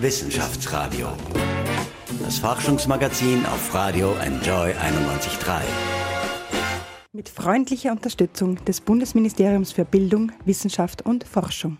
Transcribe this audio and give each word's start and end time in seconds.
Wissenschaftsradio. 0.00 1.08
Das 2.22 2.38
Forschungsmagazin 2.38 3.44
auf 3.46 3.74
Radio 3.74 4.14
Enjoy 4.24 4.70
91.3. 4.70 5.60
Mit 7.12 7.28
freundlicher 7.28 7.90
Unterstützung 7.90 8.64
des 8.64 8.80
Bundesministeriums 8.80 9.72
für 9.72 9.84
Bildung, 9.84 10.30
Wissenschaft 10.44 11.02
und 11.02 11.24
Forschung. 11.24 11.78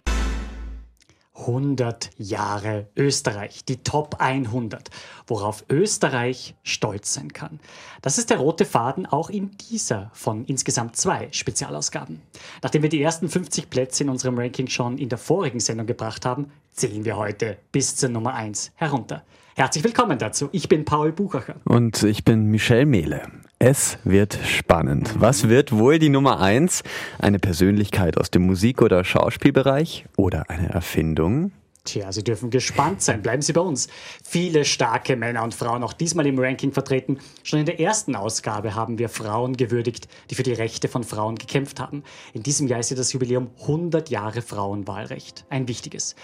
100 1.39 2.11
Jahre 2.19 2.89
Österreich, 2.97 3.65
die 3.65 3.79
Top 3.79 4.17
100, 4.19 4.91
worauf 5.27 5.65
Österreich 5.69 6.55
stolz 6.63 7.15
sein 7.15 7.33
kann. 7.33 7.61
Das 8.03 8.19
ist 8.19 8.31
der 8.31 8.39
rote 8.39 8.65
Faden 8.65 9.07
auch 9.07 9.31
in 9.31 9.51
dieser 9.71 10.11
von 10.15 10.45
insgesamt 10.45 10.97
zwei 10.97 11.29
Spezialausgaben. 11.31 12.21
Nachdem 12.63 12.83
wir 12.83 12.89
die 12.89 13.03
ersten 13.03 13.29
50 13.29 13.71
Plätze 13.71 14.05
in 14.05 14.11
unserem 14.11 14.39
Ranking 14.39 14.69
schon 14.69 14.99
in 14.99 15.09
der 15.09 15.19
vorigen 15.19 15.61
Sendung 15.61 15.87
gebracht 15.87 16.25
haben, 16.27 16.51
zählen 16.73 17.05
wir 17.05 17.17
heute 17.17 17.59
bis 17.73 17.97
zur 17.97 18.09
Nummer 18.09 18.35
1 18.35 18.73
herunter. 18.75 19.23
Herzlich 19.57 19.83
willkommen 19.83 20.19
dazu. 20.19 20.49
Ich 20.53 20.69
bin 20.69 20.85
Paul 20.85 21.13
Buchacher. 21.13 21.57
Und 21.65 22.05
ich 22.05 22.25
bin 22.25 22.45
Michelle 22.45 22.87
Mehle. 22.87 23.23
Es 23.61 23.99
wird 24.05 24.39
spannend. 24.45 25.17
Was 25.19 25.49
wird 25.49 25.73
wohl 25.73 25.99
die 25.99 26.11
Nummer 26.11 26.39
eins? 26.39 26.85
Eine 27.19 27.41
Persönlichkeit 27.41 28.17
aus 28.17 28.31
dem 28.31 28.43
Musik- 28.43 28.83
oder 28.83 29.03
Schauspielbereich 29.03 30.05
oder 30.17 30.49
eine 30.49 30.69
Erfindung? 30.69 31.51
Tja, 31.83 32.13
Sie 32.13 32.23
dürfen 32.23 32.51
gespannt 32.51 33.03
sein. 33.03 33.21
Bleiben 33.21 33.43
Sie 33.43 33.53
bei 33.53 33.61
uns. 33.61 33.89
Viele 34.23 34.65
starke 34.65 35.17
Männer 35.17 35.43
und 35.43 35.57
Frauen 35.57 35.83
auch 35.83 35.93
diesmal 35.93 36.29
im 36.29 36.39
Ranking 36.39 36.71
vertreten. 36.71 37.19
Schon 37.43 37.59
in 37.59 37.67
der 37.67 37.81
ersten 37.81 38.15
Ausgabe 38.15 38.77
haben 38.77 38.99
wir 38.99 39.09
Frauen 39.09 39.57
gewürdigt, 39.57 40.07
die 40.31 40.37
für 40.37 40.45
die 40.45 40.53
Rechte 40.53 40.87
von 40.87 41.03
Frauen 41.03 41.35
gekämpft 41.35 41.81
haben. 41.81 42.05
In 42.35 42.45
diesem 42.45 42.69
Jahr 42.69 42.79
ist 42.79 42.91
ja 42.91 42.97
das 42.97 43.13
Jubiläum 43.13 43.51
100 43.63 44.09
Jahre 44.09 44.41
Frauenwahlrecht. 44.41 45.47
Ein 45.51 45.67
wichtiges. 45.67 46.15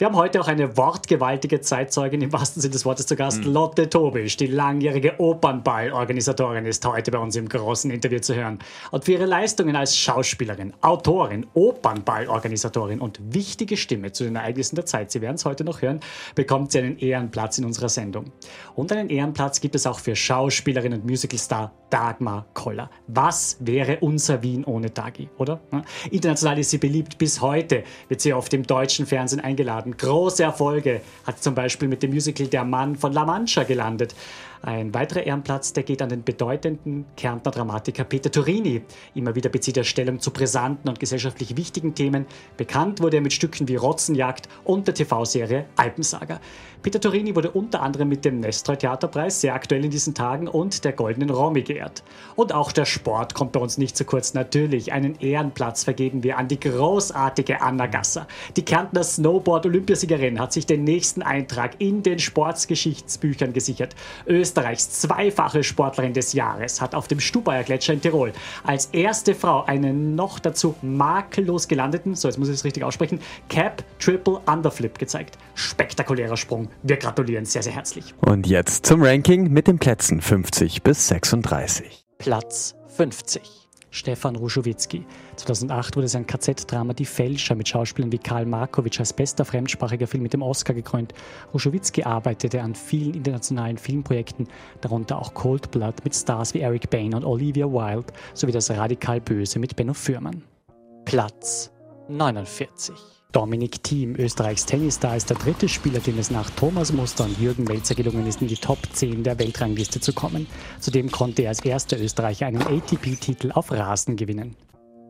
Wir 0.00 0.06
haben 0.06 0.16
heute 0.16 0.40
auch 0.40 0.48
eine 0.48 0.78
wortgewaltige 0.78 1.60
Zeitzeugin 1.60 2.22
im 2.22 2.32
wahrsten 2.32 2.62
Sinne 2.62 2.72
des 2.72 2.86
Wortes 2.86 3.04
zu 3.04 3.16
Gast. 3.16 3.44
Mhm. 3.44 3.52
Lotte 3.52 3.90
Tobisch, 3.90 4.38
die 4.38 4.46
langjährige 4.46 5.20
Opernball-Organisatorin, 5.20 6.64
ist 6.64 6.86
heute 6.86 7.10
bei 7.10 7.18
uns 7.18 7.36
im 7.36 7.46
großen 7.46 7.90
Interview 7.90 8.18
zu 8.18 8.34
hören. 8.34 8.60
Und 8.92 9.04
für 9.04 9.12
ihre 9.12 9.26
Leistungen 9.26 9.76
als 9.76 9.94
Schauspielerin, 9.94 10.72
Autorin, 10.80 11.46
Opernball-Organisatorin 11.52 12.98
und 12.98 13.20
wichtige 13.34 13.76
Stimme 13.76 14.10
zu 14.10 14.24
den 14.24 14.36
Ereignissen 14.36 14.74
der 14.74 14.86
Zeit, 14.86 15.10
Sie 15.10 15.20
werden 15.20 15.34
es 15.34 15.44
heute 15.44 15.64
noch 15.64 15.82
hören, 15.82 16.00
bekommt 16.34 16.72
sie 16.72 16.78
einen 16.78 16.98
Ehrenplatz 16.98 17.58
in 17.58 17.66
unserer 17.66 17.90
Sendung. 17.90 18.32
Und 18.74 18.90
einen 18.92 19.10
Ehrenplatz 19.10 19.60
gibt 19.60 19.74
es 19.74 19.86
auch 19.86 19.98
für 19.98 20.16
Schauspielerin 20.16 20.94
und 20.94 21.04
Musicalstar 21.04 21.72
Dagmar 21.90 22.46
Koller. 22.54 22.88
Was 23.08 23.58
wäre 23.60 23.98
unser 24.00 24.42
Wien 24.42 24.64
ohne 24.64 24.88
Dagi, 24.88 25.28
oder? 25.36 25.60
International 26.10 26.58
ist 26.58 26.70
sie 26.70 26.78
beliebt. 26.78 27.18
Bis 27.18 27.40
heute 27.42 27.82
wird 28.08 28.20
sie 28.22 28.32
auf 28.32 28.48
dem 28.48 28.62
deutschen 28.62 29.04
Fernsehen 29.06 29.40
eingeladen 29.40 29.89
haben. 29.90 29.96
Große 29.96 30.42
Erfolge 30.42 31.00
hat 31.26 31.42
zum 31.42 31.54
Beispiel 31.54 31.88
mit 31.88 32.02
dem 32.02 32.10
Musical 32.10 32.46
Der 32.46 32.64
Mann 32.64 32.96
von 32.96 33.12
La 33.12 33.24
Mancha 33.24 33.64
gelandet. 33.64 34.14
Ein 34.62 34.92
weiterer 34.92 35.22
Ehrenplatz, 35.22 35.72
der 35.72 35.84
geht 35.84 36.02
an 36.02 36.10
den 36.10 36.22
bedeutenden 36.22 37.06
Kärntner 37.16 37.50
Dramatiker 37.50 38.04
Peter 38.04 38.30
Turini. 38.30 38.82
Immer 39.14 39.34
wieder 39.34 39.48
bezieht 39.48 39.78
er 39.78 39.84
Stellung 39.84 40.20
zu 40.20 40.32
brisanten 40.32 40.90
und 40.90 41.00
gesellschaftlich 41.00 41.56
wichtigen 41.56 41.94
Themen. 41.94 42.26
Bekannt 42.58 43.00
wurde 43.00 43.16
er 43.16 43.22
mit 43.22 43.32
Stücken 43.32 43.68
wie 43.68 43.76
Rotzenjagd 43.76 44.50
und 44.64 44.86
der 44.86 44.94
TV-Serie 44.94 45.64
Alpensaga. 45.76 46.40
Peter 46.82 47.00
Turini 47.00 47.34
wurde 47.34 47.50
unter 47.50 47.82
anderem 47.82 48.08
mit 48.08 48.24
dem 48.24 48.40
Nestroy 48.40 48.76
Theaterpreis, 48.76 49.40
sehr 49.40 49.54
aktuell 49.54 49.84
in 49.84 49.90
diesen 49.90 50.14
Tagen, 50.14 50.48
und 50.48 50.84
der 50.84 50.92
Goldenen 50.92 51.30
Romy 51.30 51.62
geehrt. 51.62 52.02
Und 52.36 52.54
auch 52.54 52.72
der 52.72 52.86
Sport 52.86 53.34
kommt 53.34 53.52
bei 53.52 53.60
uns 53.60 53.78
nicht 53.78 53.96
zu 53.96 54.04
kurz. 54.04 54.34
Natürlich, 54.34 54.92
einen 54.92 55.18
Ehrenplatz 55.20 55.84
vergeben 55.84 56.22
wir 56.22 56.38
an 56.38 56.48
die 56.48 56.60
großartige 56.60 57.60
Anna 57.62 57.86
Gasser. 57.86 58.26
Die 58.56 58.64
Kärntner 58.64 59.04
Snowboard-Olympiasiegerin 59.04 60.38
hat 60.40 60.52
sich 60.52 60.66
den 60.66 60.84
nächsten 60.84 61.22
Eintrag 61.22 61.76
in 61.78 62.02
den 62.02 62.18
Sportsgeschichtsbüchern 62.18 63.52
gesichert. 63.52 63.94
Österreichs 64.50 64.90
zweifache 64.90 65.62
Sportlerin 65.62 66.12
des 66.12 66.32
Jahres 66.32 66.80
hat 66.80 66.96
auf 66.96 67.06
dem 67.06 67.20
Stubaier 67.20 67.62
Gletscher 67.62 67.92
in 67.92 68.00
Tirol 68.00 68.32
als 68.64 68.86
erste 68.86 69.36
Frau 69.36 69.64
einen 69.64 70.16
noch 70.16 70.40
dazu 70.40 70.74
makellos 70.82 71.68
gelandeten, 71.68 72.16
so 72.16 72.26
jetzt 72.26 72.36
muss 72.36 72.48
ich 72.48 72.54
es 72.54 72.64
richtig 72.64 72.82
aussprechen, 72.82 73.20
Cap 73.48 73.84
Triple 74.00 74.40
Underflip 74.46 74.98
gezeigt. 74.98 75.38
Spektakulärer 75.54 76.36
Sprung. 76.36 76.68
Wir 76.82 76.96
gratulieren 76.96 77.44
sehr, 77.44 77.62
sehr 77.62 77.72
herzlich. 77.72 78.12
Und 78.22 78.48
jetzt 78.48 78.86
zum 78.86 79.04
Ranking 79.04 79.52
mit 79.52 79.68
den 79.68 79.78
Plätzen 79.78 80.20
50 80.20 80.82
bis 80.82 81.06
36. 81.06 82.04
Platz 82.18 82.74
50. 82.96 83.42
Stefan 83.90 84.34
Ruschowitzki. 84.34 85.06
2008 85.40 85.96
wurde 85.96 86.08
sein 86.08 86.26
KZ-Drama 86.26 86.92
Die 86.92 87.04
Fälscher 87.04 87.54
mit 87.54 87.68
Schauspielern 87.68 88.12
wie 88.12 88.18
Karl 88.18 88.46
Markovic 88.46 88.98
als 89.00 89.12
bester 89.12 89.44
fremdsprachiger 89.44 90.06
Film 90.06 90.22
mit 90.22 90.32
dem 90.32 90.42
Oscar 90.42 90.74
gekrönt. 90.74 91.14
Ruschowitzki 91.52 92.04
arbeitete 92.04 92.60
an 92.62 92.74
vielen 92.74 93.14
internationalen 93.14 93.78
Filmprojekten, 93.78 94.48
darunter 94.80 95.18
auch 95.18 95.34
Cold 95.34 95.70
Blood 95.70 96.04
mit 96.04 96.14
Stars 96.14 96.54
wie 96.54 96.60
Eric 96.60 96.90
Bain 96.90 97.14
und 97.14 97.24
Olivia 97.24 97.66
Wilde 97.66 98.12
sowie 98.34 98.52
das 98.52 98.70
Radikal 98.70 99.20
Böse 99.20 99.58
mit 99.58 99.76
Benno 99.76 99.94
Fürmann. 99.94 100.42
Platz 101.04 101.70
49. 102.08 102.94
Dominik 103.32 103.82
Thiem, 103.84 104.16
Österreichs 104.16 104.66
Tennisstar, 104.66 105.16
ist 105.16 105.30
der 105.30 105.36
dritte 105.36 105.68
Spieler, 105.68 106.00
dem 106.00 106.18
es 106.18 106.30
nach 106.30 106.50
Thomas 106.50 106.92
Muster 106.92 107.24
und 107.24 107.38
Jürgen 107.38 107.64
Melzer 107.64 107.94
gelungen 107.94 108.26
ist, 108.26 108.42
in 108.42 108.48
die 108.48 108.56
Top 108.56 108.78
10 108.92 109.22
der 109.22 109.38
Weltrangliste 109.38 110.00
zu 110.00 110.12
kommen. 110.12 110.48
Zudem 110.80 111.10
konnte 111.10 111.42
er 111.42 111.50
als 111.50 111.64
erster 111.64 112.00
Österreicher 112.00 112.46
einen 112.46 112.62
ATP-Titel 112.62 113.52
auf 113.52 113.70
Rasen 113.70 114.16
gewinnen. 114.16 114.56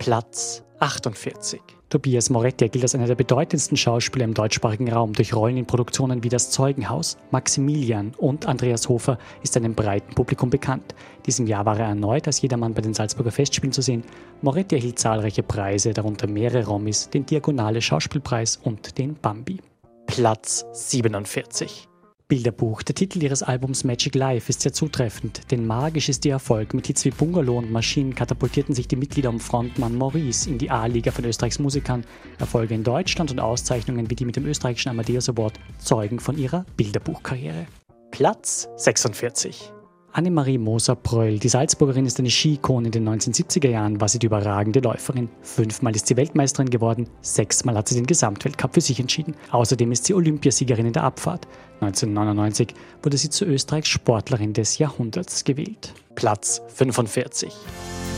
Platz 0.00 0.64
48. 0.78 1.60
Tobias 1.90 2.30
Moretti 2.30 2.70
gilt 2.70 2.84
als 2.84 2.94
einer 2.94 3.06
der 3.06 3.16
bedeutendsten 3.16 3.76
Schauspieler 3.76 4.24
im 4.24 4.32
deutschsprachigen 4.32 4.90
Raum. 4.90 5.12
Durch 5.12 5.34
Rollen 5.34 5.58
in 5.58 5.66
Produktionen 5.66 6.24
wie 6.24 6.30
Das 6.30 6.50
Zeugenhaus, 6.50 7.18
Maximilian 7.30 8.14
und 8.16 8.46
Andreas 8.46 8.88
Hofer 8.88 9.18
ist 9.42 9.58
einem 9.58 9.74
breiten 9.74 10.14
Publikum 10.14 10.48
bekannt. 10.48 10.94
Diesem 11.26 11.46
Jahr 11.46 11.66
war 11.66 11.78
er 11.78 11.88
erneut 11.88 12.26
als 12.26 12.40
Jedermann 12.40 12.72
bei 12.72 12.80
den 12.80 12.94
Salzburger 12.94 13.30
Festspielen 13.30 13.74
zu 13.74 13.82
sehen. 13.82 14.02
Moretti 14.40 14.76
erhielt 14.76 14.98
zahlreiche 14.98 15.42
Preise, 15.42 15.92
darunter 15.92 16.26
mehrere 16.26 16.66
Rommis, 16.66 17.10
den 17.10 17.26
Diagonale 17.26 17.82
Schauspielpreis 17.82 18.56
und 18.56 18.96
den 18.96 19.16
Bambi. 19.16 19.58
Platz 20.06 20.64
47. 20.72 21.89
Bilderbuch. 22.30 22.82
Der 22.82 22.94
Titel 22.94 23.22
ihres 23.22 23.42
Albums 23.42 23.82
Magic 23.82 24.14
Life 24.14 24.48
ist 24.48 24.62
sehr 24.62 24.72
zutreffend, 24.72 25.50
denn 25.50 25.66
magisch 25.66 26.08
ist 26.08 26.24
ihr 26.24 26.32
Erfolg. 26.32 26.72
Mit 26.72 26.86
Hits 26.86 27.04
wie 27.04 27.10
Bungalow 27.10 27.58
und 27.58 27.72
Maschinen 27.72 28.14
katapultierten 28.14 28.72
sich 28.74 28.86
die 28.88 28.96
Mitglieder 28.96 29.28
um 29.28 29.40
Frontmann 29.40 29.96
Maurice 29.96 30.48
in 30.48 30.56
die 30.56 30.70
A-Liga 30.70 31.10
von 31.10 31.24
Österreichs 31.24 31.58
Musikern. 31.58 32.04
Erfolge 32.38 32.74
in 32.74 32.84
Deutschland 32.84 33.32
und 33.32 33.40
Auszeichnungen 33.40 34.08
wie 34.08 34.14
die 34.14 34.24
mit 34.24 34.36
dem 34.36 34.46
österreichischen 34.46 34.90
Amadeus 34.90 35.28
Award 35.28 35.58
zeugen 35.80 36.20
von 36.20 36.38
ihrer 36.38 36.64
Bilderbuchkarriere. 36.76 37.66
Platz 38.12 38.68
46. 38.76 39.72
Annemarie 40.12 40.58
Moser-Pröll. 40.58 41.38
Die 41.38 41.48
Salzburgerin 41.48 42.06
ist 42.06 42.18
eine 42.18 42.30
Skikone. 42.30 42.86
In 42.86 42.92
den 42.92 43.08
1970er 43.08 43.68
Jahren 43.68 44.00
war 44.00 44.08
sie 44.08 44.18
die 44.18 44.26
überragende 44.26 44.80
Läuferin. 44.80 45.28
Fünfmal 45.42 45.94
ist 45.94 46.06
sie 46.06 46.16
Weltmeisterin 46.16 46.70
geworden, 46.70 47.08
sechsmal 47.20 47.76
hat 47.76 47.88
sie 47.88 47.94
den 47.94 48.06
Gesamtweltcup 48.06 48.74
für 48.74 48.80
sich 48.80 49.00
entschieden. 49.00 49.34
Außerdem 49.50 49.92
ist 49.92 50.04
sie 50.04 50.14
Olympiasiegerin 50.14 50.86
in 50.86 50.92
der 50.92 51.04
Abfahrt. 51.04 51.46
1999 51.80 52.74
wurde 53.02 53.16
sie 53.16 53.30
zu 53.30 53.44
Österreichs 53.44 53.88
Sportlerin 53.88 54.52
des 54.52 54.78
Jahrhunderts 54.78 55.44
gewählt. 55.44 55.94
Platz 56.14 56.60
45. 56.74 57.52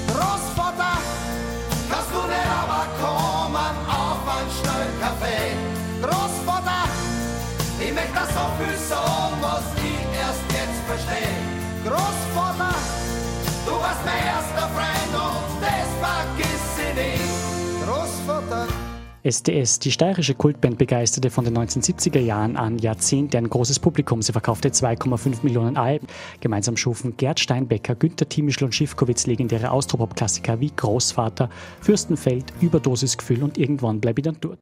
Großvater, 0.09 0.42
SDS, 19.25 19.79
die 19.79 19.93
steirische 19.93 20.35
Kultband, 20.35 20.79
begeisterte 20.79 21.31
von 21.31 21.45
den 21.45 21.57
1970er 21.57 22.19
Jahren 22.19 22.57
an 22.57 22.79
Jahrzehnte 22.79 23.39
ein 23.39 23.49
großes 23.49 23.79
Publikum. 23.79 24.21
Sie 24.21 24.33
verkaufte 24.33 24.71
2,5 24.71 25.39
Millionen 25.43 25.77
Alben. 25.77 26.09
Gemeinsam 26.41 26.77
schufen 26.77 27.17
Gerd 27.17 27.39
Steinbecker, 27.39 27.95
Günter 27.95 28.29
Tiemischl 28.29 28.65
und 28.65 28.75
Schiffkowitz 28.75 29.27
legendäre 29.27 29.71
Austropop-Klassiker 29.71 30.59
wie 30.61 30.73
Großvater, 30.75 31.51
Fürstenfeld, 31.81 32.53
Überdosisgefühl 32.61 33.43
und 33.43 33.59
Irgendwann 33.59 34.01
bleib 34.01 34.19
ich 34.19 34.25
dann 34.25 34.39
dort. 34.41 34.59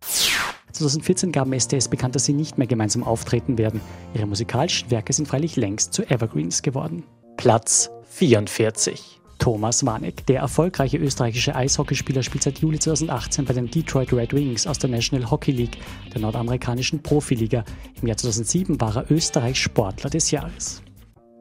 2014 0.72 1.32
gaben 1.32 1.52
SDS 1.52 1.88
bekannt, 1.88 2.14
dass 2.14 2.26
sie 2.26 2.32
nicht 2.34 2.58
mehr 2.58 2.66
gemeinsam 2.66 3.02
auftreten 3.02 3.56
werden. 3.56 3.80
Ihre 4.14 4.26
musikalischen 4.26 4.90
Werke 4.90 5.12
sind 5.12 5.26
freilich 5.26 5.56
längst 5.56 5.94
zu 5.94 6.02
Evergreens 6.08 6.62
geworden. 6.62 7.04
Platz 7.36 7.90
44. 8.10 9.19
Thomas 9.40 9.84
Wanek. 9.84 10.26
Der 10.26 10.40
erfolgreiche 10.40 10.98
österreichische 10.98 11.56
Eishockeyspieler 11.56 12.22
spielt 12.22 12.44
seit 12.44 12.58
Juli 12.60 12.78
2018 12.78 13.46
bei 13.46 13.54
den 13.54 13.70
Detroit 13.70 14.12
Red 14.12 14.32
Wings 14.32 14.66
aus 14.66 14.78
der 14.78 14.90
National 14.90 15.28
Hockey 15.28 15.50
League, 15.50 15.78
der 16.14 16.20
nordamerikanischen 16.20 17.02
Profiliga. 17.02 17.64
Im 18.00 18.06
Jahr 18.06 18.18
2007 18.18 18.80
war 18.80 18.96
er 18.96 19.10
Österreichs 19.10 19.58
Sportler 19.58 20.10
des 20.10 20.30
Jahres. 20.30 20.82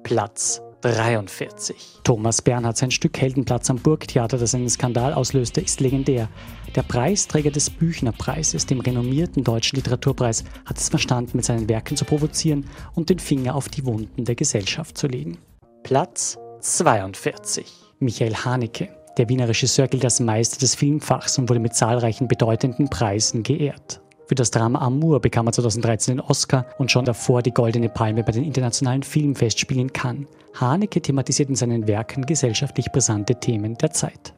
Platz 0.03 0.61
43. 0.81 1.75
Thomas 2.05 2.41
Bernhard, 2.41 2.77
sein 2.77 2.91
Stück 2.91 3.19
Heldenplatz 3.19 3.69
am 3.69 3.77
Burgtheater, 3.77 4.37
das 4.37 4.55
einen 4.55 4.69
Skandal 4.69 5.13
auslöste, 5.13 5.59
ist 5.59 5.81
legendär. 5.81 6.29
Der 6.75 6.83
Preisträger 6.83 7.51
des 7.51 7.69
Büchnerpreises, 7.69 8.65
dem 8.65 8.79
renommierten 8.79 9.43
deutschen 9.43 9.75
Literaturpreis, 9.75 10.45
hat 10.65 10.77
es 10.77 10.87
verstanden, 10.87 11.31
mit 11.35 11.45
seinen 11.45 11.67
Werken 11.67 11.97
zu 11.97 12.05
provozieren 12.05 12.65
und 12.95 13.09
den 13.09 13.19
Finger 13.19 13.55
auf 13.55 13.67
die 13.67 13.85
Wunden 13.85 14.23
der 14.23 14.35
Gesellschaft 14.35 14.97
zu 14.97 15.07
legen. 15.07 15.37
Platz 15.83 16.37
42. 16.61 17.78
Michael 17.99 18.33
Haneke. 18.33 18.89
Der 19.17 19.27
Wiener 19.27 19.49
Regisseur 19.49 19.87
gilt 19.87 20.05
als 20.05 20.19
Meister 20.19 20.59
des 20.59 20.75
Filmfachs 20.75 21.37
und 21.37 21.49
wurde 21.49 21.59
mit 21.59 21.75
zahlreichen 21.75 22.27
bedeutenden 22.27 22.89
Preisen 22.89 23.43
geehrt. 23.43 24.01
Für 24.27 24.35
das 24.35 24.51
Drama 24.51 24.79
Amour 24.79 25.19
bekam 25.19 25.47
er 25.47 25.53
2013 25.53 26.17
den 26.17 26.21
Oscar 26.21 26.65
und 26.77 26.91
schon 26.91 27.03
davor 27.03 27.41
die 27.41 27.51
Goldene 27.51 27.89
Palme 27.89 28.23
bei 28.23 28.31
den 28.31 28.43
internationalen 28.43 29.03
Filmfestspielen 29.03 29.87
in 29.87 29.93
Cannes. 29.93 30.27
Haneke 30.53 31.01
thematisiert 31.01 31.49
in 31.49 31.55
seinen 31.55 31.87
Werken 31.87 32.25
gesellschaftlich 32.25 32.91
brisante 32.91 33.39
Themen 33.39 33.75
der 33.75 33.91
Zeit. 33.91 34.33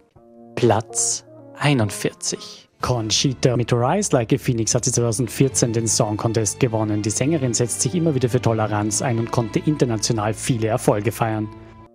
Platz 0.56 1.26
41. 1.60 2.70
Conchita 2.82 3.56
mit 3.58 3.72
Rise 3.72 4.12
Like 4.14 4.34
a 4.34 4.38
Phoenix 4.38 4.74
hat 4.74 4.86
sie 4.86 4.92
2014 4.92 5.74
den 5.74 5.88
Song 5.88 6.18
Contest 6.18 6.60
gewonnen. 6.60 7.02
Die 7.04 7.12
Sängerin 7.12 7.54
setzt 7.54 7.82
sich 7.82 7.94
immer 7.94 8.16
wieder 8.16 8.30
für 8.30 8.42
Toleranz 8.42 9.02
ein 9.02 9.20
und 9.20 9.30
konnte 9.30 9.60
international 9.60 10.34
viele 10.34 10.68
Erfolge 10.68 11.12
feiern. 11.12 11.48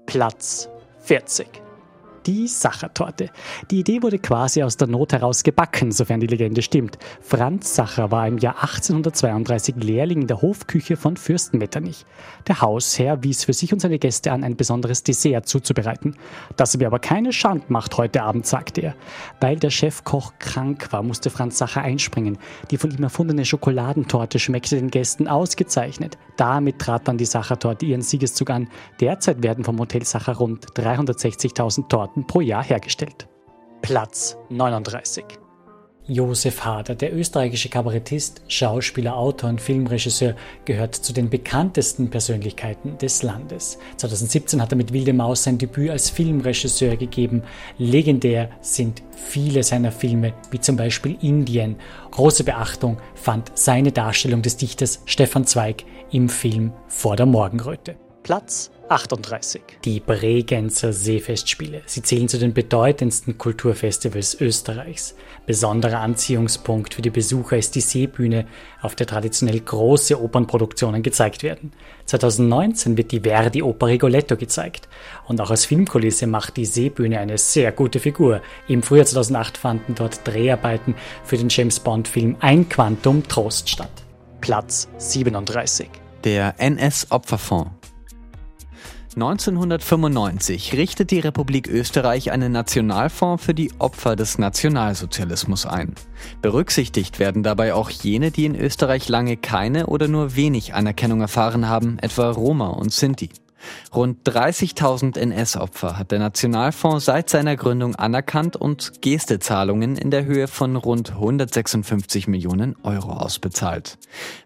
Platz 0.06 0.68
40 1.06 1.65
die 2.26 2.48
Sachertorte. 2.48 3.30
Die 3.70 3.80
Idee 3.80 4.02
wurde 4.02 4.18
quasi 4.18 4.62
aus 4.62 4.76
der 4.76 4.88
Not 4.88 5.12
heraus 5.12 5.42
gebacken, 5.42 5.92
sofern 5.92 6.20
die 6.20 6.26
Legende 6.26 6.62
stimmt. 6.62 6.98
Franz 7.20 7.74
Sacher 7.74 8.10
war 8.10 8.26
im 8.26 8.38
Jahr 8.38 8.56
1832 8.56 9.76
Lehrling 9.76 10.22
in 10.22 10.26
der 10.26 10.42
Hofküche 10.42 10.96
von 10.96 11.16
Fürsten 11.16 11.58
Metternich. 11.58 12.04
Der 12.48 12.60
Hausherr 12.60 13.22
wies 13.22 13.44
für 13.44 13.52
sich 13.52 13.72
und 13.72 13.80
seine 13.80 13.98
Gäste 13.98 14.32
an, 14.32 14.42
ein 14.42 14.56
besonderes 14.56 15.04
Dessert 15.04 15.46
zuzubereiten. 15.46 16.16
Das 16.56 16.76
mir 16.76 16.88
aber 16.88 16.98
keine 16.98 17.32
Schand 17.32 17.70
macht 17.70 17.96
heute 17.96 18.22
Abend, 18.22 18.46
sagte 18.46 18.80
er. 18.80 18.94
Weil 19.40 19.56
der 19.56 19.70
Chefkoch 19.70 20.32
krank 20.38 20.88
war, 20.92 21.02
musste 21.02 21.30
Franz 21.30 21.58
Sacher 21.58 21.82
einspringen. 21.82 22.38
Die 22.70 22.76
von 22.76 22.90
ihm 22.90 23.02
erfundene 23.02 23.44
Schokoladentorte 23.44 24.38
schmeckte 24.38 24.76
den 24.76 24.90
Gästen 24.90 25.28
ausgezeichnet. 25.28 26.18
Damit 26.36 26.80
trat 26.80 27.06
dann 27.08 27.18
die 27.18 27.24
Sachertorte 27.24 27.86
ihren 27.86 28.02
Siegeszug 28.02 28.50
an. 28.50 28.68
Derzeit 29.00 29.42
werden 29.42 29.64
vom 29.64 29.78
Hotel 29.78 30.04
Sacher 30.04 30.36
rund 30.36 30.66
360.000 30.74 31.88
Torten 31.88 32.15
Platten 32.16 32.26
pro 32.26 32.40
Jahr 32.40 32.64
hergestellt. 32.64 33.28
Platz 33.82 34.38
39. 34.48 35.24
Josef 36.08 36.64
Hader, 36.64 36.94
der 36.94 37.12
österreichische 37.14 37.68
Kabarettist, 37.68 38.42
Schauspieler, 38.46 39.16
Autor 39.16 39.50
und 39.50 39.60
Filmregisseur, 39.60 40.34
gehört 40.64 40.94
zu 40.94 41.12
den 41.12 41.28
bekanntesten 41.28 42.08
Persönlichkeiten 42.08 42.96
des 42.98 43.22
Landes. 43.24 43.78
2017 43.96 44.62
hat 44.62 44.72
er 44.72 44.76
mit 44.76 44.92
Wilde 44.92 45.12
Maus 45.12 45.42
sein 45.42 45.58
Debüt 45.58 45.90
als 45.90 46.08
Filmregisseur 46.08 46.96
gegeben. 46.96 47.42
Legendär 47.76 48.50
sind 48.60 49.02
viele 49.10 49.64
seiner 49.64 49.90
Filme, 49.90 50.32
wie 50.52 50.60
zum 50.60 50.76
Beispiel 50.76 51.18
Indien. 51.20 51.76
Große 52.12 52.44
Beachtung 52.44 52.98
fand 53.14 53.50
seine 53.58 53.90
Darstellung 53.90 54.42
des 54.42 54.56
Dichters 54.56 55.02
Stefan 55.06 55.44
Zweig 55.44 55.84
im 56.12 56.28
Film 56.28 56.72
Vor 56.86 57.16
der 57.16 57.26
Morgenröte. 57.26 57.96
Platz 58.26 58.72
38. 58.88 59.62
Die 59.84 60.00
Bregenzer 60.00 60.92
Seefestspiele. 60.92 61.82
Sie 61.86 62.02
zählen 62.02 62.28
zu 62.28 62.40
den 62.40 62.52
bedeutendsten 62.52 63.38
Kulturfestivals 63.38 64.40
Österreichs. 64.40 65.14
Besonderer 65.46 66.00
Anziehungspunkt 66.00 66.94
für 66.94 67.02
die 67.02 67.10
Besucher 67.10 67.56
ist 67.56 67.76
die 67.76 67.80
Seebühne, 67.80 68.46
auf 68.82 68.96
der 68.96 69.06
traditionell 69.06 69.60
große 69.60 70.20
Opernproduktionen 70.20 71.04
gezeigt 71.04 71.44
werden. 71.44 71.72
2019 72.06 72.96
wird 72.96 73.12
die 73.12 73.20
Verdi-Oper 73.20 73.86
Rigoletto 73.86 74.36
gezeigt. 74.36 74.88
Und 75.28 75.40
auch 75.40 75.50
als 75.50 75.64
Filmkulisse 75.64 76.26
macht 76.26 76.56
die 76.56 76.66
Seebühne 76.66 77.20
eine 77.20 77.38
sehr 77.38 77.70
gute 77.70 78.00
Figur. 78.00 78.42
Im 78.66 78.82
Frühjahr 78.82 79.06
2008 79.06 79.56
fanden 79.56 79.94
dort 79.94 80.26
Dreharbeiten 80.26 80.96
für 81.22 81.36
den 81.36 81.48
James 81.48 81.78
Bond-Film 81.78 82.34
Ein 82.40 82.68
Quantum 82.68 83.22
Trost 83.28 83.70
statt. 83.70 84.02
Platz 84.40 84.88
37. 84.98 85.88
Der 86.24 86.56
NS-Opferfonds 86.58 87.85
1995 89.16 90.74
richtet 90.74 91.10
die 91.10 91.20
Republik 91.20 91.68
Österreich 91.68 92.32
einen 92.32 92.52
Nationalfonds 92.52 93.42
für 93.42 93.54
die 93.54 93.72
Opfer 93.78 94.14
des 94.14 94.36
Nationalsozialismus 94.36 95.64
ein. 95.64 95.94
Berücksichtigt 96.42 97.18
werden 97.18 97.42
dabei 97.42 97.72
auch 97.72 97.88
jene, 97.88 98.30
die 98.30 98.44
in 98.44 98.54
Österreich 98.54 99.08
lange 99.08 99.38
keine 99.38 99.86
oder 99.86 100.06
nur 100.06 100.36
wenig 100.36 100.74
Anerkennung 100.74 101.22
erfahren 101.22 101.66
haben, 101.66 101.98
etwa 101.98 102.30
Roma 102.30 102.68
und 102.68 102.92
Sinti. 102.92 103.30
Rund 103.94 104.28
30.000 104.28 105.18
NS-Opfer 105.18 105.98
hat 105.98 106.10
der 106.10 106.18
Nationalfonds 106.18 107.04
seit 107.04 107.30
seiner 107.30 107.56
Gründung 107.56 107.94
anerkannt 107.94 108.56
und 108.56 109.02
Gestezahlungen 109.02 109.96
in 109.96 110.10
der 110.10 110.24
Höhe 110.24 110.48
von 110.48 110.76
rund 110.76 111.12
156 111.12 112.28
Millionen 112.28 112.76
Euro 112.82 113.12
ausbezahlt. 113.12 113.98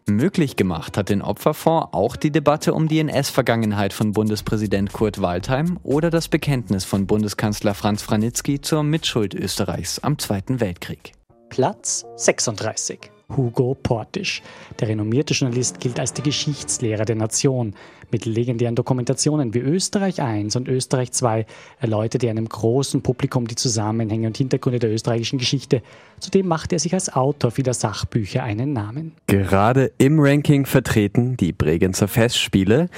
Möglich 0.06 0.56
gemacht 0.56 0.96
hat 0.96 1.08
den 1.08 1.22
Opferfonds 1.22 1.88
auch 1.92 2.16
die 2.16 2.30
Debatte 2.30 2.74
um 2.74 2.88
die 2.88 2.98
NS-Vergangenheit 3.00 3.92
von 3.92 4.12
Bundespräsident 4.12 4.92
Kurt 4.92 5.20
Waldheim 5.20 5.78
oder 5.82 6.10
das 6.10 6.28
Bekenntnis 6.28 6.84
von 6.84 7.06
Bundeskanzler 7.06 7.74
Franz 7.74 8.02
Franitzky 8.02 8.60
zur 8.60 8.82
Mitschuld 8.82 9.34
Österreichs 9.34 9.98
am 9.98 10.18
Zweiten 10.18 10.60
Weltkrieg. 10.60 11.12
Platz 11.48 12.06
36. 12.16 13.10
Hugo 13.36 13.74
Portisch. 13.74 14.42
Der 14.78 14.88
renommierte 14.88 15.34
Journalist 15.34 15.80
gilt 15.80 16.00
als 16.00 16.12
der 16.12 16.24
Geschichtslehrer 16.24 17.04
der 17.04 17.16
Nation. 17.16 17.74
Mit 18.12 18.26
legendären 18.26 18.74
Dokumentationen 18.74 19.54
wie 19.54 19.60
Österreich 19.60 20.18
I 20.18 20.48
und 20.54 20.68
Österreich 20.68 21.10
II 21.20 21.44
erläutert 21.78 22.24
er 22.24 22.30
einem 22.30 22.48
großen 22.48 23.02
Publikum 23.02 23.46
die 23.46 23.54
Zusammenhänge 23.54 24.26
und 24.26 24.36
Hintergründe 24.36 24.78
der 24.78 24.92
österreichischen 24.92 25.38
Geschichte. 25.38 25.82
Zudem 26.18 26.48
macht 26.48 26.72
er 26.72 26.78
sich 26.78 26.92
als 26.92 27.12
Autor 27.12 27.50
vieler 27.50 27.74
Sachbücher 27.74 28.42
einen 28.42 28.72
Namen. 28.72 29.12
Gerade 29.26 29.92
im 29.98 30.18
Ranking 30.18 30.66
vertreten 30.66 31.36
die 31.36 31.52
Bregenzer 31.52 32.08
Festspiele. 32.08 32.88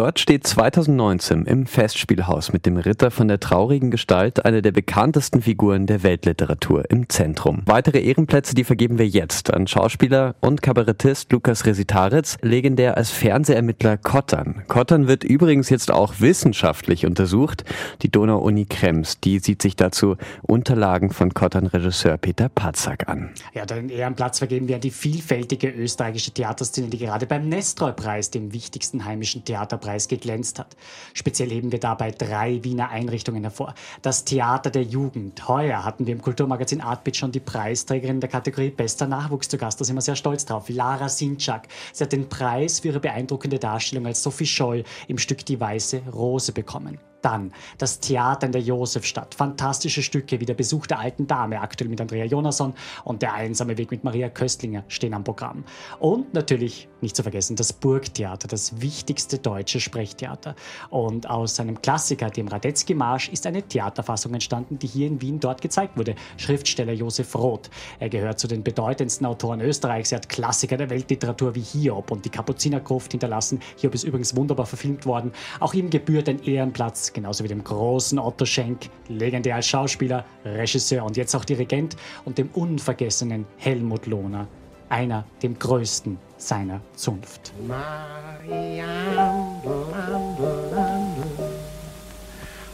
Dort 0.00 0.18
steht 0.18 0.46
2019 0.46 1.44
im 1.44 1.66
Festspielhaus 1.66 2.54
mit 2.54 2.64
dem 2.64 2.78
Ritter 2.78 3.10
von 3.10 3.28
der 3.28 3.38
traurigen 3.38 3.90
Gestalt 3.90 4.46
eine 4.46 4.62
der 4.62 4.72
bekanntesten 4.72 5.42
Figuren 5.42 5.86
der 5.86 6.02
Weltliteratur 6.02 6.90
im 6.90 7.10
Zentrum. 7.10 7.60
Weitere 7.66 8.00
Ehrenplätze, 8.00 8.54
die 8.54 8.64
vergeben 8.64 8.96
wir 8.98 9.06
jetzt 9.06 9.52
an 9.52 9.66
Schauspieler 9.66 10.36
und 10.40 10.62
Kabarettist 10.62 11.30
Lukas 11.32 11.66
Resitaritz, 11.66 12.38
legendär 12.40 12.96
als 12.96 13.10
Fernsehermittler 13.10 13.98
Kottern. 13.98 14.62
Kottern 14.68 15.06
wird 15.06 15.22
übrigens 15.22 15.68
jetzt 15.68 15.90
auch 15.90 16.14
wissenschaftlich 16.20 17.04
untersucht. 17.04 17.64
Die 18.00 18.10
Donau-Uni 18.10 18.64
Krems, 18.64 19.20
die 19.20 19.38
sieht 19.38 19.60
sich 19.60 19.76
dazu 19.76 20.16
Unterlagen 20.40 21.10
von 21.10 21.34
Kottern-Regisseur 21.34 22.16
Peter 22.16 22.48
Patzak 22.48 23.06
an. 23.06 23.32
Ja, 23.52 23.66
den 23.66 23.90
Ehrenplatz 23.90 24.38
vergeben 24.38 24.66
wir 24.66 24.76
an 24.76 24.80
die 24.80 24.92
vielfältige 24.92 25.68
österreichische 25.68 26.30
Theaterszene, 26.30 26.88
die 26.88 26.96
gerade 26.96 27.26
beim 27.26 27.50
Nestroy-Preis, 27.50 28.30
dem 28.30 28.54
wichtigsten 28.54 29.04
heimischen 29.04 29.44
Theaterpreis, 29.44 29.89
geglänzt 29.98 30.58
hat. 30.58 30.76
Speziell 31.14 31.50
heben 31.50 31.72
wir 31.72 31.80
dabei 31.80 32.10
drei 32.10 32.62
Wiener 32.64 32.90
Einrichtungen 32.90 33.42
hervor. 33.42 33.74
Das 34.02 34.24
Theater 34.24 34.70
der 34.70 34.82
Jugend. 34.82 35.48
Heuer 35.48 35.84
hatten 35.84 36.06
wir 36.06 36.14
im 36.14 36.22
Kulturmagazin 36.22 36.80
Artbit 36.80 37.16
schon 37.16 37.32
die 37.32 37.40
Preisträgerin 37.40 38.20
der 38.20 38.30
Kategorie 38.30 38.70
Bester 38.70 39.06
Nachwuchs 39.06 39.48
zu. 39.48 39.58
Gast, 39.58 39.80
da 39.80 39.84
sind 39.84 39.96
wir 39.96 40.02
sehr 40.02 40.16
stolz 40.16 40.44
drauf. 40.44 40.68
Lara 40.68 41.08
Sinczak. 41.08 41.68
Sie 41.92 42.04
hat 42.04 42.12
den 42.12 42.28
Preis 42.28 42.80
für 42.80 42.88
ihre 42.88 43.00
beeindruckende 43.00 43.58
Darstellung 43.58 44.06
als 44.06 44.22
Sophie 44.22 44.46
Scholl 44.46 44.84
im 45.08 45.18
Stück 45.18 45.44
Die 45.44 45.60
Weiße 45.60 46.02
Rose 46.12 46.52
bekommen. 46.52 46.98
Dann 47.22 47.52
das 47.78 48.00
Theater 48.00 48.46
in 48.46 48.52
der 48.52 48.62
Josefstadt. 48.62 49.34
Fantastische 49.34 50.02
Stücke 50.02 50.40
wie 50.40 50.46
der 50.46 50.54
Besuch 50.54 50.86
der 50.86 50.98
alten 50.98 51.26
Dame, 51.26 51.60
aktuell 51.60 51.90
mit 51.90 52.00
Andrea 52.00 52.24
Jonasson 52.24 52.74
und 53.04 53.22
der 53.22 53.34
einsame 53.34 53.76
Weg 53.78 53.90
mit 53.90 54.04
Maria 54.04 54.28
Köstlinger 54.28 54.84
stehen 54.88 55.14
am 55.14 55.24
Programm. 55.24 55.64
Und 55.98 56.32
natürlich, 56.34 56.88
nicht 57.00 57.16
zu 57.16 57.22
vergessen, 57.22 57.56
das 57.56 57.72
Burgtheater, 57.72 58.48
das 58.48 58.80
wichtigste 58.80 59.38
deutsche 59.38 59.80
Sprechtheater. 59.80 60.54
Und 60.88 61.28
aus 61.28 61.56
seinem 61.56 61.80
Klassiker, 61.80 62.30
dem 62.30 62.48
Radetzky-Marsch, 62.48 63.28
ist 63.28 63.46
eine 63.46 63.62
Theaterfassung 63.62 64.32
entstanden, 64.34 64.78
die 64.78 64.86
hier 64.86 65.06
in 65.06 65.20
Wien 65.20 65.40
dort 65.40 65.60
gezeigt 65.60 65.96
wurde. 65.96 66.14
Schriftsteller 66.36 66.92
Josef 66.92 67.34
Roth. 67.34 67.70
Er 67.98 68.08
gehört 68.08 68.38
zu 68.38 68.48
den 68.48 68.62
bedeutendsten 68.62 69.26
Autoren 69.26 69.60
Österreichs. 69.60 70.12
Er 70.12 70.16
hat 70.16 70.28
Klassiker 70.28 70.76
der 70.76 70.90
Weltliteratur 70.90 71.54
wie 71.54 71.60
Hiob 71.60 72.10
und 72.10 72.24
die 72.24 72.30
Kapuzinergruft 72.30 73.12
hinterlassen. 73.12 73.60
Hiob 73.76 73.94
ist 73.94 74.04
übrigens 74.04 74.36
wunderbar 74.36 74.66
verfilmt 74.66 75.06
worden. 75.06 75.32
Auch 75.60 75.74
ihm 75.74 75.90
gebührt 75.90 76.28
ein 76.28 76.42
Ehrenplatz 76.42 77.09
genauso 77.12 77.44
wie 77.44 77.48
dem 77.48 77.62
großen 77.62 78.18
Otto 78.18 78.44
Schenk, 78.44 78.88
legendär 79.08 79.56
als 79.56 79.66
Schauspieler, 79.66 80.24
Regisseur 80.44 81.04
und 81.04 81.16
jetzt 81.16 81.34
auch 81.34 81.44
Dirigent, 81.44 81.96
und 82.24 82.38
dem 82.38 82.48
unvergessenen 82.54 83.46
Helmut 83.56 84.06
Lohner, 84.06 84.46
einer 84.88 85.24
dem 85.42 85.58
größten 85.58 86.18
seiner 86.36 86.80
Zunft. 86.94 87.52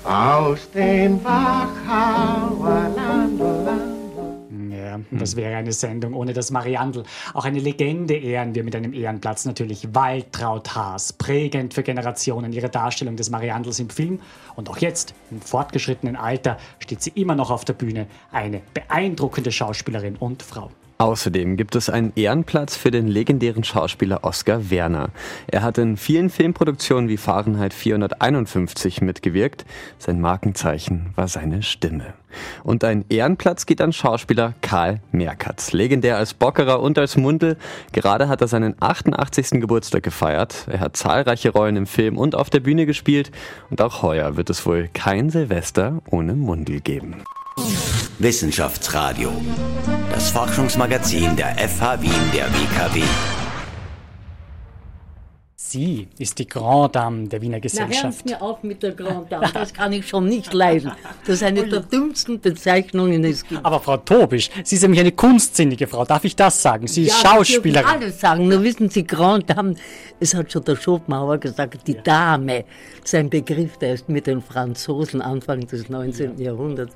Aus 0.04 0.70
dem 0.70 1.24
Wachauer 1.24 2.88
Land 2.94 3.55
Das 5.10 5.32
hm. 5.32 5.38
wäre 5.38 5.56
eine 5.56 5.72
Sendung 5.72 6.14
ohne 6.14 6.32
das 6.32 6.50
Mariandel. 6.50 7.04
Auch 7.34 7.44
eine 7.44 7.58
Legende 7.58 8.14
ehren 8.14 8.54
wir 8.54 8.64
mit 8.64 8.74
einem 8.74 8.92
Ehrenplatz 8.92 9.44
natürlich. 9.44 9.94
Waltraud 9.94 10.74
Haas, 10.74 11.12
prägend 11.12 11.74
für 11.74 11.82
Generationen 11.82 12.52
ihre 12.52 12.68
Darstellung 12.68 13.16
des 13.16 13.30
Mariandels 13.30 13.78
im 13.78 13.90
Film. 13.90 14.20
Und 14.54 14.70
auch 14.70 14.78
jetzt, 14.78 15.14
im 15.30 15.40
fortgeschrittenen 15.40 16.16
Alter, 16.16 16.56
steht 16.78 17.02
sie 17.02 17.10
immer 17.14 17.34
noch 17.34 17.50
auf 17.50 17.64
der 17.64 17.74
Bühne. 17.74 18.06
Eine 18.32 18.62
beeindruckende 18.74 19.52
Schauspielerin 19.52 20.16
und 20.16 20.42
Frau. 20.42 20.70
Außerdem 20.98 21.58
gibt 21.58 21.76
es 21.76 21.90
einen 21.90 22.12
Ehrenplatz 22.16 22.76
für 22.76 22.90
den 22.90 23.06
legendären 23.06 23.64
Schauspieler 23.64 24.24
Oskar 24.24 24.70
Werner. 24.70 25.10
Er 25.46 25.62
hat 25.62 25.76
in 25.76 25.98
vielen 25.98 26.30
Filmproduktionen 26.30 27.10
wie 27.10 27.18
Fahrenheit 27.18 27.74
451 27.74 29.02
mitgewirkt. 29.02 29.66
Sein 29.98 30.22
Markenzeichen 30.22 31.10
war 31.14 31.28
seine 31.28 31.62
Stimme. 31.62 32.14
Und 32.64 32.82
ein 32.82 33.04
Ehrenplatz 33.10 33.66
geht 33.66 33.82
an 33.82 33.92
Schauspieler 33.92 34.54
Karl 34.62 35.00
Merkatz. 35.12 35.72
Legendär 35.72 36.16
als 36.16 36.32
Bockerer 36.32 36.80
und 36.80 36.98
als 36.98 37.16
Mundel. 37.16 37.58
Gerade 37.92 38.28
hat 38.28 38.40
er 38.40 38.48
seinen 38.48 38.74
88. 38.80 39.60
Geburtstag 39.60 40.02
gefeiert. 40.02 40.66
Er 40.70 40.80
hat 40.80 40.96
zahlreiche 40.96 41.50
Rollen 41.50 41.76
im 41.76 41.86
Film 41.86 42.16
und 42.16 42.34
auf 42.34 42.48
der 42.48 42.60
Bühne 42.60 42.86
gespielt. 42.86 43.30
Und 43.68 43.82
auch 43.82 44.00
heuer 44.00 44.36
wird 44.36 44.48
es 44.48 44.64
wohl 44.64 44.88
kein 44.94 45.28
Silvester 45.28 46.00
ohne 46.10 46.34
Mundel 46.34 46.80
geben. 46.80 47.22
Wissenschaftsradio. 48.18 49.30
Das 50.16 50.30
Forschungsmagazin 50.30 51.36
der 51.36 51.54
FH 51.58 52.00
Wien 52.00 52.10
der 52.32 52.46
WKW. 52.46 53.02
Sie 55.54 56.08
ist 56.18 56.38
die 56.38 56.46
Grand 56.48 56.96
Dame 56.96 57.28
der 57.28 57.42
Wiener 57.42 57.60
Gesellschaft. 57.60 58.22
Na, 58.24 58.30
hören 58.30 58.40
mir 58.40 58.42
auf 58.42 58.62
mit 58.62 58.82
der 58.82 58.92
Grand 58.92 59.30
Dame, 59.30 59.50
das 59.52 59.74
kann 59.74 59.92
ich 59.92 60.08
schon 60.08 60.24
nicht 60.24 60.54
leiden. 60.54 60.92
Das 61.26 61.34
ist 61.34 61.42
eine 61.42 61.68
der 61.68 61.80
dümmsten 61.80 62.40
Bezeichnungen, 62.40 63.24
die 63.24 63.28
es 63.28 63.44
gibt. 63.44 63.62
Aber 63.62 63.78
Frau 63.78 63.98
Tobisch, 63.98 64.48
Sie 64.64 64.78
sind 64.78 64.92
nämlich 64.92 65.00
eine 65.00 65.12
kunstsinnige 65.12 65.86
Frau, 65.86 66.06
darf 66.06 66.24
ich 66.24 66.34
das 66.34 66.62
sagen? 66.62 66.86
Sie 66.86 67.02
ist 67.02 67.22
ja, 67.22 67.32
Schauspielerin. 67.34 67.86
Ich 67.86 67.94
alles 67.94 68.18
sagen, 68.18 68.48
nur 68.48 68.62
wissen 68.62 68.88
Sie, 68.88 69.06
Grand 69.06 69.50
Dame, 69.50 69.74
es 70.18 70.32
hat 70.32 70.50
schon 70.50 70.64
der 70.64 70.76
Schopenhauer 70.76 71.36
gesagt, 71.36 71.86
die 71.86 72.02
Dame, 72.02 72.64
das 73.00 73.12
ist 73.12 73.14
ein 73.16 73.28
Begriff, 73.28 73.76
der 73.76 73.92
ist 73.92 74.08
mit 74.08 74.26
den 74.26 74.40
Franzosen 74.40 75.20
Anfang 75.20 75.66
des 75.66 75.90
19. 75.90 76.40
Jahrhunderts 76.40 76.94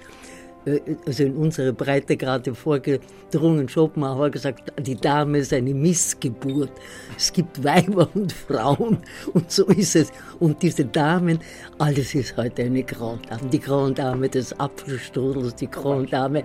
also 1.07 1.25
in 1.25 1.37
unsere 1.37 1.73
Breite 1.73 2.17
gerade 2.17 2.55
vorgedrungen. 2.55 3.69
Schopenhauer 3.69 4.31
gesagt, 4.31 4.73
die 4.79 4.97
Dame 4.97 5.39
ist 5.39 5.53
eine 5.53 5.73
Missgeburt. 5.73 6.73
Es 7.17 7.33
gibt 7.33 7.63
Weiber 7.65 8.09
und 8.15 8.33
Frauen 8.33 8.99
und 9.33 9.51
so 9.51 9.67
ist 9.67 9.97
es. 9.97 10.13
Und 10.39 10.63
diese 10.63 10.85
Damen, 10.85 11.41
alles 11.79 12.15
ist 12.15 12.37
heute 12.37 12.63
eine 12.63 12.83
Grand 12.83 13.31
Dame. 13.31 13.49
Die 13.51 13.61
Grand 13.61 13.99
Dame 13.99 14.29
des 14.29 14.59
Apfelstrudels, 14.59 15.55
die 15.55 15.71
Grand 15.71 16.13
Dame. 16.13 16.43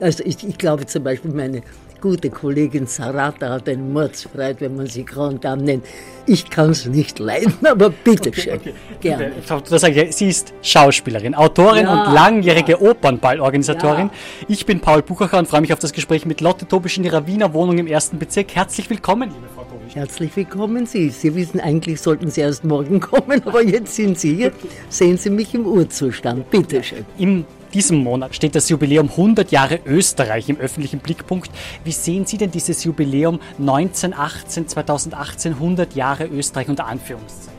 Also 0.00 0.24
ich, 0.24 0.46
ich 0.46 0.58
glaube 0.58 0.86
zum 0.86 1.04
Beispiel 1.04 1.32
meine 1.32 1.62
gute 2.04 2.28
Kollegin 2.28 2.86
Sarata 2.86 3.48
hat 3.48 3.66
eine 3.66 3.82
Mordsfreiheit, 3.82 4.60
wenn 4.60 4.76
man 4.76 4.86
sie 4.86 5.06
Grand 5.06 5.42
Dame 5.42 5.62
nennt. 5.62 5.86
Ich 6.26 6.50
kann 6.50 6.68
es 6.68 6.84
nicht 6.84 7.18
leiden, 7.18 7.54
aber 7.66 7.88
bitteschön, 7.88 8.56
okay, 8.56 8.74
okay. 8.90 8.98
gerne. 9.00 9.32
Das 9.70 9.80
sage 9.80 10.02
ich, 10.02 10.14
sie 10.14 10.28
ist 10.28 10.52
Schauspielerin, 10.60 11.34
Autorin 11.34 11.86
ja, 11.86 12.04
und 12.04 12.12
langjährige. 12.12 12.78
Opernballorganisatorin. 12.82 14.08
Ja. 14.08 14.46
Ich 14.48 14.66
bin 14.66 14.80
Paul 14.80 15.00
Buchacher 15.00 15.38
und 15.38 15.48
freue 15.48 15.62
mich 15.62 15.72
auf 15.72 15.78
das 15.78 15.94
Gespräch 15.94 16.26
mit 16.26 16.42
Lotte 16.42 16.68
Tobisch 16.68 16.98
in 16.98 17.04
ihrer 17.04 17.26
Wiener 17.26 17.54
Wohnung 17.54 17.78
im 17.78 17.86
ersten 17.86 18.18
Bezirk. 18.18 18.54
Herzlich 18.54 18.90
willkommen, 18.90 19.30
liebe 19.30 19.48
Frau 19.54 19.62
Tobisch. 19.62 19.94
Herzlich 19.94 20.36
willkommen 20.36 20.84
Sie. 20.84 21.08
Sie 21.08 21.34
wissen, 21.34 21.58
eigentlich 21.58 22.02
sollten 22.02 22.30
Sie 22.30 22.42
erst 22.42 22.64
morgen 22.64 23.00
kommen, 23.10 23.40
aber 23.46 23.62
jetzt 23.62 23.94
sind 23.94 24.18
Sie 24.18 24.34
hier. 24.34 24.52
Sehen 24.90 25.16
Sie 25.16 25.30
mich 25.30 25.54
im 25.54 25.64
Urzustand. 25.64 26.50
Bitteschön. 26.50 27.06
Im 27.16 27.46
diesem 27.74 27.98
Monat 27.98 28.34
steht 28.36 28.54
das 28.54 28.68
Jubiläum 28.68 29.10
100 29.10 29.50
Jahre 29.50 29.80
Österreich 29.84 30.48
im 30.48 30.58
öffentlichen 30.58 31.00
Blickpunkt. 31.00 31.50
Wie 31.82 31.90
sehen 31.90 32.24
Sie 32.24 32.38
denn 32.38 32.52
dieses 32.52 32.84
Jubiläum 32.84 33.40
1918, 33.58 34.68
2018, 34.68 35.54
100 35.54 35.94
Jahre 35.96 36.26
Österreich 36.26 36.68
unter 36.68 36.86
Anführungszeichen? 36.86 37.58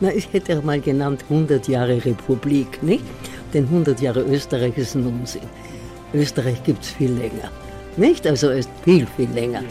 Na, 0.00 0.12
ich 0.12 0.32
hätte 0.32 0.60
mal 0.62 0.80
genannt 0.80 1.24
100 1.30 1.68
Jahre 1.68 2.04
Republik, 2.04 2.82
nicht? 2.82 3.04
Denn 3.52 3.64
100 3.64 4.00
Jahre 4.00 4.22
Österreich 4.22 4.76
ist 4.76 4.96
ein 4.96 5.06
Unsinn. 5.06 5.42
Österreich 6.12 6.62
gibt 6.64 6.82
es 6.82 6.90
viel 6.90 7.12
länger, 7.12 7.50
nicht? 7.96 8.26
Also 8.26 8.50
viel, 8.82 9.06
viel 9.16 9.30
länger. 9.30 9.62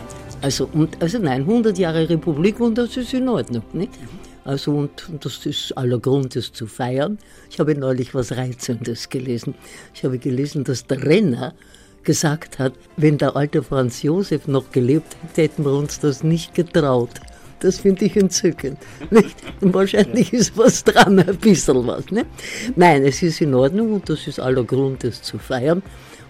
Also, 0.42 0.70
und, 0.74 1.02
also 1.02 1.20
nein, 1.20 1.42
100 1.42 1.78
Jahre 1.78 2.08
Republik 2.08 2.60
und 2.62 2.78
das 2.78 2.96
ist 2.96 3.14
in 3.14 3.28
Ordnung, 3.28 3.64
nicht? 3.74 3.92
Also 4.46 4.76
und, 4.76 5.10
und 5.10 5.24
das 5.26 5.46
ist 5.46 5.78
aller 5.78 6.00
Grund, 6.00 6.36
es 6.36 6.52
zu 6.52 6.68
feiern. 6.68 7.18
Ich 7.50 7.60
habe 7.60 7.76
neulich 7.76 8.14
was 8.14 8.34
Reizendes 8.34 9.10
gelesen. 9.10 9.56
Ich 9.94 10.04
habe 10.04 10.18
gelesen, 10.20 10.64
dass 10.64 10.86
der 10.86 11.04
Renner 11.04 11.54
gesagt 12.04 12.60
hat, 12.60 12.74
wenn 12.98 13.18
der 13.18 13.36
alte 13.36 13.64
Franz 13.64 14.02
Josef 14.04 14.48
noch 14.48 14.72
gelebt 14.72 15.16
hätte, 15.22 15.42
hätten 15.42 15.66
wir 15.66 15.74
uns 15.74 16.00
das 16.00 16.24
nicht 16.24 16.54
getraut. 16.54 17.22
Das 17.64 17.80
finde 17.80 18.04
ich 18.04 18.18
entzückend. 18.18 18.78
Nicht? 19.10 19.38
Wahrscheinlich 19.62 20.34
ist 20.34 20.58
was 20.58 20.84
dran, 20.84 21.18
ein 21.18 21.38
bisschen 21.38 21.88
was. 21.88 22.12
Ne? 22.12 22.26
Nein, 22.76 23.06
es 23.06 23.24
ist 23.24 23.40
in 23.40 23.54
Ordnung 23.54 23.94
und 23.94 24.10
das 24.10 24.28
ist 24.28 24.38
aller 24.38 24.66
Grund, 24.66 25.06
es 25.06 25.22
zu 25.22 25.38
feiern. 25.38 25.82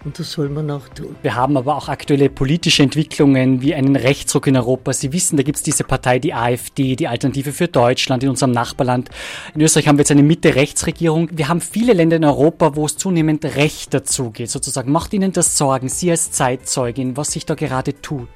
Und 0.05 0.19
das 0.19 0.31
soll 0.31 0.49
man 0.49 0.69
auch 0.69 0.87
tun. 0.89 1.15
Wir 1.23 1.33
haben 1.33 1.57
aber 1.57 1.75
auch 1.75 1.87
aktuelle 1.87 2.29
politische 2.29 2.83
Entwicklungen 2.83 3.61
wie 3.61 3.73
einen 3.73 3.95
Rechtsruck 3.95 4.45
in 4.45 4.57
Europa. 4.57 4.93
Sie 4.93 5.11
wissen, 5.11 5.37
da 5.37 5.43
gibt 5.43 5.57
es 5.57 5.63
diese 5.63 5.85
Partei, 5.85 6.19
die 6.19 6.35
AfD, 6.35 6.95
die 6.95 7.07
Alternative 7.07 7.51
für 7.51 7.67
Deutschland 7.67 8.21
in 8.21 8.29
unserem 8.29 8.51
Nachbarland. 8.51 9.09
In 9.55 9.61
Österreich 9.61 9.87
haben 9.87 9.97
wir 9.97 10.01
jetzt 10.01 10.11
eine 10.11 10.21
Mitte-Rechtsregierung. 10.21 11.29
Wir 11.31 11.47
haben 11.47 11.61
viele 11.61 11.93
Länder 11.93 12.17
in 12.17 12.25
Europa, 12.25 12.75
wo 12.75 12.85
es 12.85 12.97
zunehmend 12.97 13.43
rechter 13.43 14.03
zugeht. 14.03 14.51
Sozusagen 14.51 14.91
macht 14.91 15.13
Ihnen 15.13 15.31
das 15.31 15.57
Sorgen, 15.57 15.89
Sie 15.89 16.11
als 16.11 16.29
Zeitzeugin, 16.29 17.17
was 17.17 17.31
sich 17.31 17.47
da 17.47 17.55
gerade 17.55 17.99
tut? 18.01 18.29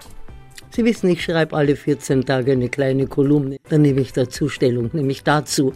Sie 0.78 0.86
wissen, 0.86 1.10
ich 1.10 1.24
schreibe 1.24 1.58
alle 1.58 1.76
14 1.76 2.24
Tage 2.24 2.52
eine 2.52 2.70
kleine 2.70 3.08
Kolumne. 3.08 3.58
Dann 3.68 3.82
nehme 3.82 4.00
ich 4.00 4.14
dazu 4.14 4.48
Stellung, 4.48 4.92
nämlich 4.94 5.24
dazu, 5.24 5.74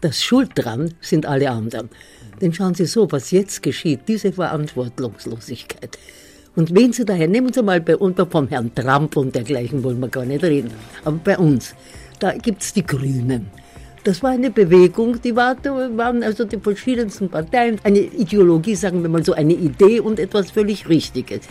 dass 0.00 0.24
Schuld 0.24 0.50
dran 0.56 0.92
sind 1.00 1.24
alle 1.24 1.52
anderen. 1.52 1.88
Denn 2.40 2.52
schauen 2.52 2.74
Sie 2.74 2.86
so, 2.86 3.06
was 3.12 3.30
jetzt 3.30 3.62
geschieht, 3.62 4.00
diese 4.08 4.32
Verantwortungslosigkeit. 4.32 5.96
Und 6.56 6.74
wen 6.74 6.92
Sie 6.92 7.04
daher, 7.04 7.28
nehmen 7.28 7.52
Sie 7.52 7.62
mal 7.62 7.80
bei 7.80 7.96
uns 7.96 8.16
vom 8.28 8.48
Herrn 8.48 8.74
Trump 8.74 9.16
und 9.16 9.36
dergleichen 9.36 9.84
wollen 9.84 10.00
wir 10.00 10.08
gar 10.08 10.24
nicht 10.24 10.42
reden, 10.42 10.72
aber 11.04 11.20
bei 11.22 11.38
uns, 11.38 11.76
da 12.18 12.32
gibt 12.32 12.62
es 12.62 12.72
die 12.72 12.84
Grünen. 12.84 13.46
Das 14.02 14.20
war 14.20 14.30
eine 14.30 14.50
Bewegung, 14.50 15.22
die 15.22 15.36
war, 15.36 15.56
waren 15.64 16.24
also 16.24 16.44
die 16.44 16.58
verschiedensten 16.58 17.28
Parteien, 17.28 17.78
eine 17.84 18.00
Ideologie, 18.00 18.74
sagen 18.74 19.00
wir 19.02 19.10
mal 19.10 19.24
so, 19.24 19.32
eine 19.32 19.52
Idee 19.52 20.00
und 20.00 20.18
etwas 20.18 20.50
völlig 20.50 20.88
Richtiges. 20.88 21.42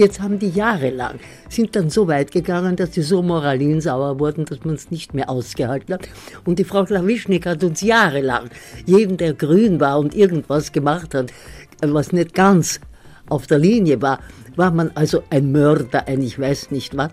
Jetzt 0.00 0.22
haben 0.22 0.38
die 0.38 0.48
jahrelang, 0.48 1.20
sind 1.50 1.76
dann 1.76 1.90
so 1.90 2.08
weit 2.08 2.32
gegangen, 2.32 2.74
dass 2.74 2.94
sie 2.94 3.02
so 3.02 3.20
moralinsauer 3.20 4.18
wurden, 4.18 4.46
dass 4.46 4.64
man 4.64 4.76
es 4.76 4.90
nicht 4.90 5.12
mehr 5.12 5.28
ausgehalten 5.28 5.92
hat. 5.92 6.08
Und 6.46 6.58
die 6.58 6.64
Frau 6.64 6.86
Klawischnik 6.86 7.44
hat 7.44 7.62
uns 7.62 7.82
jahrelang, 7.82 8.48
jeden, 8.86 9.18
der 9.18 9.34
grün 9.34 9.78
war 9.78 9.98
und 9.98 10.14
irgendwas 10.14 10.72
gemacht 10.72 11.14
hat, 11.14 11.34
was 11.82 12.12
nicht 12.12 12.32
ganz 12.32 12.80
auf 13.28 13.46
der 13.46 13.58
Linie 13.58 14.00
war, 14.00 14.20
war 14.56 14.70
man 14.70 14.90
also 14.94 15.22
ein 15.28 15.52
Mörder, 15.52 16.08
ein 16.08 16.22
ich 16.22 16.38
weiß 16.38 16.70
nicht 16.70 16.96
was. 16.96 17.10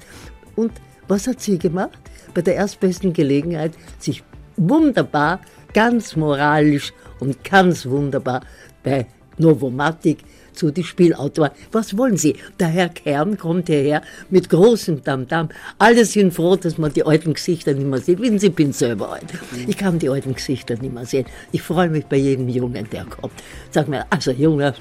Und 0.56 0.72
was 1.10 1.28
hat 1.28 1.42
sie 1.42 1.60
gemacht? 1.60 2.00
Bei 2.34 2.42
der 2.42 2.56
erstbesten 2.56 3.12
Gelegenheit 3.12 3.74
sich 4.00 4.24
wunderbar, 4.56 5.42
ganz 5.74 6.16
moralisch 6.16 6.94
und 7.20 7.44
ganz 7.44 7.86
wunderbar 7.86 8.46
bei 8.82 9.08
Novomatic 9.38 10.20
zu 10.58 10.72
die 10.72 10.84
Spielautoren. 10.84 11.52
Was 11.72 11.98
wollen 11.98 12.18
Sie? 12.18 12.36
Der 12.60 12.68
Herr 12.68 12.90
Kern 12.90 13.38
kommt 13.38 13.68
hierher 13.68 14.02
mit 14.30 14.50
großem 14.50 15.04
Tamtam. 15.04 15.50
Alle 15.78 16.04
sind 16.06 16.34
froh, 16.34 16.56
dass 16.56 16.78
man 16.78 16.92
die 16.92 17.06
alten 17.06 17.34
Gesichter 17.34 17.74
nicht 17.74 17.88
mehr 17.88 18.00
sieht. 18.00 18.20
Wissen 18.20 18.40
Sie, 18.40 18.48
ich 18.48 18.56
bin 18.56 18.74
selber 18.74 19.14
alt. 19.14 19.26
Ich 19.68 19.78
kann 19.78 20.00
die 20.00 20.10
alten 20.10 20.34
Gesichter 20.34 20.76
nicht 20.78 20.94
mehr 20.94 21.06
sehen. 21.06 21.26
Ich 21.52 21.62
freue 21.62 21.90
mich 21.90 22.06
bei 22.06 22.18
jedem 22.18 22.50
Jungen, 22.50 22.90
der 22.92 23.06
kommt. 23.06 23.34
Sag 23.72 23.88
mir, 23.88 24.06
also 24.10 24.32
junger, 24.32 24.74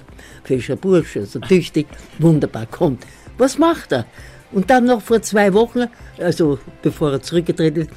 frischer 0.44 0.76
Bursche, 0.76 1.26
so 1.26 1.38
tüchtig, 1.38 1.86
wunderbar, 2.18 2.66
kommt. 2.66 3.04
Was 3.38 3.58
macht 3.58 3.92
er? 3.92 4.06
Und 4.52 4.70
dann 4.70 4.86
noch 4.86 5.02
vor 5.02 5.20
zwei 5.22 5.52
Wochen, 5.52 5.84
also 6.18 6.58
bevor 6.82 7.12
er 7.12 7.22
zurückgetreten 7.22 7.82
ist, 7.82 7.90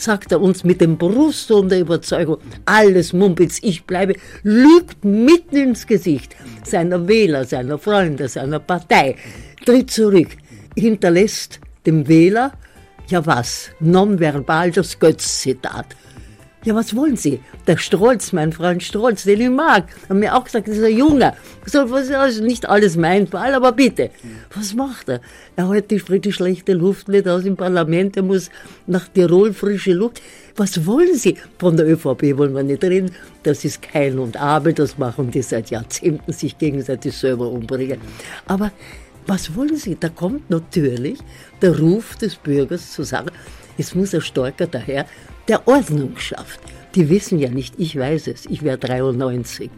sagt 0.00 0.32
er 0.32 0.40
uns 0.40 0.64
mit 0.64 0.80
dem 0.80 0.96
Brustton 0.96 1.68
der 1.68 1.80
Überzeugung, 1.80 2.38
alles 2.64 3.12
Mumpitz, 3.12 3.58
ich 3.62 3.84
bleibe, 3.84 4.14
lügt 4.42 5.04
mitten 5.04 5.56
ins 5.56 5.86
Gesicht 5.86 6.34
seiner 6.64 7.06
Wähler, 7.06 7.44
seiner 7.44 7.78
Freunde, 7.78 8.28
seiner 8.28 8.60
Partei, 8.60 9.16
tritt 9.64 9.90
zurück, 9.90 10.28
hinterlässt 10.76 11.60
dem 11.86 12.08
Wähler, 12.08 12.52
ja 13.08 13.24
was, 13.26 13.70
nonverbal 13.80 14.70
das 14.70 14.98
Götz-Zitat. 14.98 15.86
Ja, 16.62 16.74
was 16.74 16.94
wollen 16.94 17.16
Sie? 17.16 17.40
Der 17.66 17.78
Strolz, 17.78 18.32
mein 18.32 18.52
Freund 18.52 18.82
Strolz, 18.82 19.22
den 19.22 19.40
ich 19.40 19.48
mag, 19.48 19.86
hat 20.08 20.16
mir 20.16 20.36
auch 20.36 20.44
gesagt, 20.44 20.68
ein 20.68 20.96
Junge. 20.96 21.32
So, 21.64 21.90
was, 21.90 22.10
also 22.10 22.44
nicht 22.44 22.68
alles 22.68 22.98
mein 22.98 23.26
Fall, 23.26 23.54
aber 23.54 23.72
bitte. 23.72 24.10
Was 24.54 24.74
macht 24.74 25.08
er? 25.08 25.22
Er 25.56 25.70
hält 25.70 25.90
die, 25.90 26.20
die 26.20 26.32
schlechte 26.32 26.74
Luft 26.74 27.08
nicht 27.08 27.26
aus 27.26 27.44
im 27.46 27.56
Parlament, 27.56 28.18
er 28.18 28.24
muss 28.24 28.50
nach 28.86 29.08
Tirol 29.08 29.54
frische 29.54 29.94
Luft. 29.94 30.20
Was 30.56 30.84
wollen 30.84 31.14
Sie? 31.14 31.38
Von 31.58 31.78
der 31.78 31.88
ÖVP 31.88 32.36
wollen 32.36 32.54
wir 32.54 32.62
nicht 32.62 32.84
reden. 32.84 33.12
Das 33.42 33.64
ist 33.64 33.80
Keil 33.80 34.18
und 34.18 34.36
Abel, 34.36 34.74
das 34.74 34.98
machen 34.98 35.30
die 35.30 35.40
seit 35.40 35.70
Jahrzehnten 35.70 36.32
sich 36.32 36.58
gegenseitig 36.58 37.16
selber 37.16 37.48
umbringen. 37.48 38.02
Aber 38.46 38.70
Was 39.26 39.54
wollen 39.54 39.76
Sie? 39.76 39.96
Da 39.98 40.08
kommt 40.08 40.50
natürlich 40.50 41.20
der 41.62 41.78
Ruf 41.78 42.16
des 42.16 42.34
Bürgers 42.36 42.92
zu 42.92 43.02
sagen, 43.04 43.30
es 43.80 43.94
muss 43.94 44.14
ein 44.14 44.20
Storker 44.20 44.66
daher, 44.66 45.06
der 45.48 45.66
Ordnung 45.66 46.16
schafft. 46.18 46.60
Die 46.94 47.08
wissen 47.08 47.38
ja 47.38 47.48
nicht, 47.48 47.74
ich 47.78 47.98
weiß 47.98 48.26
es, 48.26 48.44
ich 48.46 48.62
wäre 48.62 48.76
93. 48.76 49.70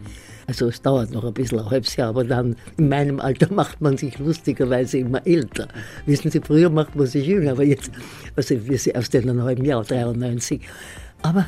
Also 0.45 0.67
es 0.67 0.81
dauert 0.81 1.11
noch 1.11 1.23
ein 1.23 1.33
bisschen, 1.33 1.59
ein 1.59 1.69
halbes 1.69 1.95
Jahr, 1.95 2.09
aber 2.09 2.25
dann 2.25 2.57
in 2.77 2.89
meinem 2.89 3.21
Alter 3.21 3.51
macht 3.53 3.79
man 3.79 3.95
sich 3.97 4.19
lustigerweise 4.19 4.97
immer 4.97 5.25
älter. 5.25 5.69
Wissen 6.05 6.29
Sie, 6.29 6.41
früher 6.41 6.69
macht 6.69 6.95
man 6.97 7.07
sich 7.07 7.25
jünger, 7.25 7.51
aber 7.51 7.63
jetzt, 7.63 7.91
also 8.35 8.55
wir 8.67 8.77
sind 8.77 8.95
erst 8.95 9.15
in 9.15 9.29
einem 9.29 9.41
halben 9.41 9.63
Jahr, 9.63 9.83
93. 9.83 10.61
Aber 11.21 11.45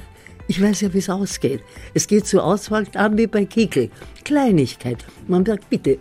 ich 0.47 0.61
weiß 0.61 0.79
ja, 0.81 0.93
wie 0.93 0.99
es 0.99 1.09
ausgeht. 1.09 1.61
Es 1.93 2.07
geht 2.07 2.25
zur 2.25 2.45
Auswahl 2.45 2.85
an 2.93 3.17
wie 3.17 3.27
bei 3.27 3.43
Kickel. 3.43 3.89
Kleinigkeit. 4.23 5.03
Man 5.27 5.45
sagt, 5.45 5.69
bitte, 5.69 5.97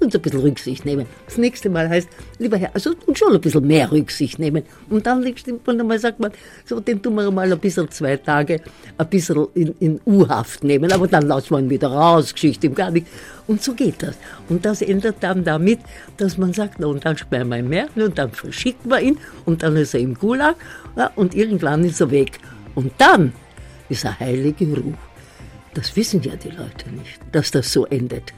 und 0.00 0.14
ein 0.14 0.20
bisschen 0.20 0.40
Rücksicht 0.40 0.84
nehmen. 0.84 1.06
Das 1.26 1.38
nächste 1.38 1.70
Mal 1.70 1.88
heißt, 1.88 2.08
lieber 2.38 2.56
Herr, 2.56 2.70
also 2.74 2.92
schon 3.14 3.34
ein 3.34 3.40
bisschen 3.40 3.66
mehr 3.66 3.90
Rücksicht 3.92 4.38
nehmen. 4.38 4.64
Und 4.88 5.06
dann 5.06 5.24
stimmt 5.36 5.66
man 5.66 5.80
einmal, 5.80 5.98
sagt 5.98 6.20
man, 6.20 6.32
so, 6.64 6.80
den 6.80 7.02
tun 7.02 7.14
wir 7.14 7.30
mal 7.30 7.52
ein 7.52 7.58
bisschen 7.58 7.90
zwei 7.90 8.16
Tage 8.16 8.60
ein 8.96 9.08
bisschen 9.08 9.46
in, 9.54 9.74
in 9.78 10.00
U-Haft 10.06 10.64
nehmen, 10.64 10.90
aber 10.92 11.06
dann 11.06 11.26
lassen 11.26 11.50
wir 11.50 11.58
ihn 11.58 11.70
wieder 11.70 11.88
raus, 11.88 12.32
Geschichte 12.32 12.66
im 12.66 12.74
gar 12.74 12.90
nicht. 12.90 13.06
Und 13.46 13.62
so 13.62 13.74
geht 13.74 14.02
das. 14.02 14.16
Und 14.48 14.64
das 14.64 14.82
endet 14.82 15.16
dann 15.20 15.44
damit, 15.44 15.80
dass 16.16 16.38
man 16.38 16.52
sagt, 16.52 16.76
na, 16.78 16.86
und 16.86 17.04
dann 17.04 17.16
sperren 17.16 17.48
wir 17.48 17.58
ihn 17.58 17.68
mehr, 17.68 17.88
und 17.96 18.18
dann 18.18 18.30
verschicken 18.30 18.90
wir 18.90 19.00
ihn, 19.00 19.18
und 19.44 19.62
dann 19.62 19.76
ist 19.76 19.94
er 19.94 20.00
im 20.00 20.14
Gulag, 20.14 20.56
ja, 20.96 21.10
und 21.16 21.34
irgendwann 21.34 21.84
ist 21.84 22.00
er 22.00 22.10
weg. 22.10 22.38
Und 22.74 22.92
dann 22.98 23.32
ist 23.88 24.04
er 24.04 24.18
heilige 24.18 24.66
Ruhe. 24.66 24.94
Das 25.74 25.94
wissen 25.96 26.22
ja 26.22 26.34
die 26.36 26.50
Leute 26.50 26.90
nicht, 26.90 27.20
dass 27.32 27.50
das 27.50 27.72
so 27.72 27.86
endet. 27.86 28.32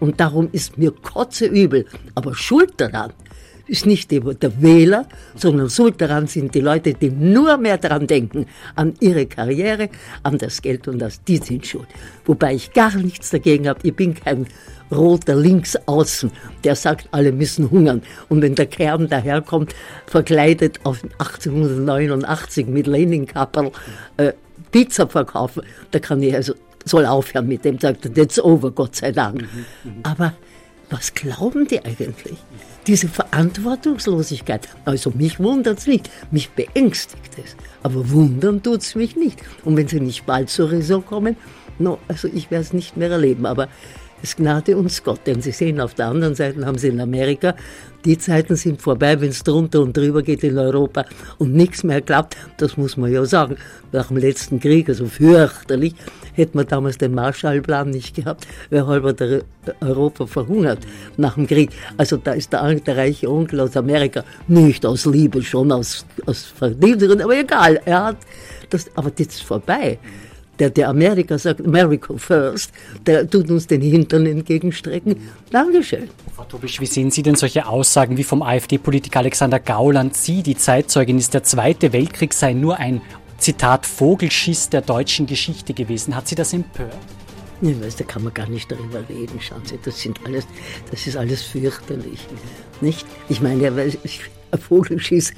Und 0.00 0.18
darum 0.18 0.48
ist 0.50 0.78
mir 0.78 0.90
kotzeübel. 0.90 1.86
Aber 2.14 2.34
schuld 2.34 2.72
daran 2.78 3.12
ist 3.70 3.86
nicht 3.86 4.10
der 4.10 4.62
Wähler, 4.62 5.06
sondern 5.36 5.70
schuld 5.70 6.00
daran 6.00 6.26
sind 6.26 6.54
die 6.54 6.60
Leute, 6.60 6.92
die 6.92 7.10
nur 7.10 7.56
mehr 7.56 7.78
daran 7.78 8.06
denken, 8.06 8.46
an 8.74 8.94
ihre 8.98 9.26
Karriere, 9.26 9.90
an 10.24 10.38
das 10.38 10.60
Geld 10.60 10.88
und 10.88 10.98
das, 10.98 11.22
die 11.22 11.36
sind 11.36 11.64
schuld. 11.64 11.86
Wobei 12.24 12.54
ich 12.54 12.72
gar 12.72 12.96
nichts 12.96 13.30
dagegen 13.30 13.68
habe. 13.68 13.78
Ich 13.84 13.94
bin 13.94 14.14
kein 14.14 14.46
roter 14.90 15.36
Linksaußen, 15.36 16.32
der 16.64 16.74
sagt, 16.74 17.08
alle 17.12 17.30
müssen 17.30 17.70
hungern. 17.70 18.02
Und 18.28 18.42
wenn 18.42 18.56
der 18.56 18.66
Kern 18.66 19.08
daherkommt, 19.08 19.72
verkleidet 20.06 20.80
auf 20.82 21.04
1889 21.18 22.66
mit 22.66 22.88
Lenin-Kapperl, 22.88 23.70
äh, 24.16 24.32
Pizza 24.72 25.08
verkaufen, 25.08 25.62
da 25.92 26.00
kann 26.00 26.22
ich 26.22 26.34
also 26.34 26.54
soll 26.84 27.06
aufhören 27.06 27.48
mit 27.48 27.64
dem, 27.64 27.78
sagt 27.78 28.14
that's 28.14 28.38
over, 28.38 28.70
Gott 28.70 28.96
sei 28.96 29.12
Dank. 29.12 29.46
Aber 30.02 30.34
was 30.90 31.14
glauben 31.14 31.66
die 31.66 31.84
eigentlich? 31.84 32.38
Diese 32.86 33.08
Verantwortungslosigkeit, 33.08 34.68
also 34.84 35.10
mich 35.10 35.38
wundert 35.38 35.78
es 35.78 35.86
nicht, 35.86 36.10
mich 36.30 36.50
beängstigt 36.50 37.38
es, 37.38 37.54
aber 37.82 38.10
wundern 38.10 38.62
tut 38.62 38.80
es 38.80 38.94
mich 38.94 39.16
nicht. 39.16 39.38
Und 39.64 39.76
wenn 39.76 39.86
sie 39.86 40.00
nicht 40.00 40.26
bald 40.26 40.50
zur 40.50 40.72
Raison 40.72 41.04
kommen, 41.04 41.36
no, 41.78 41.98
also 42.08 42.28
ich 42.28 42.50
werde 42.50 42.64
es 42.64 42.72
nicht 42.72 42.96
mehr 42.96 43.10
erleben, 43.10 43.46
aber 43.46 43.68
es 44.22 44.36
gnade 44.36 44.76
uns 44.76 45.02
Gott, 45.02 45.20
denn 45.26 45.40
Sie 45.42 45.52
sehen, 45.52 45.80
auf 45.80 45.94
der 45.94 46.08
anderen 46.08 46.34
Seite 46.34 46.64
haben 46.64 46.78
Sie 46.78 46.88
in 46.88 47.00
Amerika, 47.00 47.54
die 48.04 48.16
Zeiten 48.16 48.56
sind 48.56 48.80
vorbei, 48.80 49.20
wenn 49.20 49.28
es 49.28 49.42
drunter 49.42 49.80
und 49.80 49.96
drüber 49.96 50.22
geht 50.22 50.42
in 50.42 50.56
Europa 50.56 51.04
und 51.38 51.54
nichts 51.54 51.84
mehr 51.84 52.00
klappt, 52.00 52.36
das 52.56 52.76
muss 52.76 52.96
man 52.96 53.12
ja 53.12 53.24
sagen, 53.24 53.56
nach 53.92 54.08
dem 54.08 54.16
letzten 54.16 54.58
Krieg, 54.58 54.88
also 54.88 55.06
fürchterlich, 55.06 55.94
hätte 56.32 56.56
man 56.56 56.66
damals 56.66 56.96
den 56.96 57.14
Marshallplan 57.14 57.90
nicht 57.90 58.16
gehabt, 58.16 58.46
wäre 58.70 58.86
halber 58.86 59.14
Europa 59.80 60.26
verhungert 60.26 60.78
nach 61.16 61.34
dem 61.34 61.46
Krieg. 61.46 61.70
Also 61.96 62.16
da 62.16 62.32
ist 62.32 62.52
der, 62.52 62.74
der 62.74 62.96
reiche 62.96 63.30
Onkel 63.30 63.60
aus 63.60 63.76
Amerika, 63.76 64.24
nicht 64.48 64.86
aus 64.86 65.04
Liebe, 65.04 65.42
schon 65.42 65.70
aus, 65.70 66.06
aus 66.26 66.44
Verdiensteren, 66.44 67.20
aber 67.20 67.38
egal, 67.38 67.80
er 67.84 68.04
hat 68.06 68.16
das, 68.70 68.86
aber 68.94 69.10
das 69.10 69.26
ist 69.26 69.42
vorbei 69.42 69.98
der, 70.60 70.70
der 70.70 70.88
Amerika 70.88 71.38
sagt, 71.38 71.64
America 71.64 72.14
first, 72.16 72.70
der 73.06 73.28
tut 73.28 73.50
uns 73.50 73.66
den 73.66 73.80
Hintern 73.80 74.26
entgegenstrecken. 74.26 75.16
Dankeschön. 75.50 76.08
Frau 76.36 76.44
Tobisch, 76.44 76.80
wie 76.80 76.86
sehen 76.86 77.10
Sie 77.10 77.22
denn 77.22 77.34
solche 77.34 77.66
Aussagen 77.66 78.16
wie 78.16 78.24
vom 78.24 78.42
AfD-Politiker 78.42 79.20
Alexander 79.20 79.58
Gauland? 79.58 80.14
Sie, 80.14 80.42
die 80.42 80.56
Zeitzeugin 80.56 81.18
ist, 81.18 81.34
der 81.34 81.42
Zweite 81.42 81.92
Weltkrieg 81.92 82.34
sei 82.34 82.52
nur 82.52 82.78
ein, 82.78 83.00
Zitat, 83.38 83.86
Vogelschiss 83.86 84.68
der 84.68 84.82
deutschen 84.82 85.26
Geschichte 85.26 85.72
gewesen. 85.72 86.14
Hat 86.14 86.28
Sie 86.28 86.34
das 86.34 86.52
empört? 86.52 86.92
Ich 87.62 87.80
weiß, 87.80 87.96
da 87.96 88.04
kann 88.04 88.22
man 88.22 88.34
gar 88.34 88.48
nicht 88.48 88.70
darüber 88.70 89.02
reden. 89.08 89.40
Schauen 89.40 89.62
Sie, 89.64 89.78
das 89.82 90.00
sind 90.00 90.20
alles, 90.24 90.46
das 90.90 91.06
ist 91.06 91.16
alles 91.16 91.42
fürchterlich. 91.42 92.20
Nicht? 92.82 93.06
Ich 93.28 93.40
meine, 93.40 93.70
ein 93.70 94.58
Vogelschiss 94.58 95.32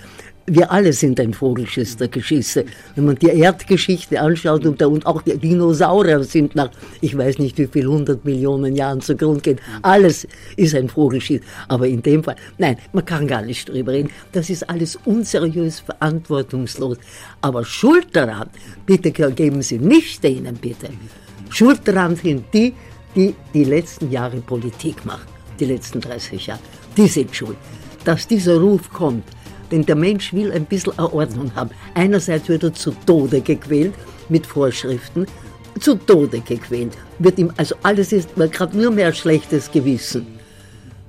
wir 0.46 0.70
alle 0.72 0.92
sind 0.92 1.20
ein 1.20 1.32
Vogelschiss 1.32 1.96
der 1.96 2.08
Geschichte. 2.08 2.64
Wenn 2.94 3.04
man 3.04 3.16
die 3.16 3.28
Erdgeschichte 3.28 4.20
anschaut 4.20 4.66
und, 4.66 4.82
und 4.82 5.06
auch 5.06 5.22
die 5.22 5.36
Dinosaurier 5.36 6.24
sind 6.24 6.54
nach, 6.54 6.70
ich 7.00 7.16
weiß 7.16 7.38
nicht 7.38 7.58
wie 7.58 7.66
viel, 7.66 7.86
hundert 7.86 8.24
Millionen 8.24 8.74
Jahren 8.74 9.00
zugrunde 9.00 9.40
gehen. 9.40 9.60
Alles 9.82 10.26
ist 10.56 10.74
ein 10.74 10.88
Vogelschiss. 10.88 11.42
Aber 11.68 11.86
in 11.86 12.02
dem 12.02 12.24
Fall, 12.24 12.36
nein, 12.58 12.76
man 12.92 13.04
kann 13.04 13.26
gar 13.26 13.42
nicht 13.42 13.68
drüber 13.68 13.92
reden. 13.92 14.10
Das 14.32 14.50
ist 14.50 14.68
alles 14.68 14.98
unseriös, 15.04 15.80
verantwortungslos. 15.80 16.98
Aber 17.40 17.64
Schuld 17.64 18.08
daran, 18.12 18.48
bitte 18.84 19.12
geben 19.12 19.62
Sie 19.62 19.78
nicht 19.78 20.24
denen, 20.24 20.56
bitte. 20.56 20.88
Schuld 21.50 21.80
daran 21.84 22.16
sind 22.16 22.44
die, 22.52 22.74
die 23.14 23.34
die 23.54 23.64
letzten 23.64 24.10
Jahre 24.10 24.38
Politik 24.38 25.04
machen. 25.04 25.26
Die 25.60 25.66
letzten 25.66 26.00
30 26.00 26.46
Jahre. 26.46 26.60
Die 26.96 27.06
sind 27.06 27.34
schuld. 27.34 27.56
Dass 28.04 28.26
dieser 28.26 28.58
Ruf 28.58 28.90
kommt, 28.90 29.24
denn 29.72 29.84
der 29.86 29.96
Mensch 29.96 30.32
will 30.32 30.52
ein 30.52 30.66
bisschen 30.66 30.96
eine 30.98 31.12
Ordnung 31.12 31.52
haben. 31.54 31.70
Einerseits 31.94 32.48
wird 32.48 32.62
er 32.62 32.74
zu 32.74 32.92
Tode 33.06 33.40
gequält 33.40 33.94
mit 34.28 34.46
Vorschriften, 34.46 35.26
zu 35.80 35.94
Tode 35.94 36.40
gequält. 36.40 36.96
Wird 37.18 37.38
ihm, 37.38 37.50
also 37.56 37.74
alles 37.82 38.12
ist, 38.12 38.28
hat 38.36 38.74
nur 38.74 38.90
mehr 38.90 39.12
schlechtes 39.12 39.70
Gewissen. 39.70 40.26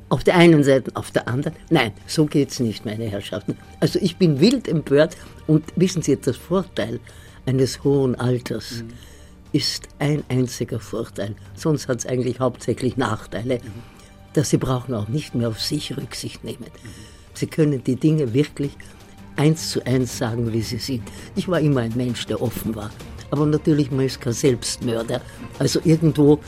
Auf 0.09 0.23
der 0.23 0.35
einen 0.35 0.63
Seite, 0.63 0.91
auf 0.95 1.11
der 1.11 1.27
anderen. 1.27 1.57
Nein, 1.69 1.91
so 2.07 2.25
geht 2.25 2.51
es 2.51 2.59
nicht, 2.59 2.85
meine 2.85 3.05
Herrschaften. 3.05 3.57
Also 3.79 3.99
ich 4.01 4.17
bin 4.17 4.39
wild 4.39 4.67
empört 4.67 5.17
und 5.47 5.63
wissen 5.75 6.01
Sie, 6.01 6.15
das 6.15 6.37
Vorteil 6.37 6.99
eines 7.45 7.83
hohen 7.83 8.15
Alters 8.15 8.83
mhm. 8.83 8.89
ist 9.51 9.89
ein 9.99 10.23
einziger 10.29 10.79
Vorteil. 10.79 11.35
Sonst 11.55 11.87
hat 11.87 11.99
es 11.99 12.05
eigentlich 12.05 12.39
hauptsächlich 12.39 12.95
Nachteile, 12.95 13.55
mhm. 13.55 13.71
dass 14.33 14.51
Sie 14.51 14.57
brauchen 14.57 14.93
auch 14.93 15.09
nicht 15.09 15.35
mehr 15.35 15.49
auf 15.49 15.59
sich 15.59 15.97
Rücksicht 15.97 16.43
nehmen. 16.43 16.67
Mhm. 16.83 17.12
Sie 17.33 17.47
können 17.47 17.83
die 17.83 17.95
Dinge 17.95 18.33
wirklich 18.33 18.77
eins 19.35 19.71
zu 19.71 19.85
eins 19.85 20.17
sagen, 20.17 20.51
wie 20.53 20.61
sie 20.61 20.77
sind. 20.77 21.03
Ich 21.35 21.47
war 21.47 21.59
immer 21.59 21.81
ein 21.81 21.93
Mensch, 21.95 22.25
der 22.25 22.41
offen 22.41 22.75
war. 22.75 22.91
Aber 23.31 23.45
natürlich, 23.45 23.89
man 23.91 24.05
ist 24.05 24.21
kein 24.21 24.33
Selbstmörder. 24.33 25.21
Also 25.57 25.79
irgendwo 25.83 26.39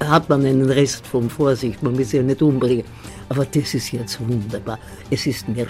hat 0.00 0.28
man 0.28 0.44
einen 0.44 0.70
Rest 0.70 1.06
von 1.06 1.30
Vorsicht, 1.30 1.82
man 1.82 1.96
will 1.96 2.04
sich 2.04 2.14
ja 2.14 2.22
nicht 2.22 2.42
umbringen. 2.42 2.84
Aber 3.28 3.44
das 3.44 3.74
ist 3.74 3.92
jetzt 3.92 4.20
wunderbar. 4.20 4.78
Es 5.08 5.26
ist 5.26 5.48
mir, 5.48 5.68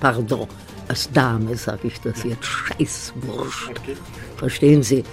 pardon, 0.00 0.48
als 0.88 1.10
Dame 1.12 1.54
sage 1.56 1.88
ich 1.88 2.00
das 2.00 2.24
jetzt, 2.24 2.44
scheißwurscht. 2.44 3.80
Verstehen 4.36 4.82
Sie? 4.82 5.04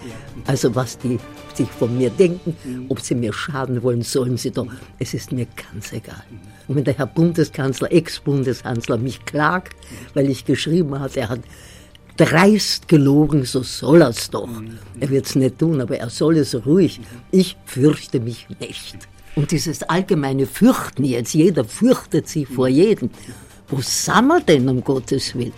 Also 0.48 0.74
was 0.74 0.98
die 0.98 1.20
sich 1.60 1.70
von 1.70 1.98
mir 1.98 2.10
denken, 2.10 2.56
ob 2.88 3.02
sie 3.02 3.16
mir 3.16 3.34
schaden 3.34 3.84
wollen, 3.84 4.02
sollen 4.02 4.38
sie 4.38 4.52
doch. 4.52 4.68
Es 4.98 5.14
ist 5.14 5.32
mir 5.32 5.46
ganz 5.72 5.92
egal. 5.92 6.24
Und 6.68 6.76
wenn 6.76 6.84
der 6.86 6.98
Herr 6.98 7.06
Bundeskanzler, 7.06 7.92
Ex-Bundeskanzler 7.92 8.98
mich 8.98 9.26
klagt, 9.26 9.76
weil 10.14 10.30
ich 10.30 10.46
geschrieben 10.46 10.98
habe, 11.00 11.20
er 11.20 11.30
hat 11.30 11.42
dreist 12.16 12.88
gelogen, 12.88 13.44
so 13.46 13.62
soll 13.64 14.02
er 14.02 14.10
es 14.10 14.30
doch. 14.30 14.50
Er 15.00 15.10
wird 15.10 15.26
es 15.26 15.36
nicht 15.36 15.60
tun, 15.60 15.82
aber 15.82 15.98
er 15.98 16.10
soll 16.10 16.38
es 16.38 16.56
ruhig. 16.66 17.02
Ich 17.32 17.58
fürchte 17.66 18.20
mich 18.20 18.48
nicht. 18.60 18.98
Und 19.36 19.52
dieses 19.52 19.84
allgemeine 19.84 20.46
Fürchten 20.46 21.04
jetzt, 21.04 21.34
jeder 21.34 21.66
fürchtet 21.66 22.28
sich 22.28 22.48
vor 22.48 22.68
jedem. 22.68 23.10
Wo 23.68 23.82
sind 23.82 24.28
wir 24.28 24.42
denn, 24.42 24.68
um 24.70 24.84
Gottes 24.84 25.36
Willen? 25.36 25.54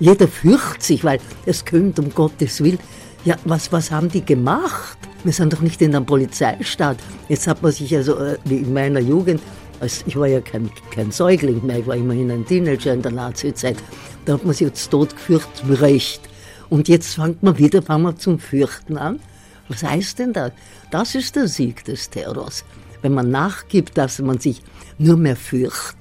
Jeder 0.00 0.28
fürchtet 0.28 0.82
sich, 0.82 1.04
weil 1.04 1.20
es 1.46 1.64
könnte, 1.64 2.02
um 2.02 2.14
Gottes 2.14 2.62
Willen. 2.62 2.78
Ja, 3.24 3.36
was, 3.44 3.72
was 3.72 3.90
haben 3.90 4.08
die 4.08 4.24
gemacht? 4.24 4.98
Wir 5.24 5.32
sind 5.32 5.52
doch 5.52 5.60
nicht 5.60 5.82
in 5.82 5.94
einem 5.94 6.06
Polizeistaat. 6.06 6.98
Jetzt 7.28 7.46
hat 7.46 7.62
man 7.62 7.72
sich 7.72 7.94
also, 7.96 8.16
äh, 8.16 8.38
wie 8.44 8.58
in 8.58 8.72
meiner 8.72 9.00
Jugend, 9.00 9.40
also 9.80 10.04
ich 10.06 10.16
war 10.16 10.28
ja 10.28 10.40
kein, 10.40 10.70
kein 10.92 11.10
Säugling 11.10 11.64
mehr, 11.66 11.80
ich 11.80 11.86
war 11.86 11.96
immerhin 11.96 12.30
ein 12.30 12.46
Teenager 12.46 12.92
in 12.92 13.02
der 13.02 13.12
Nazi-Zeit. 13.12 13.76
Da 14.24 14.34
hat 14.34 14.44
man 14.44 14.54
sich 14.54 14.68
jetzt 14.68 14.88
tot 14.90 15.14
gefürchtet, 15.16 15.66
mit 15.66 15.80
Recht. 15.80 16.20
Und 16.70 16.88
jetzt 16.88 17.14
fängt 17.14 17.42
man 17.42 17.58
wieder, 17.58 17.82
fangen 17.82 18.04
wir 18.04 18.16
zum 18.16 18.38
Fürchten 18.38 18.96
an. 18.96 19.20
Was 19.68 19.82
heißt 19.82 20.20
denn 20.20 20.32
das? 20.32 20.52
Das 20.90 21.14
ist 21.14 21.36
der 21.36 21.48
Sieg 21.48 21.84
des 21.84 22.10
Terrors. 22.10 22.64
Wenn 23.02 23.14
man 23.14 23.30
nachgibt, 23.30 23.98
dass 23.98 24.18
man 24.20 24.38
sich 24.38 24.62
nur 24.98 25.16
mehr 25.16 25.36
fürcht. 25.36 25.96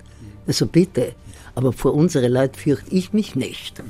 Also 0.46 0.66
bitte, 0.66 1.14
aber 1.56 1.74
vor 1.74 1.94
unsere 1.94 2.28
Leute 2.28 2.60
fürchte 2.60 2.94
ich 2.94 3.14
mich 3.14 3.36
nicht. 3.36 3.82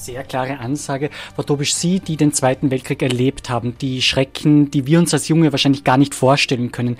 Sehr 0.00 0.22
klare 0.22 0.60
Ansage. 0.60 1.10
Frau 1.34 1.42
Tobisch, 1.42 1.74
Sie, 1.74 1.98
die 1.98 2.16
den 2.16 2.32
Zweiten 2.32 2.70
Weltkrieg 2.70 3.02
erlebt 3.02 3.50
haben, 3.50 3.76
die 3.78 4.00
Schrecken, 4.00 4.70
die 4.70 4.86
wir 4.86 5.00
uns 5.00 5.12
als 5.12 5.26
Junge 5.26 5.50
wahrscheinlich 5.50 5.82
gar 5.82 5.96
nicht 5.96 6.14
vorstellen 6.14 6.70
können, 6.70 6.96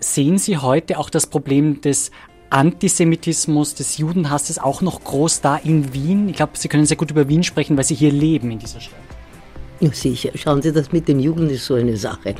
sehen 0.00 0.36
Sie 0.36 0.58
heute 0.58 0.98
auch 0.98 1.08
das 1.08 1.26
Problem 1.26 1.80
des 1.80 2.10
Antisemitismus, 2.50 3.74
des 3.74 3.96
Judenhasses 3.96 4.58
auch 4.58 4.82
noch 4.82 5.02
groß 5.02 5.40
da 5.40 5.56
in 5.56 5.94
Wien? 5.94 6.28
Ich 6.28 6.36
glaube, 6.36 6.52
Sie 6.56 6.68
können 6.68 6.84
sehr 6.84 6.98
gut 6.98 7.10
über 7.10 7.26
Wien 7.26 7.42
sprechen, 7.42 7.78
weil 7.78 7.84
Sie 7.84 7.94
hier 7.94 8.12
leben 8.12 8.50
in 8.50 8.58
dieser 8.58 8.80
Stadt. 8.80 9.00
Ja, 9.80 9.90
sicher. 9.90 10.30
Schauen 10.34 10.60
Sie, 10.60 10.72
das 10.72 10.92
mit 10.92 11.08
dem 11.08 11.20
Juden 11.20 11.48
ist 11.48 11.64
so 11.64 11.74
eine 11.74 11.96
Sache. 11.96 12.34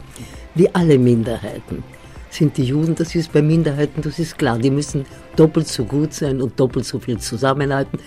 Wie 0.54 0.72
alle 0.74 0.98
Minderheiten 0.98 1.82
sind 2.28 2.58
die 2.58 2.64
Juden, 2.64 2.94
das 2.94 3.14
ist 3.14 3.32
bei 3.32 3.40
Minderheiten, 3.40 4.02
das 4.02 4.18
ist 4.18 4.36
klar, 4.36 4.58
die 4.58 4.70
müssen 4.70 5.06
doppelt 5.36 5.68
so 5.68 5.84
gut 5.84 6.12
sein 6.12 6.42
und 6.42 6.60
doppelt 6.60 6.84
so 6.84 6.98
viel 6.98 7.18
zusammenhalten. 7.18 7.98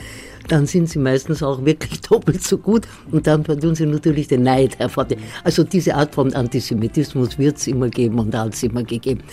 Dann 0.48 0.68
sind 0.68 0.90
sie 0.90 1.00
meistens 1.00 1.42
auch 1.42 1.64
wirklich 1.66 2.02
doppelt 2.10 2.44
so 2.44 2.58
gut 2.58 2.88
und 3.12 3.26
dann 3.28 3.44
tun 3.44 3.76
sie 3.76 3.86
natürlich 3.86 4.28
den 4.28 4.44
Neid 4.44 4.78
hervor. 4.80 5.08
Also 5.44 5.64
diese 5.64 5.96
Art 5.96 6.16
von 6.16 6.34
Antisemitismus 6.34 7.38
wird 7.38 7.58
es 7.58 7.68
immer 7.68 7.90
geben 7.90 8.20
und 8.20 8.36
hat 8.36 8.54
es 8.54 8.64
immer 8.64 8.84
gegeben. 8.84 9.24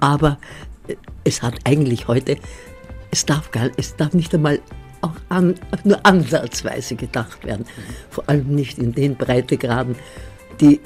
Aber 0.00 0.38
es 1.24 1.42
hat 1.42 1.54
eigentlich 1.64 2.08
heute, 2.08 2.36
es 3.10 3.26
darf, 3.26 3.50
gar, 3.50 3.70
es 3.76 3.96
darf 3.96 4.14
nicht 4.14 4.34
einmal 4.34 4.60
auch 5.00 5.16
an, 5.28 5.54
nur 5.84 6.04
ansatzweise 6.06 6.94
gedacht 6.94 7.44
werden. 7.44 7.66
Vor 8.10 8.28
allem 8.28 8.54
nicht 8.54 8.78
in 8.78 8.92
den 8.92 9.16
Breitegraden, 9.16 9.96
die 10.60 10.80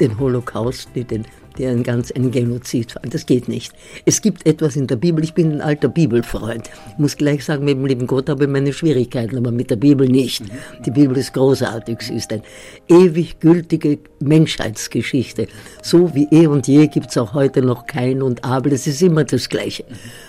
den 0.00 0.18
Holocaust, 0.18 0.88
die 0.94 1.04
den 1.04 1.24
die 1.52 1.66
ein 1.66 1.82
ganz 1.82 2.10
ein 2.10 2.30
Genozid 2.30 2.94
war. 2.94 3.02
Das 3.08 3.26
geht 3.26 3.48
nicht. 3.48 3.72
Es 4.04 4.22
gibt 4.22 4.46
etwas 4.46 4.76
in 4.76 4.86
der 4.86 4.96
Bibel. 4.96 5.22
Ich 5.24 5.34
bin 5.34 5.52
ein 5.52 5.60
alter 5.60 5.88
Bibelfreund. 5.88 6.70
Ich 6.92 6.98
muss 6.98 7.16
gleich 7.16 7.44
sagen, 7.44 7.64
mit 7.64 7.76
dem 7.76 7.86
lieben 7.86 8.06
Gott 8.06 8.28
habe 8.28 8.44
ich 8.44 8.50
meine 8.50 8.72
Schwierigkeiten, 8.72 9.36
aber 9.36 9.50
mit 9.50 9.70
der 9.70 9.76
Bibel 9.76 10.08
nicht. 10.08 10.44
Die 10.84 10.90
Bibel 10.90 11.16
ist 11.16 11.32
großartig. 11.34 12.00
Sie 12.00 12.14
ist 12.14 12.32
eine 12.32 12.42
ewig 12.88 13.40
gültige 13.40 13.98
Menschheitsgeschichte. 14.20 15.46
So 15.82 16.14
wie 16.14 16.28
eh 16.30 16.46
und 16.46 16.66
je 16.66 16.86
gibt 16.86 17.10
es 17.10 17.18
auch 17.18 17.34
heute 17.34 17.62
noch 17.62 17.86
Kain 17.86 18.22
und 18.22 18.44
Abel. 18.44 18.72
Es 18.72 18.86
ist 18.86 19.02
immer 19.02 19.24
das 19.24 19.48
Gleiche. 19.48 19.84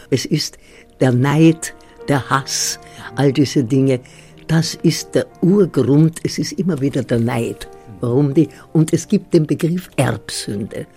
Es 0.09 0.25
ist 0.25 0.57
der 0.99 1.12
Neid, 1.12 1.73
der 2.07 2.29
Hass, 2.29 2.79
all 3.15 3.31
diese 3.31 3.63
Dinge. 3.63 3.99
Das 4.47 4.75
ist 4.75 5.15
der 5.15 5.25
Urgrund. 5.41 6.19
Es 6.23 6.38
ist 6.38 6.53
immer 6.53 6.79
wieder 6.81 7.03
der 7.03 7.19
Neid. 7.19 7.67
Warum 8.04 8.34
die? 8.34 8.50
Und 8.74 8.92
es 8.92 9.08
gibt 9.08 9.34
den 9.34 9.48
Begriff 9.48 9.89
Erbsünde. 9.96 10.88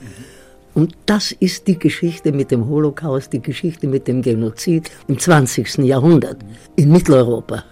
Und 0.75 0.97
das 1.07 1.31
ist 1.31 1.69
die 1.69 1.79
Geschichte 1.79 2.33
mit 2.33 2.51
dem 2.51 2.69
Holocaust, 2.69 3.33
die 3.33 3.41
Geschichte 3.41 3.87
mit 3.87 4.09
dem 4.09 4.23
Genozid 4.23 4.91
im 5.07 5.17
20. 5.17 5.79
Jahrhundert 5.79 6.39
in 6.75 6.91
Mitteleuropa, 6.91 7.63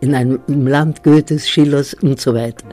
in 0.00 0.12
einem 0.12 0.40
Land 0.48 1.04
Goethes, 1.04 1.48
Schillers 1.48 1.94
und 1.94 2.20
so 2.20 2.34
weiter. 2.34 2.66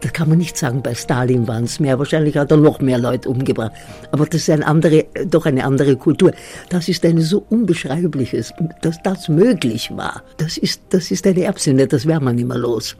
Das 0.00 0.12
kann 0.12 0.28
man 0.28 0.38
nicht 0.38 0.56
sagen, 0.56 0.82
bei 0.82 0.96
Stalin 0.96 1.46
waren 1.46 1.64
es 1.64 1.78
mehr. 1.78 1.96
Wahrscheinlich 2.00 2.36
hat 2.36 2.50
er 2.50 2.56
noch 2.56 2.80
mehr 2.80 2.98
Leute 2.98 3.28
umgebracht. 3.28 3.72
Aber 4.10 4.26
das 4.26 4.40
ist 4.40 4.50
eine 4.50 4.66
andere, 4.66 5.04
doch 5.26 5.46
eine 5.46 5.64
andere 5.64 5.94
Kultur. 5.94 6.32
Das 6.70 6.88
ist 6.88 7.04
eine 7.04 7.22
so 7.22 7.46
unbeschreibliches, 7.50 8.52
dass 8.82 9.00
das 9.04 9.28
möglich 9.28 9.92
war. 9.94 10.24
Das 10.38 10.58
ist, 10.58 10.82
das 10.88 11.12
ist 11.12 11.24
eine 11.24 11.44
Erbsünde, 11.44 11.86
das 11.86 12.04
wäre 12.04 12.20
man 12.20 12.36
immer 12.36 12.58
los. 12.58 12.96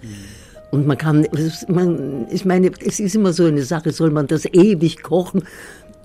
Und 0.71 0.87
man 0.87 0.97
kann, 0.97 1.27
man, 1.69 2.27
ich 2.31 2.45
meine, 2.45 2.71
es 2.85 3.01
ist 3.01 3.15
immer 3.15 3.33
so 3.33 3.45
eine 3.45 3.63
Sache, 3.63 3.93
soll 3.93 4.11
man 4.11 4.27
das 4.27 4.45
ewig 4.47 5.03
kochen? 5.03 5.43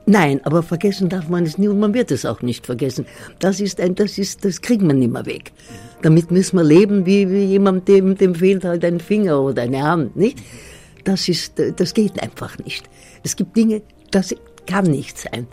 Nein, 0.07 0.39
aber 0.43 0.61
vergessen 0.61 1.09
darf 1.09 1.29
man 1.29 1.45
es 1.45 1.57
nie 1.57 1.67
und 1.67 1.79
man 1.79 1.93
wird 1.93 2.11
es 2.11 2.25
auch 2.25 2.41
nicht 2.41 2.65
vergessen. 2.65 3.05
Das 3.39 3.59
ist 3.59 3.79
ein, 3.81 3.95
das 3.95 4.17
ist, 4.17 4.45
das 4.45 4.61
kriegt 4.61 4.83
man 4.83 4.99
nicht 4.99 5.11
mehr 5.11 5.25
weg. 5.25 5.51
Damit 6.03 6.29
müssen 6.29 6.57
wir 6.57 6.63
leben, 6.63 7.05
wie, 7.05 7.29
wie 7.31 7.45
jemand, 7.45 7.87
dem, 7.87 8.15
dem 8.15 8.35
fehlt 8.35 8.65
halt 8.65 8.85
ein 8.85 8.99
Finger 8.99 9.41
oder 9.41 9.63
eine 9.63 9.81
Hand, 9.81 10.15
nicht? 10.15 10.37
Das 11.03 11.27
ist, 11.27 11.53
das 11.75 11.93
geht 11.93 12.21
einfach 12.21 12.57
nicht. 12.59 12.87
Es 13.23 13.35
gibt 13.35 13.55
Dinge, 13.55 13.81
das 14.11 14.35
kann 14.67 14.85
nicht 14.85 15.17
sein. 15.17 15.47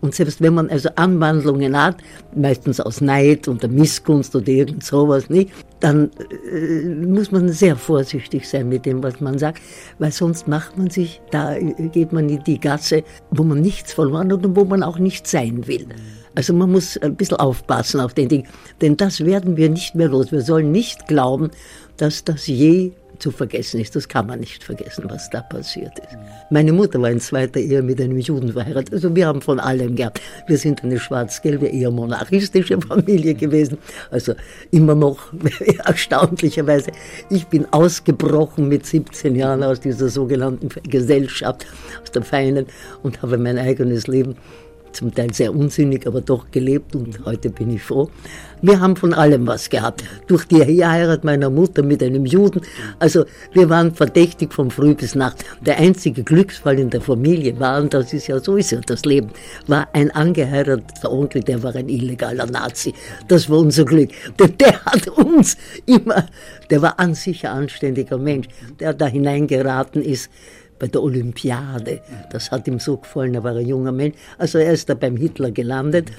Und 0.00 0.14
selbst 0.14 0.40
wenn 0.40 0.54
man 0.54 0.70
also 0.70 0.88
Anwandlungen 0.96 1.80
hat, 1.80 1.96
meistens 2.34 2.80
aus 2.80 3.00
Neid 3.00 3.48
und 3.48 3.62
der 3.62 3.70
Missgunst 3.70 4.34
oder 4.34 4.48
irgend 4.48 4.82
sowas, 4.82 5.28
nicht, 5.28 5.50
dann 5.80 6.10
äh, 6.52 6.88
muss 6.88 7.30
man 7.30 7.48
sehr 7.50 7.76
vorsichtig 7.76 8.48
sein 8.48 8.68
mit 8.68 8.86
dem, 8.86 9.02
was 9.02 9.20
man 9.20 9.38
sagt, 9.38 9.60
weil 9.98 10.12
sonst 10.12 10.48
macht 10.48 10.78
man 10.78 10.90
sich, 10.90 11.20
da 11.30 11.56
geht 11.58 12.12
man 12.12 12.28
in 12.28 12.42
die 12.44 12.58
Gasse, 12.58 13.04
wo 13.30 13.42
man 13.42 13.60
nichts 13.60 13.92
verloren 13.92 14.32
hat 14.32 14.44
und 14.44 14.56
wo 14.56 14.64
man 14.64 14.82
auch 14.82 14.98
nicht 14.98 15.26
sein 15.26 15.66
will. 15.66 15.86
Also 16.34 16.54
man 16.54 16.70
muss 16.70 16.96
ein 16.96 17.16
bisschen 17.16 17.38
aufpassen 17.38 18.00
auf 18.00 18.14
den 18.14 18.28
Ding, 18.28 18.46
denn 18.80 18.96
das 18.96 19.24
werden 19.24 19.56
wir 19.56 19.68
nicht 19.68 19.94
mehr 19.94 20.08
los. 20.08 20.30
Wir 20.32 20.42
sollen 20.42 20.70
nicht 20.70 21.08
glauben, 21.08 21.50
dass 21.96 22.24
das 22.24 22.46
je 22.46 22.92
zu 23.20 23.30
vergessen 23.30 23.80
ist. 23.80 23.94
Das 23.94 24.08
kann 24.08 24.26
man 24.26 24.40
nicht 24.40 24.64
vergessen, 24.64 25.04
was 25.08 25.30
da 25.30 25.42
passiert 25.42 25.98
ist. 25.98 26.16
Meine 26.50 26.72
Mutter 26.72 27.00
war 27.00 27.10
in 27.10 27.20
zweiter 27.20 27.60
Ehe 27.60 27.82
mit 27.82 28.00
einem 28.00 28.18
Juden 28.18 28.52
verheiratet. 28.52 28.92
Also 28.92 29.14
wir 29.14 29.26
haben 29.26 29.40
von 29.40 29.60
allem 29.60 29.94
gehabt. 29.94 30.20
Wir 30.46 30.58
sind 30.58 30.82
eine 30.82 30.98
schwarz-gelbe, 30.98 31.66
eher 31.66 31.90
monarchistische 31.90 32.80
Familie 32.80 33.34
gewesen. 33.34 33.78
Also 34.10 34.34
immer 34.70 34.94
noch 34.94 35.32
erstaunlicherweise. 35.84 36.90
Ich 37.30 37.46
bin 37.46 37.66
ausgebrochen 37.72 38.68
mit 38.68 38.86
17 38.86 39.36
Jahren 39.36 39.62
aus 39.62 39.80
dieser 39.80 40.08
sogenannten 40.08 40.68
Gesellschaft, 40.88 41.66
aus 42.02 42.10
der 42.10 42.22
Feinen 42.22 42.66
und 43.02 43.22
habe 43.22 43.38
mein 43.38 43.58
eigenes 43.58 44.06
Leben 44.06 44.36
zum 44.92 45.14
Teil 45.14 45.32
sehr 45.32 45.54
unsinnig, 45.54 46.06
aber 46.06 46.20
doch 46.20 46.50
gelebt 46.50 46.94
und 46.94 47.24
heute 47.24 47.50
bin 47.50 47.74
ich 47.74 47.82
froh. 47.82 48.10
Wir 48.62 48.78
haben 48.78 48.94
von 48.94 49.14
allem 49.14 49.46
was 49.46 49.70
gehabt. 49.70 50.04
Durch 50.26 50.44
die 50.44 50.62
Heirat 50.62 51.24
meiner 51.24 51.48
Mutter 51.48 51.82
mit 51.82 52.02
einem 52.02 52.26
Juden. 52.26 52.60
Also 52.98 53.24
wir 53.52 53.70
waren 53.70 53.94
verdächtig 53.94 54.52
von 54.52 54.70
früh 54.70 54.94
bis 54.94 55.14
nacht. 55.14 55.44
Der 55.62 55.78
einzige 55.78 56.22
Glücksfall 56.22 56.78
in 56.78 56.90
der 56.90 57.00
Familie 57.00 57.58
war, 57.58 57.80
und 57.80 57.94
das 57.94 58.12
ist 58.12 58.26
ja 58.26 58.38
so 58.38 58.56
ist 58.56 58.72
ja 58.72 58.80
das 58.84 59.04
Leben, 59.04 59.30
war 59.66 59.88
ein 59.94 60.10
angeheirateter 60.10 61.10
Onkel, 61.10 61.42
der 61.42 61.62
war 61.62 61.74
ein 61.74 61.88
illegaler 61.88 62.46
Nazi. 62.46 62.92
Das 63.28 63.48
war 63.48 63.58
unser 63.58 63.84
Glück. 63.86 64.10
Denn 64.38 64.56
der 64.58 64.84
hat 64.84 65.08
uns 65.08 65.56
immer, 65.86 66.26
der 66.68 66.82
war 66.82 67.00
an 67.00 67.14
sich 67.14 67.46
ein 67.46 67.62
anständiger 67.62 68.18
Mensch, 68.18 68.48
der 68.78 68.92
da 68.92 69.06
hineingeraten 69.06 70.02
ist 70.02 70.30
bei 70.80 70.88
der 70.88 71.02
Olympiade. 71.02 72.00
Das 72.30 72.50
hat 72.50 72.66
ihm 72.66 72.80
so 72.80 72.96
gefallen, 72.96 73.34
er 73.34 73.44
war 73.44 73.54
ein 73.54 73.66
junger 73.66 73.92
Mensch. 73.92 74.16
Also 74.38 74.58
er 74.58 74.72
ist 74.72 74.88
da 74.88 74.94
beim 74.94 75.16
Hitler 75.16 75.52
gelandet 75.52 76.10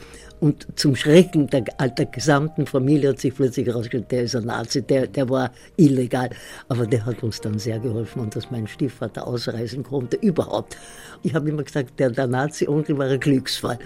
und 0.42 0.68
zum 0.76 0.96
Schrecken 0.96 1.48
der, 1.48 1.62
der 1.62 2.06
gesamten 2.08 2.66
Familie 2.66 3.10
hat 3.10 3.20
sich 3.20 3.36
plötzlich 3.36 3.68
herausgestellt, 3.68 4.12
der 4.12 4.24
ist 4.24 4.36
ein 4.36 4.46
Nazi, 4.46 4.82
der, 4.82 5.06
der 5.06 5.30
war 5.30 5.52
illegal. 5.78 6.32
Aber 6.68 6.88
der 6.88 7.06
hat 7.06 7.22
uns 7.22 7.40
dann 7.42 7.60
sehr 7.60 7.78
geholfen 7.78 8.22
und 8.22 8.36
dass 8.36 8.50
mein 8.50 8.66
Stiefvater 8.66 9.28
ausreisen 9.28 9.84
konnte, 9.84 10.18
überhaupt. 10.18 10.78
Ich 11.22 11.36
habe 11.36 11.48
immer 11.48 11.62
gesagt, 11.62 12.00
der, 12.00 12.10
der 12.10 12.26
Nazi-Onkel 12.26 12.98
war 12.98 13.06
ein 13.06 13.20
Glücksfall. 13.20 13.78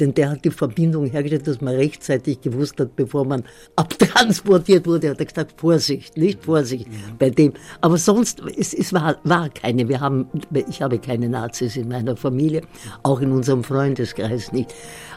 Denn 0.00 0.12
der 0.12 0.30
hat 0.30 0.44
die 0.44 0.50
Verbindung 0.50 1.06
hergestellt, 1.06 1.46
dass 1.46 1.60
man 1.60 1.76
rechtzeitig 1.76 2.40
gewusst 2.40 2.80
hat, 2.80 2.96
bevor 2.96 3.24
man 3.24 3.44
abtransportiert 3.76 4.88
wurde, 4.88 5.10
hat 5.10 5.20
er 5.20 5.26
gesagt, 5.26 5.60
Vorsicht, 5.60 6.16
nicht 6.16 6.44
Vorsicht 6.44 6.88
bei 7.20 7.30
dem. 7.30 7.52
Aber 7.80 7.96
sonst, 7.98 8.42
es, 8.56 8.74
es 8.74 8.92
war, 8.92 9.18
war 9.22 9.48
keine. 9.48 9.88
Wir 9.88 10.00
haben, 10.00 10.26
ich 10.68 10.82
habe 10.82 10.98
keine 10.98 11.28
Nazis 11.28 11.76
in 11.76 11.88
meiner 11.88 12.16
Familie, 12.16 12.62
auch 13.04 13.20
in 13.20 13.30
unserem 13.30 13.62
Freundeskreis 13.62 14.50
nicht. 14.50 14.74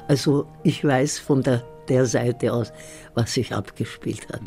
Also 0.07 0.45
ich 0.63 0.83
weiß 0.83 1.19
von 1.19 1.41
der, 1.43 1.63
der 1.89 2.05
Seite 2.05 2.53
aus, 2.53 2.71
was 3.13 3.33
sich 3.33 3.53
abgespielt 3.53 4.27
hat. 4.31 4.41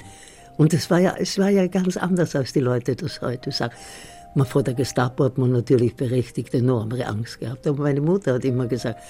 Und 0.57 0.73
es 0.73 0.91
war, 0.91 0.99
ja, 0.99 1.15
es 1.19 1.39
war 1.39 1.51
ja 1.51 1.67
ganz 1.67 1.97
anders, 1.97 2.35
als 2.35 2.53
die 2.53 2.61
Leute 2.61 2.97
das 2.97 3.21
heute 3.21 3.53
sagen. 3.53 3.75
Man, 4.35 4.47
vor 4.47 4.63
der 4.63 4.75
Gestapo 4.75 5.25
hat 5.25 5.39
man 5.39 5.53
natürlich 5.53 5.97
berechtigt 5.97 6.53
enorme 6.55 7.07
Angst 7.07 7.41
gehabt. 7.41 7.67
Aber 7.67 7.85
meine 7.85 8.01
Mutter 8.01 8.35
hat 8.35 8.45
immer 8.45 8.67
gesagt, 8.67 9.01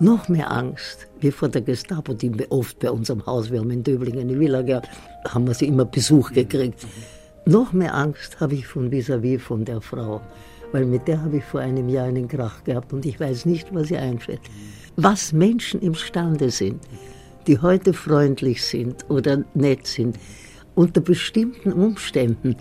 noch 0.00 0.28
mehr 0.28 0.50
Angst 0.50 1.06
wie 1.20 1.30
vor 1.30 1.48
der 1.48 1.62
Gestapo, 1.62 2.14
die 2.14 2.32
oft 2.50 2.78
bei 2.80 2.90
uns 2.90 3.10
am 3.10 3.24
Haus, 3.26 3.50
wir 3.50 3.60
haben 3.60 3.70
in 3.70 3.82
Döblingen 3.82 4.20
eine 4.20 4.38
Villa 4.38 4.62
gehabt, 4.62 4.88
haben 5.28 5.46
wir 5.46 5.54
sie 5.54 5.66
immer 5.66 5.84
Besuch 5.84 6.32
gekriegt. 6.32 6.86
Noch 7.44 7.72
mehr 7.72 7.94
Angst 7.94 8.40
habe 8.40 8.54
ich 8.54 8.66
von 8.66 8.90
vis-à-vis 8.90 9.38
-vis 9.38 9.40
von 9.40 9.64
der 9.64 9.80
Frau, 9.80 10.20
weil 10.72 10.86
mit 10.86 11.06
der 11.06 11.22
habe 11.22 11.36
ich 11.38 11.44
vor 11.44 11.60
einem 11.60 11.88
Jahr 11.88 12.06
einen 12.06 12.28
Krach 12.28 12.64
gehabt 12.64 12.92
und 12.92 13.06
ich 13.06 13.20
weiß 13.20 13.46
nicht, 13.46 13.74
was 13.74 13.88
sie 13.88 13.96
einfällt 13.96 14.40
was 14.96 15.32
Menschen 15.32 15.80
imstande 15.80 16.50
sind, 16.50 16.82
die 17.46 17.58
heute 17.58 17.92
freundlich 17.92 18.64
sind 18.64 19.08
oder 19.08 19.44
nett 19.54 19.86
sind, 19.86 20.18
unter 20.74 21.00
bestimmten 21.00 21.72
Umständen, 21.72 22.56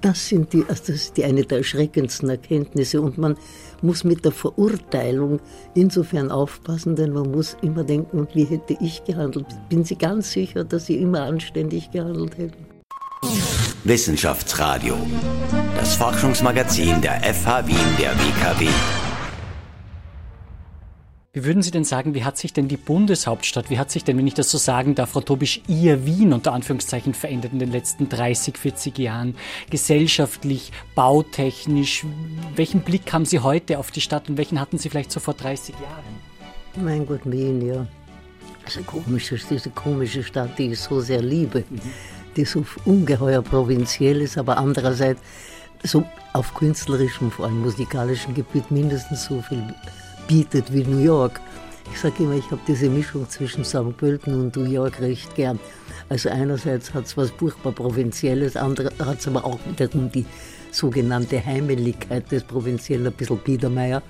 das 0.00 0.28
sind 0.28 0.52
die, 0.52 0.64
also 0.68 0.92
das 0.92 0.96
ist 0.96 1.16
die 1.16 1.24
eine 1.24 1.42
der 1.42 1.58
erschreckendsten 1.58 2.28
Erkenntnisse 2.28 3.00
und 3.00 3.18
man 3.18 3.36
muss 3.82 4.04
mit 4.04 4.24
der 4.24 4.32
Verurteilung 4.32 5.40
insofern 5.74 6.30
aufpassen, 6.30 6.96
denn 6.96 7.12
man 7.12 7.30
muss 7.30 7.56
immer 7.62 7.82
denken, 7.82 8.28
wie 8.34 8.44
hätte 8.44 8.76
ich 8.80 9.02
gehandelt? 9.04 9.46
Bin 9.68 9.84
Sie 9.84 9.96
ganz 9.96 10.32
sicher, 10.32 10.64
dass 10.64 10.86
Sie 10.86 10.96
immer 10.96 11.22
anständig 11.22 11.90
gehandelt 11.90 12.36
hätten? 12.36 12.66
Wissenschaftsradio, 13.84 14.96
das 15.86 15.94
Forschungsmagazin 15.94 17.00
der 17.00 17.20
FH 17.22 17.68
Wien 17.68 17.76
der 18.00 18.10
WKW. 18.18 18.66
Wie 21.32 21.44
würden 21.44 21.62
Sie 21.62 21.70
denn 21.70 21.84
sagen, 21.84 22.12
wie 22.12 22.24
hat 22.24 22.36
sich 22.36 22.52
denn 22.52 22.66
die 22.66 22.76
Bundeshauptstadt, 22.76 23.70
wie 23.70 23.78
hat 23.78 23.92
sich 23.92 24.02
denn, 24.02 24.18
wenn 24.18 24.26
ich 24.26 24.34
das 24.34 24.50
so 24.50 24.58
sagen 24.58 24.96
darf, 24.96 25.10
Frau 25.10 25.20
Tobisch, 25.20 25.60
Ihr 25.68 26.04
Wien 26.04 26.32
unter 26.32 26.54
Anführungszeichen 26.54 27.14
verändert 27.14 27.52
in 27.52 27.60
den 27.60 27.70
letzten 27.70 28.08
30, 28.08 28.58
40 28.58 28.98
Jahren? 28.98 29.36
Gesellschaftlich, 29.70 30.72
bautechnisch? 30.96 32.04
Welchen 32.56 32.80
Blick 32.80 33.12
haben 33.12 33.24
Sie 33.24 33.38
heute 33.38 33.78
auf 33.78 33.92
die 33.92 34.00
Stadt 34.00 34.28
und 34.28 34.38
welchen 34.38 34.60
hatten 34.60 34.78
Sie 34.78 34.88
vielleicht 34.88 35.12
so 35.12 35.20
vor 35.20 35.34
30 35.34 35.72
Jahren? 35.76 36.84
Mein 36.84 37.06
Gott, 37.06 37.20
Wien, 37.26 37.64
ja. 37.64 37.86
diese 38.66 38.82
komische, 38.82 39.38
diese 39.48 39.70
komische 39.70 40.24
Stadt, 40.24 40.58
die 40.58 40.72
ich 40.72 40.80
so 40.80 41.00
sehr 41.00 41.22
liebe, 41.22 41.62
die 42.36 42.44
so 42.44 42.64
ungeheuer 42.84 43.40
provinziell 43.40 44.20
ist, 44.20 44.36
aber 44.36 44.58
andererseits 44.58 45.20
so 45.86 46.04
auf 46.32 46.54
künstlerischem, 46.54 47.30
vor 47.30 47.46
allem 47.46 47.60
musikalischen 47.60 48.34
Gebiet 48.34 48.70
mindestens 48.70 49.24
so 49.24 49.40
viel 49.42 49.62
bietet 50.28 50.72
wie 50.72 50.84
New 50.84 50.98
York. 50.98 51.40
Ich 51.92 52.00
sage 52.00 52.24
immer, 52.24 52.34
ich 52.34 52.50
habe 52.50 52.60
diese 52.66 52.88
Mischung 52.88 53.28
zwischen 53.28 53.64
St. 53.64 53.96
Pölten 53.96 54.34
und 54.40 54.56
New 54.56 54.64
York 54.64 55.00
recht 55.00 55.34
gern. 55.34 55.58
Also 56.08 56.28
einerseits 56.28 56.92
hat 56.94 57.06
es 57.06 57.16
was 57.16 57.30
furchtbar 57.30 57.72
Provinzielles, 57.72 58.56
andererseits 58.56 59.04
hat 59.04 59.18
es 59.20 59.28
aber 59.28 59.44
auch 59.44 59.58
wiederum 59.66 60.10
die 60.10 60.26
sogenannte 60.72 61.44
Heimeligkeit 61.44 62.30
des 62.30 62.44
Provinziellen, 62.44 63.06
ein 63.06 63.12
bisschen 63.12 63.38
Biedermeier. 63.38 64.02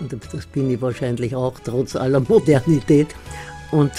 Und 0.00 0.12
das 0.32 0.46
bin 0.46 0.70
ich 0.70 0.80
wahrscheinlich 0.80 1.34
auch, 1.34 1.58
trotz 1.62 1.96
aller 1.96 2.20
Modernität. 2.20 3.08
Und 3.70 3.92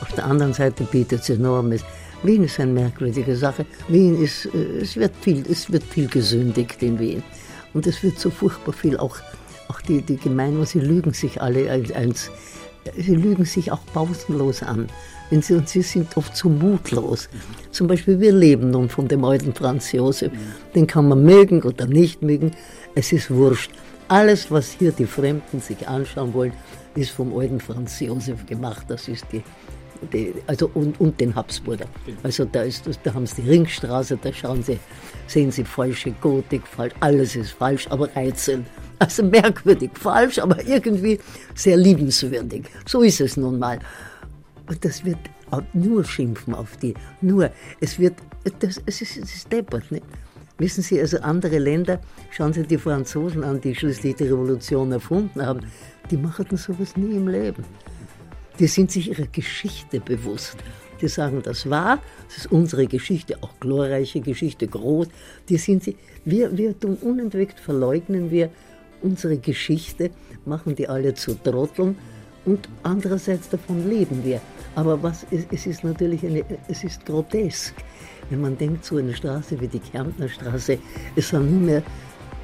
auf 0.00 0.12
der 0.14 0.26
anderen 0.26 0.52
Seite 0.52 0.84
bietet 0.84 1.22
es 1.22 1.30
enormes. 1.30 1.84
Wien 2.24 2.44
ist 2.44 2.58
eine 2.58 2.72
merkwürdige 2.72 3.36
Sache. 3.36 3.66
Wien 3.88 4.20
ist, 4.22 4.46
äh, 4.46 4.80
es 4.80 4.96
wird 4.96 5.12
viel, 5.20 5.44
es 5.48 5.70
wird 5.70 5.84
viel 5.84 6.08
gesündigt 6.08 6.82
in 6.82 6.98
Wien. 6.98 7.22
Und 7.74 7.86
es 7.86 8.02
wird 8.02 8.18
so 8.18 8.30
furchtbar 8.30 8.72
viel, 8.72 8.96
auch, 8.96 9.18
auch 9.68 9.80
die, 9.82 10.00
die 10.00 10.16
Gemeinden, 10.16 10.64
sie 10.64 10.80
lügen 10.80 11.12
sich 11.12 11.42
alle 11.42 11.70
eins, 11.70 12.30
sie 12.96 13.14
lügen 13.14 13.44
sich 13.44 13.70
auch 13.70 13.84
pausenlos 13.92 14.62
an. 14.62 14.88
Wenn 15.30 15.42
sie, 15.42 15.54
und 15.54 15.68
sie 15.68 15.82
sind 15.82 16.16
oft 16.16 16.36
so 16.36 16.48
mutlos. 16.48 17.28
Zum 17.70 17.88
Beispiel, 17.88 18.20
wir 18.20 18.32
leben 18.32 18.70
nun 18.70 18.88
von 18.88 19.08
dem 19.08 19.24
alten 19.24 19.54
Franz 19.54 19.92
Josef. 19.92 20.32
Den 20.74 20.86
kann 20.86 21.08
man 21.08 21.24
mögen 21.24 21.62
oder 21.62 21.86
nicht 21.86 22.22
mögen. 22.22 22.52
Es 22.94 23.12
ist 23.12 23.30
wurscht. 23.30 23.70
Alles, 24.08 24.50
was 24.50 24.72
hier 24.78 24.92
die 24.92 25.06
Fremden 25.06 25.60
sich 25.60 25.88
anschauen 25.88 26.34
wollen, 26.34 26.52
ist 26.94 27.10
vom 27.10 27.36
alten 27.36 27.58
Franz 27.58 28.00
Josef 28.00 28.46
gemacht. 28.46 28.84
Das 28.88 29.08
ist 29.08 29.24
die, 29.32 29.42
die 30.12 30.34
also 30.46 30.70
und, 30.74 31.00
und 31.00 31.20
den 31.20 31.34
Habsburger. 31.34 31.86
Also 32.22 32.44
da, 32.44 32.62
ist, 32.62 32.88
da 33.02 33.14
haben 33.14 33.26
sie 33.26 33.42
die 33.42 33.50
Ringstraße, 33.50 34.18
da 34.20 34.32
schauen 34.32 34.62
sie, 34.62 34.78
sehen 35.26 35.50
sie 35.50 35.64
falsche 35.64 36.12
Gotik, 36.20 36.66
falsch, 36.66 36.94
alles 37.00 37.36
ist 37.36 37.52
falsch, 37.52 37.86
aber 37.90 38.08
reizelnd. 38.14 38.66
Also 38.98 39.24
merkwürdig, 39.24 39.90
falsch, 39.94 40.38
aber 40.38 40.64
irgendwie 40.64 41.18
sehr 41.54 41.76
liebenswürdig. 41.76 42.64
So 42.86 43.02
ist 43.02 43.20
es 43.20 43.36
nun 43.36 43.58
mal. 43.58 43.78
Und 44.68 44.84
das 44.84 45.04
wird 45.04 45.18
nur 45.72 46.04
schimpfen 46.04 46.54
auf 46.54 46.76
die. 46.76 46.94
Nur, 47.20 47.50
es 47.80 47.98
wird, 47.98 48.14
das, 48.60 48.80
es 48.86 49.02
ist, 49.02 49.16
es 49.16 49.34
ist 49.34 49.52
deppert. 49.52 49.90
Nicht? 49.90 50.04
Wissen 50.58 50.82
Sie, 50.82 51.00
also 51.00 51.18
andere 51.18 51.58
Länder, 51.58 52.00
schauen 52.30 52.52
Sie 52.52 52.62
die 52.62 52.78
Franzosen 52.78 53.42
an, 53.42 53.60
die 53.60 53.74
schließlich 53.74 54.14
die 54.14 54.24
Revolution 54.24 54.92
erfunden 54.92 55.44
haben, 55.44 55.60
die 56.10 56.16
machten 56.16 56.56
sowas 56.56 56.96
nie 56.96 57.16
im 57.16 57.26
Leben. 57.28 57.64
Die 58.58 58.66
sind 58.68 58.90
sich 58.90 59.10
ihrer 59.10 59.26
Geschichte 59.26 60.00
bewusst. 60.00 60.56
Die 61.00 61.08
sagen, 61.08 61.42
das 61.42 61.68
war, 61.68 61.98
das 62.28 62.38
ist 62.38 62.52
unsere 62.52 62.86
Geschichte, 62.86 63.36
auch 63.42 63.58
glorreiche 63.58 64.20
Geschichte, 64.20 64.68
groß. 64.68 65.08
Die 65.48 65.56
sind 65.56 65.82
sie, 65.82 65.96
wir, 66.24 66.56
wir 66.56 66.78
tun 66.78 66.96
unentwegt, 67.00 67.58
verleugnen 67.58 68.30
wir 68.30 68.50
unsere 69.02 69.36
Geschichte, 69.38 70.10
machen 70.46 70.76
die 70.76 70.88
alle 70.88 71.14
zu 71.14 71.34
Trotteln 71.34 71.96
und 72.44 72.68
andererseits 72.84 73.48
davon 73.48 73.88
leben 73.88 74.24
wir. 74.24 74.40
Aber 74.76 75.02
was, 75.02 75.26
es 75.30 75.66
ist 75.66 75.84
natürlich 75.84 76.24
eine, 76.24 76.44
es 76.68 76.84
ist 76.84 77.04
grotesk. 77.04 77.74
Wenn 78.30 78.40
man 78.40 78.56
denkt, 78.56 78.84
so 78.84 78.96
eine 78.96 79.14
Straße 79.14 79.60
wie 79.60 79.68
die 79.68 79.80
Kärntner 79.80 80.28
Straße, 80.28 80.78
es 81.16 81.28
sind 81.28 81.50
nur 81.50 81.60
mehr 81.60 81.82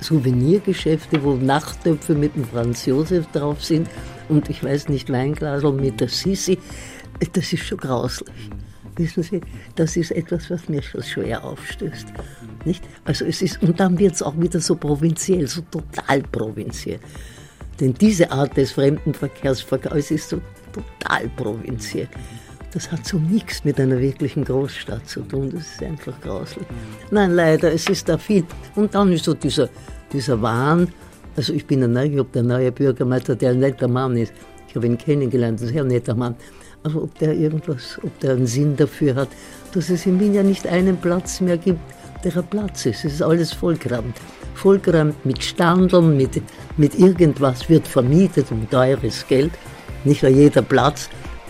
Souvenirgeschäfte, 0.00 1.22
wo 1.22 1.34
Nachttöpfe 1.34 2.14
mit 2.14 2.34
dem 2.34 2.44
Franz 2.44 2.86
Josef 2.86 3.26
drauf 3.28 3.64
sind 3.64 3.88
und 4.30 4.48
ich 4.48 4.64
weiß 4.64 4.88
nicht, 4.88 5.10
Weinglasel 5.10 5.72
mit 5.72 6.00
der 6.00 6.08
Sissi. 6.08 6.58
Das 7.32 7.52
ist 7.52 7.64
schon 7.64 7.78
grauslich. 7.78 8.50
Wissen 8.96 9.22
Sie, 9.22 9.40
das 9.76 9.96
ist 9.96 10.10
etwas, 10.10 10.50
was 10.50 10.68
mir 10.68 10.82
schon 10.82 11.02
schwer 11.02 11.44
aufstößt. 11.44 12.08
Nicht? 12.64 12.84
Also 13.04 13.24
es 13.24 13.42
ist, 13.42 13.62
und 13.62 13.78
dann 13.80 13.98
wird 13.98 14.14
es 14.14 14.22
auch 14.22 14.38
wieder 14.38 14.60
so 14.60 14.74
provinziell, 14.74 15.46
so 15.46 15.62
total 15.70 16.22
provinziell. 16.22 17.00
Denn 17.78 17.94
diese 17.94 18.30
Art 18.30 18.56
des 18.56 18.72
Fremdenverkehrsverkaufs 18.72 20.10
ist 20.10 20.28
so 20.28 20.40
total 20.72 21.28
provinziell. 21.36 22.08
Das 22.72 22.92
hat 22.92 23.04
so 23.06 23.18
nichts 23.18 23.64
mit 23.64 23.80
einer 23.80 23.98
wirklichen 23.98 24.44
Großstadt 24.44 25.08
zu 25.08 25.22
tun. 25.22 25.50
Das 25.50 25.62
ist 25.62 25.82
einfach 25.82 26.20
grauslich. 26.20 26.66
Nein, 27.10 27.32
leider, 27.32 27.72
es 27.72 27.88
ist 27.88 28.08
da 28.08 28.16
viel. 28.16 28.44
Und 28.76 28.94
dann 28.94 29.12
ist 29.12 29.24
so 29.24 29.34
dieser, 29.34 29.68
dieser 30.12 30.40
Wahn. 30.40 30.88
Also 31.36 31.52
ich 31.52 31.66
bin 31.66 31.82
ein 31.82 31.92
neuer, 31.92 32.20
ob 32.20 32.32
der 32.32 32.42
neue 32.42 32.72
Bürgermeister, 32.72 33.36
der 33.36 33.50
ein 33.50 33.60
netter 33.60 33.88
Mann 33.88 34.16
ist. 34.16 34.32
Ich 34.68 34.76
habe 34.76 34.86
ihn 34.86 34.98
kennengelernt, 34.98 35.60
ein 35.60 35.68
sehr 35.68 35.84
netter 35.84 36.14
Mann. 36.14 36.34
Aber 36.82 37.02
ob 37.02 37.18
der 37.18 37.34
irgendwas, 37.34 37.98
ob 38.02 38.18
der 38.20 38.32
einen 38.32 38.46
Sinn 38.46 38.76
dafür 38.76 39.14
hat, 39.14 39.28
dass 39.72 39.90
es 39.90 40.06
in 40.06 40.18
Wien 40.18 40.34
ja 40.34 40.42
nicht 40.42 40.66
einen 40.66 40.96
Platz 40.96 41.40
mehr 41.40 41.58
gibt, 41.58 41.80
der 42.24 42.36
ein 42.36 42.46
Platz 42.46 42.86
ist. 42.86 43.04
Es 43.04 43.14
ist 43.14 43.22
alles 43.22 43.52
vollgerammt. 43.52 44.16
Vollgerammt 44.54 45.24
mit 45.24 45.42
Standeln, 45.42 46.16
mit, 46.16 46.42
mit 46.76 46.98
irgendwas 46.98 47.68
wird 47.68 47.86
vermietet 47.86 48.50
um 48.50 48.68
teures 48.68 49.26
Geld. 49.26 49.52
Nicht 50.04 50.22
nur 50.22 50.32
jeder 50.32 50.62
Platz 50.62 51.08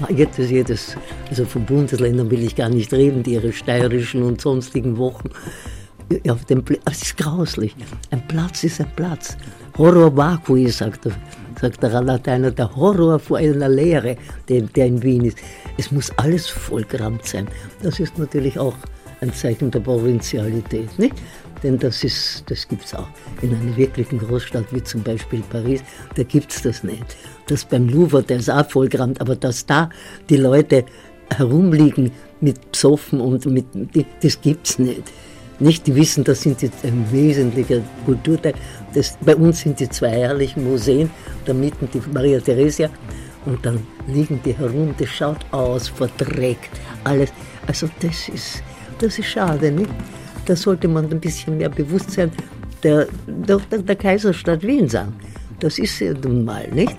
Jetzt 0.09 0.39
ist 0.39 0.51
jedes, 0.51 0.97
also 1.29 1.45
von 1.45 1.67
Bundesländern 1.67 2.31
will 2.31 2.43
ich 2.43 2.57
gar 2.57 2.71
nicht 2.71 2.93
reden, 2.93 3.23
die 3.23 3.35
ihre 3.35 3.53
steirischen 3.53 4.23
und 4.23 4.41
sonstigen 4.41 4.97
Wochen. 4.97 5.29
Auf 6.29 6.45
dem, 6.47 6.65
es 6.91 7.03
ist 7.03 7.17
grauslich. 7.19 7.77
Ein 8.11 8.27
Platz 8.27 8.65
ist 8.65 8.81
ein 8.81 8.91
Platz. 8.97 9.37
Horror 9.79 10.17
vacui, 10.17 10.69
sagt 10.69 11.07
sagt 11.61 11.83
der 11.83 12.03
Lateiner, 12.03 12.51
der 12.51 12.75
Horror 12.75 13.19
vor 13.19 13.39
einer 13.39 13.69
Lehre, 13.69 14.17
der, 14.49 14.63
der 14.63 14.87
in 14.87 15.03
Wien 15.03 15.25
ist. 15.27 15.39
Es 15.77 15.93
muss 15.93 16.11
alles 16.17 16.49
vollgerammt 16.49 17.27
sein. 17.27 17.47
Das 17.83 18.01
ist 18.01 18.19
natürlich 18.19 18.59
auch 18.59 18.77
ein 19.21 19.33
Zeichen 19.33 19.71
der 19.71 19.81
Provinzialität. 19.81 20.99
Nicht? 20.99 21.15
Denn 21.63 21.79
das, 21.79 22.01
das 22.47 22.69
gibt 22.69 22.85
es 22.85 22.95
auch 22.95 23.09
in 23.43 23.55
einer 23.55 23.77
wirklichen 23.77 24.19
Großstadt 24.19 24.73
wie 24.73 24.83
zum 24.83 25.03
Beispiel 25.03 25.43
Paris, 25.51 25.83
da 26.15 26.23
gibt 26.23 26.53
es 26.53 26.63
das 26.63 26.83
nicht. 26.83 27.17
Das 27.49 27.67
beim 27.67 27.89
Louvre, 27.89 28.23
der 28.23 28.39
ist 28.39 28.51
auch 28.51 28.69
vollgerammt, 28.71 29.21
aber 29.21 29.37
dass 29.37 29.67
da 29.67 29.91
die 30.31 30.37
Leute 30.37 30.87
herumliegen 31.37 32.11
mit 32.41 32.73
Psoffen 32.73 33.21
und 33.21 33.45
mit, 33.45 33.67
das 34.23 34.41
gibt 34.41 34.69
es 34.69 34.79
nicht. 34.79 35.03
Nicht, 35.61 35.87
die 35.87 35.95
wissen, 35.95 36.25
das 36.25 36.41
sind 36.41 36.63
jetzt 36.63 36.85
ein 36.85 37.07
wesentlicher 37.13 37.83
Kulturteil. 38.07 38.55
Das, 38.95 39.17
bei 39.21 39.37
uns 39.37 39.61
sind 39.61 39.79
die 39.79 39.89
zwei 39.89 40.11
herrlichen 40.11 40.65
Museen, 40.65 41.11
da 41.45 41.53
mitten 41.53 41.89
die 41.93 42.03
Maria 42.13 42.41
Theresia 42.41 42.89
und 43.47 43.65
dann 43.65 43.79
liegen 44.07 44.41
die 44.45 44.57
herum, 44.57 44.95
das 44.99 45.09
schaut 45.11 45.45
aus, 45.51 45.89
verdreckt, 45.89 46.71
alles. 47.05 47.33
Also 47.67 47.89
das 48.01 48.29
ist, 48.29 48.63
das 48.99 49.19
ist 49.19 49.27
schade, 49.27 49.71
nicht? 49.71 49.91
Da 50.47 50.57
sollte 50.57 50.89
man 50.89 51.11
ein 51.11 51.21
bisschen 51.21 51.59
mehr 51.59 51.69
Bewusstsein 51.69 52.31
der, 52.83 53.07
der, 53.27 53.59
der 53.59 53.97
Kaiserstadt 53.97 54.63
Wien 54.63 54.89
sein. 54.89 55.13
Das 55.61 55.79
ist 55.79 55.99
sie 55.99 56.11
nun 56.11 56.45
mal, 56.45 56.67
nicht? 56.69 56.97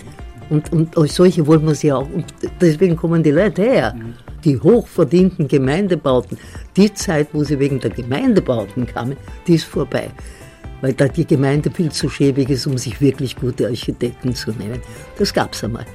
Und, 0.49 0.71
und 0.73 0.95
solche 1.09 1.45
wollen 1.47 1.65
wir 1.65 1.75
sie 1.75 1.91
auch. 1.91 2.07
Und 2.09 2.25
deswegen 2.59 2.95
kommen 2.95 3.23
die 3.23 3.31
Leute 3.31 3.63
her. 3.63 3.95
Die 4.43 4.59
hochverdienten 4.59 5.47
Gemeindebauten. 5.47 6.37
Die 6.75 6.93
Zeit, 6.93 7.29
wo 7.33 7.43
sie 7.43 7.59
wegen 7.59 7.79
der 7.79 7.91
Gemeindebauten 7.91 8.85
kamen, 8.85 9.17
die 9.47 9.55
ist 9.55 9.65
vorbei. 9.65 10.09
Weil 10.81 10.93
da 10.93 11.07
die 11.07 11.25
Gemeinde 11.25 11.69
viel 11.69 11.91
zu 11.91 12.09
schäbig 12.09 12.49
ist, 12.49 12.65
um 12.65 12.77
sich 12.77 12.99
wirklich 13.01 13.35
gute 13.35 13.67
Architekten 13.67 14.33
zu 14.33 14.51
nehmen. 14.51 14.81
Das 15.17 15.33
gab 15.33 15.53
es 15.53 15.63
einmal. 15.63 15.85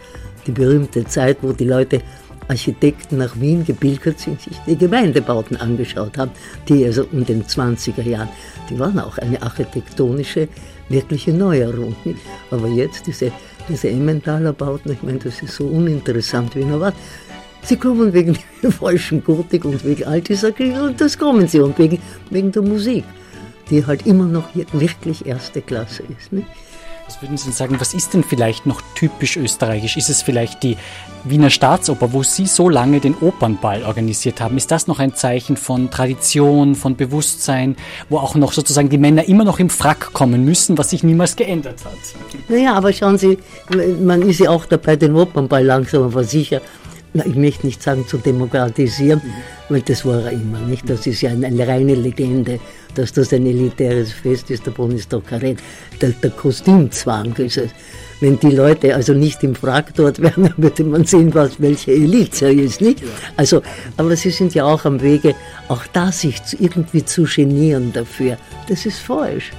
Die 0.46 0.52
berühmte 0.52 1.04
Zeit, 1.04 1.38
wo 1.42 1.52
die 1.52 1.64
Leute 1.64 2.00
Architekten 2.48 3.18
nach 3.18 3.38
Wien 3.40 3.64
gebildet 3.64 4.20
sind, 4.20 4.40
sich 4.40 4.56
die 4.66 4.76
Gemeindebauten 4.76 5.56
angeschaut 5.56 6.16
haben, 6.18 6.30
die 6.68 6.84
also 6.84 7.06
um 7.12 7.24
den 7.24 7.44
20er 7.44 8.02
Jahren, 8.02 8.28
die 8.70 8.78
waren 8.78 8.98
auch 8.98 9.18
eine 9.18 9.42
architektonische, 9.42 10.48
wirkliche 10.88 11.32
Neuerung. 11.32 11.96
Aber 12.50 12.68
jetzt 12.68 13.06
diese, 13.06 13.32
diese 13.68 13.88
Emmentaler 13.88 14.52
Bauten, 14.52 14.92
ich 14.92 15.02
meine, 15.02 15.18
das 15.18 15.42
ist 15.42 15.56
so 15.56 15.66
uninteressant 15.66 16.54
wie 16.54 16.64
noch 16.64 16.80
was. 16.80 16.94
Sie 17.66 17.76
kommen 17.76 18.12
wegen 18.12 18.38
der 18.62 18.70
falschen 18.80 19.24
Gotik 19.24 19.64
und 19.64 19.84
wegen 19.84 20.04
all 20.04 20.20
dieser 20.20 20.52
Kriege 20.52 20.80
und 20.84 21.00
das 21.00 21.18
kommen 21.18 21.48
sie 21.48 21.58
und 21.58 21.76
wegen, 21.78 21.98
wegen 22.30 22.52
der 22.52 22.62
Musik, 22.62 23.04
die 23.70 23.84
halt 23.84 24.06
immer 24.06 24.26
noch 24.26 24.48
wirklich 24.72 25.26
erste 25.26 25.62
Klasse 25.62 26.04
ist. 26.16 26.32
Nicht? 26.32 26.46
Was 27.06 27.22
würden 27.22 27.36
Sie 27.36 27.50
sagen, 27.52 27.76
was 27.78 27.94
ist 27.94 28.14
denn 28.14 28.22
vielleicht 28.24 28.66
noch 28.66 28.82
typisch 28.96 29.36
österreichisch? 29.36 29.96
Ist 29.96 30.10
es 30.10 30.22
vielleicht 30.22 30.62
die 30.62 30.76
Wiener 31.24 31.50
Staatsoper, 31.50 32.12
wo 32.12 32.22
Sie 32.22 32.46
so 32.46 32.68
lange 32.68 33.00
den 33.00 33.14
Opernball 33.14 33.84
organisiert 33.84 34.40
haben? 34.40 34.56
Ist 34.56 34.70
das 34.70 34.86
noch 34.86 34.98
ein 35.00 35.14
Zeichen 35.14 35.56
von 35.56 35.90
Tradition, 35.90 36.76
von 36.76 36.96
Bewusstsein, 36.96 37.76
wo 38.08 38.18
auch 38.18 38.36
noch 38.36 38.52
sozusagen 38.52 38.88
die 38.88 38.98
Männer 38.98 39.28
immer 39.28 39.44
noch 39.44 39.58
im 39.60 39.70
Frack 39.70 40.12
kommen 40.12 40.44
müssen, 40.44 40.78
was 40.78 40.90
sich 40.90 41.04
niemals 41.04 41.34
geändert 41.34 41.84
hat? 41.84 41.92
Naja, 42.48 42.74
aber 42.74 42.92
schauen 42.92 43.18
Sie, 43.18 43.38
man 44.00 44.22
ist 44.22 44.40
ja 44.40 44.50
auch 44.50 44.66
dabei, 44.66 44.96
den 44.96 45.14
Opernball 45.16 45.64
langsam 45.64 46.04
aber 46.04 46.24
sicher 46.24 46.60
ich 47.24 47.36
möchte 47.36 47.66
nicht 47.66 47.82
sagen 47.82 48.06
zu 48.06 48.18
demokratisieren, 48.18 49.20
weil 49.68 49.82
das 49.82 50.04
war 50.04 50.24
er 50.24 50.32
immer, 50.32 50.60
nicht? 50.60 50.88
Das 50.88 51.06
ist 51.06 51.20
ja 51.22 51.30
eine, 51.30 51.46
eine 51.46 51.66
reine 51.66 51.94
Legende, 51.94 52.58
dass 52.94 53.12
das 53.12 53.32
ein 53.32 53.46
elitäres 53.46 54.12
Fest 54.12 54.50
ist, 54.50 54.66
der 54.66 54.74
kein 55.20 55.56
der, 56.00 56.10
der 56.10 56.30
Kostümzwang 56.30 57.34
ist 57.36 57.58
es. 57.58 57.70
Wenn 58.20 58.38
die 58.38 58.50
Leute 58.50 58.94
also 58.94 59.12
nicht 59.12 59.42
im 59.44 59.54
Frack 59.54 59.94
dort 59.94 60.20
wären, 60.20 60.44
dann 60.44 60.54
würde 60.56 60.84
man 60.84 61.04
sehen, 61.04 61.34
was, 61.34 61.60
welche 61.60 61.92
Elite 61.92 62.46
er 62.46 62.52
ist, 62.52 62.80
nicht? 62.80 63.02
Also, 63.36 63.62
aber 63.96 64.16
sie 64.16 64.30
sind 64.30 64.54
ja 64.54 64.64
auch 64.64 64.84
am 64.84 65.00
Wege, 65.02 65.34
auch 65.68 65.84
da 65.92 66.10
sich 66.10 66.40
irgendwie 66.58 67.04
zu 67.04 67.24
genieren 67.24 67.92
dafür. 67.92 68.38
Das 68.68 68.86
ist 68.86 68.98
falsch. 68.98 69.52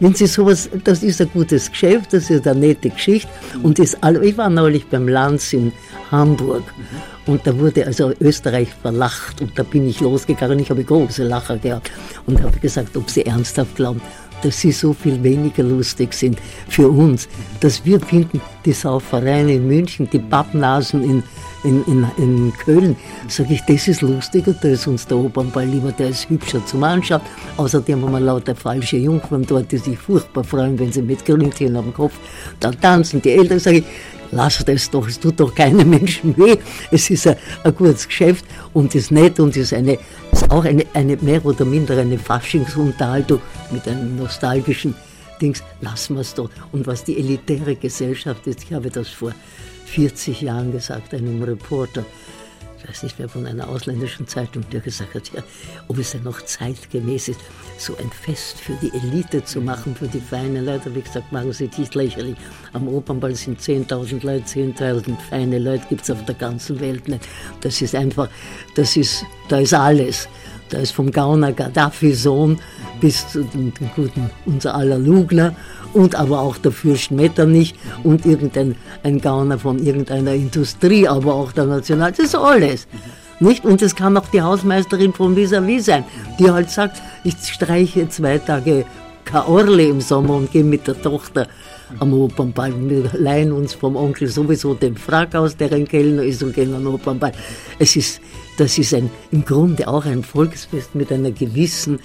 Wenn 0.00 0.14
Sie 0.14 0.26
sowas, 0.26 0.68
das 0.82 1.02
ist 1.02 1.20
ein 1.20 1.30
gutes 1.32 1.70
Geschäft, 1.70 2.12
das 2.12 2.28
ist 2.28 2.46
eine 2.48 2.60
nette 2.60 2.90
Geschichte. 2.90 3.28
Und 3.62 3.78
das, 3.78 3.96
ich 4.22 4.36
war 4.36 4.50
neulich 4.50 4.86
beim 4.86 5.08
Lanz 5.08 5.52
in 5.52 5.72
Hamburg 6.14 6.62
und 7.26 7.46
da 7.46 7.58
wurde 7.58 7.86
also 7.86 8.12
Österreich 8.20 8.68
verlacht 8.82 9.40
und 9.40 9.58
da 9.58 9.62
bin 9.62 9.88
ich 9.88 10.00
losgegangen. 10.00 10.58
Ich 10.58 10.70
habe 10.70 10.84
große 10.84 11.24
Lacher 11.24 11.58
gehabt 11.58 11.90
und 12.26 12.42
habe 12.42 12.58
gesagt, 12.58 12.96
ob 12.96 13.10
Sie 13.10 13.24
ernsthaft 13.24 13.76
glauben, 13.76 14.00
dass 14.44 14.60
sie 14.60 14.72
so 14.72 14.92
viel 14.92 15.22
weniger 15.22 15.62
lustig 15.62 16.12
sind 16.12 16.38
für 16.68 16.88
uns, 16.88 17.28
dass 17.60 17.84
wir 17.84 17.98
finden, 17.98 18.40
die 18.64 18.72
Saufereien 18.72 19.48
in 19.48 19.66
München, 19.66 20.08
die 20.10 20.18
Pappnasen 20.18 21.02
in, 21.02 21.22
in, 21.64 21.82
in, 21.84 22.06
in 22.18 22.52
Köln, 22.64 22.96
sage 23.28 23.54
ich, 23.54 23.62
das 23.62 23.88
ist 23.88 24.02
lustiger, 24.02 24.52
da 24.52 24.68
ist 24.68 24.86
uns 24.86 25.06
der 25.06 25.16
Opernball 25.16 25.66
lieber, 25.66 25.92
der 25.92 26.10
ist 26.10 26.28
hübscher 26.28 26.64
zum 26.66 26.84
Anschauen. 26.84 27.22
Außerdem 27.56 28.02
haben 28.02 28.12
wir 28.12 28.20
lauter 28.20 28.54
falsche 28.54 28.98
Jungfrauen 28.98 29.46
dort, 29.46 29.72
die 29.72 29.78
sich 29.78 29.98
furchtbar 29.98 30.44
freuen, 30.44 30.78
wenn 30.78 30.92
sie 30.92 31.02
mit 31.02 31.24
Grünchen 31.24 31.76
am 31.76 31.92
Kopf 31.94 32.14
dann 32.60 32.78
tanzen. 32.80 33.22
Die 33.22 33.30
Eltern 33.30 33.58
sage 33.58 33.78
ich, 33.78 33.84
lass 34.30 34.64
das 34.64 34.90
doch, 34.90 35.06
es 35.08 35.18
tut 35.18 35.40
doch 35.40 35.54
keinem 35.54 35.90
Menschen 35.98 36.36
weh. 36.36 36.56
Es 36.90 37.10
ist 37.10 37.26
ein, 37.26 37.36
ein 37.62 37.74
gutes 37.74 38.06
Geschäft 38.06 38.44
und 38.72 38.94
ist 38.94 39.10
nett 39.10 39.40
und 39.40 39.56
ist, 39.56 39.72
eine, 39.72 39.98
ist 40.32 40.50
auch 40.50 40.64
eine, 40.64 40.84
eine 40.94 41.16
mehr 41.16 41.44
oder 41.44 41.64
minder 41.64 41.96
eine 41.98 42.18
Faschingsunterhaltung 42.18 43.40
mit 43.70 43.86
einem 43.88 44.16
nostalgischen 44.16 44.94
Dings. 45.40 45.62
Lassen 45.80 46.14
wir 46.14 46.20
es 46.20 46.34
doch. 46.34 46.50
Und 46.72 46.86
was 46.86 47.04
die 47.04 47.18
elitäre 47.18 47.76
Gesellschaft 47.76 48.46
ist, 48.46 48.62
ich 48.64 48.72
habe 48.72 48.90
das 48.90 49.08
vor 49.08 49.32
40 49.86 50.40
Jahren 50.40 50.72
gesagt 50.72 51.14
einem 51.14 51.42
Reporter, 51.42 52.04
ich 52.84 52.90
weiß 52.90 53.02
nicht 53.04 53.18
mehr, 53.18 53.28
von 53.28 53.46
einer 53.46 53.68
ausländischen 53.68 54.28
Zeitung, 54.28 54.62
der 54.70 54.80
gesagt 54.80 55.14
hat, 55.14 55.32
ja, 55.32 55.42
ob 55.88 55.98
es 55.98 56.12
denn 56.12 56.22
noch 56.22 56.42
zeitgemäß 56.42 57.28
ist, 57.28 57.40
so 57.78 57.96
ein 57.96 58.10
Fest 58.10 58.60
für 58.60 58.74
die 58.74 58.92
Elite 58.92 59.42
zu 59.44 59.60
machen, 59.60 59.96
für 59.96 60.06
die 60.06 60.20
feinen 60.20 60.64
Leute. 60.64 60.94
Wie 60.94 61.00
gesagt, 61.00 61.32
machen 61.32 61.52
Sie 61.52 61.70
nicht 61.78 61.94
lächerlich. 61.94 62.36
Am 62.72 62.86
Opernball 62.86 63.34
sind 63.34 63.60
10.000 63.60 64.24
Leute, 64.24 64.44
10.000 64.44 65.16
feine 65.30 65.58
Leute 65.58 65.84
gibt 65.88 66.02
es 66.02 66.10
auf 66.10 66.24
der 66.26 66.34
ganzen 66.34 66.78
Welt 66.80 67.08
nicht. 67.08 67.26
Das 67.62 67.80
ist 67.80 67.94
einfach, 67.94 68.28
das 68.74 68.96
ist, 68.96 69.24
da 69.48 69.58
ist 69.58 69.74
alles. 69.74 70.28
Da 70.74 70.80
ist 70.80 70.90
vom 70.90 71.12
Gauner 71.12 71.52
Gaddafi-Sohn 71.52 72.58
bis 73.00 73.28
zu 73.28 73.44
dem, 73.44 73.72
guten 73.94 74.28
unser 74.44 74.74
aller 74.74 74.98
Lugner 74.98 75.54
und 75.92 76.16
aber 76.16 76.40
auch 76.40 76.58
der 76.58 76.72
Fürst 76.72 77.12
Metternich 77.12 77.76
und 78.02 78.26
irgendein 78.26 78.74
ein 79.04 79.20
Gauner 79.20 79.56
von 79.56 79.78
irgendeiner 79.78 80.34
Industrie, 80.34 81.06
aber 81.06 81.32
auch 81.32 81.52
der 81.52 81.66
National, 81.66 82.10
das 82.10 82.26
ist 82.26 82.34
alles. 82.34 82.88
Nicht? 83.38 83.64
Und 83.64 83.82
es 83.82 83.94
kann 83.94 84.16
auch 84.16 84.26
die 84.26 84.42
Hausmeisterin 84.42 85.12
von 85.12 85.36
Vis-a-vis 85.36 85.84
sein, 85.84 86.02
die 86.40 86.50
halt 86.50 86.70
sagt, 86.70 87.00
ich 87.22 87.36
streiche 87.46 88.08
zwei 88.08 88.38
Tage 88.38 88.84
Kaorle 89.24 89.84
im 89.84 90.00
Sommer 90.00 90.34
und 90.34 90.50
gehe 90.50 90.64
mit 90.64 90.88
der 90.88 91.00
Tochter 91.00 91.46
am 91.98 92.12
Opernball. 92.12 92.72
Wir 92.88 93.10
leihen 93.14 93.52
uns 93.52 93.74
vom 93.74 93.96
Onkel 93.96 94.28
sowieso 94.28 94.74
den 94.74 94.96
Frack 94.96 95.34
aus, 95.34 95.56
der 95.56 95.72
ein 95.72 95.86
Kellner 95.86 96.22
ist 96.22 96.42
und 96.42 96.54
gehen 96.54 96.74
am 96.74 96.86
Opernball. 96.86 97.32
Es 97.78 97.96
ist, 97.96 98.20
das 98.58 98.78
ist 98.78 98.94
ein, 98.94 99.10
im 99.30 99.44
Grunde 99.44 99.86
auch 99.88 100.04
ein 100.04 100.22
Volksfest 100.22 100.94
mit 100.94 101.12
einer 101.12 101.30
gewissen 101.30 101.98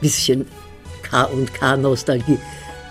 bisschen 0.00 0.46
K 1.02 1.24
und 1.24 1.52
K-Nostalgie. 1.54 2.38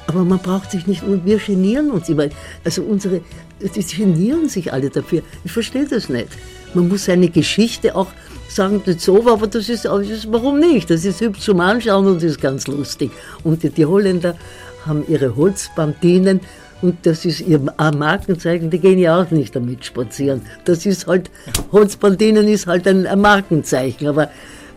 Aber 0.07 0.23
man 0.25 0.39
braucht 0.39 0.71
sich 0.71 0.85
nicht, 0.87 1.03
und 1.03 1.25
wir 1.25 1.37
genieren 1.37 1.91
uns 1.91 2.09
immer. 2.09 2.27
Also 2.63 2.83
unsere, 2.83 3.21
die 3.59 3.95
genieren 3.95 4.49
sich 4.49 4.71
alle 4.73 4.89
dafür. 4.89 5.21
Ich 5.43 5.51
verstehe 5.51 5.87
das 5.87 6.09
nicht. 6.09 6.27
Man 6.73 6.87
muss 6.87 7.05
seine 7.05 7.29
Geschichte 7.29 7.95
auch 7.95 8.07
sagen, 8.49 8.81
das 8.85 9.03
so 9.03 9.27
aber 9.27 9.47
das 9.47 9.69
ist, 9.69 9.85
warum 9.85 10.59
nicht? 10.59 10.89
Das 10.89 11.05
ist 11.05 11.21
hübsch 11.21 11.39
zum 11.39 11.59
Anschauen 11.59 12.07
und 12.07 12.23
ist 12.23 12.41
ganz 12.41 12.67
lustig. 12.67 13.11
Und 13.43 13.63
die, 13.63 13.69
die 13.69 13.85
Holländer 13.85 14.35
haben 14.85 15.03
ihre 15.07 15.35
Holzbandinen 15.35 16.41
und 16.81 17.05
das 17.05 17.23
ist 17.23 17.41
ihr 17.41 17.59
Markenzeichen, 17.59 18.69
die 18.69 18.79
gehen 18.79 18.99
ja 18.99 19.21
auch 19.21 19.31
nicht 19.31 19.55
damit 19.55 19.85
spazieren. 19.85 20.41
Das 20.65 20.85
ist 20.85 21.07
halt, 21.07 21.31
Holzbandinen 21.71 22.47
ist 22.47 22.67
halt 22.67 22.87
ein, 22.87 23.07
Markenzeichen, 23.21 24.07
aber 24.07 24.29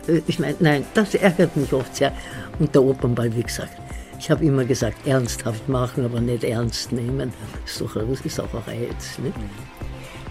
äh, 0.06 0.20
ich 0.26 0.38
meine, 0.38 0.54
nein, 0.60 0.84
das 0.94 1.14
ärgert 1.14 1.56
mich 1.56 1.72
oft 1.72 1.96
sehr. 1.96 2.12
Und 2.58 2.74
der 2.74 2.82
Opernball, 2.82 3.34
wie 3.34 3.42
gesagt, 3.42 3.72
ich 4.18 4.30
habe 4.30 4.44
immer 4.44 4.64
gesagt, 4.64 5.06
ernsthaft 5.06 5.68
machen, 5.68 6.04
aber 6.04 6.20
nicht 6.20 6.44
ernst 6.44 6.92
nehmen. 6.92 7.32
Das 7.64 7.72
ist, 7.72 7.80
doch, 7.80 7.94
das 7.94 8.20
ist 8.20 8.40
auch 8.40 8.54
ein 8.54 8.62
Reiz. 8.66 9.18
Nicht? 9.18 9.34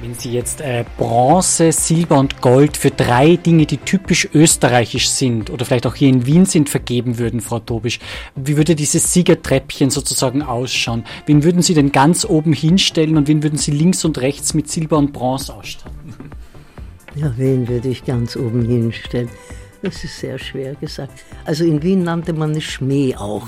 Wenn 0.06 0.14
Sie 0.14 0.34
jetzt 0.34 0.62
äh, 0.62 0.86
Bronze, 1.00 1.72
Silber 1.72 2.20
und 2.20 2.40
Gold 2.40 2.78
für 2.78 2.92
drei 2.92 3.38
Dinge, 3.38 3.66
die 3.66 3.78
typisch 3.78 4.30
österreichisch 4.36 5.10
sind 5.10 5.50
oder 5.50 5.66
vielleicht 5.66 5.88
auch 5.88 5.96
hier 5.96 6.10
in 6.10 6.28
Wien 6.28 6.46
sind, 6.46 6.70
vergeben 6.70 7.18
würden, 7.18 7.42
Frau 7.42 7.58
Tobisch, 7.58 7.98
wie 8.36 8.56
würde 8.56 8.76
dieses 8.76 9.12
Siegertreppchen 9.12 9.90
sozusagen 9.90 10.44
ausschauen? 10.44 11.06
Wen 11.26 11.44
würden 11.44 11.64
Sie 11.64 11.74
denn 11.74 11.92
ganz 11.92 12.24
oben 12.24 12.54
hinstellen 12.54 13.18
und 13.18 13.28
wen 13.28 13.42
würden 13.42 13.58
Sie 13.58 13.72
links 13.72 14.06
und 14.06 14.20
rechts 14.20 14.54
mit 14.54 14.70
Silber 14.70 15.00
und 15.00 15.12
Bronze 15.12 15.56
ausstatten? 15.56 16.14
Ja, 17.16 17.34
wen 17.36 17.68
würde 17.68 17.90
ich 17.90 18.06
ganz 18.06 18.36
oben 18.36 18.64
hinstellen? 18.64 19.30
Das 19.82 20.04
ist 20.04 20.20
sehr 20.20 20.38
schwer 20.38 20.76
gesagt. 20.76 21.24
Also 21.46 21.64
in 21.66 21.82
Wien 21.82 22.04
nannte 22.04 22.34
man 22.34 22.52
es 22.52 22.64
Schmäh 22.64 23.16
auch. 23.16 23.48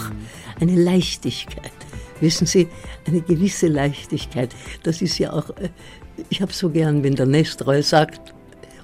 Eine 0.60 0.76
Leichtigkeit. 0.76 1.72
Wissen 2.20 2.48
Sie, 2.48 2.67
eine 3.06 3.22
gewisse 3.22 3.67
Leichtigkeit. 3.67 4.56
Das 4.82 5.04
ist 5.04 5.20
ja 5.20 5.34
auch, 5.34 5.52
äh, 5.52 5.70
ich 6.30 6.41
habe 6.41 6.53
so 6.53 6.69
gern, 6.69 7.03
wenn 7.03 7.15
der 7.15 7.25
Nestreu 7.25 7.82
sagt, 7.82 8.34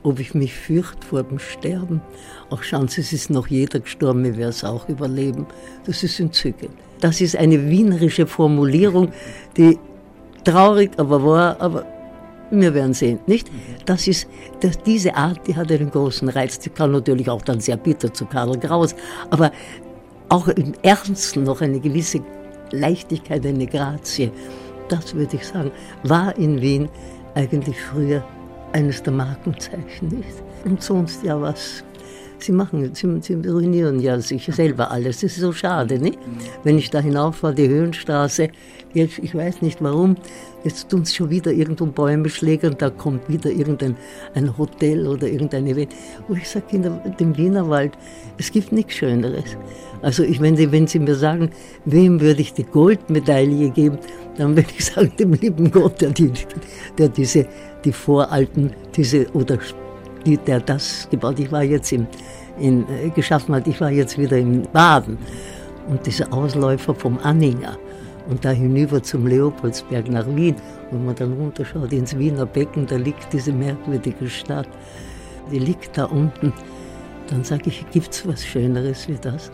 ob 0.03 0.19
ich 0.19 0.33
mich 0.33 0.53
fürchte 0.53 1.05
vor 1.07 1.23
dem 1.23 1.39
Sterben. 1.39 2.01
Auch 2.49 2.61
schauen 2.61 2.87
Sie, 2.87 3.01
es 3.01 3.13
ist 3.13 3.29
noch 3.29 3.47
jeder 3.47 3.79
gestorben, 3.79 4.25
ich 4.25 4.37
werde 4.37 4.49
es 4.49 4.63
auch 4.63 4.87
überleben. 4.89 5.47
Das 5.85 6.03
ist 6.03 6.19
entzückend. 6.19 6.71
Das 6.99 7.21
ist 7.21 7.35
eine 7.35 7.69
wienerische 7.69 8.27
Formulierung, 8.27 9.11
die 9.57 9.77
traurig 10.43 10.91
aber 10.97 11.23
wahr, 11.23 11.57
aber 11.59 11.85
wir 12.51 12.73
werden 12.73 12.93
sehen, 12.93 13.19
nicht? 13.25 13.49
Das 13.85 14.07
ist, 14.07 14.27
das, 14.59 14.77
diese 14.83 15.15
Art, 15.15 15.47
die 15.47 15.55
hat 15.55 15.71
einen 15.71 15.89
großen 15.89 16.29
Reiz. 16.29 16.59
Die 16.59 16.69
kann 16.69 16.91
natürlich 16.91 17.29
auch 17.29 17.41
dann 17.41 17.59
sehr 17.59 17.77
bitter 17.77 18.13
zu 18.13 18.25
Karl 18.25 18.59
Kraus, 18.59 18.95
aber 19.31 19.51
auch 20.29 20.47
im 20.49 20.73
Ernsten 20.83 21.43
noch 21.43 21.61
eine 21.61 21.79
gewisse 21.79 22.19
Leichtigkeit, 22.71 23.45
eine 23.45 23.65
Grazie. 23.65 24.31
Das 24.87 25.15
würde 25.15 25.35
ich 25.37 25.47
sagen, 25.47 25.71
war 26.03 26.37
in 26.37 26.61
Wien 26.61 26.89
eigentlich 27.35 27.79
früher 27.81 28.23
eines 28.71 29.03
der 29.03 29.13
Markenzeichen, 29.13 30.09
nicht? 30.09 30.41
Und 30.65 30.81
sonst 30.81 31.23
ja 31.23 31.39
was. 31.39 31.83
Sie 32.43 32.51
machen, 32.51 32.93
sie, 32.93 33.07
sie 33.21 33.35
ruinieren 33.35 34.01
ja 34.01 34.19
sich 34.19 34.45
selber 34.53 34.91
alles. 34.91 35.21
Das 35.21 35.31
ist 35.31 35.39
so 35.39 35.53
schade, 35.53 35.97
nicht? 35.97 36.19
Wenn 36.65 36.77
ich 36.77 36.89
da 36.89 36.99
hinauf 36.99 37.41
war, 37.41 37.53
die 37.53 37.69
Höhenstraße, 37.69 38.49
jetzt, 38.93 39.19
ich 39.19 39.33
weiß 39.33 39.61
nicht 39.61 39.81
warum, 39.81 40.17
jetzt 40.65 40.89
tun 40.89 41.05
sie 41.05 41.15
schon 41.15 41.29
wieder 41.29 41.53
irgendwo 41.53 41.85
Bäume 41.85 42.27
schlägern, 42.27 42.75
da 42.77 42.89
kommt 42.89 43.29
wieder 43.29 43.49
irgendein 43.49 43.95
ein 44.33 44.57
Hotel 44.57 45.07
oder 45.07 45.25
irgendein 45.25 45.67
Event. 45.67 45.93
Wo 46.27 46.33
ich 46.33 46.49
sage, 46.49 46.65
in 46.71 46.83
dem 47.17 47.37
Wienerwald, 47.37 47.93
es 48.37 48.51
gibt 48.51 48.73
nichts 48.73 48.95
Schöneres. 48.95 49.55
Also 50.01 50.23
ich, 50.23 50.41
wenn, 50.41 50.57
sie, 50.57 50.69
wenn 50.69 50.85
Sie 50.85 50.99
mir 50.99 51.15
sagen, 51.15 51.49
wem 51.85 52.19
würde 52.19 52.41
ich 52.41 52.51
die 52.51 52.65
Goldmedaille 52.65 53.69
geben, 53.69 53.99
dann 54.37 54.53
würde 54.57 54.67
ich 54.77 54.83
sagen, 54.93 55.13
dem 55.17 55.31
lieben 55.31 55.71
Gott, 55.71 56.01
der, 56.01 56.09
die, 56.09 56.29
der 56.97 57.07
diese, 57.07 57.47
die 57.85 57.93
voralten, 57.93 58.73
diese, 58.97 59.31
oder 59.31 59.57
die, 60.25 60.37
der 60.37 60.59
das 60.59 61.07
gebaut, 61.09 61.39
ich 61.39 61.51
war 61.51 61.63
jetzt 61.63 61.91
im, 61.91 62.07
in, 62.59 62.85
äh, 62.89 63.09
geschaffen 63.09 63.55
hat, 63.55 63.67
ich 63.67 63.79
war 63.81 63.91
jetzt 63.91 64.17
wieder 64.17 64.37
in 64.37 64.63
Baden 64.71 65.17
und 65.87 66.05
diese 66.05 66.31
Ausläufer 66.31 66.93
vom 66.93 67.17
Anhänger 67.19 67.77
und 68.29 68.43
da 68.45 68.51
hinüber 68.51 69.01
zum 69.03 69.27
Leopoldsberg 69.27 70.09
nach 70.09 70.25
Wien. 70.35 70.55
Wenn 70.91 71.05
man 71.05 71.15
dann 71.15 71.33
runterschaut 71.33 71.91
ins 71.91 72.17
Wiener 72.17 72.45
Becken, 72.45 72.85
da 72.87 72.95
liegt 72.95 73.33
diese 73.33 73.51
merkwürdige 73.51 74.29
Stadt. 74.29 74.67
Die 75.51 75.59
liegt 75.59 75.97
da 75.97 76.05
unten. 76.05 76.53
Dann 77.27 77.43
sage 77.43 77.63
ich, 77.67 77.85
gibt 77.91 78.13
es 78.13 78.27
was 78.27 78.45
Schöneres 78.45 79.07
wie 79.07 79.17
das? 79.19 79.51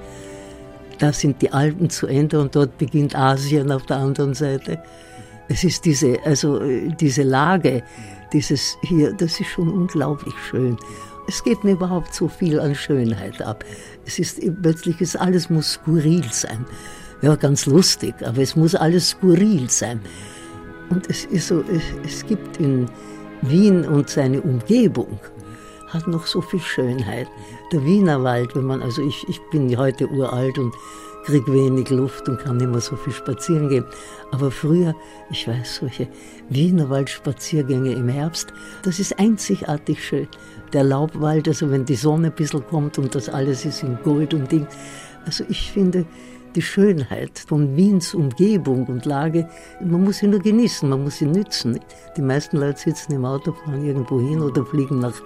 Da 1.00 1.14
sind 1.14 1.42
die 1.42 1.52
Alpen 1.52 1.90
zu 1.90 2.08
Ende 2.08 2.40
und 2.40 2.56
dort 2.56 2.78
beginnt 2.78 3.16
Asien 3.16 3.72
auf 3.72 3.86
der 3.86 3.98
anderen 3.98 4.34
Seite. 4.34 4.80
Es 5.48 5.64
ist 5.64 5.86
diese, 5.86 6.20
also 6.26 6.60
diese 7.00 7.24
Lage, 7.24 7.84
dieses 8.34 8.78
hier, 8.82 9.14
das 9.14 9.40
ist 9.40 9.50
schon 9.50 9.70
unglaublich 9.70 10.36
schön. 10.50 10.78
Es 11.28 11.44
geht 11.44 11.64
mir 11.64 11.74
überhaupt 11.74 12.14
so 12.14 12.28
viel 12.28 12.60
an 12.60 12.74
Schönheit 12.74 13.42
ab. 13.42 13.64
Es 14.06 14.18
ist 14.20 14.42
plötzlich 14.62 15.00
ist 15.02 15.16
alles 15.16 15.50
muss 15.50 15.74
skurril 15.74 16.24
sein 16.32 16.66
ja, 17.22 17.36
ganz 17.36 17.66
lustig, 17.66 18.16
aber 18.26 18.40
es 18.40 18.56
muss 18.56 18.76
alles 18.76 19.10
skurril 19.10 19.70
sein. 19.70 20.00
Und 20.90 21.10
es 21.10 21.26
ist 21.26 21.48
so, 21.48 21.62
es, 21.62 21.84
es 22.06 22.26
gibt 22.26 22.58
in, 22.58 22.90
Wien 23.42 23.86
und 23.86 24.10
seine 24.10 24.42
Umgebung 24.42 25.18
hat 25.88 26.08
noch 26.08 26.28
so 26.28 26.42
viel 26.42 26.60
Schönheit. 26.60 27.28
Der 27.72 27.86
Wienerwald, 27.86 28.54
wenn 28.54 28.66
man, 28.66 28.82
also 28.82 29.02
ich, 29.02 29.26
ich 29.30 29.40
bin 29.50 29.78
heute 29.78 30.10
uralt 30.10 30.58
und 30.58 30.74
kriege 31.30 31.54
wenig 31.54 31.92
Luft 31.92 32.28
und 32.28 32.40
kann 32.40 32.58
nicht 32.58 32.72
mehr 32.72 32.82
so 32.82 32.96
viel 32.96 33.14
spazieren 33.14 33.70
gehen. 33.70 33.86
Aber 34.32 34.50
früher, 34.50 34.96
ich 35.30 35.48
weiß, 35.48 35.76
solche 35.76 36.08
Wienerwaldspaziergänge 36.50 37.94
im 37.94 38.10
Herbst, 38.10 38.52
das 38.82 39.00
ist 39.00 39.20
einzigartig 39.20 40.04
schön. 40.04 40.28
Der 40.74 40.84
Laubwald, 40.84 41.48
also 41.48 41.70
wenn 41.70 41.86
die 41.86 41.96
Sonne 41.96 42.28
ein 42.28 42.36
bisschen 42.36 42.66
kommt 42.66 42.98
und 42.98 43.14
das 43.14 43.30
alles 43.30 43.64
ist 43.64 43.84
in 43.84 44.00
Gold 44.04 44.34
und 44.34 44.52
Ding. 44.52 44.66
Also 45.24 45.44
ich 45.50 45.72
finde, 45.72 46.06
die 46.56 46.64
Schönheit 46.64 47.38
von 47.38 47.76
Wiens 47.76 48.16
Umgebung 48.16 48.88
und 48.88 49.06
Lage, 49.06 49.48
man 49.86 50.04
muss 50.04 50.18
sie 50.18 50.28
nur 50.28 50.40
genießen, 50.40 50.90
man 50.90 51.04
muss 51.04 51.18
sie 51.18 51.28
nützen. 51.28 51.80
Die 52.18 52.24
meisten 52.24 52.58
Leute 52.58 52.80
sitzen 52.80 53.14
im 53.14 53.26
Auto, 53.26 53.52
fahren 53.52 53.86
irgendwo 53.86 54.20
hin 54.20 54.42
oder 54.42 54.66
fliegen 54.66 54.98
nach, 54.98 55.22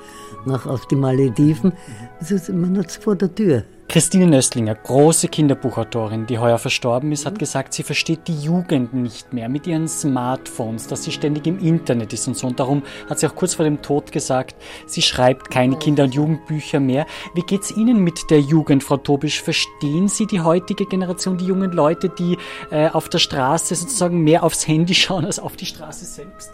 nach 0.45 0.65
auf 0.65 0.85
die 0.87 0.97
Malediven. 0.97 1.71
Also 2.19 2.51
man 2.51 2.77
hat 2.77 2.89
es 2.89 2.97
vor 2.97 3.15
der 3.15 3.33
Tür. 3.33 3.63
Christine 3.89 4.25
Nöstlinger, 4.25 4.73
große 4.73 5.27
Kinderbuchautorin, 5.27 6.25
die 6.25 6.39
heuer 6.39 6.57
verstorben 6.57 7.11
ist, 7.11 7.27
hat 7.27 7.37
gesagt, 7.37 7.73
sie 7.73 7.83
versteht 7.83 8.27
die 8.27 8.39
Jugend 8.39 8.93
nicht 8.93 9.33
mehr 9.33 9.49
mit 9.49 9.67
ihren 9.67 9.87
Smartphones, 9.87 10.87
dass 10.87 11.03
sie 11.03 11.11
ständig 11.11 11.45
im 11.45 11.59
Internet 11.59 12.11
ist 12.11 12.27
und 12.27 12.35
so. 12.35 12.47
Und 12.47 12.59
darum 12.59 12.81
hat 13.07 13.19
sie 13.19 13.27
auch 13.27 13.35
kurz 13.35 13.53
vor 13.53 13.65
dem 13.65 13.83
Tod 13.83 14.11
gesagt, 14.11 14.55
sie 14.87 15.03
schreibt 15.03 15.51
keine 15.51 15.77
Kinder- 15.77 16.05
und 16.05 16.15
Jugendbücher 16.15 16.79
mehr. 16.79 17.05
Wie 17.35 17.41
geht's 17.41 17.69
Ihnen 17.69 18.03
mit 18.03 18.31
der 18.31 18.39
Jugend, 18.39 18.83
Frau 18.83 18.97
Tobisch? 18.97 19.43
Verstehen 19.43 20.07
Sie 20.07 20.25
die 20.25 20.41
heutige 20.41 20.87
Generation, 20.87 21.37
die 21.37 21.45
jungen 21.45 21.71
Leute, 21.71 22.09
die 22.09 22.37
äh, 22.71 22.89
auf 22.89 23.09
der 23.09 23.19
Straße 23.19 23.75
sozusagen 23.75 24.23
mehr 24.23 24.43
aufs 24.43 24.67
Handy 24.67 24.95
schauen 24.95 25.25
als 25.25 25.37
auf 25.37 25.55
die 25.55 25.67
Straße 25.67 26.05
selbst? 26.05 26.51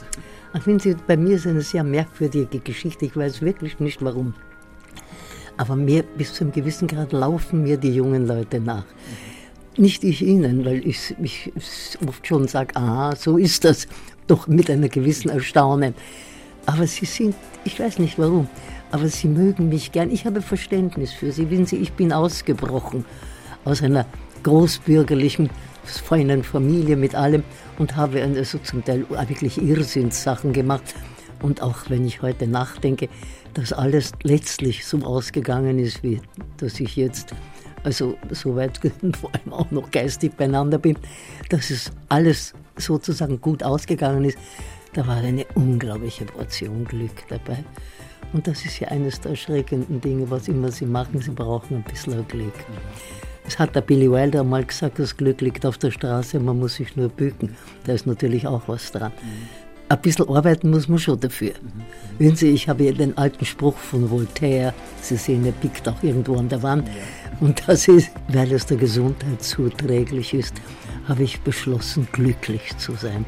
Ich 0.55 0.63
finde, 0.63 0.83
Sie, 0.83 0.95
bei 1.07 1.15
mir 1.15 1.35
ist 1.35 1.47
eine 1.47 1.61
sehr 1.61 1.83
merkwürdige 1.83 2.59
Geschichte. 2.59 3.05
Ich 3.05 3.15
weiß 3.15 3.41
wirklich 3.41 3.79
nicht 3.79 4.03
warum. 4.03 4.33
Aber 5.59 5.75
mir, 5.75 6.03
bis 6.03 6.33
zu 6.33 6.45
einem 6.45 6.53
gewissen 6.53 6.87
Grad 6.87 7.11
laufen 7.11 7.63
mir 7.63 7.75
die 7.75 7.93
jungen 7.93 8.25
Leute 8.25 8.61
nach. 8.61 8.85
Nicht 9.75 10.05
ich 10.05 10.21
ihnen, 10.21 10.63
weil 10.63 10.87
ich, 10.87 11.13
ich 11.21 11.51
oft 12.07 12.25
schon 12.25 12.47
sage, 12.47 12.77
aha, 12.77 13.13
so 13.17 13.35
ist 13.35 13.65
das, 13.65 13.85
doch 14.27 14.47
mit 14.47 14.71
einer 14.71 14.87
gewissen 14.87 15.27
Erstaunen. 15.27 15.95
Aber 16.65 16.87
sie 16.87 17.05
sind, 17.05 17.35
ich 17.65 17.77
weiß 17.77 17.99
nicht 17.99 18.17
warum, 18.17 18.47
aber 18.91 19.09
sie 19.09 19.27
mögen 19.27 19.67
mich 19.67 19.91
gern. 19.91 20.11
Ich 20.11 20.25
habe 20.25 20.41
Verständnis 20.41 21.11
für 21.11 21.33
sie. 21.33 21.49
Wissen 21.49 21.65
Sie, 21.65 21.75
ich 21.75 21.91
bin 21.91 22.13
ausgebrochen 22.13 23.03
aus 23.65 23.83
einer 23.83 24.05
großbürgerlichen, 24.43 25.49
feinen 25.83 26.45
Familie 26.45 26.95
mit 26.95 27.15
allem 27.15 27.43
und 27.79 27.97
habe 27.97 28.23
also 28.23 28.59
zum 28.59 28.85
Teil 28.85 29.05
wirklich 29.09 29.61
Irrsinnssachen 29.61 30.53
gemacht. 30.53 30.95
Und 31.41 31.61
auch 31.61 31.89
wenn 31.89 32.05
ich 32.05 32.21
heute 32.21 32.47
nachdenke, 32.47 33.09
dass 33.59 33.73
alles 33.73 34.13
letztlich 34.23 34.85
so 34.85 34.99
ausgegangen 34.99 35.79
ist, 35.79 36.01
wie 36.01 36.21
dass 36.57 36.79
ich 36.79 36.95
jetzt 36.95 37.35
also 37.83 38.17
so 38.31 38.55
weit 38.55 38.79
vor 39.19 39.31
allem 39.33 39.53
auch 39.53 39.69
noch 39.71 39.91
geistig 39.91 40.35
beieinander 40.37 40.77
bin, 40.77 40.97
dass 41.49 41.69
es 41.69 41.91
alles 42.07 42.53
sozusagen 42.77 43.41
gut 43.41 43.63
ausgegangen 43.63 44.23
ist, 44.23 44.37
da 44.93 45.05
war 45.05 45.17
eine 45.17 45.45
unglaubliche 45.55 46.25
Portion 46.25 46.85
Glück 46.85 47.27
dabei. 47.27 47.63
Und 48.31 48.47
das 48.47 48.63
ist 48.63 48.79
ja 48.79 48.89
eines 48.89 49.19
der 49.19 49.31
erschreckenden 49.31 49.99
Dinge, 49.99 50.29
was 50.29 50.47
immer 50.47 50.71
Sie 50.71 50.85
machen, 50.85 51.21
Sie 51.21 51.31
brauchen 51.31 51.77
ein 51.77 51.83
bisschen 51.83 52.25
Glück. 52.27 52.53
Es 53.45 53.57
hat 53.57 53.75
der 53.75 53.81
Billy 53.81 54.09
Wilder 54.09 54.43
mal 54.43 54.63
gesagt, 54.63 54.99
das 54.99 55.17
Glück 55.17 55.41
liegt 55.41 55.65
auf 55.65 55.77
der 55.77 55.91
Straße, 55.91 56.39
man 56.39 56.59
muss 56.59 56.75
sich 56.75 56.95
nur 56.95 57.09
bücken. 57.09 57.55
Da 57.85 57.93
ist 57.93 58.05
natürlich 58.05 58.45
auch 58.47 58.61
was 58.67 58.91
dran 58.91 59.11
ein 59.89 60.01
bisschen 60.01 60.29
arbeiten 60.29 60.69
muss 60.69 60.87
man 60.87 60.99
schon 60.99 61.19
dafür. 61.19 61.51
Mhm. 61.61 61.81
Wissen 62.19 62.35
Sie, 62.35 62.49
ich 62.49 62.69
habe 62.69 62.83
ja 62.83 62.91
den 62.91 63.17
alten 63.17 63.45
Spruch 63.45 63.77
von 63.77 64.09
Voltaire, 64.09 64.73
Sie 65.01 65.15
sehen, 65.15 65.45
er 65.45 65.51
pickt 65.51 65.87
auch 65.87 66.01
irgendwo 66.03 66.37
an 66.37 66.49
der 66.49 66.61
Wand. 66.61 66.87
Und 67.39 67.63
das 67.67 67.87
ist, 67.87 68.11
weil 68.27 68.51
es 68.51 68.65
der 68.65 68.77
Gesundheit 68.77 69.41
zuträglich 69.41 70.33
ist, 70.33 70.53
habe 71.07 71.23
ich 71.23 71.39
beschlossen, 71.41 72.07
glücklich 72.11 72.77
zu 72.77 72.93
sein. 72.93 73.25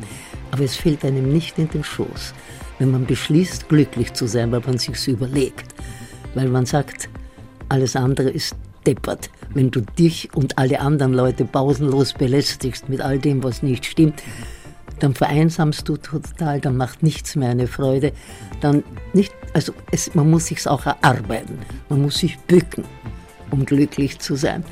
Aber 0.52 0.64
es 0.64 0.76
fällt 0.76 1.06
einem 1.06 1.32
nicht 1.32 1.58
in 1.58 1.70
den 1.70 1.84
Schoß, 1.84 2.34
wenn 2.78 2.92
man 2.92 3.06
beschließt, 3.06 3.70
glücklich 3.70 4.14
zu 4.14 4.28
sein, 4.28 4.52
weil 4.52 4.62
man 4.66 4.78
sich 4.78 5.08
überlegt. 5.08 5.74
Weil 6.36 6.50
man 6.50 6.66
sagt, 6.66 7.10
alles 7.70 7.96
andere 7.96 8.30
ist 8.30 8.56
deppert. 8.86 9.30
Wenn 9.54 9.72
du 9.72 9.82
dich 9.82 10.30
und 10.34 10.58
alle 10.58 10.80
anderen 10.82 11.14
Leute 11.14 11.46
pausenlos 11.46 12.14
belästigst 12.14 12.90
mit 12.90 13.02
all 13.02 13.20
dem, 13.20 13.44
was 13.44 13.64
nicht 13.64 13.86
stimmt, 13.86 14.22
dann 15.02 15.16
vereinsamst 15.16 15.90
du 15.90 15.98
total, 15.98 16.62
dann 16.62 16.78
macht 16.78 17.04
nichts 17.04 17.36
mehr 17.36 17.50
eine 17.50 17.68
Freude. 17.68 18.14
Dann 18.62 18.84
nicht, 19.14 19.34
also 19.54 19.74
es, 19.92 20.14
man 20.14 20.30
muss 20.30 20.48
sich 20.48 20.68
auch 20.68 20.86
erarbeiten, 20.86 21.58
man 21.90 22.02
muss 22.02 22.20
sich 22.20 22.38
bücken, 22.40 22.84
um 23.50 23.66
glücklich 23.66 24.20
zu 24.20 24.36
sein. 24.36 24.64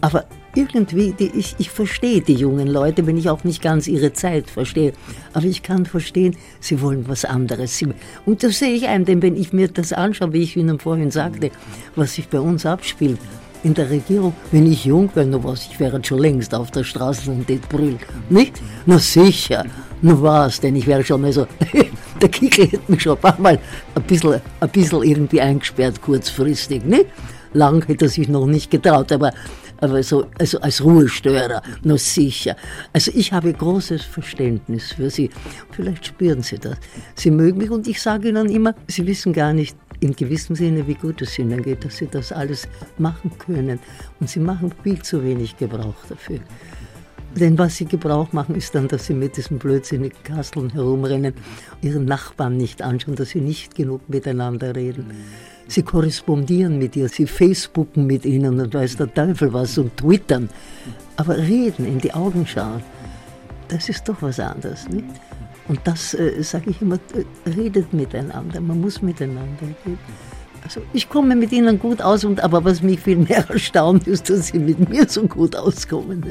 Aber 0.00 0.24
irgendwie, 0.54 1.12
die, 1.12 1.30
ich, 1.36 1.54
ich 1.58 1.70
verstehe 1.70 2.22
die 2.22 2.34
jungen 2.34 2.66
Leute, 2.66 3.06
wenn 3.06 3.18
ich 3.18 3.28
auch 3.28 3.44
nicht 3.44 3.60
ganz 3.60 3.86
ihre 3.86 4.12
Zeit 4.14 4.48
verstehe. 4.48 4.92
Aber 5.34 5.44
ich 5.44 5.62
kann 5.62 5.84
verstehen, 5.84 6.36
sie 6.60 6.80
wollen 6.80 7.06
was 7.08 7.24
anderes. 7.24 7.82
Und 8.24 8.42
das 8.42 8.58
sehe 8.58 8.72
ich 8.72 8.88
ein, 8.88 9.04
denn 9.04 9.20
wenn 9.20 9.36
ich 9.36 9.52
mir 9.52 9.68
das 9.68 9.92
anschaue, 9.92 10.32
wie 10.32 10.42
ich 10.42 10.56
Ihnen 10.56 10.78
vorhin 10.78 11.10
sagte, 11.10 11.50
was 11.94 12.14
sich 12.14 12.28
bei 12.28 12.40
uns 12.40 12.64
abspielt, 12.64 13.18
in 13.66 13.74
der 13.74 13.90
Regierung, 13.90 14.32
wenn 14.52 14.70
ich 14.70 14.84
jung 14.84 15.10
wäre, 15.14 15.26
nur 15.26 15.42
was, 15.42 15.66
ich 15.66 15.80
wäre 15.80 16.00
schon 16.02 16.18
längst 16.18 16.54
auf 16.54 16.70
der 16.70 16.84
Straße 16.84 17.22
das 17.48 17.58
brüllt. 17.68 17.98
Nicht? 18.30 18.62
Na 18.86 18.96
sicher, 18.98 19.64
nur 20.02 20.22
was, 20.22 20.60
denn 20.60 20.76
ich 20.76 20.86
wäre 20.86 21.02
schon 21.02 21.20
mal 21.20 21.32
so, 21.32 21.48
der 22.22 22.28
Kickel 22.28 22.66
hätte 22.66 22.92
mich 22.92 23.02
schon 23.02 23.16
ein 23.16 23.20
paar 23.20 23.40
Mal 23.40 23.58
ein 23.96 24.02
bisschen, 24.04 24.40
ein 24.60 24.68
bisschen 24.68 25.02
irgendwie 25.02 25.40
eingesperrt, 25.40 26.00
kurzfristig. 26.00 26.84
Nicht? 26.84 27.06
Lang 27.54 27.84
hätte 27.88 28.04
er 28.04 28.08
sich 28.08 28.28
noch 28.28 28.46
nicht 28.46 28.70
getraut, 28.70 29.10
aber, 29.10 29.32
aber 29.80 30.00
so, 30.04 30.26
also 30.38 30.60
als 30.60 30.84
Ruhestörer, 30.84 31.60
na 31.82 31.98
sicher. 31.98 32.54
Also 32.92 33.10
ich 33.14 33.32
habe 33.32 33.52
großes 33.52 34.02
Verständnis 34.02 34.92
für 34.92 35.10
Sie. 35.10 35.28
Vielleicht 35.72 36.06
spüren 36.06 36.42
Sie 36.42 36.58
das. 36.58 36.76
Sie 37.16 37.32
mögen 37.32 37.58
mich 37.58 37.70
und 37.70 37.88
ich 37.88 38.00
sage 38.00 38.28
Ihnen 38.28 38.48
immer, 38.48 38.76
Sie 38.86 39.04
wissen 39.08 39.32
gar 39.32 39.52
nicht, 39.52 39.76
in 40.06 40.16
gewissem 40.16 40.54
Sinne, 40.56 40.86
wie 40.86 40.94
gut 40.94 41.20
es 41.22 41.38
ihnen 41.38 41.62
geht, 41.62 41.84
dass 41.84 41.96
sie 41.96 42.06
das 42.06 42.32
alles 42.32 42.68
machen 42.98 43.30
können. 43.38 43.78
Und 44.20 44.30
sie 44.30 44.40
machen 44.40 44.72
viel 44.82 45.02
zu 45.02 45.22
wenig 45.22 45.56
Gebrauch 45.56 45.96
dafür. 46.08 46.40
Denn 47.34 47.58
was 47.58 47.76
sie 47.76 47.84
Gebrauch 47.84 48.32
machen, 48.32 48.54
ist 48.54 48.74
dann, 48.74 48.88
dass 48.88 49.06
sie 49.06 49.14
mit 49.14 49.36
diesen 49.36 49.58
blödsinnigen 49.58 50.22
Kasteln 50.22 50.70
herumrennen, 50.70 51.34
ihren 51.82 52.06
Nachbarn 52.06 52.56
nicht 52.56 52.80
anschauen, 52.80 53.14
dass 53.16 53.30
sie 53.30 53.42
nicht 53.42 53.74
genug 53.74 54.08
miteinander 54.08 54.74
reden. 54.74 55.10
Sie 55.68 55.82
korrespondieren 55.82 56.78
mit 56.78 56.96
ihr, 56.96 57.08
sie 57.08 57.26
Facebooken 57.26 58.06
mit 58.06 58.24
ihnen 58.24 58.58
und 58.60 58.72
weiß 58.72 58.96
der 58.96 59.12
Teufel 59.12 59.52
was 59.52 59.76
und 59.76 59.96
twittern. 59.96 60.48
Aber 61.16 61.36
reden, 61.36 61.84
in 61.84 61.98
die 61.98 62.14
Augen 62.14 62.46
schauen, 62.46 62.82
das 63.68 63.88
ist 63.88 64.08
doch 64.08 64.22
was 64.22 64.38
anderes, 64.38 64.88
nicht? 64.88 65.04
Und 65.68 65.80
das 65.84 66.14
äh, 66.14 66.42
sage 66.42 66.70
ich 66.70 66.80
immer, 66.80 66.98
äh, 67.14 67.50
redet 67.50 67.92
miteinander, 67.92 68.60
man 68.60 68.80
muss 68.80 69.02
miteinander 69.02 69.66
reden. 69.84 69.98
Also 70.62 70.82
ich 70.92 71.08
komme 71.08 71.36
mit 71.36 71.52
ihnen 71.52 71.78
gut 71.78 72.02
aus, 72.02 72.24
und, 72.24 72.40
aber 72.40 72.64
was 72.64 72.82
mich 72.82 73.00
viel 73.00 73.16
mehr 73.16 73.44
erstaunt 73.48 74.06
ist, 74.06 74.30
dass 74.30 74.48
sie 74.48 74.58
mit 74.58 74.88
mir 74.88 75.08
so 75.08 75.26
gut 75.26 75.54
auskommen. 75.54 76.22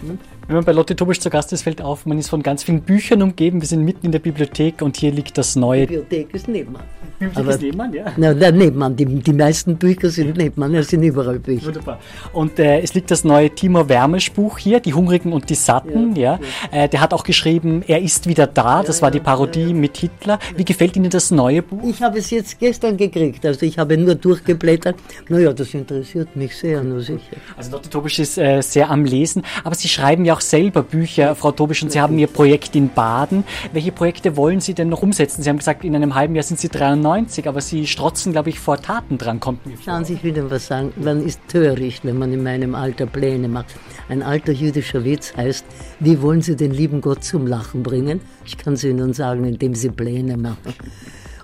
Hm? 0.00 0.18
Wenn 0.50 0.56
man 0.56 0.64
bei 0.64 0.72
Lotte 0.72 0.96
Tobisch 0.96 1.20
zu 1.20 1.30
Gast 1.30 1.52
ist, 1.52 1.62
fällt 1.62 1.80
auf, 1.80 2.06
man 2.06 2.18
ist 2.18 2.28
von 2.28 2.42
ganz 2.42 2.64
vielen 2.64 2.80
Büchern 2.80 3.22
umgeben. 3.22 3.60
Wir 3.60 3.68
sind 3.68 3.84
mitten 3.84 4.06
in 4.06 4.10
der 4.10 4.18
Bibliothek 4.18 4.82
und 4.82 4.96
hier 4.96 5.12
liegt 5.12 5.38
das 5.38 5.54
neue. 5.54 5.86
Die 5.86 5.94
Bibliothek 5.94 6.34
ist 6.34 6.48
nebenan. 6.48 6.82
Bibliothek 7.20 7.38
Aber, 7.38 7.50
ist 7.50 7.62
nebenan, 7.62 7.92
ja. 7.94 8.12
Na, 8.16 8.34
der 8.34 8.50
nebenan. 8.50 8.96
Die, 8.96 9.04
die 9.04 9.32
meisten 9.32 9.76
Bücher 9.76 10.10
sind 10.10 10.36
nebenan, 10.36 10.74
es 10.74 10.88
sind 10.88 11.04
überall 11.04 11.38
Bücher. 11.38 11.66
Wunderbar. 11.66 12.00
Und 12.32 12.58
äh, 12.58 12.80
es 12.80 12.94
liegt 12.94 13.12
das 13.12 13.22
neue 13.22 13.50
Timo 13.50 13.88
Wermisch 13.88 14.32
Buch 14.32 14.58
hier, 14.58 14.80
Die 14.80 14.92
Hungrigen 14.92 15.32
und 15.32 15.48
die 15.50 15.54
Satten. 15.54 16.16
Ja, 16.16 16.40
ja. 16.72 16.84
Äh, 16.84 16.88
der 16.88 17.00
hat 17.00 17.14
auch 17.14 17.22
geschrieben, 17.22 17.84
er 17.86 18.02
ist 18.02 18.26
wieder 18.26 18.48
da. 18.48 18.82
Das 18.82 18.98
ja, 18.98 19.02
war 19.02 19.12
die 19.12 19.20
Parodie 19.20 19.68
ja, 19.68 19.72
mit 19.72 19.98
Hitler. 19.98 20.40
Wie 20.56 20.64
gefällt 20.64 20.96
Ihnen 20.96 21.10
das 21.10 21.30
neue 21.30 21.62
Buch? 21.62 21.88
Ich 21.88 22.02
habe 22.02 22.18
es 22.18 22.28
jetzt 22.30 22.58
gestern 22.58 22.96
gekriegt. 22.96 23.46
Also 23.46 23.64
ich 23.64 23.78
habe 23.78 23.96
nur 23.96 24.16
durchgeblättert. 24.16 24.96
Naja, 25.28 25.52
das 25.52 25.72
interessiert 25.74 26.34
mich 26.34 26.56
sehr, 26.56 26.82
nur 26.82 27.02
sicher. 27.02 27.36
Also 27.56 27.70
Lotte 27.70 27.88
Tobisch 27.88 28.18
ist 28.18 28.36
äh, 28.36 28.60
sehr 28.62 28.90
am 28.90 29.04
Lesen. 29.04 29.44
Aber 29.62 29.76
Sie 29.76 29.88
schreiben 29.88 30.24
ja 30.24 30.34
auch 30.34 30.39
selber 30.40 30.82
Bücher 30.82 31.34
Frau 31.34 31.52
Tobisch, 31.52 31.82
und 31.82 31.92
Sie 31.92 32.00
haben 32.00 32.18
Ihr 32.18 32.26
Projekt 32.26 32.76
in 32.76 32.88
Baden. 32.88 33.44
Welche 33.72 33.92
Projekte 33.92 34.36
wollen 34.36 34.60
Sie 34.60 34.74
denn 34.74 34.88
noch 34.88 35.02
umsetzen? 35.02 35.42
Sie 35.42 35.48
haben 35.48 35.58
gesagt, 35.58 35.84
in 35.84 35.94
einem 35.94 36.14
halben 36.14 36.34
Jahr 36.34 36.42
sind 36.42 36.60
Sie 36.60 36.68
93, 36.68 37.48
aber 37.48 37.60
Sie 37.60 37.86
strotzen, 37.86 38.32
glaube 38.32 38.50
ich, 38.50 38.58
vor 38.58 38.76
Taten 38.78 39.18
dran, 39.18 39.40
kommt 39.40 39.66
mir. 39.66 39.76
Schauen 39.84 40.04
Sie, 40.04 40.14
ich 40.14 40.24
will 40.24 40.36
Ihnen 40.36 40.50
was 40.50 40.66
sagen. 40.66 40.92
Man 40.96 41.24
ist 41.24 41.40
töricht, 41.48 42.04
wenn 42.04 42.18
man 42.18 42.32
in 42.32 42.42
meinem 42.42 42.74
Alter 42.74 43.06
Pläne 43.06 43.48
macht. 43.48 43.74
Ein 44.08 44.22
alter 44.22 44.52
jüdischer 44.52 45.04
Witz 45.04 45.36
heißt, 45.36 45.64
wie 46.00 46.20
wollen 46.20 46.42
Sie 46.42 46.56
den 46.56 46.72
lieben 46.72 47.00
Gott 47.00 47.24
zum 47.24 47.46
Lachen 47.46 47.82
bringen? 47.82 48.20
Ich 48.44 48.58
kann 48.58 48.74
es 48.74 48.84
Ihnen 48.84 49.12
sagen, 49.12 49.44
indem 49.44 49.74
Sie 49.74 49.90
Pläne 49.90 50.36
machen. 50.36 50.74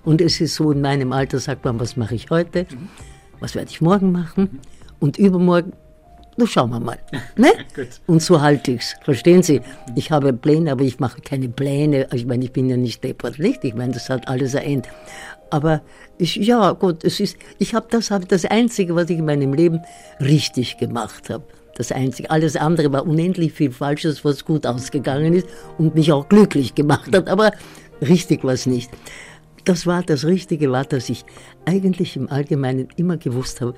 Und 0.04 0.20
es 0.20 0.40
ist 0.40 0.54
so, 0.54 0.70
in 0.70 0.80
meinem 0.80 1.12
Alter 1.12 1.38
sagt 1.38 1.64
man, 1.64 1.80
was 1.80 1.96
mache 1.96 2.14
ich 2.14 2.30
heute? 2.30 2.66
Was 3.40 3.54
werde 3.54 3.70
ich 3.70 3.80
morgen 3.80 4.12
machen? 4.12 4.60
Und 5.00 5.18
übermorgen 5.18 5.72
nun 6.36 6.46
schauen 6.46 6.70
wir 6.70 6.80
mal. 6.80 6.98
Ne? 7.36 7.52
Und 8.06 8.22
so 8.22 8.40
halte 8.40 8.72
ich's. 8.72 8.94
Verstehen 9.02 9.42
Sie? 9.42 9.60
Ich 9.94 10.10
habe 10.10 10.32
Pläne, 10.32 10.72
aber 10.72 10.84
ich 10.84 11.00
mache 11.00 11.20
keine 11.20 11.48
Pläne. 11.48 12.08
Ich 12.12 12.26
meine, 12.26 12.44
ich 12.44 12.52
bin 12.52 12.68
ja 12.68 12.76
nicht 12.76 13.02
deppert, 13.02 13.38
nicht? 13.38 13.64
Ich 13.64 13.74
meine, 13.74 13.92
das 13.92 14.10
hat 14.10 14.28
alles 14.28 14.54
ein 14.54 14.64
Ende. 14.64 14.88
Aber 15.50 15.80
ich, 16.18 16.36
ja, 16.36 16.72
gut, 16.72 17.04
es 17.04 17.20
ist, 17.20 17.36
ich 17.58 17.74
habe 17.74 17.86
das, 17.90 18.10
hab 18.10 18.28
das 18.28 18.44
Einzige, 18.44 18.94
was 18.94 19.08
ich 19.10 19.18
in 19.18 19.24
meinem 19.24 19.54
Leben 19.54 19.80
richtig 20.20 20.76
gemacht 20.78 21.30
habe. 21.30 21.44
Das 21.76 21.92
Einzige. 21.92 22.30
Alles 22.30 22.56
andere 22.56 22.90
war 22.92 23.06
unendlich 23.06 23.52
viel 23.52 23.70
Falsches, 23.70 24.24
was 24.24 24.44
gut 24.44 24.66
ausgegangen 24.66 25.34
ist 25.34 25.46
und 25.78 25.94
mich 25.94 26.10
auch 26.10 26.28
glücklich 26.28 26.74
gemacht 26.74 27.14
hat. 27.14 27.28
Aber 27.28 27.52
richtig 28.00 28.44
war 28.44 28.54
es 28.54 28.66
nicht. 28.66 28.90
Das 29.64 29.86
war, 29.86 30.02
das 30.02 30.24
Richtige 30.24 30.70
war, 30.70 30.84
dass 30.84 31.08
ich 31.08 31.24
eigentlich 31.64 32.16
im 32.16 32.30
Allgemeinen 32.30 32.88
immer 32.96 33.16
gewusst 33.16 33.60
habe, 33.60 33.74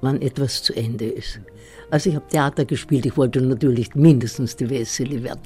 wann 0.00 0.20
etwas 0.22 0.62
zu 0.62 0.74
Ende 0.74 1.06
ist. 1.06 1.40
Also 1.92 2.08
ich 2.08 2.16
habe 2.16 2.26
Theater 2.26 2.64
gespielt, 2.64 3.04
ich 3.04 3.18
wollte 3.18 3.42
natürlich 3.42 3.94
mindestens 3.94 4.56
die 4.56 4.70
Wesseli 4.70 5.22
werden. 5.22 5.40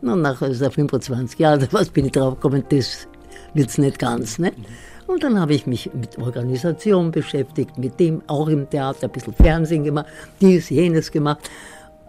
Und 0.00 0.22
nach 0.22 0.40
also 0.40 0.70
25 0.70 1.38
Jahren, 1.38 1.68
was 1.72 1.90
bin 1.90 2.06
ich 2.06 2.12
drauf 2.12 2.36
gekommen, 2.36 2.64
das 2.70 3.06
wird 3.52 3.68
es 3.68 3.76
nicht 3.76 3.98
ganz. 3.98 4.38
Ne? 4.38 4.50
Und 5.06 5.22
dann 5.22 5.38
habe 5.38 5.52
ich 5.52 5.66
mich 5.66 5.90
mit 5.92 6.16
Organisation 6.16 7.10
beschäftigt, 7.10 7.76
mit 7.76 8.00
dem 8.00 8.22
auch 8.28 8.48
im 8.48 8.70
Theater, 8.70 9.08
ein 9.08 9.12
bisschen 9.12 9.34
Fernsehen 9.34 9.84
gemacht, 9.84 10.06
dies, 10.40 10.70
jenes 10.70 11.12
gemacht. 11.12 11.50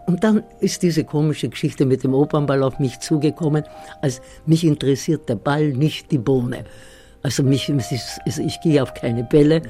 Und 0.06 0.24
dann 0.24 0.42
ist 0.60 0.82
diese 0.82 1.04
komische 1.04 1.50
Geschichte 1.50 1.84
mit 1.84 2.02
dem 2.02 2.14
Opernball 2.14 2.62
auf 2.62 2.78
mich 2.78 2.98
zugekommen, 3.00 3.64
als 4.00 4.22
mich 4.46 4.64
interessiert 4.64 5.28
der 5.28 5.36
Ball, 5.36 5.68
nicht 5.68 6.10
die 6.10 6.18
Bohne. 6.18 6.64
Also, 7.22 7.42
mich, 7.42 7.70
also 7.70 8.42
ich 8.42 8.58
gehe 8.62 8.82
auf 8.82 8.94
keine 8.94 9.22
Bälle, 9.22 9.60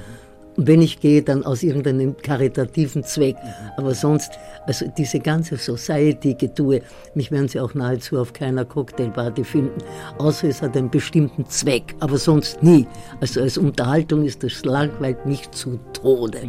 und 0.56 0.66
wenn 0.66 0.82
ich 0.82 1.00
gehe, 1.00 1.22
dann 1.22 1.44
aus 1.44 1.62
irgendeinem 1.62 2.16
karitativen 2.16 3.04
Zweck. 3.04 3.36
Aber 3.76 3.94
sonst, 3.94 4.32
also 4.66 4.86
diese 4.96 5.18
ganze 5.18 5.56
Society-Getue, 5.56 6.82
mich 7.14 7.30
werden 7.30 7.48
Sie 7.48 7.60
auch 7.60 7.74
nahezu 7.74 8.18
auf 8.18 8.32
keiner 8.32 8.64
Cocktailparty 8.64 9.44
finden, 9.44 9.78
außer 10.18 10.48
es 10.48 10.60
hat 10.60 10.76
einen 10.76 10.90
bestimmten 10.90 11.46
Zweck, 11.46 11.94
aber 12.00 12.18
sonst 12.18 12.62
nie. 12.62 12.86
Also 13.20 13.40
als 13.40 13.56
Unterhaltung 13.56 14.24
ist 14.24 14.42
das 14.42 14.64
langweilt 14.64 15.24
mich 15.24 15.50
zu 15.52 15.78
Tode. 15.94 16.42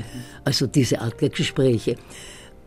Also 0.43 0.67
diese 0.67 0.99
Art 0.99 1.21
der 1.21 1.29
Gespräche. 1.29 1.95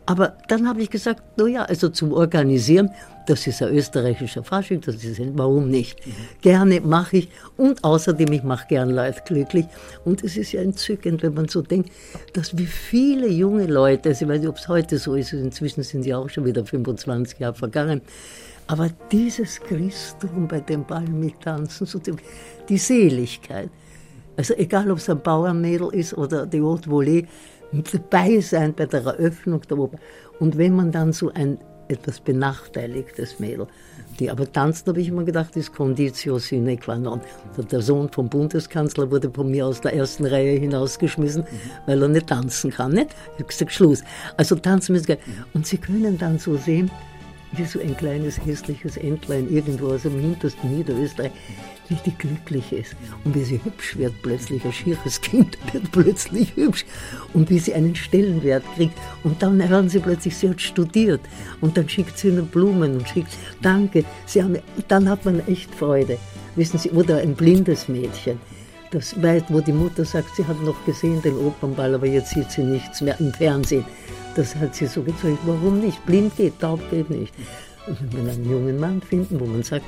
Aber 0.06 0.36
dann 0.46 0.68
habe 0.68 0.80
ich 0.80 0.90
gesagt, 0.90 1.20
naja, 1.36 1.64
also 1.64 1.88
zum 1.88 2.12
Organisieren, 2.12 2.90
das 3.26 3.44
ist 3.48 3.60
ein 3.60 3.74
österreichischer 3.74 4.44
Fasching, 4.44 4.80
das 4.80 5.02
ist 5.02 5.18
ein, 5.18 5.36
warum 5.36 5.68
nicht? 5.68 5.98
Gerne 6.42 6.80
mache 6.80 7.18
ich 7.18 7.28
und 7.56 7.82
außerdem, 7.82 8.32
ich 8.32 8.44
mache 8.44 8.68
gern 8.68 8.90
Leute 8.90 9.20
glücklich. 9.26 9.66
Und 10.04 10.22
es 10.22 10.36
ist 10.36 10.52
ja 10.52 10.62
entzückend, 10.62 11.24
wenn 11.24 11.34
man 11.34 11.48
so 11.48 11.60
denkt, 11.60 11.90
dass 12.34 12.56
wie 12.56 12.66
viele 12.66 13.26
junge 13.28 13.66
Leute, 13.66 14.10
also 14.10 14.24
ich 14.24 14.30
weiß 14.30 14.40
nicht, 14.40 14.48
ob 14.48 14.58
es 14.58 14.68
heute 14.68 14.98
so 14.98 15.16
ist, 15.16 15.32
inzwischen 15.32 15.82
sind 15.82 16.06
ja 16.06 16.18
auch 16.18 16.30
schon 16.30 16.44
wieder 16.44 16.64
25 16.64 17.40
Jahre 17.40 17.54
vergangen, 17.54 18.00
aber 18.68 18.90
dieses 19.10 19.60
Christum 19.60 20.46
bei 20.46 20.60
dem 20.60 20.84
Ball 20.84 21.06
mittanzen, 21.08 21.86
so 21.86 21.98
die, 21.98 22.14
die 22.68 22.78
Seligkeit. 22.78 23.70
Also 24.36 24.54
egal, 24.54 24.90
ob 24.90 24.98
es 24.98 25.08
ein 25.08 25.20
Bauernmädel 25.20 25.88
ist 25.92 26.14
oder 26.14 26.46
die 26.46 26.60
Haute 26.60 26.90
Volée, 26.90 27.26
dabei 27.72 28.40
sein 28.40 28.74
bei 28.74 28.86
der 28.86 29.04
Eröffnung 29.04 29.62
der 29.62 29.78
Oper. 29.78 29.98
Und 30.38 30.58
wenn 30.58 30.74
man 30.74 30.92
dann 30.92 31.12
so 31.12 31.30
ein 31.32 31.58
etwas 31.88 32.20
benachteiligtes 32.20 33.38
Mädel, 33.38 33.66
die 34.18 34.30
aber 34.30 34.50
tanzt, 34.50 34.88
habe 34.88 35.00
ich 35.00 35.08
immer 35.08 35.24
gedacht, 35.24 35.56
ist 35.56 35.74
Conditio 35.74 36.38
sine 36.38 36.76
qua 36.76 36.96
non. 36.96 37.20
Der 37.70 37.82
Sohn 37.82 38.08
vom 38.10 38.28
Bundeskanzler 38.28 39.10
wurde 39.10 39.30
von 39.30 39.50
mir 39.50 39.66
aus 39.66 39.80
der 39.80 39.94
ersten 39.94 40.24
Reihe 40.26 40.58
hinausgeschmissen, 40.58 41.44
weil 41.86 42.02
er 42.02 42.08
nicht 42.08 42.26
tanzen 42.26 42.70
kann. 42.70 42.92
Nicht? 42.92 43.10
Ich 43.34 43.40
habe 43.40 43.44
gesagt, 43.44 43.72
Schluss. 43.72 44.02
Also 44.36 44.56
tanzen 44.56 44.92
müssen 44.92 45.08
wir. 45.08 45.18
Und 45.54 45.66
Sie 45.66 45.78
können 45.78 46.18
dann 46.18 46.38
so 46.38 46.56
sehen, 46.56 46.90
wie 47.52 47.64
so 47.64 47.78
ein 47.78 47.96
kleines 47.96 48.44
hässliches 48.44 48.96
Entlein 48.96 49.48
irgendwo 49.50 49.88
aus 49.88 50.02
dem 50.02 50.18
hintersten 50.18 50.76
Niederösterreich 50.76 51.32
richtig 51.90 52.18
glücklich 52.18 52.72
ist. 52.72 52.96
Und 53.24 53.34
wie 53.34 53.44
sie 53.44 53.60
hübsch 53.62 53.96
wird 53.96 54.14
plötzlich, 54.22 54.64
ein 54.64 54.72
schieres 54.72 55.20
Kind 55.20 55.58
wird 55.72 55.90
plötzlich 55.92 56.54
hübsch. 56.56 56.84
Und 57.32 57.50
wie 57.50 57.58
sie 57.58 57.74
einen 57.74 57.94
Stellenwert 57.94 58.64
kriegt. 58.74 58.98
Und 59.24 59.42
dann 59.42 59.66
hören 59.68 59.88
sie 59.88 60.00
plötzlich, 60.00 60.36
sie 60.36 60.48
hat 60.50 60.60
studiert. 60.60 61.20
Und 61.60 61.76
dann 61.76 61.88
schickt 61.88 62.18
sie 62.18 62.28
ihnen 62.28 62.46
Blumen 62.46 62.96
und 62.96 63.08
schickt, 63.08 63.32
danke. 63.62 64.04
Sie 64.26 64.42
haben, 64.42 64.58
dann 64.88 65.08
hat 65.08 65.24
man 65.24 65.46
echt 65.46 65.74
Freude. 65.74 66.18
Wissen 66.54 66.78
Sie, 66.78 66.90
oder 66.90 67.18
ein 67.18 67.34
blindes 67.34 67.88
Mädchen. 67.88 68.40
Das 68.90 69.20
weiß, 69.20 69.44
wo 69.48 69.60
die 69.60 69.72
Mutter 69.72 70.04
sagt, 70.04 70.36
sie 70.36 70.46
hat 70.46 70.62
noch 70.62 70.84
gesehen 70.86 71.20
den 71.20 71.36
Opernball, 71.36 71.94
aber 71.94 72.06
jetzt 72.06 72.30
sieht 72.30 72.50
sie 72.50 72.62
nichts 72.62 73.00
mehr 73.00 73.18
im 73.20 73.32
Fernsehen. 73.32 73.84
Das 74.36 74.54
hat 74.54 74.74
sie 74.74 74.86
so 74.86 75.02
gezeigt. 75.02 75.38
Warum 75.44 75.80
nicht? 75.80 76.04
Blind 76.06 76.36
geht, 76.36 76.60
taub 76.60 76.80
geht 76.90 77.10
nicht. 77.10 77.34
Und 77.86 77.98
wenn 78.12 78.26
wir 78.26 78.32
einen 78.32 78.50
jungen 78.50 78.80
Mann 78.80 79.02
finden, 79.02 79.40
wo 79.40 79.46
man 79.46 79.62
sagt, 79.62 79.84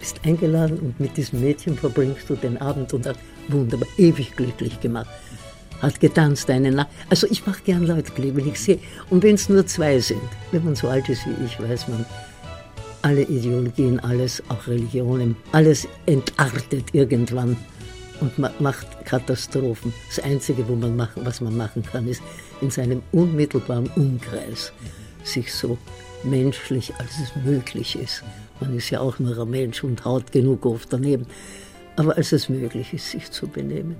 bist 0.00 0.20
eingeladen 0.24 0.78
und 0.78 0.98
mit 0.98 1.16
diesem 1.16 1.40
Mädchen 1.40 1.76
verbringst 1.76 2.28
du 2.28 2.34
den 2.34 2.58
Abend 2.58 2.92
und 2.92 3.06
hat 3.06 3.18
wunderbar, 3.48 3.88
ewig 3.98 4.34
glücklich 4.34 4.80
gemacht. 4.80 5.08
Hat 5.80 6.00
getanzt 6.00 6.50
eine 6.50 6.72
Nacht. 6.72 6.88
Also 7.08 7.26
ich 7.30 7.46
mache 7.46 7.62
gern 7.64 7.86
Leute 7.86 8.10
glücklich, 8.12 8.46
ich 8.46 8.60
sehe. 8.60 8.78
Und 9.08 9.22
wenn 9.22 9.36
es 9.36 9.48
nur 9.48 9.66
zwei 9.66 10.00
sind, 10.00 10.20
wenn 10.50 10.64
man 10.64 10.74
so 10.74 10.88
alt 10.88 11.08
ist 11.08 11.24
wie 11.26 11.44
ich, 11.44 11.60
weiß 11.60 11.88
man, 11.88 12.04
alle 13.02 13.22
Ideologien, 13.22 14.00
alles, 14.00 14.42
auch 14.48 14.66
Religionen, 14.66 15.36
alles 15.52 15.88
entartet 16.06 16.86
irgendwann 16.92 17.56
und 18.20 18.38
macht 18.60 19.04
Katastrophen. 19.06 19.92
Das 20.08 20.22
Einzige, 20.22 20.68
wo 20.68 20.74
man 20.74 20.96
machen, 20.96 21.24
was 21.24 21.40
man 21.40 21.56
machen 21.56 21.82
kann, 21.82 22.06
ist 22.06 22.22
in 22.60 22.70
seinem 22.70 23.02
unmittelbaren 23.12 23.88
Umkreis 23.96 24.72
sich 25.24 25.52
so 25.52 25.78
menschlich, 26.24 26.92
als 26.98 27.10
es 27.22 27.44
möglich 27.44 27.98
ist. 27.98 28.22
Man 28.60 28.76
ist 28.76 28.90
ja 28.90 29.00
auch 29.00 29.18
nur 29.18 29.38
ein 29.38 29.50
Mensch 29.50 29.82
und 29.82 30.04
haut 30.04 30.32
genug 30.32 30.66
oft 30.66 30.92
daneben. 30.92 31.26
Aber 31.96 32.16
als 32.16 32.32
es 32.32 32.48
möglich 32.48 32.92
ist, 32.92 33.10
sich 33.10 33.30
zu 33.30 33.48
benehmen 33.48 33.96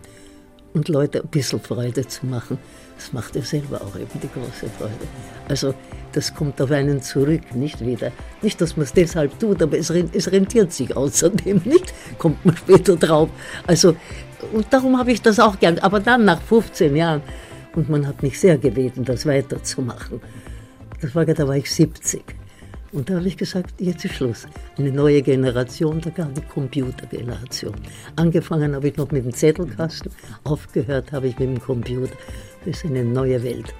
und 0.74 0.88
Leute 0.88 1.22
ein 1.22 1.28
bisschen 1.28 1.60
Freude 1.60 2.06
zu 2.06 2.26
machen, 2.26 2.58
das 2.96 3.12
macht 3.12 3.34
er 3.34 3.42
selber 3.42 3.80
auch 3.80 3.96
eben 3.96 4.20
die 4.22 4.28
große 4.28 4.68
Freude. 4.78 5.08
Also 5.48 5.74
das 6.12 6.34
kommt 6.34 6.60
auf 6.60 6.70
einen 6.70 7.02
zurück, 7.02 7.54
nicht 7.54 7.84
wieder. 7.84 8.12
Nicht, 8.42 8.60
dass 8.60 8.76
man 8.76 8.84
es 8.84 8.92
deshalb 8.92 9.38
tut, 9.38 9.62
aber 9.62 9.78
es, 9.78 9.90
es 9.90 10.30
rentiert 10.30 10.72
sich 10.72 10.96
außerdem 10.96 11.62
nicht, 11.64 11.92
kommt 12.18 12.44
man 12.44 12.56
später 12.56 12.96
drauf. 12.96 13.30
Also, 13.66 13.96
und 14.52 14.66
darum 14.70 14.98
habe 14.98 15.12
ich 15.12 15.22
das 15.22 15.38
auch 15.38 15.58
gern. 15.58 15.78
Aber 15.78 16.00
dann 16.00 16.24
nach 16.24 16.42
15 16.42 16.94
Jahren, 16.94 17.22
und 17.74 17.88
man 17.88 18.06
hat 18.06 18.22
mich 18.22 18.38
sehr 18.38 18.58
gebeten, 18.58 19.04
das 19.04 19.26
weiterzumachen. 19.26 20.20
Das 21.00 21.14
war, 21.14 21.24
da 21.24 21.46
war 21.46 21.56
ich 21.56 21.70
70. 21.70 22.22
Und 22.92 23.08
da 23.08 23.14
habe 23.14 23.28
ich 23.28 23.36
gesagt, 23.36 23.80
jetzt 23.80 24.04
ist 24.04 24.14
Schluss. 24.14 24.46
Eine 24.76 24.90
neue 24.90 25.22
Generation, 25.22 26.00
da 26.00 26.10
gab 26.10 26.34
die 26.34 26.40
Computergeneration. 26.40 27.74
Angefangen 28.16 28.74
habe 28.74 28.88
ich 28.88 28.96
noch 28.96 29.12
mit 29.12 29.24
dem 29.24 29.32
Zettelkasten, 29.32 30.10
aufgehört 30.44 31.12
habe 31.12 31.28
ich 31.28 31.38
mit 31.38 31.48
dem 31.48 31.60
Computer. 31.60 32.12
Das 32.64 32.76
ist 32.76 32.86
eine 32.86 33.04
neue 33.04 33.42
Welt, 33.44 33.72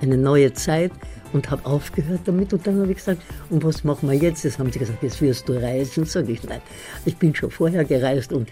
eine 0.00 0.16
neue 0.16 0.52
Zeit 0.52 0.92
und 1.32 1.50
habe 1.50 1.66
aufgehört 1.66 2.20
damit. 2.24 2.52
Und 2.52 2.66
dann 2.66 2.80
habe 2.80 2.90
ich 2.90 2.98
gesagt, 2.98 3.20
und 3.50 3.64
was 3.64 3.82
machen 3.82 4.08
wir 4.08 4.16
jetzt? 4.16 4.44
Das 4.44 4.58
haben 4.58 4.70
sie 4.70 4.78
gesagt, 4.78 5.02
jetzt 5.02 5.20
wirst 5.20 5.48
du 5.48 5.54
reisen. 5.54 6.04
Sage 6.04 6.32
ich, 6.32 6.42
nein, 6.44 6.60
ich 7.04 7.16
bin 7.16 7.34
schon 7.34 7.50
vorher 7.50 7.84
gereist 7.84 8.32
und 8.32 8.48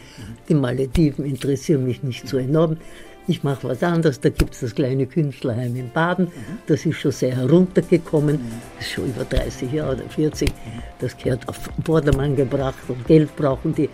die 0.48 0.54
Malediven 0.54 1.24
interessieren 1.24 1.84
mich 1.84 2.02
nicht 2.02 2.26
so 2.28 2.36
enorm. 2.38 2.78
Ich 3.26 3.42
mache 3.42 3.68
was 3.68 3.82
anderes. 3.82 4.20
Da 4.20 4.28
gibt 4.28 4.54
es 4.54 4.60
das 4.60 4.74
kleine 4.74 5.06
Künstlerheim 5.06 5.74
in 5.76 5.90
Baden. 5.90 6.28
Das 6.66 6.84
ist 6.84 6.96
schon 6.96 7.12
sehr 7.12 7.34
heruntergekommen. 7.34 8.38
Das 8.76 8.86
ist 8.86 8.92
schon 8.92 9.06
über 9.06 9.24
30 9.24 9.72
Jahre 9.72 9.94
oder 9.94 10.08
40. 10.10 10.52
Das 10.98 11.16
gehört 11.16 11.48
auf 11.48 11.58
Vordermann 11.84 12.36
gebracht 12.36 12.78
und 12.88 13.06
Geld 13.06 13.34
brauchen 13.34 13.74
die. 13.74 13.88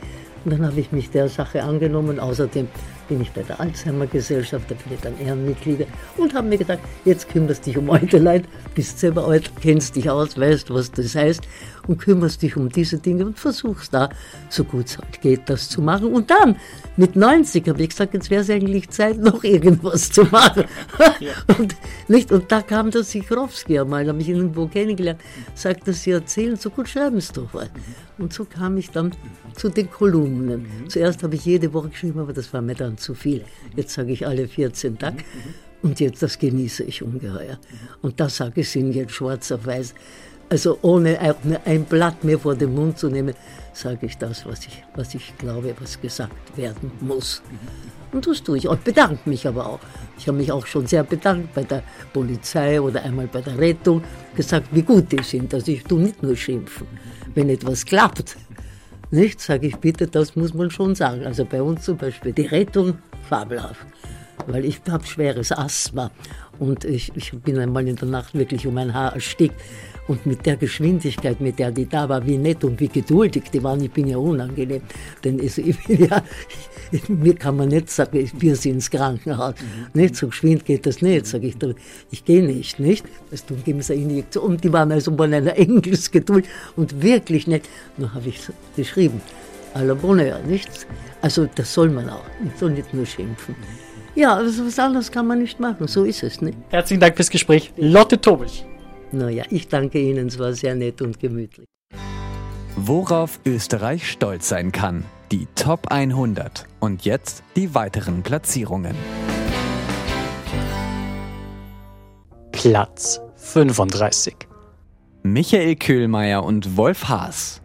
Und 0.45 0.53
dann 0.53 0.67
habe 0.67 0.81
ich 0.81 0.91
mich 0.91 1.11
der 1.11 1.29
Sache 1.29 1.63
angenommen. 1.63 2.19
Außerdem 2.19 2.67
bin 3.11 3.21
ich 3.23 3.33
bei 3.33 3.43
der 3.43 3.59
Alzheimer-Gesellschaft, 3.61 4.71
da 4.71 4.75
bin 4.77 4.95
ich 4.95 5.01
dann 5.01 5.19
Ehrenmitglied 5.19 5.85
und 6.17 6.33
habe 6.33 6.47
mir 6.47 6.59
gedacht, 6.59 6.79
jetzt 7.05 7.29
kümmerst 7.29 7.67
dich 7.67 7.77
um 7.77 7.91
alte 7.91 8.19
Leute, 8.19 8.47
bist 8.77 9.01
selber 9.01 9.27
alt, 9.27 9.51
kennst 9.61 9.97
dich 9.97 10.09
aus, 10.09 10.39
weißt, 10.39 10.73
was 10.73 10.93
das 10.93 11.17
heißt 11.17 11.43
und 11.89 11.99
kümmerst 11.99 12.41
dich 12.41 12.57
um 12.57 12.69
diese 12.69 12.99
Dinge 12.99 13.27
und 13.27 13.37
versuchst 13.37 13.93
da, 13.93 14.11
so 14.49 14.63
gut 14.63 14.87
es 14.87 14.99
halt 14.99 15.21
geht, 15.21 15.51
das 15.51 15.69
zu 15.69 15.83
machen. 15.83 16.13
Und 16.13 16.31
dann, 16.31 16.57
mit 16.97 17.17
90, 17.17 17.69
habe 17.69 17.83
ich 17.83 17.89
gesagt, 17.89 18.15
jetzt 18.15 18.31
wäre 18.31 18.43
es 18.43 18.51
eigentlich 18.51 18.89
Zeit, 18.91 19.19
noch 19.19 19.43
irgendwas 19.43 20.11
zu 20.11 20.25
machen. 20.25 20.65
Ja. 21.19 21.33
und, 21.59 21.75
nicht? 22.09 22.33
und 22.33 22.51
da 22.51 22.63
kam 22.63 22.91
der 22.91 23.03
Sikrowski 23.03 23.79
einmal, 23.79 24.07
habe 24.09 24.21
ich 24.21 24.29
ihn 24.29 24.37
irgendwo 24.37 24.67
kennengelernt, 24.69 25.21
sagte, 25.55 25.93
Sie 25.93 26.13
erzählen, 26.13 26.57
so 26.57 26.71
gut 26.71 26.89
schreiben 26.89 27.21
Sie 27.21 27.33
doch 27.33 27.53
was. 27.53 27.69
Und 28.17 28.33
so 28.33 28.45
kam 28.45 28.77
ich 28.77 28.91
dann 28.91 29.13
zu 29.57 29.69
den 29.69 29.91
Kolumnen. 29.91 30.67
Zuerst 30.89 31.23
habe 31.23 31.35
ich 31.35 31.45
jede 31.45 31.73
Woche 31.73 31.89
geschrieben, 31.89 32.21
aber 32.21 32.33
das 32.33 32.53
war 32.53 32.61
mir 32.61 32.75
dann 32.75 32.99
zu 33.01 33.15
viel. 33.15 33.45
Jetzt 33.77 33.95
sage 33.95 34.13
ich 34.13 34.27
alle 34.27 34.47
14 34.47 34.99
Tage. 34.99 35.25
Und 35.83 35.99
jetzt, 35.99 36.23
das 36.23 36.39
genieße 36.39 36.85
ich 36.85 37.03
ungeheuer. 37.03 37.59
Und 38.03 38.21
das 38.21 38.37
sage 38.37 38.61
ich 38.61 38.77
Ihnen 38.77 38.93
jetzt 38.93 39.13
schwarz 39.13 39.51
auf 39.51 39.65
weiß. 39.67 39.95
Also 40.51 40.79
ohne 40.83 41.37
ein 41.65 41.85
Blatt 41.85 42.25
mehr 42.25 42.39
vor 42.39 42.57
den 42.57 42.75
Mund 42.75 42.99
zu 42.99 43.09
nehmen, 43.09 43.35
sage 43.73 44.07
ich 44.07 44.19
das, 44.19 44.45
was 44.47 44.67
ich, 44.67 44.83
was 44.97 45.15
ich 45.15 45.39
glaube, 45.39 45.75
was 45.81 46.01
gesagt 46.01 46.57
werden 46.57 46.91
muss. 47.01 47.41
Und 48.13 48.27
das 48.27 48.43
tue 48.43 48.59
ich. 48.59 48.65
Ich 48.65 48.79
bedanke 48.79 49.29
mich 49.29 49.47
aber 49.47 49.67
auch. 49.67 49.79
Ich 50.19 50.27
habe 50.27 50.37
mich 50.39 50.51
auch 50.51 50.67
schon 50.67 50.89
sehr 50.89 51.05
bedankt 51.05 51.55
bei 51.55 51.63
der 51.63 51.85
Polizei 52.13 52.81
oder 52.81 53.03
einmal 53.05 53.29
bei 53.29 53.41
der 53.41 53.57
Rettung, 53.59 54.03
gesagt, 54.35 54.67
wie 54.73 54.83
gut 54.83 55.13
die 55.13 55.23
sind. 55.23 55.55
Also 55.55 55.71
ich 55.71 55.85
tue 55.85 56.01
nicht 56.01 56.21
nur 56.21 56.35
schimpfen. 56.37 56.89
Wenn 57.35 57.49
etwas 57.49 57.85
klappt, 57.85 58.37
nicht, 59.11 59.41
sage 59.41 59.67
ich 59.67 59.77
bitte, 59.77 60.07
das 60.07 60.37
muss 60.37 60.55
man 60.55 60.71
schon 60.71 60.95
sagen. 60.95 61.27
Also 61.27 61.45
bei 61.45 61.63
uns 61.63 61.83
zum 61.85 61.97
Beispiel 61.97 62.33
die 62.33 62.47
Rettung, 62.47 62.99
fabelhaft. 63.29 63.87
Weil 64.47 64.65
ich 64.65 64.81
habe 64.89 65.07
schweres 65.07 65.53
Asthma 65.53 66.11
und 66.59 66.85
ich, 66.85 67.13
ich 67.15 67.33
bin 67.33 67.59
einmal 67.59 67.87
in 67.87 67.97
der 67.97 68.09
Nacht 68.09 68.35
wirklich 68.35 68.67
um 68.67 68.77
ein 68.79 68.93
Haar 68.95 69.15
erstickt. 69.15 69.55
Und 70.09 70.27
mit 70.27 70.45
der 70.45 70.57
Geschwindigkeit, 70.57 71.41
mit 71.41 71.61
der 71.61 71.71
die 71.71 71.87
da 71.87 72.09
war, 72.09 72.27
wie 72.27 72.37
nett 72.37 72.65
und 72.65 72.81
wie 72.81 72.89
geduldig 72.89 73.45
die 73.53 73.63
waren, 73.63 73.81
ich 73.85 73.93
bin 73.93 74.09
ja 74.09 74.17
unangenehm. 74.17 74.83
Denn 75.23 75.39
ich, 75.43 75.55
bin 75.55 76.09
ja, 76.09 76.23
mir 77.09 77.35
kann 77.35 77.57
man 77.57 77.69
nicht 77.69 77.91
sagen, 77.91 78.31
wir 78.39 78.57
sind 78.57 78.75
ins 78.75 78.91
Krankenhaus. 78.91 79.55
Mhm. 79.61 80.01
Nicht 80.01 80.17
so 80.17 80.29
geschwind 80.29 80.65
geht 80.65 80.87
das 80.87 81.03
nicht, 81.03 81.27
sage 81.27 81.47
ich. 81.47 81.57
Ich 82.11 82.25
gehe 82.25 82.43
nicht, 82.45 82.79
nicht? 82.81 83.05
Das 83.31 83.45
tun, 83.45 83.63
geben 83.65 83.83
sie 83.83 83.95
eine 83.95 84.03
Injektion. 84.03 84.45
Und 84.45 84.65
die 84.65 84.73
waren 84.73 84.91
also 84.93 85.17
von 85.17 85.33
einer 85.33 85.57
Engelsgeduld 85.59 86.47
und 86.77 87.03
wirklich 87.03 87.47
nett. 87.47 87.69
Dann 87.97 88.13
habe 88.15 88.29
ich 88.29 88.41
geschrieben, 88.77 89.21
à 89.75 89.83
la 89.83 89.95
bonheur, 89.95 90.41
nicht? 90.47 90.87
Also 91.23 91.49
das 91.55 91.73
soll 91.73 91.91
man 91.91 92.09
auch, 92.09 92.25
man 92.43 92.53
soll 92.59 92.71
nicht 92.71 92.93
nur 92.95 93.07
schimpfen. 93.07 93.55
Ja, 94.15 94.35
also 94.35 94.67
was 94.67 94.79
anderes 94.79 95.11
kann 95.11 95.27
man 95.27 95.39
nicht 95.39 95.61
machen, 95.61 95.87
so 95.87 96.05
ist 96.05 96.23
es. 96.23 96.41
Nicht? 96.41 96.59
Herzlichen 96.71 97.01
Dank 97.01 97.17
fürs 97.17 97.31
Gespräch. 97.31 97.73
Lotte 97.77 98.21
Tobisch. 98.21 98.65
Naja, 99.13 99.45
ich 99.51 99.69
danke 99.69 100.01
Ihnen, 100.01 100.29
es 100.29 100.39
war 100.39 100.53
sehr 100.53 100.75
nett 100.75 101.03
und 101.03 101.19
gemütlich. 101.19 101.67
Worauf 102.77 103.41
Österreich 103.45 104.09
stolz 104.11 104.49
sein 104.49 104.73
kann. 104.73 105.05
Die 105.33 105.47
Top 105.55 105.93
100. 105.93 106.67
Und 106.81 107.05
jetzt 107.05 107.45
die 107.55 107.73
weiteren 107.73 108.25
Platzierungen. 108.25 108.97
Platz 112.51 113.21
35. 113.37 114.35
Michael 115.23 115.77
Köhlmeier 115.77 116.43
und 116.43 116.77
Wolf 116.77 117.09
Haas. 117.09 117.63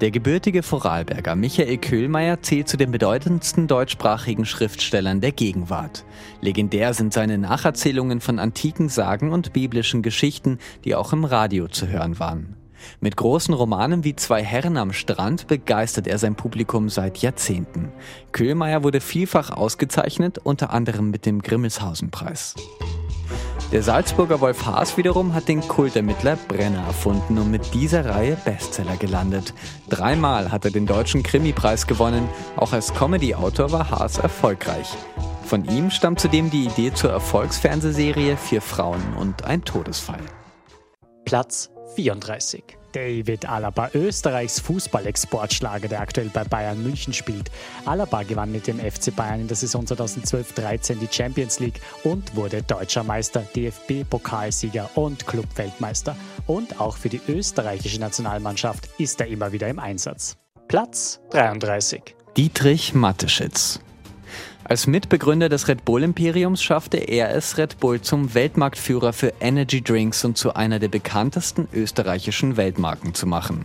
Der 0.00 0.12
gebürtige 0.12 0.62
Vorarlberger 0.62 1.34
Michael 1.34 1.78
Köhlmeier 1.78 2.40
zählt 2.40 2.68
zu 2.68 2.76
den 2.76 2.92
bedeutendsten 2.92 3.66
deutschsprachigen 3.66 4.44
Schriftstellern 4.44 5.20
der 5.20 5.32
Gegenwart. 5.32 6.04
Legendär 6.40 6.94
sind 6.94 7.12
seine 7.12 7.36
Nacherzählungen 7.36 8.20
von 8.20 8.38
antiken 8.38 8.88
Sagen 8.88 9.32
und 9.32 9.52
biblischen 9.52 10.02
Geschichten, 10.02 10.58
die 10.84 10.94
auch 10.94 11.12
im 11.12 11.24
Radio 11.24 11.66
zu 11.66 11.88
hören 11.88 12.20
waren. 12.20 12.59
Mit 13.00 13.16
großen 13.16 13.54
Romanen 13.54 14.04
wie 14.04 14.16
Zwei 14.16 14.42
Herren 14.42 14.76
am 14.76 14.92
Strand 14.92 15.46
begeistert 15.46 16.06
er 16.06 16.18
sein 16.18 16.34
Publikum 16.34 16.88
seit 16.88 17.18
Jahrzehnten. 17.18 17.92
Köhlmeier 18.32 18.82
wurde 18.82 19.00
vielfach 19.00 19.50
ausgezeichnet, 19.50 20.38
unter 20.38 20.70
anderem 20.70 21.10
mit 21.10 21.26
dem 21.26 21.42
Grimmelshausen-Preis. 21.42 22.54
Der 23.72 23.84
Salzburger 23.84 24.40
Wolf 24.40 24.66
Haas 24.66 24.96
wiederum 24.96 25.32
hat 25.32 25.46
den 25.46 25.60
Kultermittler 25.60 26.36
Brenner 26.48 26.84
erfunden 26.86 27.38
und 27.38 27.52
mit 27.52 27.72
dieser 27.72 28.04
Reihe 28.04 28.36
Bestseller 28.44 28.96
gelandet. 28.96 29.54
Dreimal 29.88 30.50
hat 30.50 30.64
er 30.64 30.72
den 30.72 30.86
deutschen 30.86 31.22
Krimi-Preis 31.22 31.86
gewonnen. 31.86 32.28
Auch 32.56 32.72
als 32.72 32.92
Comedy-Autor 32.92 33.70
war 33.70 33.90
Haas 33.90 34.18
erfolgreich. 34.18 34.88
Von 35.44 35.64
ihm 35.66 35.90
stammt 35.90 36.18
zudem 36.18 36.50
die 36.50 36.64
Idee 36.64 36.92
zur 36.92 37.10
Erfolgsfernsehserie 37.10 38.36
Vier 38.36 38.60
Frauen 38.60 39.14
und 39.16 39.44
ein 39.44 39.64
Todesfall. 39.64 40.20
Platz 41.24 41.70
34. 41.96 42.80
David 42.92 43.48
Alaba, 43.48 43.90
Österreichs 43.94 44.60
Fußballexportschlager, 44.60 45.88
der 45.88 46.00
aktuell 46.00 46.30
bei 46.32 46.44
Bayern 46.44 46.82
München 46.82 47.12
spielt. 47.12 47.50
Alaba 47.84 48.22
gewann 48.22 48.52
mit 48.52 48.66
dem 48.66 48.78
FC 48.78 49.14
Bayern 49.14 49.40
in 49.42 49.48
der 49.48 49.56
Saison 49.56 49.84
2012-13 49.84 50.96
die 50.96 51.08
Champions 51.10 51.60
League 51.60 51.80
und 52.04 52.34
wurde 52.34 52.62
deutscher 52.62 53.04
Meister, 53.04 53.44
DFB-Pokalsieger 53.54 54.90
und 54.96 55.26
Clubweltmeister. 55.26 56.16
Und 56.46 56.80
auch 56.80 56.96
für 56.96 57.08
die 57.08 57.20
österreichische 57.28 58.00
Nationalmannschaft 58.00 58.88
ist 58.98 59.20
er 59.20 59.28
immer 59.28 59.52
wieder 59.52 59.68
im 59.68 59.78
Einsatz. 59.78 60.36
Platz 60.68 61.20
33. 61.30 62.14
Dietrich 62.36 62.94
Mateschitz. 62.94 63.80
Als 64.70 64.86
Mitbegründer 64.86 65.48
des 65.48 65.66
Red 65.66 65.84
Bull 65.84 66.04
Imperiums 66.04 66.62
schaffte 66.62 66.98
er 66.98 67.34
es, 67.34 67.58
Red 67.58 67.80
Bull 67.80 68.02
zum 68.02 68.34
Weltmarktführer 68.34 69.12
für 69.12 69.32
Energy 69.40 69.82
Drinks 69.82 70.24
und 70.24 70.38
zu 70.38 70.54
einer 70.54 70.78
der 70.78 70.86
bekanntesten 70.86 71.66
österreichischen 71.72 72.56
Weltmarken 72.56 73.12
zu 73.12 73.26
machen. 73.26 73.64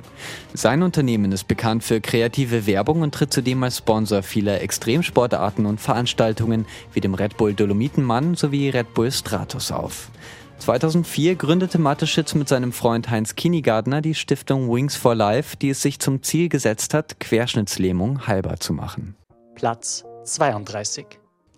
Sein 0.56 0.82
Unternehmen 0.82 1.32
ist 1.32 1.48
bekannt 1.48 1.84
für 1.84 2.02
kreative 2.02 2.66
Werbung 2.66 3.04
und 3.04 3.14
tritt 3.14 3.32
zudem 3.32 3.62
als 3.62 3.78
Sponsor 3.78 4.24
vieler 4.24 4.62
Extremsportarten 4.62 5.68
und 5.68 5.80
Veranstaltungen 5.80 6.66
wie 6.94 7.02
dem 7.02 7.14
Red 7.14 7.38
Bull 7.38 7.54
Dolomitenmann 7.54 8.34
sowie 8.34 8.70
Red 8.70 8.96
Bull 8.96 9.12
Stratos 9.12 9.72
auf. 9.72 10.10
2004 10.58 11.36
gründete 11.36 11.78
Mateschitz 11.78 12.34
mit 12.34 12.48
seinem 12.48 12.72
Freund 12.72 13.12
Heinz 13.12 13.36
Kinigardner 13.36 14.02
die 14.02 14.16
Stiftung 14.16 14.74
Wings 14.74 14.96
for 14.96 15.14
Life, 15.14 15.56
die 15.56 15.70
es 15.70 15.84
sich 15.84 16.00
zum 16.00 16.24
Ziel 16.24 16.50
gesetzt 16.50 16.96
hat, 16.96 17.20
Querschnittslähmung 17.20 18.26
heilbar 18.26 18.60
zu 18.60 18.74
machen. 18.74 19.16
Platz 19.54 20.04
32. 20.26 21.06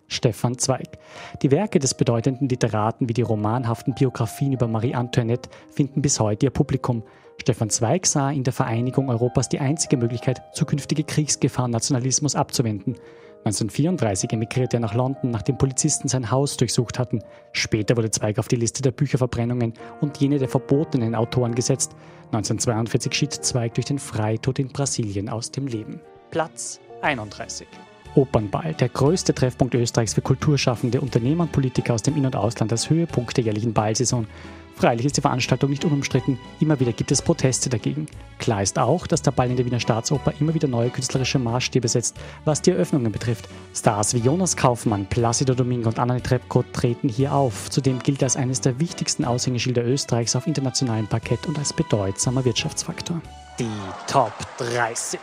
Stefan 0.07 0.57
Zweig. 0.57 0.97
Die 1.41 1.51
Werke 1.51 1.80
des 1.80 1.93
bedeutenden 1.93 2.47
Literaten 2.47 3.09
wie 3.09 3.13
die 3.13 3.22
romanhaften 3.22 3.93
Biografien 3.93 4.53
über 4.53 4.68
Marie 4.68 4.95
Antoinette 4.95 5.49
finden 5.72 6.01
bis 6.01 6.20
heute 6.20 6.45
ihr 6.45 6.51
Publikum. 6.51 7.03
Stefan 7.39 7.70
Zweig 7.70 8.05
sah 8.05 8.32
in 8.32 8.43
der 8.43 8.53
Vereinigung 8.53 9.09
Europas 9.09 9.49
die 9.49 9.59
einzige 9.59 9.97
Möglichkeit, 9.97 10.41
zukünftige 10.53 11.03
Kriegsgefahren 11.03 11.72
Nationalismus 11.72 12.36
abzuwenden. 12.36 12.95
1934 13.45 14.34
emigrierte 14.34 14.78
er 14.78 14.82
nach 14.82 14.93
London, 14.93 15.32
nachdem 15.32 15.57
Polizisten 15.57 16.07
sein 16.07 16.32
Haus 16.32 16.57
durchsucht 16.57 16.99
hatten. 16.99 17.24
Später 17.53 17.95
wurde 17.95 18.11
Zweig 18.11 18.39
auf 18.39 18.47
die 18.47 18.55
Liste 18.55 18.82
der 18.82 18.91
Bücherverbrennungen 18.91 19.74
und 20.01 20.18
jene 20.18 20.39
der 20.39 20.49
verbotenen 20.49 21.15
Autoren 21.15 21.55
gesetzt. 21.55 21.93
1942 22.34 23.13
schied 23.13 23.34
Zweig 23.34 23.76
durch 23.76 23.86
den 23.86 23.99
Freitod 23.99 24.59
in 24.59 24.68
Brasilien 24.70 25.30
aus 25.30 25.51
dem 25.51 25.68
Leben. 25.68 26.01
Platz 26.32 26.82
31. 27.01 27.68
Opernball, 28.18 28.74
der 28.74 28.89
größte 28.89 29.34
Treffpunkt 29.34 29.76
Österreichs 29.76 30.15
für 30.15 30.22
Kulturschaffende, 30.22 30.99
Unternehmer 30.99 31.43
und 31.43 31.51
Politiker 31.51 31.93
aus 31.93 32.01
dem 32.01 32.18
In- 32.18 32.26
und 32.26 32.36
Ausland 32.36 32.72
als 32.72 32.89
Höhepunkt 32.89 33.38
der 33.38 33.43
jährlichen 33.43 33.74
Ballsaison. 33.74 34.28
Freilich 34.76 35.07
ist 35.07 35.18
die 35.18 35.22
Veranstaltung 35.22 35.72
nicht 35.72 35.86
unumstritten, 35.86 36.38
immer 36.59 36.80
wieder 36.80 36.93
gibt 36.93 37.11
es 37.11 37.22
Proteste 37.22 37.70
dagegen. 37.70 38.05
Klar 38.38 38.61
ist 38.61 38.78
auch, 38.78 39.07
dass 39.07 39.24
der 39.24 39.32
Ball 39.32 39.49
in 39.49 39.55
der 39.55 39.65
Wiener 39.65 39.80
Staatsoper 39.80 40.34
immer 40.39 40.53
wieder 40.53 40.68
neue 40.68 40.91
künstlerische 40.91 41.39
Maßstäbe 41.39 41.88
setzt, 41.88 42.15
was 42.45 42.61
die 42.61 42.72
Eröffnungen 42.72 43.11
betrifft. 43.11 43.49
Stars 43.74 44.13
wie 44.13 44.20
Jonas 44.20 44.55
Kaufmann, 44.55 45.07
Placido 45.07 45.55
Domingo 45.55 45.89
und 45.89 45.97
Anna 45.97 46.20
Trepko 46.20 46.63
treten 46.74 47.09
hier 47.09 47.34
auf. 47.34 47.72
Zudem 47.72 47.97
gilt 47.99 48.22
er 48.22 48.28
als 48.28 48.36
eines 48.36 48.61
der 48.61 48.80
wichtigsten 48.80 49.26
Aushängeschilder 49.26 49.84
Österreichs 49.84 50.36
auf 50.36 50.45
internationalem 50.45 51.07
Parkett 51.07 51.47
und 51.47 51.57
als 51.57 51.74
bedeutsamer 51.74 52.45
Wirtschaftsfaktor. 52.45 53.20
Die 53.59 53.65
Top 54.05 54.34
30. 54.59 55.20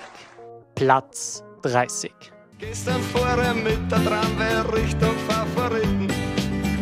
Platz 0.75 1.45
30. 1.63 2.34
Gestern 2.69 3.03
fuhr 3.03 3.55
mit 3.55 3.91
der 3.91 4.05
Tramway 4.05 4.81
Richtung 4.81 5.15
Favoriten. 5.29 6.09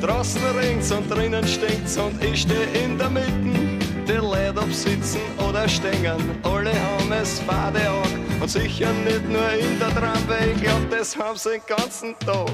Draußen 0.00 0.40
ringt's 0.58 0.90
und 0.92 1.08
drinnen 1.10 1.46
stinkt's 1.46 1.96
und 1.98 2.22
ich 2.22 2.42
steh 2.42 2.84
in 2.84 2.98
der 2.98 3.10
Mitte. 3.10 3.78
Die 4.06 4.12
Leute 4.12 4.60
ob 4.60 4.72
sitzen 4.72 5.20
oder 5.48 5.68
stehen, 5.68 6.20
alle 6.42 6.72
haben 6.72 7.12
es 7.20 7.40
fade 7.40 7.80
auch. 7.90 8.42
Und 8.42 8.50
sicher 8.50 8.92
nicht 9.04 9.28
nur 9.28 9.52
in 9.52 9.78
der 9.78 9.90
Tramway, 9.90 10.52
ich 10.54 10.62
glaub, 10.62 10.90
das 10.90 11.16
haben 11.16 11.36
sie 11.36 11.50
den 11.50 11.62
ganzen 11.76 12.14
Tag. 12.18 12.50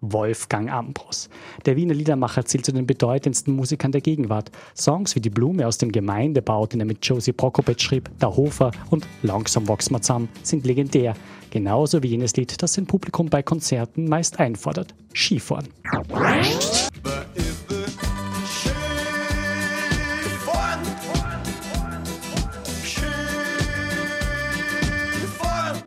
Wolfgang 0.00 0.70
Ambros. 0.70 1.28
Der 1.66 1.76
Wiener 1.76 1.94
Liedermacher 1.94 2.44
zählt 2.44 2.64
zu 2.64 2.72
den 2.72 2.86
bedeutendsten 2.86 3.54
Musikern 3.54 3.90
der 3.90 4.00
Gegenwart. 4.00 4.50
Songs 4.76 5.16
wie 5.16 5.20
Die 5.20 5.30
Blume 5.30 5.66
aus 5.66 5.78
dem 5.78 5.90
Gemeindebau, 5.90 6.66
den 6.66 6.80
er 6.80 6.86
mit 6.86 7.04
Josie 7.04 7.32
Prokopec 7.32 7.80
schrieb, 7.80 8.08
Der 8.20 8.34
Hofer 8.36 8.70
und 8.90 9.06
Langsam 9.22 9.66
wachs 9.68 9.90
ma 9.90 10.00
zusammen 10.00 10.28
sind 10.42 10.64
legendär. 10.64 11.14
Genauso 11.50 12.02
wie 12.02 12.08
jenes 12.08 12.36
Lied, 12.36 12.62
das 12.62 12.74
sein 12.74 12.86
Publikum 12.86 13.28
bei 13.30 13.42
Konzerten 13.42 14.08
meist 14.08 14.38
einfordert. 14.38 14.94
Skifahren. 15.14 15.68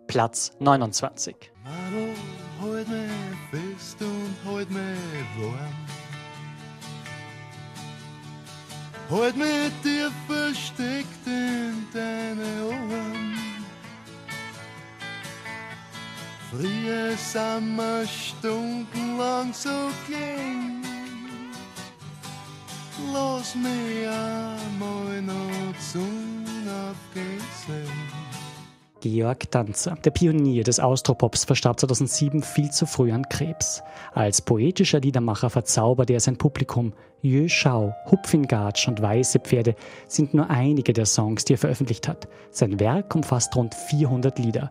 Platz 0.07 0.51
29. 0.59 1.35
Halt 9.09 9.35
mit 9.35 9.73
dir 9.83 10.09
versteckt 10.27 11.27
in 11.27 11.85
deine 11.93 12.65
Ohren. 12.65 13.50
Früher 16.51 17.15
sind 17.15 17.77
wir 17.77 18.05
stundenlang 18.05 19.53
so 19.53 19.69
gehen. 20.05 20.83
lass 23.13 23.55
mich 23.55 24.05
einmal 24.05 25.21
noch 25.21 25.79
zum 25.93 26.43
Abgehen 26.67 27.41
Georg 28.99 29.49
Danzer, 29.49 29.95
der 30.03 30.11
Pionier 30.11 30.65
des 30.65 30.81
Austropops, 30.81 31.45
verstarb 31.45 31.79
2007 31.79 32.43
viel 32.43 32.69
zu 32.69 32.85
früh 32.85 33.13
an 33.13 33.29
Krebs. 33.29 33.81
Als 34.13 34.41
poetischer 34.41 34.99
Liedermacher 34.99 35.49
verzauberte 35.49 36.11
er 36.11 36.19
sein 36.19 36.37
Publikum. 36.37 36.91
Jö 37.21 37.47
Schau, 37.47 37.95
Hupfingatsch 38.11 38.89
und 38.89 39.01
Weiße 39.01 39.39
Pferde 39.39 39.75
sind 40.09 40.33
nur 40.33 40.49
einige 40.49 40.91
der 40.91 41.05
Songs, 41.05 41.45
die 41.45 41.53
er 41.53 41.59
veröffentlicht 41.59 42.09
hat. 42.09 42.27
Sein 42.51 42.77
Werk 42.81 43.15
umfasst 43.15 43.55
rund 43.55 43.73
400 43.73 44.37
Lieder. 44.37 44.69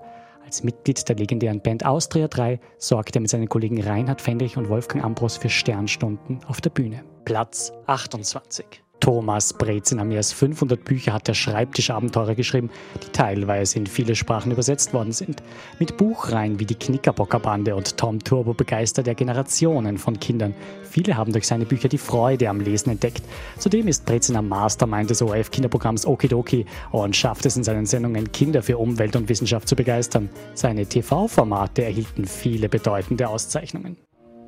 Als 0.50 0.64
Mitglied 0.64 1.08
der 1.08 1.14
legendären 1.14 1.60
Band 1.60 1.86
Austria 1.86 2.26
3 2.26 2.58
sorgte 2.76 3.20
er 3.20 3.22
mit 3.22 3.30
seinen 3.30 3.48
Kollegen 3.48 3.80
Reinhard 3.80 4.20
Fendrich 4.20 4.56
und 4.56 4.68
Wolfgang 4.68 5.04
Ambros 5.04 5.36
für 5.36 5.48
Sternstunden 5.48 6.40
auf 6.48 6.60
der 6.60 6.70
Bühne. 6.70 7.04
Platz 7.24 7.72
28. 7.86 8.82
Thomas 9.00 9.54
Brezin 9.54 10.06
mehr 10.06 10.18
als 10.18 10.32
500 10.32 10.84
Bücher 10.84 11.14
hat 11.14 11.26
der 11.26 11.34
Schreibtischabenteurer 11.34 12.34
geschrieben, 12.34 12.70
die 13.02 13.10
teilweise 13.10 13.78
in 13.78 13.86
viele 13.86 14.14
Sprachen 14.14 14.52
übersetzt 14.52 14.92
worden 14.92 15.12
sind. 15.12 15.42
Mit 15.78 15.96
Buchreihen 15.96 16.60
wie 16.60 16.66
die 16.66 16.74
Knickerbockerbande 16.74 17.74
und 17.74 17.96
Tom 17.96 18.22
Turbo 18.22 18.52
begeistert 18.52 19.08
er 19.08 19.14
Generationen 19.14 19.98
von 19.98 20.20
Kindern. 20.20 20.54
Viele 20.88 21.16
haben 21.16 21.32
durch 21.32 21.46
seine 21.46 21.64
Bücher 21.64 21.88
die 21.88 21.98
Freude 21.98 22.48
am 22.48 22.60
Lesen 22.60 22.90
entdeckt. 22.90 23.22
Zudem 23.58 23.88
ist 23.88 24.04
Brezin 24.04 24.36
am 24.36 24.48
Mastermind 24.48 25.08
des 25.08 25.22
ORF-Kinderprogramms 25.22 26.06
Okidoki 26.06 26.66
und 26.92 27.16
schafft 27.16 27.46
es 27.46 27.56
in 27.56 27.64
seinen 27.64 27.86
Sendungen, 27.86 28.30
Kinder 28.32 28.62
für 28.62 28.76
Umwelt 28.76 29.16
und 29.16 29.28
Wissenschaft 29.28 29.66
zu 29.66 29.76
begeistern. 29.76 30.28
Seine 30.54 30.86
TV-Formate 30.86 31.84
erhielten 31.84 32.26
viele 32.26 32.68
bedeutende 32.68 33.28
Auszeichnungen. 33.28 33.96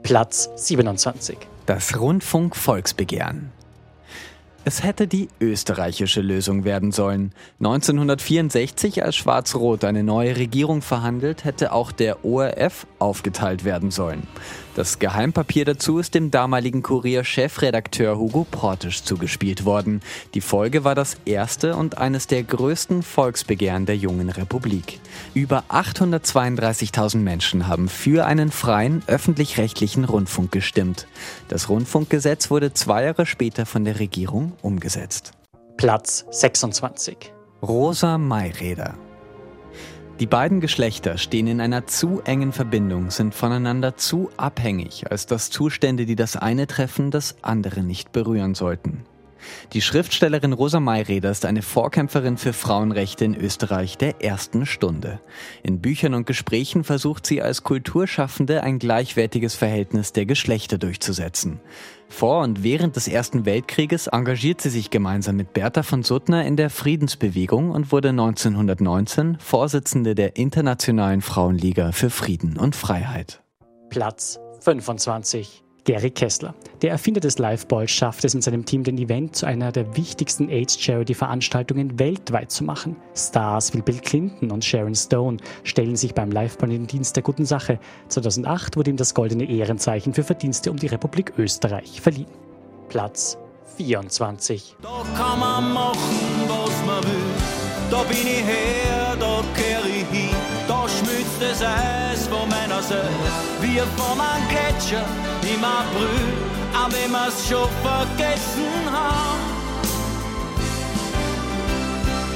Platz 0.03 0.51
27. 0.57 1.39
Das 1.65 1.99
Rundfunk-Volksbegehren. 1.99 3.53
Es 4.65 4.85
hätte 4.85 5.09
die 5.09 5.29
österreichische 5.41 6.21
Lösung 6.21 6.63
werden 6.63 6.93
sollen. 6.93 7.33
1964, 7.59 9.03
als 9.03 9.17
Schwarz-Rot 9.17 9.83
eine 9.83 10.05
neue 10.05 10.37
Regierung 10.37 10.83
verhandelt, 10.83 11.45
hätte 11.45 11.73
auch 11.73 11.91
der 11.91 12.25
ORF 12.25 12.87
aufgeteilt 13.01 13.65
werden 13.65 13.91
sollen. 13.91 14.23
Das 14.75 14.99
Geheimpapier 14.99 15.67
dazu 15.67 15.99
ist 15.99 16.15
dem 16.15 16.31
damaligen 16.31 16.83
Kurier-Chefredakteur 16.83 18.17
Hugo 18.17 18.47
Portisch 18.51 19.03
zugespielt 19.03 19.67
worden. 19.67 20.01
Die 20.33 20.41
Folge 20.41 20.83
war 20.83 20.95
das 20.95 21.19
erste 21.27 21.77
und 21.77 21.99
eines 21.99 22.27
der 22.27 22.43
größten 22.43 23.03
Volksbegehren 23.03 23.85
der 23.85 23.99
jungen 23.99 24.31
Republik. 24.31 24.99
Über 25.35 25.65
832.000 25.69 27.19
Menschen 27.19 27.69
haben 27.69 27.91
für 27.91 28.25
einen 28.25 28.51
freien 28.51 29.03
öffentlich-rechtlichen 29.07 30.05
Rundfunk 30.05 30.53
gestimmt. 30.53 31.07
Das 31.49 31.69
Rundfunkgesetz 31.69 32.51
wurde 32.51 32.73
zwei 32.73 33.05
Jahre 33.05 33.27
später 33.27 33.67
von 33.67 33.85
der 33.85 33.99
Regierung 33.99 34.53
umgesetzt. 34.63 35.33
Platz 35.77 36.25
26. 36.31 37.33
Rosa 37.63 38.17
Mayräder. 38.17 38.95
Die 40.21 40.27
beiden 40.27 40.61
Geschlechter 40.61 41.19
stehen 41.19 41.47
in 41.47 41.61
einer 41.61 41.87
zu 41.87 42.21
engen 42.25 42.53
Verbindung, 42.53 43.11
sind 43.11 43.35
voneinander 43.35 43.97
zu 43.97 44.31
abhängig, 44.37 45.11
als 45.11 45.27
dass 45.27 45.51
Zustände, 45.51 46.07
die 46.07 46.17
das 46.17 46.37
eine 46.37 46.67
treffen, 46.67 47.11
das 47.11 47.37
andere 47.43 47.83
nicht 47.83 48.13
berühren 48.13 48.55
sollten. 48.55 49.05
Die 49.73 49.81
Schriftstellerin 49.81 50.53
Rosa 50.53 50.81
Mayreder 50.81 51.31
ist 51.31 51.45
eine 51.45 51.63
Vorkämpferin 51.63 52.37
für 52.37 52.53
Frauenrechte 52.53 53.25
in 53.25 53.35
Österreich 53.35 53.99
der 53.99 54.23
ersten 54.23 54.67
Stunde. 54.67 55.21
In 55.63 55.81
Büchern 55.81 56.15
und 56.15 56.27
Gesprächen 56.27 56.85
versucht 56.85 57.27
sie 57.27 57.43
als 57.43 57.63
Kulturschaffende 57.63 58.63
ein 58.63 58.79
gleichwertiges 58.79 59.55
Verhältnis 59.55 60.13
der 60.13 60.27
Geschlechter 60.27 60.79
durchzusetzen. 60.79 61.61
Vor 62.09 62.43
und 62.43 62.63
während 62.63 62.97
des 62.97 63.09
Ersten 63.09 63.47
Weltkrieges 63.47 64.07
engagiert 64.07 64.61
sie 64.61 64.69
sich 64.69 64.91
gemeinsam 64.91 65.37
mit 65.37 65.55
Bertha 65.55 65.83
von 65.83 66.03
Suttner 66.03 66.45
in 66.45 66.57
der 66.57 66.69
Friedensbewegung 66.69 67.71
und 67.71 67.91
wurde 67.91 68.11
1919 68.11 69.39
Vorsitzende 69.39 70.15
der 70.15 70.37
Internationalen 70.37 71.23
Frauenliga 71.23 71.93
für 71.93 72.11
Frieden 72.11 72.59
und 72.59 72.77
Freiheit. 72.77 73.43
Platz 73.89 74.39
25. 74.61 75.65
Gary 75.85 76.11
Kessler. 76.11 76.55
Der 76.81 76.91
Erfinder 76.91 77.21
des 77.21 77.39
Liveballs 77.39 77.91
schafft 77.91 78.25
es 78.25 78.35
mit 78.35 78.45
seinem 78.45 78.65
Team, 78.65 78.85
den 78.85 78.99
Event 78.99 79.35
zu 79.35 79.47
einer 79.47 79.73
der 79.73 79.97
wichtigsten 79.97 80.49
AIDS-Charity-Veranstaltungen 80.49 81.99
weltweit 81.99 82.51
zu 82.51 82.65
machen. 82.65 82.97
Stars 83.17 83.75
wie 83.75 83.83
Bill 83.83 83.99
Clinton 83.99 84.51
und 84.51 84.65
Sharon 84.65 84.95
Stone 84.95 85.39
stellen 85.65 85.97
sich 85.97 86.15
beim 86.15 86.31
Liveball 86.31 86.71
in 86.71 86.83
den 86.83 86.87
Dienst 86.87 87.17
der 87.17 87.23
guten 87.23 87.45
Sache. 87.45 87.79
2008 88.09 88.77
wurde 88.77 88.91
ihm 88.91 88.97
das 88.97 89.15
Goldene 89.15 89.49
Ehrenzeichen 89.49 90.15
für 90.15 90.23
Verdienste 90.23 90.71
um 90.71 90.77
die 90.77 90.87
Republik 90.87 91.33
Österreich 91.37 92.01
verliehen. 92.01 92.31
Platz 92.89 93.39
24. 93.77 94.77
Da 94.83 94.89
kann 95.17 95.41
man 95.41 95.73
machen, 95.73 96.49
was 96.49 96.87
man 96.87 97.03
will. 97.03 97.91
Da 97.91 98.03
bin 98.05 98.17
ich 98.19 98.45
her, 98.45 99.17
da. 99.19 99.33
Da 99.43 99.72
das 101.43 101.63
Eis 101.63 102.27
von 102.29 102.49
meiner 102.49 102.83
Seite, 102.83 103.09
wie 103.61 103.81
von 103.97 104.21
einem 104.21 104.49
Gletscher 104.49 105.05
im 105.43 105.65
April, 105.65 106.27
auch 106.75 106.91
wenn 106.93 107.11
wir's 107.11 107.49
schon 107.49 107.69
vergessen 107.83 108.85
haben. 108.91 109.41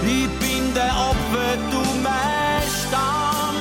Ich 0.02 0.28
bin 0.38 0.74
der 0.74 0.92
Apfel, 0.92 1.58
du 1.70 1.82
mein 2.02 2.62
Stamm. 2.80 3.56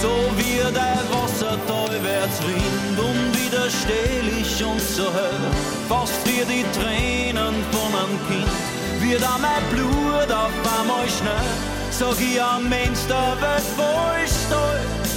So 0.00 0.12
wie 0.36 0.58
der 0.72 1.00
Wasser 1.12 1.56
talwärts 1.66 2.38
rinnt, 2.42 2.98
unwiderstehlich 2.98 4.64
und 4.64 4.80
so 4.80 5.04
hell, 5.04 5.44
fast 5.88 6.26
wie 6.26 6.44
die 6.52 6.64
Tränen 6.76 7.54
von 7.70 7.90
einem 8.00 8.18
Kind, 8.28 8.56
wird 9.00 9.22
mein 9.40 9.62
Blut 9.70 10.30
auf 10.32 10.52
einmal 10.78 11.08
schnell, 11.08 11.81
sag 12.02 12.20
ich 12.20 12.42
am 12.42 12.68
Mensch 12.68 13.06
der 13.08 13.36
Welt 13.40 13.66
voll 13.76 14.26
stolz. 14.26 15.12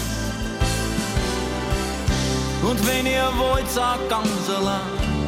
Und 2.61 2.87
wenn 2.87 3.05
ihr 3.05 3.29
wollt, 3.37 3.69
sagt 3.69 4.09
ganz 4.09 4.49
allein, 4.49 4.81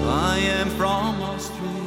I 0.04 0.62
am 0.62 0.70
from 0.78 1.16
Austria. 1.22 1.78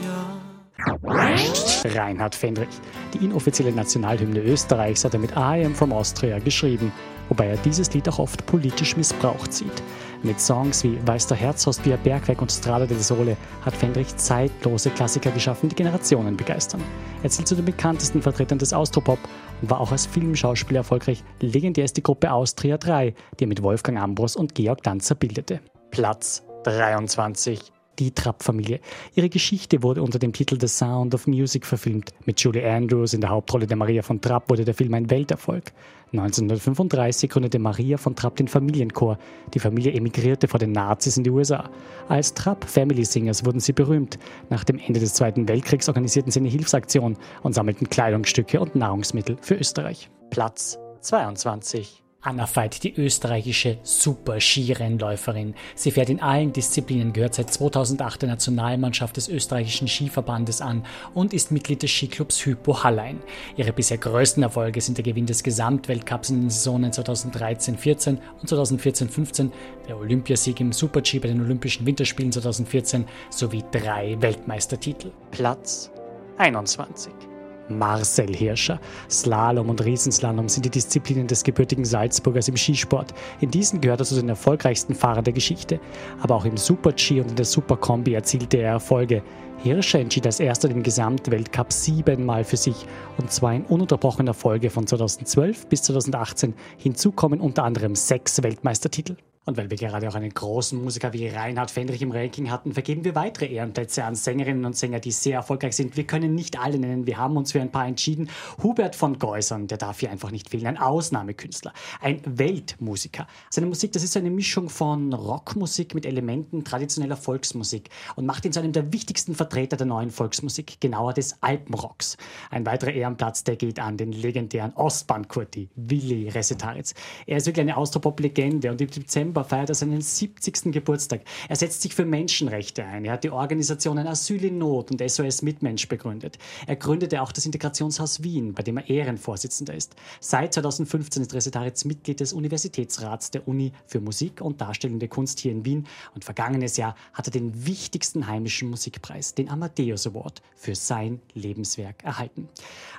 Reinhard 1.85 2.35
Fendrich. 2.35 2.69
Die 3.15 3.25
inoffizielle 3.25 3.73
Nationalhymne 3.73 4.41
Österreichs 4.41 5.05
hat 5.05 5.15
er 5.15 5.21
mit 5.21 5.33
I 5.33 5.65
Am 5.65 5.75
From 5.75 5.93
Austria 5.93 6.39
geschrieben, 6.39 6.93
wobei 7.29 7.47
er 7.47 7.57
dieses 7.59 7.93
Lied 7.93 8.09
auch 8.09 8.19
oft 8.19 8.45
politisch 8.47 8.97
missbraucht 8.97 9.53
sieht. 9.53 9.83
Mit 10.23 10.39
Songs 10.41 10.85
wie 10.85 10.99
Weiß 11.07 11.27
der 11.27 11.39
wie 11.39 11.93
ein 11.93 12.03
Bergwerk 12.03 12.43
und 12.43 12.53
Strada 12.53 12.87
del 12.87 13.01
Sole 13.01 13.37
hat 13.65 13.75
Fendrich 13.75 14.15
zeitlose 14.17 14.91
Klassiker 14.91 15.31
geschaffen, 15.31 15.71
die 15.71 15.77
Generationen 15.77 16.37
begeistern. 16.37 16.83
Er 17.23 17.31
zählt 17.31 17.49
zu 17.49 17.55
den 17.55 17.65
bekanntesten 17.65 18.21
Vertretern 18.21 18.59
des 18.59 18.73
Austropop 18.73 19.19
war 19.63 19.81
auch 19.81 19.93
als 19.93 20.07
Filmschauspieler 20.07 20.81
erfolgreich. 20.81 21.23
Legendär 21.41 21.85
ist 21.85 21.97
die 21.97 22.03
Gruppe 22.03 22.33
Austria 22.33 22.79
3, 22.79 23.15
die 23.39 23.45
er 23.45 23.49
mit 23.49 23.63
Wolfgang 23.63 23.99
Ambros 23.99 24.37
und 24.37 24.55
Georg 24.55 24.83
Danzer 24.83 25.15
bildete. 25.15 25.61
Platz 25.91 26.43
23 26.65 27.61
die 28.01 28.11
Trapp-Familie. 28.13 28.81
Ihre 29.15 29.29
Geschichte 29.29 29.83
wurde 29.83 30.03
unter 30.03 30.19
dem 30.19 30.33
Titel 30.33 30.59
The 30.59 30.67
Sound 30.67 31.15
of 31.15 31.27
Music 31.27 31.67
verfilmt. 31.67 32.13
Mit 32.25 32.41
Julie 32.41 32.69
Andrews 32.69 33.13
in 33.13 33.21
der 33.21 33.31
Hauptrolle 33.31 33.67
der 33.67 33.77
Maria 33.77 34.03
von 34.03 34.21
Trapp 34.21 34.49
wurde 34.49 34.65
der 34.65 34.75
Film 34.75 34.95
ein 34.95 35.11
Welterfolg. 35.11 35.73
1935 36.13 37.31
gründete 37.31 37.59
Maria 37.59 37.97
von 37.97 38.17
Trapp 38.17 38.37
den 38.37 38.49
Familienchor. 38.49 39.19
Die 39.55 39.61
Familie 39.61 39.93
emigrierte 39.93 40.49
vor 40.49 40.59
den 40.59 40.73
Nazis 40.73 41.17
in 41.17 41.25
die 41.25 41.31
USA. 41.31 41.71
Als 42.09 42.35
Trapp 42.35 42.65
Family 42.65 43.05
Singers 43.05 43.45
wurden 43.45 43.61
sie 43.61 43.73
berühmt. 43.73 44.19
Nach 44.49 44.65
dem 44.65 44.79
Ende 44.79 44.99
des 44.99 45.15
Zweiten 45.15 45.47
Weltkriegs 45.47 45.89
organisierten 45.89 46.33
sie 46.33 46.41
eine 46.41 46.49
Hilfsaktion 46.49 47.17
und 47.43 47.55
sammelten 47.55 47.89
Kleidungsstücke 47.89 48.59
und 48.59 48.75
Nahrungsmittel 48.75 49.37
für 49.41 49.55
Österreich. 49.55 50.11
Platz 50.31 50.79
22. 51.03 52.03
Anna 52.23 52.47
Veit, 52.55 52.85
die 52.85 52.95
österreichische 52.95 53.79
Super-Skirennläuferin. 53.83 55.55
Sie 55.75 55.91
fährt 55.91 56.11
in 56.11 56.21
allen 56.21 56.53
Disziplinen, 56.53 57.15
gehört 57.15 57.35
seit 57.35 57.51
2008 57.51 58.23
der 58.23 58.29
Nationalmannschaft 58.29 59.17
des 59.17 59.29
österreichischen 59.29 59.89
Skiverbandes 59.89 60.61
an 60.61 60.85
und 61.15 61.33
ist 61.33 61.51
Mitglied 61.51 61.83
des 61.83 61.91
Skiclubs 61.91 62.45
Hypo 62.45 62.85
Hallein. 62.85 63.21
Ihre 63.57 63.73
bisher 63.73 63.97
größten 63.97 64.43
Erfolge 64.43 64.83
sind 64.83 64.99
der 64.99 65.05
Gewinn 65.05 65.25
des 65.25 65.43
Gesamtweltcups 65.43 66.29
in 66.29 66.43
den 66.43 66.51
Saisonen 66.51 66.93
2013-14 66.93 68.19
und 68.41 68.49
2014-15, 68.51 69.51
der 69.89 69.97
Olympiasieg 69.97 70.61
im 70.61 70.73
Super-G 70.73 71.21
bei 71.21 71.29
den 71.29 71.41
Olympischen 71.41 71.87
Winterspielen 71.87 72.33
2014 72.33 73.07
sowie 73.31 73.65
drei 73.73 74.21
Weltmeistertitel. 74.21 75.11
Platz 75.31 75.91
21. 76.37 77.30
Marcel 77.71 78.35
Hirscher. 78.35 78.81
Slalom 79.11 79.71
und 79.71 79.85
Riesenslalom 79.85 80.49
sind 80.49 80.65
die 80.65 80.71
Disziplinen 80.71 81.27
des 81.27 81.45
gebürtigen 81.45 81.85
Salzburgers 81.85 82.49
im 82.49 82.57
Skisport. 82.57 83.15
In 83.41 83.51
diesen 83.51 83.81
gehört 83.81 84.01
er 84.01 84.07
zu 84.07 84.15
den 84.15 84.29
erfolgreichsten 84.29 84.95
Fahrern 84.95 85.25
der 85.25 85.33
Geschichte. 85.33 85.81
Aber 86.21 86.35
auch 86.35 86.45
im 86.45 86.57
Super-G 86.57 87.21
und 87.21 87.31
in 87.31 87.37
der 87.37 87.45
Super-Kombi 87.45 88.15
erzielte 88.15 88.59
er 88.59 88.73
Erfolge. 88.73 89.23
Hirscher 89.63 90.01
entschied 90.01 90.27
als 90.27 90.41
erster 90.41 90.69
den 90.69 90.83
Gesamtweltcup 90.83 91.73
siebenmal 91.73 92.45
für 92.45 92.57
sich 92.57 92.87
und 93.19 93.31
zwar 93.31 93.55
in 93.55 93.65
ununterbrochener 93.65 94.33
Folge 94.33 94.71
von 94.71 94.87
2012 94.87 95.67
bis 95.67 95.83
2018. 95.83 96.55
Hinzu 96.79 97.13
kommen 97.13 97.41
unter 97.41 97.65
anderem 97.65 97.95
sechs 97.95 98.43
Weltmeistertitel. 98.43 99.17
Und 99.47 99.57
weil 99.57 99.71
wir 99.71 99.79
gerade 99.79 100.07
auch 100.07 100.15
einen 100.15 100.29
großen 100.29 100.83
Musiker 100.83 101.15
wie 101.15 101.27
Reinhard 101.27 101.71
Fendrich 101.71 102.03
im 102.03 102.13
Ranking 102.13 102.51
hatten, 102.51 102.75
vergeben 102.75 103.05
wir 103.05 103.15
weitere 103.15 103.47
Ehrenplätze 103.47 104.05
an 104.05 104.15
Sängerinnen 104.15 104.67
und 104.67 104.77
Sänger, 104.77 105.01
die 105.01 105.13
sehr 105.13 105.37
erfolgreich 105.37 105.75
sind. 105.75 105.97
Wir 105.97 106.05
können 106.05 106.35
nicht 106.35 106.61
alle 106.61 106.79
nennen, 106.79 107.07
wir 107.07 107.17
haben 107.17 107.39
uns 107.39 107.53
für 107.53 107.61
ein 107.61 107.73
paar 107.73 107.87
entschieden. 107.87 108.29
Hubert 108.63 108.95
von 108.95 109.19
Geusern, 109.19 109.67
der 109.67 109.79
darf 109.79 110.01
hier 110.01 110.11
einfach 110.11 110.31
nicht 110.31 110.51
fehlen, 110.51 110.67
ein 110.67 110.77
Ausnahmekünstler, 110.77 111.73
ein 112.03 112.21
Weltmusiker. 112.27 113.27
Seine 113.49 113.67
Musik, 113.67 113.93
das 113.93 114.05
ist 114.05 114.15
eine 114.17 114.29
Mischung 114.31 114.69
von 114.69 115.13
Rockmusik 115.15 115.95
mit 115.95 116.05
Elementen 116.05 116.63
traditioneller 116.63 117.17
Volksmusik 117.17 117.89
und 118.17 118.27
macht 118.27 118.45
ihn 118.45 118.53
zu 118.53 118.61
einem 118.61 118.73
der 118.73 118.93
wichtigsten 118.93 119.35
Vertreter 119.35 119.79
der 119.79 119.87
neuen 119.87 120.11
Volksmusik, 120.11 120.83
genauer 120.83 121.15
des 121.15 121.43
Alpenrocks. 121.43 122.19
Ein 122.51 122.67
weiterer 122.67 122.93
Ehrenplatz, 122.93 123.43
der 123.43 123.57
geht 123.57 123.81
an 123.81 123.97
den 123.97 124.13
legendären 124.13 124.75
Ostbahn-Kurti, 124.75 125.71
Willi 125.77 126.29
Resetaritz. 126.29 126.93
Er 127.27 127.39
ist 127.39 127.47
wirklich 127.47 127.63
eine 127.63 127.79
Austropop-Legende 127.79 128.71
und 128.71 128.83
im 128.83 128.91
Dezember 128.91 129.40
November 129.41 129.45
feiert 129.45 129.69
er 129.71 129.75
seinen 129.75 130.01
70. 130.01 130.73
Geburtstag. 130.73 131.23
Er 131.49 131.57
setzt 131.57 131.83
sich 131.83 131.95
für 131.95 132.05
Menschenrechte 132.05 132.85
ein. 132.85 133.05
Er 133.05 133.13
hat 133.13 133.25
die 133.25 133.31
Organisationen 133.31 134.07
Asyl 134.07 134.45
in 134.45 134.59
Not 134.59 134.91
und 134.91 135.03
SOS 135.09 135.43
Mitmensch 135.43 135.89
begründet. 135.89 136.39
Er 136.67 136.77
gründete 136.77 137.23
auch 137.23 137.33
das 137.33 137.47
Integrationshaus 137.47 138.23
Wien, 138.23 138.55
bei 138.55 138.63
dem 138.63 138.77
er 138.77 138.89
Ehrenvorsitzender 138.89 139.75
ist. 139.75 139.95
Seit 140.21 140.55
2015 140.55 141.23
ist 141.23 141.35
Resetaritz 141.35 141.85
Mitglied 141.85 142.21
des 142.21 142.33
Universitätsrats 142.33 143.31
der 143.31 143.49
Uni 143.49 143.73
für 143.87 144.01
Musik 144.01 144.41
und 144.41 144.61
Darstellende 144.61 145.09
Kunst 145.09 145.41
hier 145.41 145.53
in 145.53 145.65
Wien 145.65 145.87
und 146.15 146.25
vergangenes 146.25 146.77
Jahr 146.77 146.95
hat 147.13 147.27
er 147.27 147.33
den 147.33 147.67
wichtigsten 147.67 148.27
heimischen 148.27 148.69
Musikpreis, 148.69 149.35
den 149.35 149.49
Amadeus 149.49 150.07
Award, 150.07 150.43
für 150.55 150.75
sein 150.75 151.21
Lebenswerk 151.35 152.05
erhalten. 152.05 152.49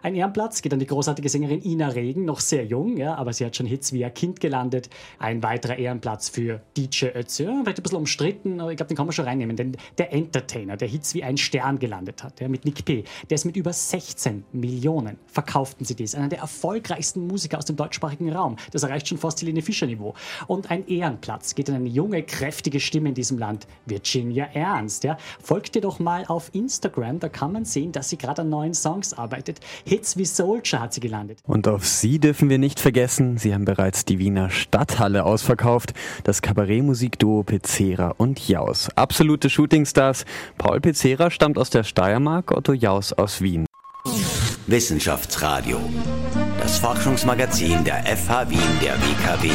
Ein 0.01 0.15
Ehrenplatz 0.15 0.61
geht 0.61 0.73
an 0.73 0.79
die 0.79 0.87
großartige 0.87 1.29
Sängerin 1.29 1.63
Ina 1.63 1.89
Regen, 1.89 2.25
noch 2.25 2.39
sehr 2.39 2.65
jung, 2.65 2.97
ja, 2.97 3.15
aber 3.15 3.33
sie 3.33 3.45
hat 3.45 3.55
schon 3.55 3.67
Hits 3.67 3.93
wie 3.93 3.99
Ihr 3.99 4.09
Kind 4.09 4.39
gelandet. 4.39 4.89
Ein 5.19 5.43
weiterer 5.43 5.77
Ehrenplatz 5.77 6.20
für 6.29 6.61
DJ 6.77 7.07
Ötzi. 7.07 7.43
Vielleicht 7.43 7.79
ein 7.79 7.83
bisschen 7.83 7.97
umstritten, 7.97 8.59
aber 8.61 8.71
ich 8.71 8.77
glaube, 8.77 8.89
den 8.89 8.97
kann 8.97 9.05
man 9.05 9.13
schon 9.13 9.25
reinnehmen. 9.25 9.55
Denn 9.55 9.77
der 9.97 10.13
Entertainer, 10.13 10.77
der 10.77 10.87
Hits 10.87 11.13
wie 11.13 11.23
ein 11.23 11.37
Stern 11.37 11.79
gelandet 11.79 12.23
hat, 12.23 12.39
ja, 12.39 12.47
mit 12.47 12.65
Nick 12.65 12.85
P., 12.85 13.03
der 13.29 13.35
ist 13.35 13.45
mit 13.45 13.55
über 13.55 13.73
16 13.73 14.45
Millionen 14.51 15.17
verkauften 15.27 15.85
CDs. 15.85 16.15
Einer 16.15 16.29
der 16.29 16.39
erfolgreichsten 16.39 17.27
Musiker 17.27 17.57
aus 17.57 17.65
dem 17.65 17.75
deutschsprachigen 17.75 18.31
Raum. 18.31 18.57
Das 18.71 18.83
erreicht 18.83 19.07
schon 19.07 19.17
fast 19.17 19.41
Helene 19.41 19.61
Fischer-Niveau. 19.61 20.13
Und 20.47 20.71
ein 20.71 20.87
Ehrenplatz 20.87 21.55
geht 21.55 21.69
an 21.69 21.75
eine 21.75 21.89
junge, 21.89 22.23
kräftige 22.23 22.79
Stimme 22.79 23.09
in 23.09 23.15
diesem 23.15 23.37
Land, 23.37 23.67
Virginia 23.85 24.45
Ernst. 24.53 25.03
Ja. 25.03 25.17
Folgt 25.41 25.75
ihr 25.75 25.81
doch 25.81 25.99
mal 25.99 26.25
auf 26.27 26.49
Instagram, 26.53 27.19
da 27.19 27.29
kann 27.29 27.51
man 27.51 27.65
sehen, 27.65 27.91
dass 27.91 28.09
sie 28.09 28.17
gerade 28.17 28.41
an 28.41 28.49
neuen 28.49 28.73
Songs 28.73 29.13
arbeitet. 29.13 29.59
Hits 29.85 30.17
wie 30.17 30.25
Soldier 30.25 30.79
hat 30.79 30.93
sie 30.93 30.99
gelandet. 30.99 31.39
Und 31.45 31.67
auf 31.67 31.85
sie 31.85 32.19
dürfen 32.19 32.49
wir 32.49 32.57
nicht 32.57 32.79
vergessen, 32.79 33.37
sie 33.37 33.53
haben 33.53 33.65
bereits 33.65 34.05
die 34.05 34.19
Wiener 34.19 34.49
Stadthalle 34.49 35.25
ausverkauft 35.25 35.93
das 36.23 36.41
Kabarettmusikduo 36.41 37.43
Pizzera 37.43 38.13
und 38.17 38.47
Jaus. 38.47 38.89
Absolute 38.95 39.49
Shootingstars. 39.49 40.25
Paul 40.57 40.81
Pizzera 40.81 41.31
stammt 41.31 41.57
aus 41.57 41.69
der 41.69 41.83
Steiermark, 41.83 42.51
Otto 42.51 42.73
Jaus 42.73 43.13
aus 43.13 43.41
Wien. 43.41 43.65
Wissenschaftsradio. 44.67 45.79
Das 46.59 46.77
Forschungsmagazin 46.79 47.83
der 47.83 48.03
FH 48.05 48.49
Wien 48.49 48.59
der 48.81 48.93
WKW. 48.95 49.49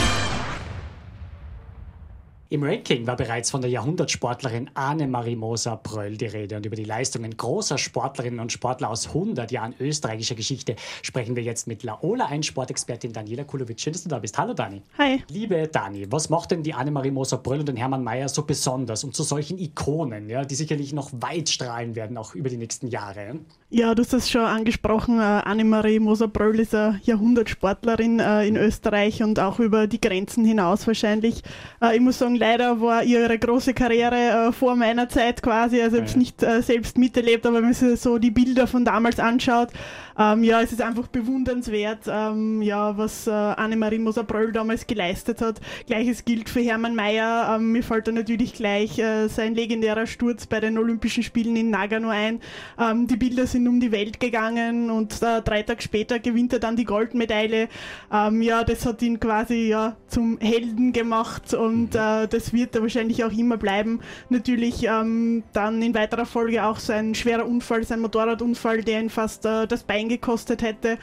Im 2.49 2.63
Ranking 2.63 3.09
war 3.09 3.17
bereits 3.17 3.51
von 3.51 3.61
der 3.61 3.71
Jahrhundertsportlerin 3.71 4.71
Annemarie 4.75 5.35
Moser-Bröll 5.35 6.17
die 6.17 6.27
Rede 6.27 6.57
und 6.57 6.65
über 6.65 6.77
die 6.77 6.85
Leistungen 6.85 7.37
großer 7.37 7.77
Sportlerinnen 7.77 8.39
und 8.39 8.53
Sportler 8.53 8.89
aus 8.89 9.09
100 9.09 9.51
Jahren 9.51 9.75
österreichischer 9.81 10.37
Geschichte 10.37 10.77
sprechen 11.03 11.35
wir 11.35 11.43
jetzt 11.43 11.67
mit 11.67 11.83
Laola, 11.83 12.27
ein 12.27 12.45
Sportexpertin 12.45 13.13
Daniela 13.13 13.43
Kulowitsch. 13.43 13.83
Schön, 13.83 13.95
dass 13.95 14.05
du 14.05 14.09
da 14.09 14.21
bist. 14.21 14.39
Hallo 14.39 14.55
Dani. 14.55 14.81
Hi. 14.97 15.25
Liebe 15.29 15.67
Dani, 15.67 16.07
was 16.09 16.29
macht 16.29 16.53
denn 16.53 16.63
die 16.63 16.73
Annemarie 16.73 17.11
Moser-Bröll 17.11 17.59
und 17.59 17.69
den 17.69 17.77
Hermann 17.77 18.05
Mayer 18.05 18.29
so 18.29 18.45
besonders 18.45 19.03
und 19.03 19.17
zu 19.17 19.25
solchen 19.25 19.59
Ikonen, 19.59 20.31
ja, 20.31 20.45
die 20.45 20.55
sicherlich 20.55 20.93
noch 20.93 21.11
weit 21.15 21.49
strahlen 21.49 21.97
werden, 21.97 22.17
auch 22.17 22.37
über 22.37 22.49
die 22.49 22.59
nächsten 22.59 22.87
Jahre? 22.87 23.41
Ja, 23.71 23.97
du 23.97 24.05
hast 24.05 24.13
es 24.13 24.31
schon 24.31 24.43
angesprochen. 24.43 25.19
Äh, 25.19 25.23
Annemarie 25.23 25.99
Moser-Bröll 25.99 26.61
ist 26.61 26.77
eine 26.77 27.01
Jahrhundertsportlerin 27.03 28.21
äh, 28.21 28.47
in 28.47 28.57
Österreich 28.57 29.25
und 29.25 29.41
auch 29.41 29.59
über 29.59 29.89
die 29.89 30.01
Grenzen 30.01 30.45
hinaus 30.45 30.87
wahrscheinlich. 30.87 31.43
Äh, 31.83 31.97
ich 31.97 32.01
muss 32.01 32.21
sagen, 32.21 32.37
leider 32.47 32.81
war 32.81 33.03
ihre 33.03 33.39
große 33.39 33.75
Karriere 33.75 34.53
vor 34.53 34.77
meiner 34.77 35.09
Zeit 35.09 35.43
quasi. 35.43 35.81
Also 35.81 35.97
ich 35.97 36.03
habe 36.03 36.11
es 36.11 36.17
nicht 36.17 36.41
selbst 36.61 36.97
miterlebt, 36.97 37.45
aber 37.45 37.57
wenn 37.57 37.65
man 37.65 37.75
sich 37.75 38.01
so 38.01 38.19
die 38.19 38.31
Bilder 38.31 38.67
von 38.67 38.85
damals 38.85 39.19
anschaut, 39.19 39.71
ähm, 40.19 40.45
ja, 40.45 40.63
es 40.63 40.73
ist 40.73 40.81
einfach 40.81 41.09
bewundernswert, 41.09 42.05
ähm, 42.09 42.63
ja, 42.63 42.97
was 42.97 43.29
Annemarie 43.29 43.99
Moser-Bröll 43.99 44.53
damals 44.53 44.87
geleistet 44.87 45.41
hat. 45.41 45.61
Gleiches 45.87 46.25
gilt 46.25 46.49
für 46.49 46.61
Hermann 46.61 46.95
Mayer. 46.95 47.57
Ähm, 47.57 47.73
mir 47.73 47.83
fällt 47.83 48.07
da 48.07 48.13
natürlich 48.13 48.55
gleich 48.55 49.03
sein 49.29 49.55
legendärer 49.55 50.07
Sturz 50.07 50.47
bei 50.47 50.61
den 50.61 50.79
Olympischen 50.79 51.23
Spielen 51.23 51.57
in 51.57 51.71
Nagano 51.71 52.09
ein. 52.09 52.41
die 52.79 53.17
Bilder 53.17 53.47
sind 53.47 53.57
sind 53.57 53.69
um 53.69 53.81
die 53.81 53.91
Welt 53.91 54.21
gegangen 54.21 54.91
und 54.91 55.23
äh, 55.23 55.41
drei 55.41 55.63
Tage 55.63 55.81
später 55.81 56.19
gewinnt 56.19 56.53
er 56.53 56.59
dann 56.59 56.77
die 56.77 56.85
Goldmedaille. 56.85 57.69
Ähm, 58.13 58.43
ja, 58.43 58.65
das 58.65 58.85
hat 58.85 59.01
ihn 59.01 59.19
quasi 59.19 59.69
ja 59.69 59.97
zum 60.09 60.39
Helden 60.41 60.93
gemacht 60.93 61.55
und 61.55 61.95
mhm. 61.95 62.01
äh, 62.01 62.27
das 62.29 62.53
wird 62.53 62.75
er 62.77 62.83
wahrscheinlich 62.83 63.25
auch 63.25 63.33
immer 63.33 63.57
bleiben. 63.57 64.01
Natürlich 64.29 64.85
ähm, 64.85 65.43
dann 65.55 65.81
in 65.81 65.95
weiterer 65.95 66.27
Folge 66.27 66.65
auch 66.65 66.79
sein 66.79 67.15
schwerer 67.15 67.47
Unfall, 67.47 67.85
sein 67.85 68.01
Motorradunfall, 68.01 68.83
der 68.83 69.01
ihn 69.01 69.11
fast 69.11 69.47
äh, 69.47 69.67
das 69.67 69.85
Bein 69.85 70.06
gekostet 70.09 70.63
hätte. 70.63 70.99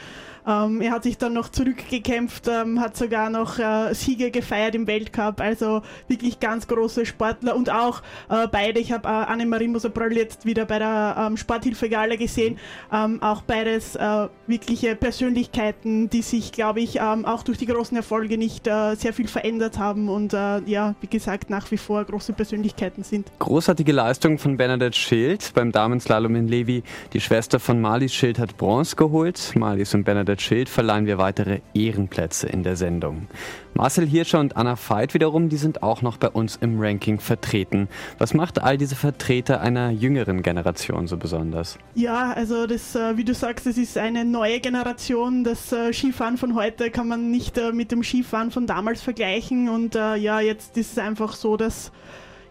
Ähm, 0.48 0.82
er 0.82 0.92
hat 0.92 1.04
sich 1.04 1.18
dann 1.18 1.34
noch 1.34 1.50
zurückgekämpft, 1.50 2.48
ähm, 2.48 2.80
hat 2.80 2.98
sogar 2.98 3.30
noch 3.30 3.60
äh, 3.60 3.94
Siege 3.94 4.32
gefeiert 4.32 4.76
im 4.76 4.88
Weltcup, 4.88 5.40
also 5.40 5.82
wirklich 6.08 6.40
ganz 6.40 6.68
große 6.68 7.06
Sportler 7.06 7.56
und 7.56 7.70
auch 7.70 8.02
äh, 8.30 8.48
beide, 8.52 8.80
ich 8.80 8.92
habe 8.92 9.08
äh, 9.08 9.12
Annemarie 9.12 9.68
Moser-Bröll 9.68 10.18
jetzt 10.18 10.46
wieder 10.46 10.66
bei 10.66 10.80
der 10.80 11.16
ähm, 11.18 11.38
Sporthilfe 11.38 11.90
Gala 11.90 12.16
gesehen, 12.16 12.58
ähm, 12.92 13.22
auch 13.22 13.42
beides 13.44 13.96
äh, 13.96 14.28
wirkliche 14.48 14.96
Persönlichkeiten, 14.96 16.10
die 16.10 16.22
sich, 16.22 16.52
glaube 16.52 16.82
ich, 16.82 17.00
ähm, 17.00 17.26
auch 17.26 17.44
durch 17.44 17.58
die 17.58 17.66
großen 17.66 17.96
Erfolge 17.96 18.38
nicht 18.38 18.68
äh, 18.68 18.96
sehr 18.96 19.14
viel 19.14 19.28
verändert 19.28 19.80
haben 19.80 20.10
und 20.10 20.34
äh, 20.34 20.62
ja, 20.66 20.96
wie 21.02 21.08
gesagt, 21.08 21.50
nach 21.50 21.72
wie 21.72 21.78
vor 21.78 22.04
große 22.04 22.34
Persönlichkeiten 22.34 23.04
sind. 23.04 23.32
Großartige 23.40 23.92
Leistung 23.92 24.38
von 24.38 24.58
Bernadette 24.58 24.98
Schild 24.98 25.52
beim 25.54 25.72
Damenslalom 25.72 26.36
in 26.36 26.48
Levi. 26.48 26.84
Die 27.14 27.22
Schwester 27.22 27.60
von 27.60 27.80
Marlies 27.80 28.14
Schild 28.14 28.40
hat 28.40 28.58
Bronze 28.58 28.96
geholt. 28.96 29.54
Marlies 29.56 29.94
und 29.94 30.04
Bernadette 30.04 30.33
Albert 30.34 30.42
Schild 30.42 30.70
verleihen 30.70 31.06
wir 31.06 31.20
weitere 31.20 31.60
Ehrenplätze 31.76 32.48
in 32.48 32.64
der 32.64 32.76
Sendung. 32.76 33.28
Marcel 33.76 34.08
Hirscher 34.08 34.40
und 34.40 34.58
Anna 34.58 34.76
Veit 34.76 35.14
wiederum, 35.14 35.48
die 35.48 35.58
sind 35.58 35.84
auch 35.84 36.02
noch 36.02 36.18
bei 36.18 36.28
uns 36.28 36.56
im 36.56 36.82
Ranking 36.82 37.20
vertreten. 37.20 37.88
Was 38.18 38.34
macht 38.34 38.60
all 38.60 38.80
diese 38.80 38.96
Vertreter 38.96 39.62
einer 39.62 39.92
jüngeren 39.92 40.42
Generation 40.42 41.06
so 41.06 41.18
besonders? 41.18 41.78
Ja, 41.94 42.34
also 42.34 42.66
das, 42.66 42.96
äh, 42.96 43.16
wie 43.16 43.24
du 43.24 43.36
sagst, 43.36 43.68
es 43.68 43.78
ist 43.78 43.96
eine 43.96 44.26
neue 44.26 44.60
Generation. 44.60 45.44
Das 45.44 45.72
äh, 45.72 45.94
Skifahren 45.94 46.38
von 46.38 46.56
heute 46.56 46.90
kann 46.90 47.08
man 47.08 47.30
nicht 47.30 47.60
äh, 47.60 47.72
mit 47.72 47.92
dem 47.92 48.02
Skifahren 48.02 48.50
von 48.50 48.66
damals 48.66 49.04
vergleichen. 49.04 49.70
Und 49.70 49.94
ja, 49.94 50.40
jetzt 50.40 50.78
ist 50.78 50.94
es 50.94 50.98
einfach 50.98 51.34
so, 51.34 51.58
dass 51.58 51.92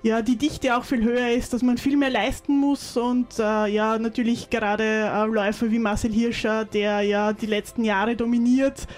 ja, 0.02 0.20
die 0.20 0.36
Dichte 0.36 0.76
auch 0.76 0.84
viel 0.84 1.02
höher 1.04 1.30
ist, 1.30 1.52
dass 1.52 1.62
man 1.62 1.78
viel 1.78 1.96
mehr 1.96 2.10
leisten 2.10 2.58
muss 2.58 2.96
und 2.96 3.38
äh, 3.38 3.66
ja, 3.68 3.98
natürlich 3.98 4.50
gerade 4.50 4.82
äh, 4.82 5.26
Läufer 5.26 5.70
wie 5.70 5.78
Marcel 5.78 6.12
Hirscher, 6.12 6.64
der 6.64 7.02
ja 7.02 7.32
die 7.32 7.46
letzten 7.46 7.84
Jahre 7.84 8.16
dominiert 8.16 8.88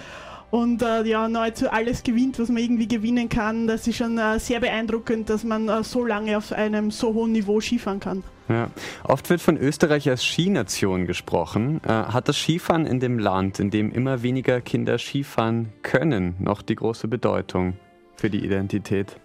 und 0.51 0.83
äh, 0.83 1.03
ja, 1.03 1.29
nahezu 1.29 1.69
alles 1.69 2.05
gewinnt, 2.05 2.39
was 2.39 2.49
man 2.49 2.59
irgendwie 2.59 2.87
gewinnen 2.87 3.29
kann. 3.29 3.67
Das 3.67 3.87
ist 3.87 3.97
schon 3.97 4.17
äh, 4.19 4.39
sehr 4.39 4.61
beeindruckend, 4.61 5.29
dass 5.29 5.45
man 5.45 5.69
äh, 5.69 5.83
so 5.83 6.05
lange 6.05 6.39
auf 6.39 6.53
einem 6.53 6.91
so 6.91 7.13
hohen 7.13 7.33
Niveau 7.33 7.61
Skifahren 7.61 8.01
kann. 8.01 8.23
Ja. 8.49 8.71
Oft 9.03 9.29
wird 9.31 9.41
von 9.41 9.57
Österreich 9.57 10.09
als 10.09 10.25
Skination 10.25 11.07
gesprochen. 11.07 11.81
Äh, 11.85 11.89
hat 11.89 12.29
das 12.29 12.37
Skifahren 12.37 12.87
in 12.87 13.01
dem 13.01 13.19
Land, 13.19 13.59
in 13.59 13.71
dem 13.71 13.91
immer 13.91 14.23
weniger 14.23 14.61
Kinder 14.61 14.97
Skifahren 14.99 15.73
können, 15.83 16.37
noch 16.39 16.63
die 16.63 16.77
große 16.77 17.09
Bedeutung 17.09 17.75
für 18.17 18.31
die 18.31 18.45
Identität? 18.45 19.17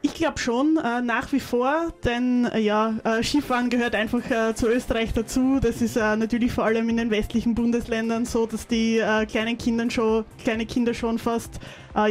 Ich 0.00 0.14
glaube 0.14 0.38
schon, 0.38 0.76
äh, 0.76 1.00
nach 1.00 1.32
wie 1.32 1.40
vor, 1.40 1.92
denn 2.04 2.44
äh, 2.46 2.60
ja, 2.60 2.94
äh, 3.02 3.20
Skifahren 3.20 3.68
gehört 3.68 3.96
einfach 3.96 4.22
äh, 4.30 4.54
zu 4.54 4.68
Österreich 4.68 5.12
dazu. 5.12 5.58
Das 5.60 5.82
ist 5.82 5.96
äh, 5.96 6.14
natürlich 6.16 6.52
vor 6.52 6.64
allem 6.64 6.88
in 6.88 6.98
den 6.98 7.10
westlichen 7.10 7.56
Bundesländern 7.56 8.24
so, 8.24 8.46
dass 8.46 8.68
die 8.68 8.98
äh, 8.98 9.26
kleinen 9.26 9.58
Kindern 9.58 9.90
schon, 9.90 10.24
kleine 10.44 10.66
Kinder 10.66 10.94
schon 10.94 11.18
fast 11.18 11.60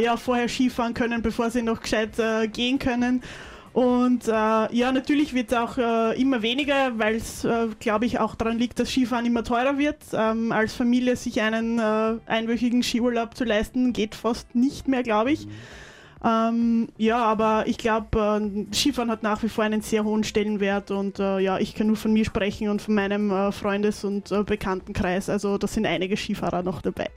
ja, 0.02 0.18
vorher 0.18 0.48
Skifahren 0.50 0.92
können, 0.92 1.22
bevor 1.22 1.50
sie 1.50 1.62
noch 1.62 1.80
gescheit 1.80 2.10
gehen 2.52 2.78
können. 2.78 3.22
Und 3.72 4.26
ja, 4.26 4.68
natürlich 4.70 5.32
wird 5.32 5.50
es 5.50 5.56
auch 5.56 5.78
immer 6.12 6.42
weniger, 6.42 6.98
weil 6.98 7.14
es, 7.14 7.46
glaube 7.78 8.04
ich, 8.04 8.18
auch 8.18 8.34
daran 8.34 8.58
liegt, 8.58 8.78
dass 8.78 8.90
Skifahren 8.90 9.24
immer 9.24 9.44
teurer 9.44 9.78
wird. 9.78 9.96
Ähm, 10.12 10.52
als 10.52 10.74
Familie 10.74 11.16
sich 11.16 11.40
einen 11.40 11.80
einwöchigen 11.80 12.82
Skiurlaub 12.82 13.34
zu 13.34 13.44
leisten, 13.44 13.94
geht 13.94 14.14
fast 14.14 14.54
nicht 14.54 14.88
mehr, 14.88 15.02
glaube 15.02 15.32
ich. 15.32 15.46
Mhm. 15.46 15.52
Ähm, 16.24 16.88
ja, 16.96 17.24
aber 17.24 17.64
ich 17.66 17.78
glaube, 17.78 18.40
äh, 18.42 18.74
Skifahren 18.74 19.10
hat 19.10 19.22
nach 19.22 19.42
wie 19.42 19.48
vor 19.48 19.64
einen 19.64 19.82
sehr 19.82 20.04
hohen 20.04 20.24
Stellenwert 20.24 20.90
und 20.90 21.18
äh, 21.20 21.38
ja, 21.38 21.58
ich 21.58 21.74
kann 21.74 21.86
nur 21.86 21.96
von 21.96 22.12
mir 22.12 22.24
sprechen 22.24 22.68
und 22.68 22.82
von 22.82 22.94
meinem 22.94 23.30
äh, 23.30 23.52
Freundes- 23.52 24.04
und 24.04 24.32
äh, 24.32 24.42
Bekanntenkreis. 24.42 25.28
Also 25.28 25.58
da 25.58 25.66
sind 25.66 25.86
einige 25.86 26.16
Skifahrer 26.16 26.62
noch 26.62 26.82
dabei. 26.82 27.08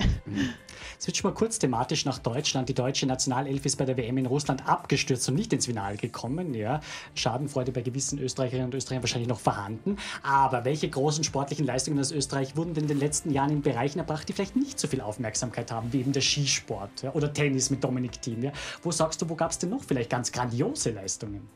Switchen 0.99 1.29
wir 1.29 1.33
kurz 1.33 1.59
thematisch 1.59 2.05
nach 2.05 2.19
Deutschland. 2.19 2.69
Die 2.69 2.73
deutsche 2.73 3.05
Nationalelf 3.05 3.65
ist 3.65 3.77
bei 3.77 3.85
der 3.85 3.97
WM 3.97 4.17
in 4.17 4.25
Russland 4.25 4.67
abgestürzt 4.67 5.27
und 5.29 5.35
nicht 5.35 5.53
ins 5.53 5.65
Finale 5.65 5.97
gekommen. 5.97 6.53
Ja. 6.53 6.81
Schadenfreude 7.15 7.71
bei 7.71 7.81
gewissen 7.81 8.19
Österreicherinnen 8.19 8.67
und 8.67 8.75
Österreichern 8.75 9.03
wahrscheinlich 9.03 9.29
noch 9.29 9.39
vorhanden. 9.39 9.97
Aber 10.23 10.65
welche 10.65 10.89
großen 10.89 11.23
sportlichen 11.23 11.65
Leistungen 11.65 11.99
aus 11.99 12.11
Österreich 12.11 12.55
wurden 12.55 12.73
denn 12.73 12.83
in 12.83 12.89
den 12.89 12.99
letzten 12.99 13.31
Jahren 13.31 13.51
in 13.51 13.61
Bereichen 13.61 13.99
erbracht, 13.99 14.27
die 14.29 14.33
vielleicht 14.33 14.55
nicht 14.55 14.79
so 14.79 14.87
viel 14.87 15.01
Aufmerksamkeit 15.01 15.71
haben, 15.71 15.93
wie 15.93 15.99
eben 15.99 16.11
der 16.11 16.21
Skisport 16.21 17.03
ja, 17.03 17.11
oder 17.13 17.31
Tennis 17.31 17.69
mit 17.69 17.83
Dominik 17.83 18.21
Thiem? 18.21 18.43
Ja. 18.43 18.51
Wo 18.81 18.91
sagst 18.91 19.21
du, 19.21 19.29
wo 19.29 19.35
gab 19.35 19.51
es 19.51 19.59
denn 19.59 19.69
noch 19.69 19.83
vielleicht 19.83 20.09
ganz 20.09 20.31
grandiose 20.31 20.91
Leistungen? 20.91 21.49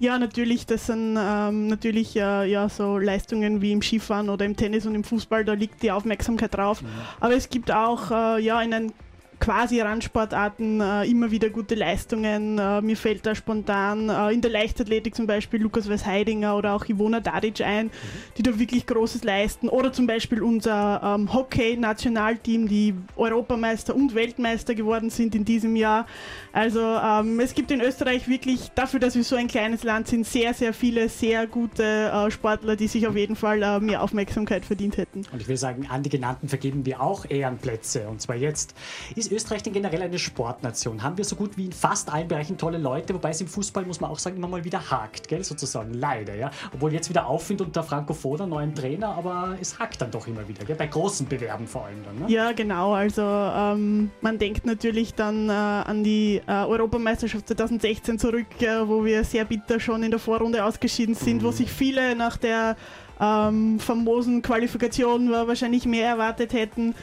Ja, 0.00 0.18
natürlich, 0.18 0.66
das 0.66 0.86
sind 0.86 1.16
ähm, 1.18 1.68
natürlich 1.68 2.16
äh, 2.16 2.50
ja, 2.50 2.68
so 2.68 2.98
Leistungen 2.98 3.62
wie 3.62 3.72
im 3.72 3.80
Skifahren 3.80 4.28
oder 4.28 4.44
im 4.44 4.56
Tennis 4.56 4.86
und 4.86 4.94
im 4.94 5.04
Fußball, 5.04 5.44
da 5.44 5.52
liegt 5.52 5.82
die 5.82 5.92
Aufmerksamkeit 5.92 6.54
drauf. 6.54 6.82
Mhm. 6.82 6.88
Aber 7.20 7.34
es 7.34 7.48
gibt 7.48 7.70
auch 7.70 8.10
äh, 8.10 8.40
ja, 8.40 8.60
in 8.60 8.74
einem 8.74 8.92
quasi 9.40 9.80
Randsportarten 9.80 10.80
äh, 10.80 11.04
immer 11.04 11.30
wieder 11.30 11.50
gute 11.50 11.74
Leistungen. 11.74 12.58
Äh, 12.58 12.80
mir 12.80 12.96
fällt 12.96 13.26
da 13.26 13.34
spontan 13.34 14.08
äh, 14.08 14.32
in 14.32 14.40
der 14.40 14.50
Leichtathletik 14.50 15.14
zum 15.14 15.26
Beispiel 15.26 15.60
Lukas 15.60 15.88
Weißheidinger 15.88 16.56
oder 16.56 16.74
auch 16.74 16.86
Ivona 16.86 17.20
Dadic 17.20 17.60
ein, 17.60 17.86
mhm. 17.86 17.90
die 18.36 18.42
da 18.42 18.58
wirklich 18.58 18.86
Großes 18.86 19.22
leisten. 19.24 19.68
Oder 19.68 19.92
zum 19.92 20.06
Beispiel 20.06 20.42
unser 20.42 21.00
ähm, 21.02 21.32
Hockey-Nationalteam, 21.32 22.68
die 22.68 22.94
Europameister 23.16 23.94
und 23.94 24.14
Weltmeister 24.14 24.74
geworden 24.74 25.10
sind 25.10 25.34
in 25.34 25.44
diesem 25.44 25.76
Jahr. 25.76 26.06
Also 26.54 26.80
ähm, 26.80 27.40
es 27.40 27.52
gibt 27.52 27.72
in 27.72 27.80
Österreich 27.80 28.28
wirklich, 28.28 28.70
dafür, 28.76 29.00
dass 29.00 29.16
wir 29.16 29.24
so 29.24 29.34
ein 29.34 29.48
kleines 29.48 29.82
Land 29.82 30.06
sind, 30.06 30.24
sehr, 30.24 30.54
sehr 30.54 30.72
viele 30.72 31.08
sehr 31.08 31.48
gute 31.48 31.82
äh, 31.82 32.30
Sportler, 32.30 32.76
die 32.76 32.86
sich 32.86 33.08
auf 33.08 33.16
jeden 33.16 33.34
Fall 33.34 33.60
äh, 33.60 33.80
mehr 33.80 34.00
Aufmerksamkeit 34.00 34.64
verdient 34.64 34.96
hätten. 34.96 35.22
Und 35.32 35.42
ich 35.42 35.48
will 35.48 35.56
sagen, 35.56 35.88
an 35.90 36.04
die 36.04 36.10
genannten 36.10 36.48
vergeben 36.48 36.86
wir 36.86 37.00
auch 37.00 37.28
Ehrenplätze. 37.28 38.06
Und 38.08 38.20
zwar 38.20 38.36
jetzt. 38.36 38.74
Ist 39.16 39.32
Österreich 39.32 39.64
denn 39.64 39.72
generell 39.72 40.02
eine 40.02 40.20
Sportnation? 40.20 41.02
Haben 41.02 41.18
wir 41.18 41.24
so 41.24 41.34
gut 41.34 41.56
wie 41.56 41.66
in 41.66 41.72
fast 41.72 42.12
allen 42.12 42.28
Bereichen 42.28 42.56
tolle 42.56 42.78
Leute, 42.78 43.14
wobei 43.14 43.30
es 43.30 43.40
im 43.40 43.48
Fußball, 43.48 43.84
muss 43.84 44.00
man 44.00 44.12
auch 44.12 44.20
sagen, 44.20 44.36
immer 44.36 44.46
mal 44.46 44.64
wieder 44.64 44.92
hakt, 44.92 45.26
gell, 45.26 45.42
sozusagen, 45.42 45.92
leider, 45.94 46.36
ja. 46.36 46.52
Obwohl 46.72 46.92
jetzt 46.92 47.08
wieder 47.08 47.26
Aufwind 47.26 47.62
unter 47.62 47.82
Franco 47.82 48.14
Foda, 48.14 48.46
neuen 48.46 48.76
Trainer, 48.76 49.08
aber 49.08 49.56
es 49.60 49.76
hakt 49.80 50.00
dann 50.00 50.12
doch 50.12 50.28
immer 50.28 50.46
wieder, 50.46 50.64
gell, 50.64 50.76
bei 50.76 50.86
großen 50.86 51.26
Bewerben 51.26 51.66
vor 51.66 51.86
allem 51.86 52.04
dann, 52.04 52.18
ne? 52.20 52.32
Ja, 52.32 52.52
genau, 52.52 52.92
also 52.92 53.22
ähm, 53.22 54.12
man 54.20 54.38
denkt 54.38 54.66
natürlich 54.66 55.14
dann 55.14 55.48
äh, 55.48 55.52
an 55.52 56.04
die 56.04 56.43
äh, 56.46 56.52
Europameisterschaft 56.52 57.46
2016 57.48 58.18
zurück, 58.18 58.46
äh, 58.60 58.86
wo 58.86 59.04
wir 59.04 59.24
sehr 59.24 59.44
bitter 59.44 59.80
schon 59.80 60.02
in 60.02 60.10
der 60.10 60.20
Vorrunde 60.20 60.64
ausgeschieden 60.64 61.14
sind, 61.14 61.42
mhm. 61.42 61.46
wo 61.46 61.50
sich 61.50 61.70
viele 61.70 62.14
nach 62.14 62.36
der 62.36 62.76
ähm, 63.20 63.78
famosen 63.78 64.42
Qualifikation 64.42 65.30
wahrscheinlich 65.30 65.86
mehr 65.86 66.08
erwartet 66.08 66.52
hätten. 66.52 66.94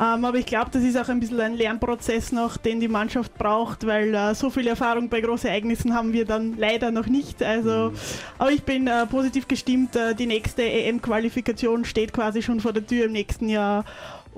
Ähm, 0.00 0.24
aber 0.24 0.38
ich 0.38 0.46
glaube, 0.46 0.70
das 0.70 0.84
ist 0.84 0.96
auch 0.96 1.08
ein 1.08 1.18
bisschen 1.18 1.40
ein 1.40 1.54
Lernprozess 1.54 2.30
noch, 2.30 2.56
den 2.56 2.78
die 2.78 2.86
Mannschaft 2.86 3.36
braucht, 3.36 3.84
weil 3.84 4.14
äh, 4.14 4.32
so 4.32 4.48
viel 4.48 4.68
Erfahrung 4.68 5.08
bei 5.08 5.20
großen 5.20 5.50
Ereignissen 5.50 5.92
haben 5.92 6.12
wir 6.12 6.24
dann 6.24 6.56
leider 6.56 6.92
noch 6.92 7.06
nicht. 7.06 7.42
Also, 7.42 7.90
mhm. 7.90 7.96
aber 8.38 8.52
ich 8.52 8.62
bin 8.62 8.86
äh, 8.86 9.06
positiv 9.06 9.48
gestimmt. 9.48 9.96
Äh, 9.96 10.14
die 10.14 10.26
nächste 10.26 10.62
EM-Qualifikation 10.62 11.84
steht 11.84 12.12
quasi 12.12 12.42
schon 12.42 12.60
vor 12.60 12.72
der 12.72 12.86
Tür 12.86 13.06
im 13.06 13.12
nächsten 13.12 13.48
Jahr. 13.48 13.84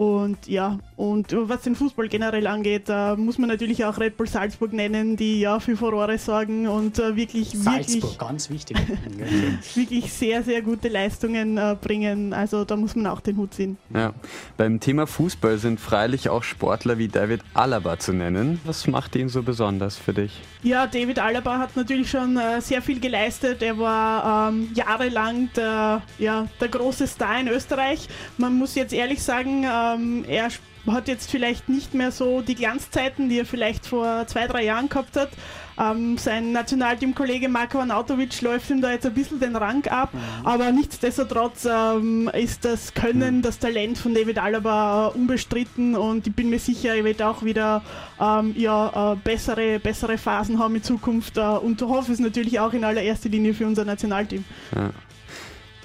Und 0.00 0.46
ja, 0.46 0.78
und 0.96 1.36
was 1.36 1.60
den 1.60 1.74
Fußball 1.74 2.08
generell 2.08 2.46
angeht, 2.46 2.84
äh, 2.88 3.16
muss 3.16 3.36
man 3.36 3.50
natürlich 3.50 3.84
auch 3.84 3.98
Red 3.98 4.16
Bull 4.16 4.26
Salzburg 4.26 4.72
nennen, 4.72 5.14
die 5.14 5.40
ja 5.40 5.60
für 5.60 5.76
Furore 5.76 6.16
sorgen 6.16 6.66
und 6.66 6.98
äh, 6.98 7.16
wirklich, 7.16 7.50
Salzburg, 7.50 8.02
wirklich, 8.04 8.18
ganz 8.18 8.48
wichtig. 8.48 8.78
wirklich 9.74 10.10
sehr, 10.10 10.42
sehr 10.42 10.62
gute 10.62 10.88
Leistungen 10.88 11.58
äh, 11.58 11.76
bringen. 11.78 12.32
Also 12.32 12.64
da 12.64 12.76
muss 12.76 12.96
man 12.96 13.08
auch 13.08 13.20
den 13.20 13.36
Hut 13.36 13.52
ziehen. 13.52 13.76
Ja. 13.94 14.14
Beim 14.56 14.80
Thema 14.80 15.06
Fußball 15.06 15.58
sind 15.58 15.78
freilich 15.78 16.30
auch 16.30 16.44
Sportler 16.44 16.96
wie 16.96 17.08
David 17.08 17.42
Alaba 17.52 17.98
zu 17.98 18.14
nennen. 18.14 18.58
Was 18.64 18.86
macht 18.86 19.14
ihn 19.16 19.28
so 19.28 19.42
besonders 19.42 19.98
für 19.98 20.14
dich? 20.14 20.40
Ja, 20.62 20.86
David 20.86 21.18
Alaba 21.18 21.58
hat 21.58 21.76
natürlich 21.76 22.10
schon 22.10 22.38
äh, 22.38 22.62
sehr 22.62 22.80
viel 22.80 23.00
geleistet. 23.00 23.60
Er 23.60 23.78
war 23.78 24.48
ähm, 24.48 24.70
jahrelang 24.74 25.50
der, 25.54 26.00
ja, 26.18 26.46
der 26.58 26.68
große 26.68 27.06
Star 27.06 27.38
in 27.38 27.48
Österreich. 27.48 28.08
Man 28.38 28.56
muss 28.56 28.74
jetzt 28.74 28.94
ehrlich 28.94 29.22
sagen, 29.22 29.66
ähm, 29.94 30.24
er 30.28 30.48
hat 30.86 31.08
jetzt 31.08 31.30
vielleicht 31.30 31.68
nicht 31.68 31.94
mehr 31.94 32.10
so 32.10 32.40
die 32.40 32.54
Glanzzeiten, 32.54 33.28
die 33.28 33.40
er 33.40 33.46
vielleicht 33.46 33.86
vor 33.86 34.26
zwei, 34.26 34.46
drei 34.46 34.64
Jahren 34.64 34.88
gehabt 34.88 35.16
hat. 35.16 35.30
Ähm, 35.78 36.18
sein 36.18 36.52
Nationalteamkollege 36.52 37.48
Marko 37.48 37.78
Anatovic 37.78 38.42
läuft 38.42 38.68
ihm 38.70 38.82
da 38.82 38.90
jetzt 38.90 39.06
ein 39.06 39.14
bisschen 39.14 39.40
den 39.40 39.56
Rang 39.56 39.86
ab, 39.86 40.12
mhm. 40.12 40.46
aber 40.46 40.72
nichtsdestotrotz 40.72 41.66
ähm, 41.70 42.30
ist 42.34 42.66
das 42.66 42.92
Können, 42.92 43.38
mhm. 43.38 43.42
das 43.42 43.58
Talent 43.58 43.96
von 43.96 44.12
David 44.12 44.38
Alaba 44.38 45.08
äh, 45.08 45.18
unbestritten 45.18 45.96
und 45.96 46.26
ich 46.26 46.34
bin 46.34 46.50
mir 46.50 46.58
sicher, 46.58 46.94
er 46.94 47.04
wird 47.04 47.22
auch 47.22 47.42
wieder 47.44 47.82
ähm, 48.20 48.54
ja, 48.58 49.12
äh, 49.12 49.16
bessere, 49.16 49.78
bessere 49.78 50.18
Phasen 50.18 50.58
haben 50.58 50.74
in 50.74 50.82
Zukunft 50.82 51.38
äh, 51.38 51.40
und 51.40 51.80
hoffe 51.80 52.12
es 52.12 52.18
natürlich 52.18 52.60
auch 52.60 52.74
in 52.74 52.84
allererster 52.84 53.30
Linie 53.30 53.54
für 53.54 53.66
unser 53.66 53.86
Nationalteam. 53.86 54.44
Ja. 54.74 54.90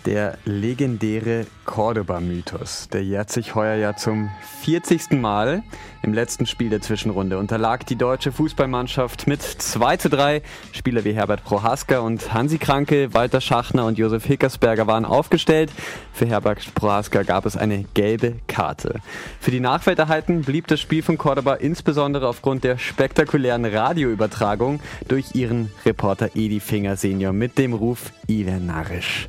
Der 0.05 0.37
legendäre 0.45 1.47
Cordoba-Mythos, 1.65 2.89
der 2.89 3.03
jährt 3.03 3.31
sich 3.31 3.55
heuer 3.55 3.75
ja 3.75 3.95
zum 3.95 4.29
40. 4.61 5.13
Mal. 5.13 5.63
Im 6.03 6.13
letzten 6.13 6.45
Spiel 6.45 6.69
der 6.69 6.81
Zwischenrunde 6.81 7.39
unterlag 7.39 7.87
die 7.87 7.95
deutsche 7.95 8.31
Fußballmannschaft 8.31 9.25
mit 9.25 9.41
2 9.41 9.97
zu 9.97 10.09
3. 10.09 10.43
Spieler 10.71 11.03
wie 11.03 11.13
Herbert 11.13 11.43
Prohaska 11.43 11.99
und 11.99 12.31
Hansi 12.31 12.59
Kranke, 12.59 13.15
Walter 13.15 13.41
Schachner 13.41 13.87
und 13.87 13.97
Josef 13.97 14.25
Hickersberger 14.25 14.85
waren 14.85 15.05
aufgestellt. 15.05 15.71
Für 16.13 16.27
Herbert 16.27 16.75
Prohaska 16.75 17.23
gab 17.23 17.47
es 17.47 17.57
eine 17.57 17.85
gelbe 17.95 18.35
Karte. 18.47 18.99
Für 19.39 19.49
die 19.49 19.59
Nachwelt 19.59 19.97
erhalten 19.97 20.41
blieb 20.41 20.67
das 20.67 20.79
Spiel 20.79 21.01
von 21.01 21.17
Cordoba 21.17 21.55
insbesondere 21.55 22.27
aufgrund 22.27 22.63
der 22.63 22.77
spektakulären 22.77 23.65
Radioübertragung 23.65 24.81
durch 25.07 25.33
ihren 25.33 25.71
Reporter 25.83 26.29
Edi 26.35 26.59
Finger 26.59 26.95
Senior 26.95 27.33
mit 27.33 27.57
dem 27.57 27.73
Ruf 27.73 28.11
Ile 28.27 28.59
Narisch. 28.59 29.27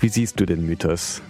Wie 0.00 0.08
siehst 0.08 0.38
du 0.40 0.46
den 0.46 0.66
Mythos? 0.66 1.22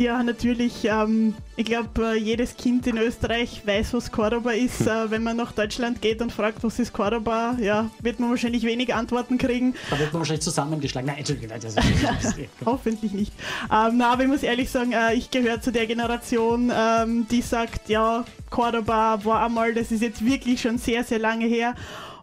Ja, 0.00 0.22
natürlich. 0.22 0.86
Ähm, 0.86 1.34
ich 1.56 1.66
glaube, 1.66 2.14
äh, 2.14 2.16
jedes 2.16 2.56
Kind 2.56 2.86
in 2.86 2.96
Österreich 2.96 3.60
weiß, 3.66 3.92
was 3.92 4.10
Cordoba 4.10 4.52
ist. 4.52 4.86
Äh, 4.86 5.10
wenn 5.10 5.22
man 5.22 5.36
nach 5.36 5.52
Deutschland 5.52 6.00
geht 6.00 6.22
und 6.22 6.32
fragt, 6.32 6.64
was 6.64 6.78
ist 6.78 6.94
Cordoba, 6.94 7.58
ja, 7.60 7.90
wird 8.00 8.18
man 8.18 8.30
wahrscheinlich 8.30 8.62
wenig 8.64 8.94
Antworten 8.94 9.36
kriegen. 9.36 9.74
Da 9.90 9.98
wird 9.98 10.10
man 10.14 10.20
wahrscheinlich 10.20 10.42
zusammengeschlagen. 10.42 11.06
Nein, 11.06 11.18
Entschuldigung, 11.18 11.50
nein, 11.50 11.60
das 11.60 11.74
ist 11.76 12.34
Hoffentlich 12.64 13.12
nicht. 13.12 13.32
Ähm, 13.70 13.98
na, 13.98 14.12
aber 14.12 14.22
ich 14.22 14.28
muss 14.28 14.42
ehrlich 14.42 14.70
sagen, 14.70 14.92
äh, 14.92 15.12
ich 15.12 15.30
gehöre 15.30 15.60
zu 15.60 15.70
der 15.70 15.86
Generation, 15.86 16.72
ähm, 16.74 17.26
die 17.30 17.42
sagt, 17.42 17.90
ja, 17.90 18.24
Cordoba 18.48 19.22
war 19.22 19.44
einmal, 19.44 19.74
das 19.74 19.92
ist 19.92 20.00
jetzt 20.00 20.24
wirklich 20.24 20.62
schon 20.62 20.78
sehr, 20.78 21.04
sehr 21.04 21.18
lange 21.18 21.44
her. 21.44 21.74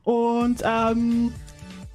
Und 0.03 0.63
ähm, 0.63 1.31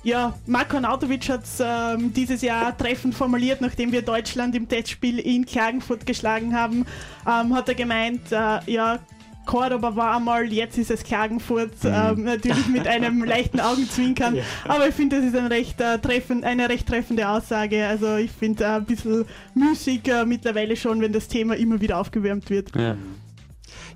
ja, 0.02 0.34
Marko 0.46 0.80
Nautovic 0.80 1.28
hat 1.28 1.44
es 1.44 1.62
ähm, 1.64 2.12
dieses 2.12 2.42
Jahr 2.42 2.76
treffend 2.76 3.14
formuliert, 3.14 3.60
nachdem 3.60 3.92
wir 3.92 4.02
Deutschland 4.02 4.54
im 4.54 4.68
Testspiel 4.68 5.18
in 5.18 5.46
Klagenfurt 5.46 6.06
geschlagen 6.06 6.54
haben, 6.54 6.86
ähm, 7.26 7.54
hat 7.54 7.68
er 7.68 7.74
gemeint, 7.74 8.32
äh, 8.32 8.58
ja, 8.66 8.98
Cordoba 9.44 9.96
war 9.96 10.16
einmal, 10.16 10.52
jetzt 10.52 10.78
ist 10.78 10.90
es 10.90 11.02
Klagenfurt, 11.02 11.82
mhm. 11.82 11.90
ähm, 11.92 12.24
natürlich 12.24 12.68
mit 12.68 12.86
einem 12.86 13.24
leichten 13.24 13.60
Augenzwinkern. 13.60 14.36
Ja. 14.36 14.42
Aber 14.68 14.88
ich 14.88 14.94
finde, 14.94 15.16
das 15.16 15.26
ist 15.26 15.36
ein 15.36 15.46
recht, 15.46 15.80
äh, 15.80 15.98
treffend, 15.98 16.44
eine 16.44 16.68
recht 16.68 16.86
treffende 16.86 17.28
Aussage. 17.28 17.86
Also 17.86 18.16
ich 18.16 18.30
finde 18.30 18.64
äh, 18.64 18.66
ein 18.68 18.84
bisschen 18.84 19.24
müßig 19.54 20.06
äh, 20.08 20.24
mittlerweile 20.24 20.76
schon, 20.76 21.00
wenn 21.00 21.12
das 21.12 21.28
Thema 21.28 21.56
immer 21.56 21.80
wieder 21.80 21.98
aufgewärmt 21.98 22.50
wird. 22.50 22.74
Ja. 22.76 22.96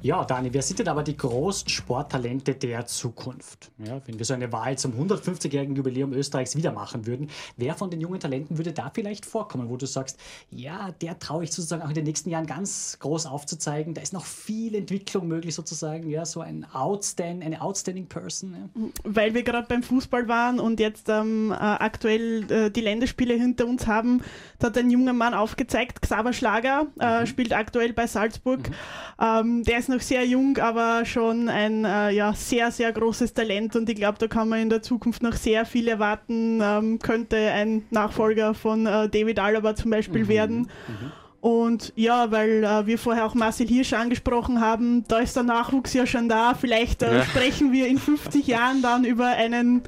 Ja, 0.06 0.24
Dani, 0.24 0.50
wer 0.52 0.62
sind 0.62 0.78
denn 0.78 0.86
aber 0.86 1.02
die 1.02 1.16
großen 1.16 1.68
Sporttalente 1.68 2.54
der 2.54 2.86
Zukunft? 2.86 3.72
Ja, 3.84 4.00
wenn 4.06 4.20
wir 4.20 4.24
so 4.24 4.34
eine 4.34 4.52
Wahl 4.52 4.78
zum 4.78 4.92
150-jährigen 4.92 5.74
Jubiläum 5.74 6.12
Österreichs 6.12 6.54
wieder 6.54 6.70
machen 6.70 7.08
würden, 7.08 7.28
wer 7.56 7.74
von 7.74 7.90
den 7.90 8.00
jungen 8.00 8.20
Talenten 8.20 8.56
würde 8.56 8.72
da 8.72 8.92
vielleicht 8.94 9.26
vorkommen, 9.26 9.68
wo 9.68 9.76
du 9.76 9.86
sagst, 9.86 10.16
ja, 10.48 10.92
der 11.00 11.18
traue 11.18 11.42
ich 11.42 11.50
sozusagen 11.50 11.82
auch 11.82 11.88
in 11.88 11.96
den 11.96 12.04
nächsten 12.04 12.30
Jahren 12.30 12.46
ganz 12.46 12.98
groß 13.00 13.26
aufzuzeigen, 13.26 13.94
da 13.94 14.00
ist 14.00 14.12
noch 14.12 14.26
viel 14.26 14.76
Entwicklung 14.76 15.26
möglich 15.26 15.56
sozusagen, 15.56 16.08
ja, 16.08 16.24
so 16.24 16.40
ein 16.40 16.64
outstand, 16.72 17.42
eine 17.42 17.60
outstanding 17.60 18.06
Person. 18.06 18.54
Ja. 18.54 18.88
Weil 19.02 19.34
wir 19.34 19.42
gerade 19.42 19.66
beim 19.66 19.82
Fußball 19.82 20.28
waren 20.28 20.60
und 20.60 20.78
jetzt 20.78 21.08
ähm, 21.08 21.50
äh, 21.50 21.56
aktuell 21.56 22.48
äh, 22.52 22.70
die 22.70 22.80
Länderspiele 22.80 23.34
hinter 23.34 23.66
uns 23.66 23.88
haben, 23.88 24.22
da 24.60 24.68
hat 24.68 24.78
ein 24.78 24.88
junger 24.88 25.14
Mann 25.14 25.34
aufgezeigt, 25.34 26.00
Xaver 26.00 26.32
Schlager, 26.32 26.86
äh, 27.00 27.22
mhm. 27.22 27.26
spielt 27.26 27.52
aktuell 27.52 27.92
bei 27.92 28.06
Salzburg. 28.06 28.68
Mhm. 28.68 28.74
Ähm, 29.20 29.64
der 29.64 29.78
ist 29.78 29.95
noch 29.96 30.02
sehr 30.02 30.24
jung, 30.26 30.58
aber 30.58 31.04
schon 31.04 31.48
ein 31.48 31.84
äh, 31.84 32.10
ja, 32.10 32.32
sehr, 32.34 32.70
sehr 32.70 32.92
großes 32.92 33.32
Talent 33.34 33.76
und 33.76 33.88
ich 33.88 33.96
glaube, 33.96 34.18
da 34.18 34.26
kann 34.26 34.48
man 34.48 34.60
in 34.60 34.68
der 34.68 34.82
Zukunft 34.82 35.22
noch 35.22 35.34
sehr 35.34 35.64
viel 35.64 35.88
erwarten. 35.88 36.60
Ähm, 36.62 36.98
könnte 36.98 37.36
ein 37.36 37.84
Nachfolger 37.90 38.54
von 38.54 38.86
äh, 38.86 39.08
David 39.08 39.38
Alaba 39.38 39.74
zum 39.74 39.90
Beispiel 39.90 40.24
mhm. 40.24 40.28
werden. 40.28 40.58
Mhm. 40.58 41.12
Und 41.40 41.92
ja, 41.96 42.30
weil 42.30 42.64
äh, 42.64 42.86
wir 42.86 42.98
vorher 42.98 43.24
auch 43.24 43.34
Marcel 43.34 43.68
Hirsch 43.68 43.92
angesprochen 43.92 44.60
haben, 44.60 45.04
da 45.08 45.18
ist 45.18 45.36
der 45.36 45.44
Nachwuchs 45.44 45.94
ja 45.94 46.06
schon 46.06 46.28
da. 46.28 46.54
Vielleicht 46.54 47.02
äh, 47.02 47.18
ja. 47.18 47.24
sprechen 47.24 47.72
wir 47.72 47.86
in 47.86 47.98
50 47.98 48.46
Jahren 48.46 48.82
dann 48.82 49.04
über 49.04 49.26
einen 49.26 49.82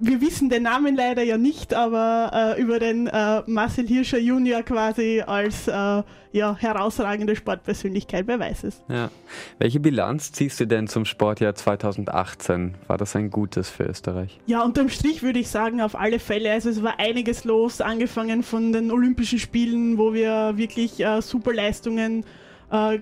wir 0.00 0.20
wissen 0.20 0.48
den 0.48 0.62
Namen 0.62 0.96
leider 0.96 1.22
ja 1.22 1.38
nicht, 1.38 1.74
aber 1.74 2.54
äh, 2.56 2.60
über 2.60 2.78
den 2.78 3.06
äh, 3.06 3.42
Marcel 3.46 3.86
Hirscher 3.86 4.18
Junior 4.18 4.62
quasi 4.62 5.22
als 5.26 5.68
äh, 5.68 6.02
ja, 6.32 6.56
herausragende 6.56 7.34
Sportpersönlichkeit, 7.34 8.26
wer 8.26 8.38
weiß 8.38 8.64
es. 8.64 8.82
Ja. 8.88 9.10
Welche 9.58 9.80
Bilanz 9.80 10.32
ziehst 10.32 10.60
du 10.60 10.66
denn 10.66 10.86
zum 10.86 11.04
Sportjahr 11.04 11.54
2018? 11.54 12.74
War 12.86 12.98
das 12.98 13.16
ein 13.16 13.30
gutes 13.30 13.70
für 13.70 13.84
Österreich? 13.84 14.38
Ja, 14.46 14.62
unterm 14.62 14.88
Strich 14.88 15.22
würde 15.22 15.38
ich 15.38 15.48
sagen, 15.48 15.80
auf 15.80 15.98
alle 15.98 16.18
Fälle. 16.18 16.52
Also 16.52 16.70
es 16.70 16.82
war 16.82 16.98
einiges 16.98 17.44
los, 17.44 17.80
angefangen 17.80 18.42
von 18.42 18.72
den 18.72 18.90
Olympischen 18.90 19.38
Spielen, 19.38 19.98
wo 19.98 20.12
wir 20.12 20.56
wirklich 20.56 21.00
äh, 21.00 21.22
super 21.22 21.52
Leistungen 21.52 22.22
äh, 22.22 22.26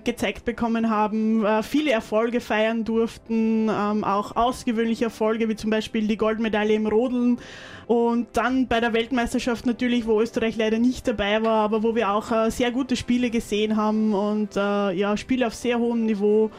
gezeigt 0.03 0.45
bekommen 0.45 0.89
haben, 0.89 1.45
äh, 1.45 1.61
viele 1.61 1.91
Erfolge 1.91 2.39
feiern 2.39 2.85
durften, 2.85 3.69
ähm, 3.69 4.03
auch 4.03 4.35
außergewöhnliche 4.35 5.05
Erfolge, 5.05 5.49
wie 5.49 5.55
zum 5.55 5.69
Beispiel 5.71 6.07
die 6.07 6.17
Goldmedaille 6.17 6.73
im 6.73 6.87
Rodeln. 6.87 7.37
Und 7.85 8.27
dann 8.33 8.67
bei 8.67 8.79
der 8.79 8.93
Weltmeisterschaft 8.93 9.65
natürlich, 9.65 10.05
wo 10.05 10.21
Österreich 10.21 10.57
leider 10.57 10.79
nicht 10.79 11.07
dabei 11.07 11.41
war, 11.43 11.63
aber 11.63 11.83
wo 11.83 11.95
wir 11.95 12.11
auch 12.11 12.31
äh, 12.31 12.49
sehr 12.49 12.71
gute 12.71 12.95
Spiele 12.95 13.29
gesehen 13.29 13.75
haben 13.77 14.13
und 14.13 14.55
äh, 14.55 14.91
ja, 14.91 15.15
Spiele 15.17 15.47
auf 15.47 15.53
sehr 15.53 15.79
hohem 15.79 16.05
Niveau. 16.05 16.49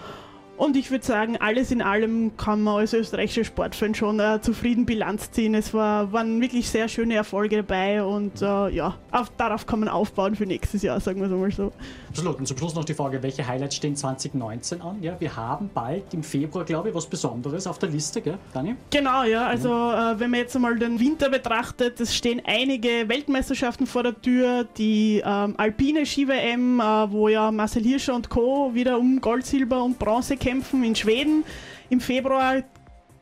Und 0.59 0.77
ich 0.77 0.91
würde 0.91 1.07
sagen, 1.07 1.37
alles 1.37 1.71
in 1.71 1.81
allem 1.81 2.37
kann 2.37 2.63
man 2.63 2.81
als 2.81 2.93
österreichischer 2.93 3.45
Sportfan 3.45 3.95
schon 3.95 4.19
äh, 4.19 4.41
zufrieden 4.43 4.87
Bilanz 4.87 5.31
ziehen. 5.31 5.55
Es 5.55 5.73
war, 5.73 6.13
waren 6.13 6.41
wirklich 6.41 6.69
sehr 6.69 6.89
schöne 6.89 7.15
Erfolge 7.15 7.59
dabei 7.59 8.03
und 8.03 8.43
äh, 8.43 8.69
ja, 8.71 8.97
auf, 9.13 9.31
darauf 9.37 9.67
kann 9.67 9.79
man 9.79 9.89
aufbauen 9.89 10.35
für 10.35 10.47
nächstes 10.47 10.83
Jahr, 10.83 10.99
sagen 10.99 11.21
wir 11.21 11.27
es 11.27 11.33
mal 11.33 11.53
so. 11.53 11.73
Absolut. 12.09 12.41
Und 12.41 12.49
zum 12.49 12.59
Schluss 12.59 12.75
noch 12.75 12.85
die 12.85 12.95
Frage, 12.95 13.23
welche 13.23 13.47
Highlights 13.47 13.77
stehen 13.77 13.95
2019 13.95 14.83
an? 14.83 15.01
Ja, 15.01 15.15
wir 15.21 15.37
haben 15.37 15.71
bald 15.73 16.13
im 16.13 16.25
Februar, 16.25 16.65
glaube 16.65 16.89
ich, 16.89 16.95
was 16.95 17.07
Besonderes 17.07 17.69
auf 17.69 17.79
der 17.79 17.91
Liste, 17.91 18.21
gell, 18.21 18.39
Dani? 18.53 18.75
Genau, 18.91 19.23
ja. 19.23 19.47
Also 19.47 19.69
äh, 19.69 20.19
wenn 20.19 20.33
man 20.33 20.41
jetzt 20.41 20.57
einmal 20.57 20.77
den 20.77 20.99
Winter 20.99 21.31
betrachtet, 21.31 22.01
es 22.01 22.17
stehen 22.17 22.43
einige 22.45 23.09
Weltmeisterschaften 23.09 23.87
vor 23.87 24.03
der 24.03 24.21
Tür. 24.21 24.67
Die 24.77 25.23
ähm, 25.25 25.55
alpine 25.57 26.05
Ski-WM, 26.05 26.81
äh, 26.81 27.13
wo 27.13 27.29
ja 27.29 27.53
Marcel 27.53 27.85
Hirscher 27.85 28.17
und 28.17 28.29
Co. 28.29 28.75
wieder 28.75 28.99
um 28.99 29.21
Gold, 29.21 29.47
Silber 29.47 29.85
und 29.85 30.01
Bronze 30.01 30.37
kämpfen 30.37 30.48
in 30.49 30.95
Schweden. 30.95 31.45
Im 31.91 32.01
Februar 32.01 32.63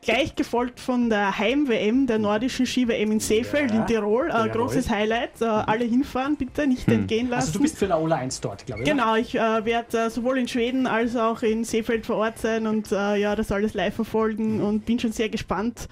gleich 0.01 0.35
gefolgt 0.35 0.79
von 0.79 1.09
der 1.09 1.37
Heim-WM, 1.37 2.07
der 2.07 2.17
nordischen 2.19 2.65
Ski-WM 2.65 3.11
in 3.11 3.19
Seefeld 3.19 3.71
Ja, 3.71 3.81
in 3.81 3.87
Tirol. 3.87 4.29
Äh, 4.29 4.31
Tirol. 4.31 4.49
großes 4.49 4.89
Highlight. 4.89 5.41
Äh, 5.41 5.45
alle 5.45 5.85
hinfahren, 5.85 6.37
bitte 6.37 6.65
nicht 6.65 6.87
entgehen 6.87 7.29
lassen. 7.29 7.47
Also 7.47 7.59
du 7.59 7.63
bist 7.63 7.77
für 7.77 7.87
Laola 7.87 8.15
1 8.17 8.39
dort, 8.41 8.65
glaube 8.65 8.83
ich. 8.83 8.89
Genau, 8.89 9.15
ich 9.15 9.35
äh, 9.35 9.65
werde 9.65 9.97
äh, 9.97 10.09
sowohl 10.09 10.37
in 10.37 10.47
Schweden 10.47 10.87
als 10.87 11.15
auch 11.15 11.41
in 11.41 11.63
Seefeld 11.63 12.05
vor 12.05 12.17
Ort 12.17 12.39
sein 12.39 12.67
und 12.67 12.91
äh, 12.91 13.17
ja, 13.17 13.35
das 13.35 13.51
alles 13.51 13.73
live 13.73 13.95
verfolgen 13.95 14.61
und 14.61 14.85
bin 14.85 14.99
schon 14.99 15.11
sehr 15.11 15.29
gespannt. 15.29 15.87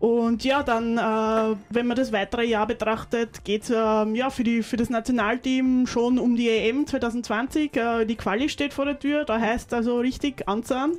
Und 0.00 0.44
ja, 0.44 0.62
dann, 0.62 0.96
äh, 0.96 1.56
wenn 1.70 1.86
man 1.86 1.96
das 1.96 2.12
weitere 2.12 2.44
Jahr 2.44 2.66
betrachtet, 2.66 3.44
geht 3.44 3.64
es 3.64 3.70
ähm, 3.70 4.14
ja, 4.14 4.30
für, 4.30 4.44
die, 4.44 4.62
für 4.62 4.76
das 4.76 4.90
Nationalteam 4.90 5.88
schon 5.88 6.20
um 6.20 6.36
die 6.36 6.48
EM 6.48 6.86
2020. 6.86 7.76
Äh, 7.76 8.04
die 8.04 8.14
Quali 8.14 8.48
steht 8.48 8.72
vor 8.72 8.84
der 8.84 8.98
Tür, 8.98 9.24
da 9.24 9.40
heißt 9.40 9.74
also 9.74 9.98
richtig 9.98 10.46
anzahlen. 10.46 10.92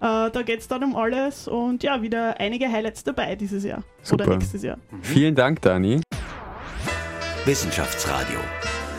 Äh, 0.00 0.30
da 0.30 0.42
geht 0.44 0.60
es 0.60 0.68
dann 0.68 0.84
um 0.84 0.94
alles 0.94 1.48
und 1.48 1.82
ja, 1.82 2.00
wieder 2.00 2.38
einige 2.38 2.70
Highlights 2.70 3.02
dabei 3.02 3.34
dieses 3.34 3.64
Jahr 3.64 3.82
Super. 4.02 4.24
oder 4.24 4.36
nächstes 4.36 4.62
Jahr. 4.62 4.78
Vielen 5.02 5.34
Dank, 5.34 5.60
Dani. 5.62 6.00
Wissenschaftsradio. 7.44 8.38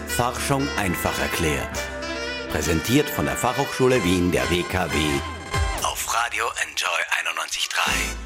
Forschung 0.08 0.68
einfach 0.78 1.18
erklärt. 1.22 1.80
Präsentiert 2.50 3.10
von 3.10 3.26
der 3.26 3.36
Fachhochschule 3.36 4.04
Wien 4.04 4.32
der 4.32 4.44
WKW 4.50 4.98
auf 5.84 6.14
Radio 6.14 6.46
Enjoy 6.62 6.90
91.3. 7.32 8.25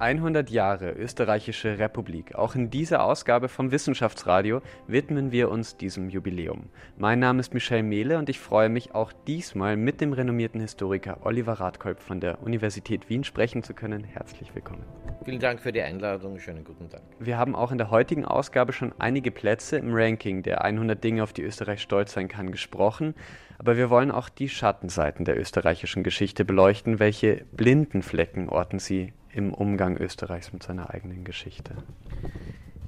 100 0.00 0.48
Jahre 0.50 0.92
Österreichische 0.92 1.80
Republik. 1.80 2.36
Auch 2.36 2.54
in 2.54 2.70
dieser 2.70 3.02
Ausgabe 3.02 3.48
vom 3.48 3.72
Wissenschaftsradio 3.72 4.62
widmen 4.86 5.32
wir 5.32 5.50
uns 5.50 5.76
diesem 5.76 6.08
Jubiläum. 6.08 6.68
Mein 6.96 7.18
Name 7.18 7.40
ist 7.40 7.52
Michel 7.52 7.82
Mehle 7.82 8.18
und 8.18 8.28
ich 8.28 8.38
freue 8.38 8.68
mich 8.68 8.94
auch 8.94 9.12
diesmal 9.26 9.76
mit 9.76 10.00
dem 10.00 10.12
renommierten 10.12 10.60
Historiker 10.60 11.26
Oliver 11.26 11.54
Radkolb 11.54 11.98
von 11.98 12.20
der 12.20 12.40
Universität 12.44 13.08
Wien 13.08 13.24
sprechen 13.24 13.64
zu 13.64 13.74
können. 13.74 14.04
Herzlich 14.04 14.54
willkommen. 14.54 14.84
Vielen 15.24 15.40
Dank 15.40 15.58
für 15.58 15.72
die 15.72 15.82
Einladung. 15.82 16.38
Schönen 16.38 16.62
guten 16.62 16.88
Tag. 16.88 17.02
Wir 17.18 17.36
haben 17.36 17.56
auch 17.56 17.72
in 17.72 17.78
der 17.78 17.90
heutigen 17.90 18.24
Ausgabe 18.24 18.72
schon 18.72 18.92
einige 19.00 19.32
Plätze 19.32 19.78
im 19.78 19.92
Ranking 19.92 20.44
der 20.44 20.62
100 20.62 21.02
Dinge, 21.02 21.24
auf 21.24 21.32
die 21.32 21.42
Österreich 21.42 21.82
stolz 21.82 22.12
sein 22.12 22.28
kann, 22.28 22.52
gesprochen. 22.52 23.16
Aber 23.58 23.76
wir 23.76 23.90
wollen 23.90 24.12
auch 24.12 24.28
die 24.28 24.48
Schattenseiten 24.48 25.24
der 25.24 25.36
österreichischen 25.36 26.04
Geschichte 26.04 26.44
beleuchten. 26.44 27.00
Welche 27.00 27.44
blinden 27.50 28.02
Flecken 28.02 28.48
orten 28.48 28.78
Sie 28.78 29.12
im 29.38 29.54
Umgang 29.54 29.96
Österreichs 29.96 30.52
mit 30.52 30.62
seiner 30.64 30.90
eigenen 30.90 31.24
Geschichte? 31.24 31.76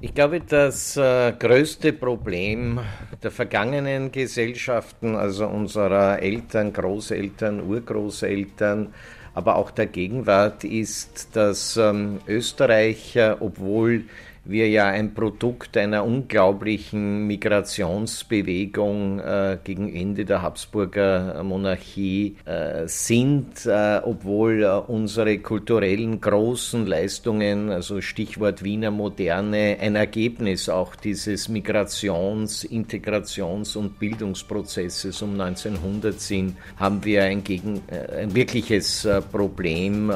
Ich 0.03 0.15
glaube, 0.15 0.41
das 0.41 0.97
äh, 0.97 1.33
größte 1.39 1.93
Problem 1.93 2.81
der 3.23 3.31
vergangenen 3.31 4.11
Gesellschaften, 4.11 5.15
also 5.15 5.47
unserer 5.47 6.21
Eltern, 6.21 6.73
Großeltern, 6.73 7.61
Urgroßeltern, 7.61 8.93
aber 9.35 9.57
auch 9.57 9.71
der 9.71 9.87
Gegenwart, 9.87 10.65
ist, 10.65 11.37
dass 11.37 11.77
ähm, 11.77 12.19
Österreich, 12.27 13.15
äh, 13.15 13.37
obwohl 13.39 14.05
wir 14.45 14.69
ja 14.69 14.89
ein 14.89 15.13
Produkt 15.15 15.77
einer 15.77 16.05
unglaublichen 16.05 17.27
Migrationsbewegung 17.27 19.21
äh, 19.21 19.59
gegen 19.63 19.95
Ende 19.95 20.25
der 20.25 20.43
Habsburger 20.43 21.43
Monarchie 21.45 22.37
äh, 22.47 22.87
sind, 22.87 23.67
äh, 23.67 24.01
obwohl 24.03 24.63
äh, 24.63 24.69
unsere 24.91 25.39
kulturellen 25.39 26.21
großen 26.21 26.87
Leistungen, 26.87 27.71
also 27.71 28.01
Stichwort 28.01 28.65
Wiener 28.65 28.91
Moderne, 28.91 29.77
ein 29.81 29.95
Ergebnis 29.95 30.69
auch 30.69 30.97
dieses 30.97 31.49
Migrations-, 31.49 32.65
Integrations- 32.65 33.77
und 33.77 33.99
Bildungsprozesses 33.99 35.21
um 35.23 35.39
1900 35.39 36.19
sind, 36.19 36.57
haben 36.77 37.05
wir 37.05 37.25
ein, 37.25 37.45
gegen, 37.45 37.83
äh, 37.89 38.23
ein 38.23 38.35
wirkliches 38.35 39.05
äh, 39.05 39.21
Problem 39.21 40.11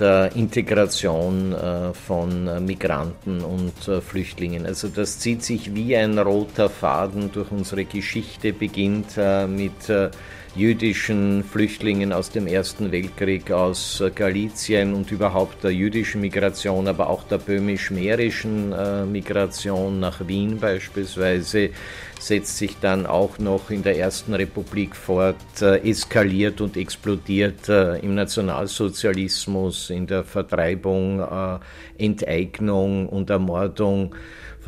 der 0.00 0.34
Integration 0.34 1.54
von 1.92 2.64
Migranten 2.64 3.40
und 3.42 3.57
äh, 3.88 4.00
Flüchtlingen. 4.00 4.66
Also 4.66 4.88
das 4.88 5.18
zieht 5.18 5.42
sich 5.42 5.74
wie 5.74 5.96
ein 5.96 6.18
roter 6.18 6.70
Faden 6.70 7.30
durch 7.32 7.50
unsere 7.50 7.84
Geschichte, 7.84 8.52
beginnt 8.52 9.16
äh, 9.16 9.46
mit 9.46 9.88
äh, 9.88 10.10
jüdischen 10.54 11.44
Flüchtlingen 11.44 12.12
aus 12.12 12.30
dem 12.30 12.46
Ersten 12.46 12.90
Weltkrieg, 12.90 13.50
aus 13.50 14.02
Galizien 14.14 14.94
und 14.94 15.12
überhaupt 15.12 15.62
der 15.62 15.72
jüdischen 15.72 16.20
Migration, 16.20 16.88
aber 16.88 17.08
auch 17.08 17.22
der 17.24 17.38
böhmisch-mährischen 17.38 18.72
äh, 18.72 19.04
Migration 19.04 20.00
nach 20.00 20.26
Wien 20.26 20.58
beispielsweise, 20.58 21.70
setzt 22.18 22.58
sich 22.58 22.76
dann 22.80 23.06
auch 23.06 23.38
noch 23.38 23.70
in 23.70 23.82
der 23.82 23.96
Ersten 23.98 24.34
Republik 24.34 24.96
fort, 24.96 25.36
äh, 25.60 25.78
eskaliert 25.88 26.60
und 26.60 26.76
explodiert 26.76 27.68
äh, 27.68 27.98
im 27.98 28.14
Nationalsozialismus, 28.14 29.90
in 29.90 30.06
der 30.06 30.24
Vertreibung, 30.24 31.20
äh, 31.20 31.58
Enteignung 31.98 33.08
und 33.08 33.30
Ermordung 33.30 34.14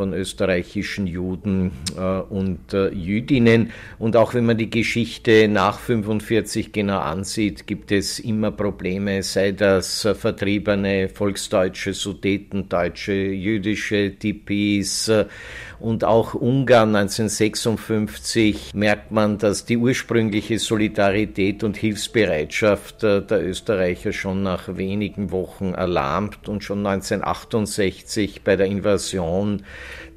von 0.01 0.15
österreichischen 0.15 1.07
Juden 1.07 1.73
äh, 1.95 2.01
und 2.01 2.73
äh, 2.73 2.89
Jüdinnen. 2.89 3.71
Und 3.99 4.17
auch 4.17 4.33
wenn 4.33 4.47
man 4.47 4.57
die 4.57 4.71
Geschichte 4.71 5.47
nach 5.47 5.79
45 5.79 6.73
genau 6.73 7.01
ansieht, 7.01 7.67
gibt 7.67 7.93
es 7.93 8.19
immer 8.19 8.51
Probleme, 8.51 9.23
sei 9.23 9.53
das 9.53 10.07
äh, 10.07 10.15
vertriebene 10.15 11.11
volksdeutsche, 11.11 11.93
sudetendeutsche, 11.93 13.13
jüdische 13.13 14.15
Tipis 14.19 15.13
und 15.81 16.05
auch 16.05 16.35
Ungarn 16.35 16.95
1956 16.95 18.75
merkt 18.75 19.11
man, 19.11 19.39
dass 19.39 19.65
die 19.65 19.77
ursprüngliche 19.77 20.59
Solidarität 20.59 21.65
und 21.65 21.77
Hilfsbereitschaft 21.77 23.03
äh, 23.03 23.23
der 23.23 23.45
Österreicher 23.47 24.13
schon 24.13 24.43
nach 24.43 24.77
wenigen 24.77 25.31
Wochen 25.31 25.75
erlahmt 25.75 26.49
und 26.49 26.63
schon 26.63 26.87
1968 26.87 28.43
bei 28.43 28.57
der 28.57 28.67
Invasion 28.67 29.63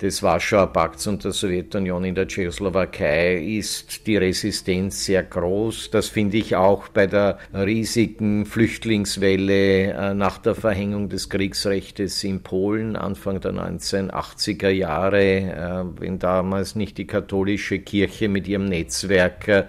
des 0.04 0.22
Warschauer 0.22 0.74
Pakts 0.74 1.08
und 1.08 1.24
der 1.24 1.32
Sowjetunion 1.32 2.04
in 2.04 2.16
der 2.16 2.28
Tschechoslowakei 2.28 3.38
ist 3.38 4.06
die 4.06 4.18
Resistenz 4.18 5.06
sehr 5.06 5.24
groß. 5.24 5.92
Das 5.92 6.10
finde 6.10 6.38
ich 6.38 6.58
auch 6.58 6.90
bei 6.90 7.08
der 7.08 7.38
riesigen 7.54 8.46
Flüchtlingswelle 8.46 9.94
äh, 9.94 10.14
nach 10.14 10.40
der 10.40 10.56
Verhängung 10.56 11.08
des 11.08 11.30
Kriegsrechts 11.30 12.24
in 12.26 12.44
Polen 12.44 12.98
Anfang 12.98 13.40
der 13.40 13.54
1980er 13.54 14.70
Jahre, 14.70 15.53
äh, 15.54 16.02
wenn 16.02 16.20
damals 16.20 16.76
nicht 16.76 16.98
die 16.98 17.08
katholische 17.08 17.80
Kirche 17.80 18.30
mit 18.30 18.48
ihrem 18.48 18.66
Netzwerk 18.66 19.48
äh, 19.48 19.64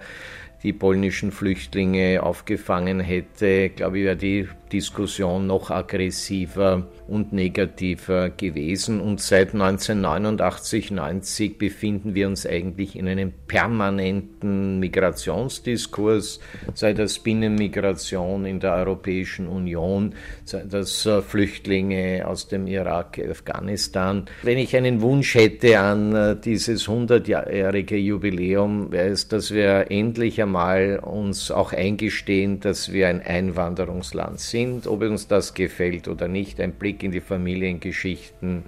die 0.63 0.73
polnischen 0.73 1.31
Flüchtlinge 1.31 2.23
aufgefangen 2.23 2.99
hätte, 2.99 3.69
glaube 3.69 3.99
ich, 3.99 4.05
wäre 4.05 4.15
die, 4.15 4.47
Diskussion 4.75 5.47
noch 5.47 5.71
aggressiver 5.71 6.87
und 7.07 7.31
negativer 7.31 8.29
gewesen. 8.29 8.99
Und 8.99 9.21
seit 9.21 9.53
1989, 9.53 10.91
90 10.91 11.57
befinden 11.57 12.13
wir 12.13 12.27
uns 12.27 12.45
eigentlich 12.45 12.97
in 12.97 13.07
einem 13.07 13.31
permanenten 13.47 14.79
Migrationsdiskurs, 14.79 16.41
sei 16.73 16.93
das 16.93 17.19
Binnenmigration 17.19 18.45
in 18.45 18.59
der 18.59 18.73
Europäischen 18.73 19.47
Union, 19.47 20.13
sei 20.43 20.65
das 20.69 21.05
äh, 21.05 21.21
Flüchtlinge 21.21 22.27
aus 22.27 22.49
dem 22.49 22.67
Irak, 22.67 23.17
Afghanistan. 23.29 24.25
Wenn 24.43 24.57
ich 24.57 24.75
einen 24.75 24.99
Wunsch 24.99 25.35
hätte 25.35 25.79
an 25.79 26.13
äh, 26.13 26.35
dieses 26.35 26.89
100-jährige 26.89 27.95
Jubiläum, 27.95 28.91
wäre 28.91 29.07
es, 29.07 29.29
dass 29.29 29.53
wir 29.53 29.89
endlich 29.89 30.41
einmal 30.41 30.99
uns 30.99 31.49
auch 31.49 31.71
eingestehen, 31.71 32.59
dass 32.59 32.91
wir 32.91 33.07
ein 33.07 33.21
Einwanderungsland 33.21 34.41
sind, 34.41 34.64
ob 34.85 35.01
uns 35.01 35.27
das 35.27 35.53
gefällt 35.53 36.07
oder 36.07 36.27
nicht. 36.27 36.59
Ein 36.59 36.73
Blick 36.73 37.03
in 37.03 37.11
die 37.11 37.21
Familiengeschichten 37.21 38.63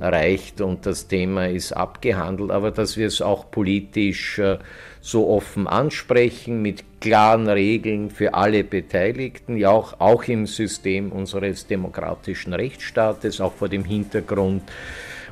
reicht 0.00 0.60
und 0.60 0.86
das 0.86 1.08
Thema 1.08 1.48
ist 1.48 1.72
abgehandelt, 1.72 2.50
aber 2.50 2.70
dass 2.70 2.96
wir 2.96 3.06
es 3.06 3.20
auch 3.20 3.50
politisch 3.50 4.38
äh, 4.38 4.58
so 5.00 5.28
offen 5.28 5.66
ansprechen, 5.66 6.62
mit 6.62 6.84
klaren 7.00 7.48
Regeln 7.48 8.10
für 8.10 8.34
alle 8.34 8.64
Beteiligten, 8.64 9.56
ja 9.56 9.70
auch, 9.70 10.00
auch 10.00 10.24
im 10.24 10.46
System 10.46 11.12
unseres 11.12 11.66
demokratischen 11.66 12.52
Rechtsstaates, 12.52 13.40
auch 13.40 13.54
vor 13.54 13.68
dem 13.68 13.84
Hintergrund 13.84 14.62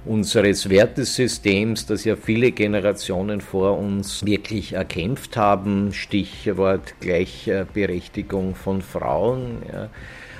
unseres 0.06 0.68
Wertesystems, 0.70 1.86
das 1.86 2.04
ja 2.04 2.16
viele 2.16 2.52
Generationen 2.52 3.40
vor 3.40 3.78
uns 3.78 4.24
wirklich 4.24 4.74
erkämpft 4.74 5.36
haben. 5.36 5.92
Stichwort 5.92 6.94
Gleichberechtigung 7.00 8.54
von 8.54 8.82
Frauen. 8.82 9.62
Ja 9.72 9.90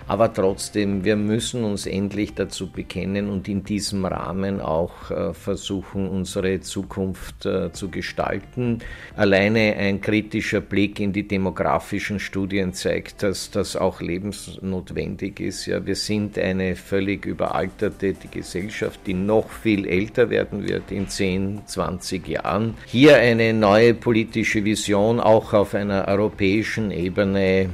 aber 0.09 0.33
trotzdem, 0.33 1.05
wir 1.05 1.17
müssen 1.17 1.65
uns 1.65 1.87
endlich 1.87 2.35
dazu 2.35 2.71
bekennen 2.71 3.29
und 3.29 3.49
in 3.49 3.65
diesem 3.65 4.05
Rahmen 4.05 4.61
auch 4.61 5.11
äh, 5.11 5.35
versuchen, 5.35 6.09
unsere 6.09 6.61
Zukunft 6.61 7.45
äh, 7.45 7.73
zu 7.73 7.89
gestalten. 7.89 8.79
Alleine 9.17 9.75
ein 9.77 10.01
kritischer 10.01 10.61
Blick 10.61 11.01
in 11.01 11.13
die 11.13 11.27
demografischen 11.27 12.21
Studien 12.21 12.73
zeigt, 12.73 13.25
dass 13.25 13.51
das 13.51 13.75
auch 13.75 14.01
lebensnotwendig 14.01 15.41
ist. 15.41 15.67
Ja, 15.67 15.85
wir 15.85 15.97
sind 15.97 16.39
eine 16.39 16.77
völlig 16.77 17.27
überalterte 17.27 18.15
Gesellschaft, 18.31 19.01
die 19.07 19.15
noch 19.15 19.51
viel 19.51 19.87
älter 19.87 20.31
werden 20.31 20.69
wird 20.69 20.93
in 20.93 21.09
10, 21.09 21.63
20 21.67 22.29
Jahren. 22.29 22.75
Hier 22.87 23.17
eine 23.17 23.53
neue 23.53 23.95
politische 23.95 24.65
Vision, 24.65 25.19
auch 25.19 25.53
auf 25.53 25.75
einer 25.75 26.07
europäischen 26.07 26.91
Ebene, 26.91 27.71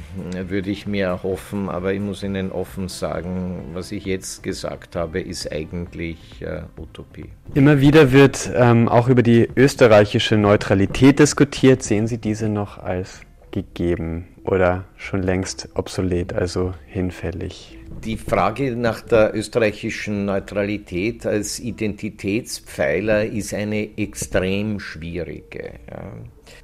würde 0.48 0.70
ich 0.70 0.86
mir 0.86 1.06
erhoffen, 1.06 1.68
aber 1.68 1.92
ich 1.92 2.00
muss 2.00 2.21
Ihnen 2.22 2.52
offen 2.52 2.88
sagen, 2.88 3.70
was 3.74 3.92
ich 3.92 4.04
jetzt 4.04 4.42
gesagt 4.42 4.96
habe, 4.96 5.20
ist 5.20 5.50
eigentlich 5.52 6.18
äh, 6.40 6.62
Utopie. 6.80 7.30
Immer 7.54 7.80
wieder 7.80 8.12
wird 8.12 8.50
ähm, 8.54 8.88
auch 8.88 9.08
über 9.08 9.22
die 9.22 9.48
österreichische 9.56 10.36
Neutralität 10.36 11.18
diskutiert. 11.18 11.82
Sehen 11.82 12.06
Sie 12.06 12.18
diese 12.18 12.48
noch 12.48 12.78
als 12.78 13.20
gegeben 13.52 14.28
oder 14.44 14.84
schon 14.96 15.22
längst 15.22 15.68
obsolet, 15.74 16.32
also 16.32 16.74
hinfällig? 16.86 17.78
Die 18.04 18.16
Frage 18.16 18.74
nach 18.74 19.00
der 19.02 19.34
österreichischen 19.36 20.24
Neutralität 20.24 21.24
als 21.24 21.60
Identitätspfeiler 21.60 23.26
ist 23.26 23.54
eine 23.54 23.96
extrem 23.96 24.80
schwierige. 24.80 25.74
Ja. 25.88 26.12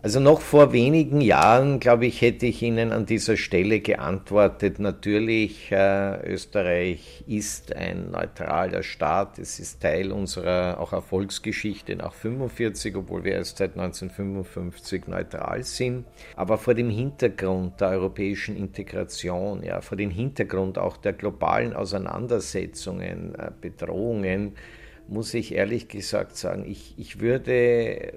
Also 0.01 0.21
noch 0.21 0.41
vor 0.41 0.73
wenigen 0.73 1.21
Jahren, 1.21 1.81
glaube 1.81 2.07
ich, 2.07 2.21
hätte 2.21 2.47
ich 2.47 2.63
Ihnen 2.63 2.93
an 2.93 3.05
dieser 3.05 3.37
Stelle 3.37 3.81
geantwortet, 3.81 4.79
natürlich, 4.79 5.73
äh, 5.73 6.23
Österreich 6.25 7.25
ist 7.27 7.75
ein 7.75 8.13
neutraler 8.13 8.85
Staat, 8.85 9.41
es 9.41 9.59
ist 9.59 9.83
Teil 9.83 10.13
unserer 10.13 10.79
auch 10.79 10.93
Erfolgsgeschichte 10.93 11.97
nach 11.97 12.15
1945, 12.15 12.95
obwohl 12.95 13.25
wir 13.25 13.33
erst 13.33 13.59
seit 13.59 13.77
1955 13.77 15.09
neutral 15.09 15.65
sind. 15.65 16.05
Aber 16.37 16.59
vor 16.59 16.75
dem 16.75 16.91
Hintergrund 16.91 17.81
der 17.81 17.89
europäischen 17.89 18.57
Integration, 18.57 19.65
ja, 19.65 19.81
vor 19.81 19.97
dem 19.97 20.11
Hintergrund 20.11 20.79
auch 20.79 20.97
der 20.97 21.13
globalen 21.13 21.73
Auseinandersetzungen, 21.73 23.35
äh, 23.35 23.51
Bedrohungen, 23.61 24.53
muss 25.09 25.35
ich 25.35 25.57
ehrlich 25.57 25.89
gesagt 25.89 26.37
sagen, 26.37 26.65
ich, 26.69 26.95
ich 26.99 27.19
würde 27.19 28.13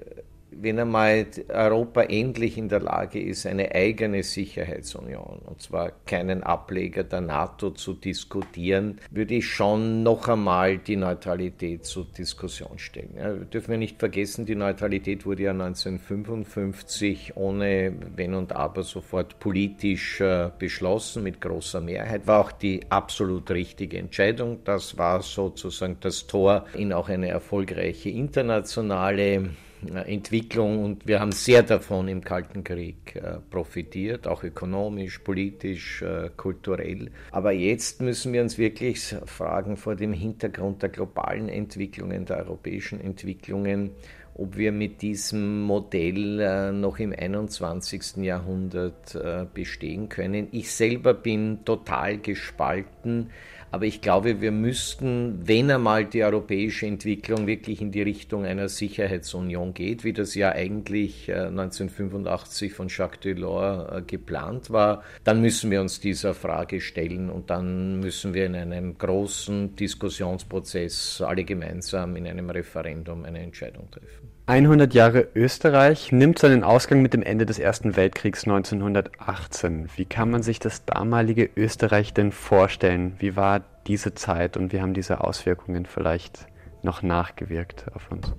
wenn 0.60 0.78
einmal 0.78 1.26
Europa 1.48 2.02
endlich 2.02 2.58
in 2.58 2.68
der 2.68 2.80
Lage 2.80 3.20
ist, 3.20 3.46
eine 3.46 3.74
eigene 3.74 4.22
Sicherheitsunion, 4.22 5.40
und 5.44 5.62
zwar 5.62 5.92
keinen 6.06 6.42
Ableger 6.42 7.04
der 7.04 7.20
NATO 7.20 7.70
zu 7.70 7.94
diskutieren, 7.94 9.00
würde 9.10 9.34
ich 9.34 9.48
schon 9.48 10.02
noch 10.02 10.28
einmal 10.28 10.78
die 10.78 10.96
Neutralität 10.96 11.84
zur 11.84 12.06
Diskussion 12.06 12.78
stellen. 12.78 13.14
Ja, 13.16 13.32
dürfen 13.32 13.70
wir 13.70 13.78
nicht 13.78 13.98
vergessen, 13.98 14.46
die 14.46 14.54
Neutralität 14.54 15.24
wurde 15.26 15.44
ja 15.44 15.50
1955 15.50 17.36
ohne 17.36 17.94
Wenn 18.16 18.34
und 18.34 18.52
Aber 18.52 18.82
sofort 18.82 19.38
politisch 19.38 20.20
äh, 20.20 20.50
beschlossen, 20.58 21.22
mit 21.22 21.40
großer 21.40 21.80
Mehrheit. 21.80 22.26
War 22.26 22.40
auch 22.40 22.52
die 22.52 22.80
absolut 22.90 23.50
richtige 23.50 23.98
Entscheidung. 23.98 24.58
Das 24.64 24.98
war 24.98 25.22
sozusagen 25.22 25.96
das 26.00 26.26
Tor 26.26 26.66
in 26.74 26.92
auch 26.92 27.08
eine 27.08 27.28
erfolgreiche 27.28 28.10
internationale 28.10 29.50
Entwicklung 29.88 30.84
und 30.84 31.06
wir 31.06 31.20
haben 31.20 31.32
sehr 31.32 31.62
davon 31.62 32.08
im 32.08 32.22
Kalten 32.22 32.64
Krieg 32.64 33.16
äh, 33.16 33.38
profitiert, 33.50 34.26
auch 34.26 34.44
ökonomisch, 34.44 35.18
politisch, 35.18 36.02
äh, 36.02 36.30
kulturell. 36.36 37.10
Aber 37.30 37.52
jetzt 37.52 38.00
müssen 38.00 38.32
wir 38.32 38.42
uns 38.42 38.58
wirklich 38.58 39.14
fragen 39.26 39.76
vor 39.76 39.96
dem 39.96 40.12
Hintergrund 40.12 40.82
der 40.82 40.90
globalen 40.90 41.48
Entwicklungen, 41.48 42.24
der 42.24 42.38
europäischen 42.38 43.00
Entwicklungen, 43.00 43.90
ob 44.34 44.56
wir 44.56 44.72
mit 44.72 45.02
diesem 45.02 45.62
Modell 45.62 46.40
äh, 46.40 46.72
noch 46.72 46.98
im 46.98 47.12
21. 47.12 48.16
Jahrhundert 48.18 49.18
bestehen 49.52 50.08
können. 50.08 50.48
Ich 50.52 50.72
selber 50.72 51.14
bin 51.14 51.64
total 51.64 52.18
gespalten 52.18 53.30
aber 53.72 53.86
ich 53.86 54.02
glaube, 54.02 54.42
wir 54.42 54.52
müssten, 54.52 55.40
wenn 55.48 55.70
einmal 55.70 56.04
die 56.04 56.22
europäische 56.22 56.84
Entwicklung 56.84 57.46
wirklich 57.46 57.80
in 57.80 57.90
die 57.90 58.02
Richtung 58.02 58.44
einer 58.44 58.68
Sicherheitsunion 58.68 59.72
geht, 59.72 60.04
wie 60.04 60.12
das 60.12 60.34
ja 60.34 60.52
eigentlich 60.52 61.34
1985 61.34 62.70
äh, 62.70 62.74
von 62.74 62.88
Jacques 62.88 63.20
Delors 63.20 63.90
äh, 63.90 64.02
geplant 64.02 64.68
war, 64.68 65.02
dann 65.24 65.40
müssen 65.40 65.70
wir 65.70 65.80
uns 65.80 66.00
dieser 66.00 66.34
Frage 66.34 66.82
stellen 66.82 67.30
und 67.30 67.48
dann 67.48 67.98
müssen 68.00 68.34
wir 68.34 68.44
in 68.44 68.56
einem 68.56 68.98
großen 68.98 69.74
Diskussionsprozess 69.74 71.22
alle 71.22 71.44
gemeinsam 71.44 72.14
in 72.16 72.26
einem 72.26 72.50
Referendum 72.50 73.24
eine 73.24 73.40
Entscheidung 73.40 73.90
treffen. 73.90 74.21
100 74.46 74.92
Jahre 74.92 75.28
Österreich 75.36 76.10
nimmt 76.10 76.38
seinen 76.40 76.64
Ausgang 76.64 77.00
mit 77.00 77.14
dem 77.14 77.22
Ende 77.22 77.46
des 77.46 77.60
Ersten 77.60 77.94
Weltkriegs 77.94 78.42
1918. 78.42 79.88
Wie 79.94 80.04
kann 80.04 80.30
man 80.30 80.42
sich 80.42 80.58
das 80.58 80.84
damalige 80.84 81.48
Österreich 81.54 82.12
denn 82.12 82.32
vorstellen? 82.32 83.14
Wie 83.20 83.36
war 83.36 83.62
diese 83.86 84.14
Zeit 84.14 84.56
und 84.56 84.72
wie 84.72 84.80
haben 84.80 84.94
diese 84.94 85.22
Auswirkungen 85.22 85.86
vielleicht 85.86 86.46
noch 86.82 87.02
nachgewirkt 87.02 87.86
auf 87.94 88.10
uns? 88.10 88.32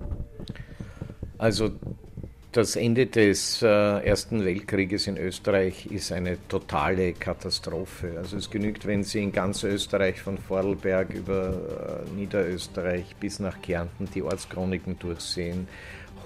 Also 1.38 1.72
das 2.54 2.76
Ende 2.76 3.08
des 3.08 3.62
äh, 3.62 3.68
Ersten 3.68 4.46
Weltkrieges 4.46 5.08
in 5.08 5.18
Österreich 5.18 5.88
ist 5.88 6.12
eine 6.12 6.38
totale 6.48 7.14
Katastrophe. 7.14 8.14
Also 8.18 8.38
es 8.38 8.50
genügt, 8.50 8.86
wenn 8.86 9.04
Sie 9.04 9.24
in 9.24 9.32
ganz 9.32 9.64
Österreich 9.64 10.22
von 10.22 10.38
Vorarlberg 10.38 11.14
über 11.14 12.06
äh, 12.08 12.16
Niederösterreich 12.16 13.16
bis 13.20 13.40
nach 13.40 13.62
Kärnten 13.62 14.08
die 14.14 14.22
Ortschroniken 14.22 15.00
durchsehen. 15.00 15.68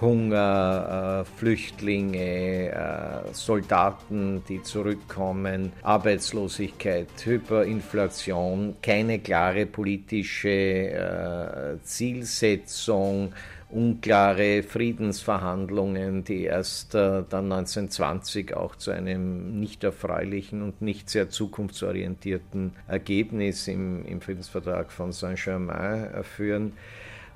Hunger, 0.00 1.24
äh, 1.26 1.38
Flüchtlinge, 1.38 2.68
äh, 2.70 3.32
Soldaten, 3.32 4.44
die 4.48 4.62
zurückkommen, 4.62 5.72
Arbeitslosigkeit, 5.82 7.08
Hyperinflation, 7.24 8.76
keine 8.80 9.18
klare 9.18 9.66
politische 9.66 10.48
äh, 10.48 11.82
Zielsetzung, 11.82 13.32
unklare 13.70 14.62
Friedensverhandlungen, 14.62 16.24
die 16.24 16.44
erst 16.44 16.94
äh, 16.94 17.22
dann 17.28 17.52
1920 17.52 18.54
auch 18.54 18.76
zu 18.76 18.90
einem 18.90 19.60
nicht 19.60 19.84
erfreulichen 19.84 20.62
und 20.62 20.80
nicht 20.80 21.10
sehr 21.10 21.28
zukunftsorientierten 21.28 22.72
Ergebnis 22.86 23.68
im, 23.68 24.04
im 24.06 24.20
Friedensvertrag 24.20 24.90
von 24.90 25.12
Saint-Germain 25.12 26.24
führen. 26.24 26.72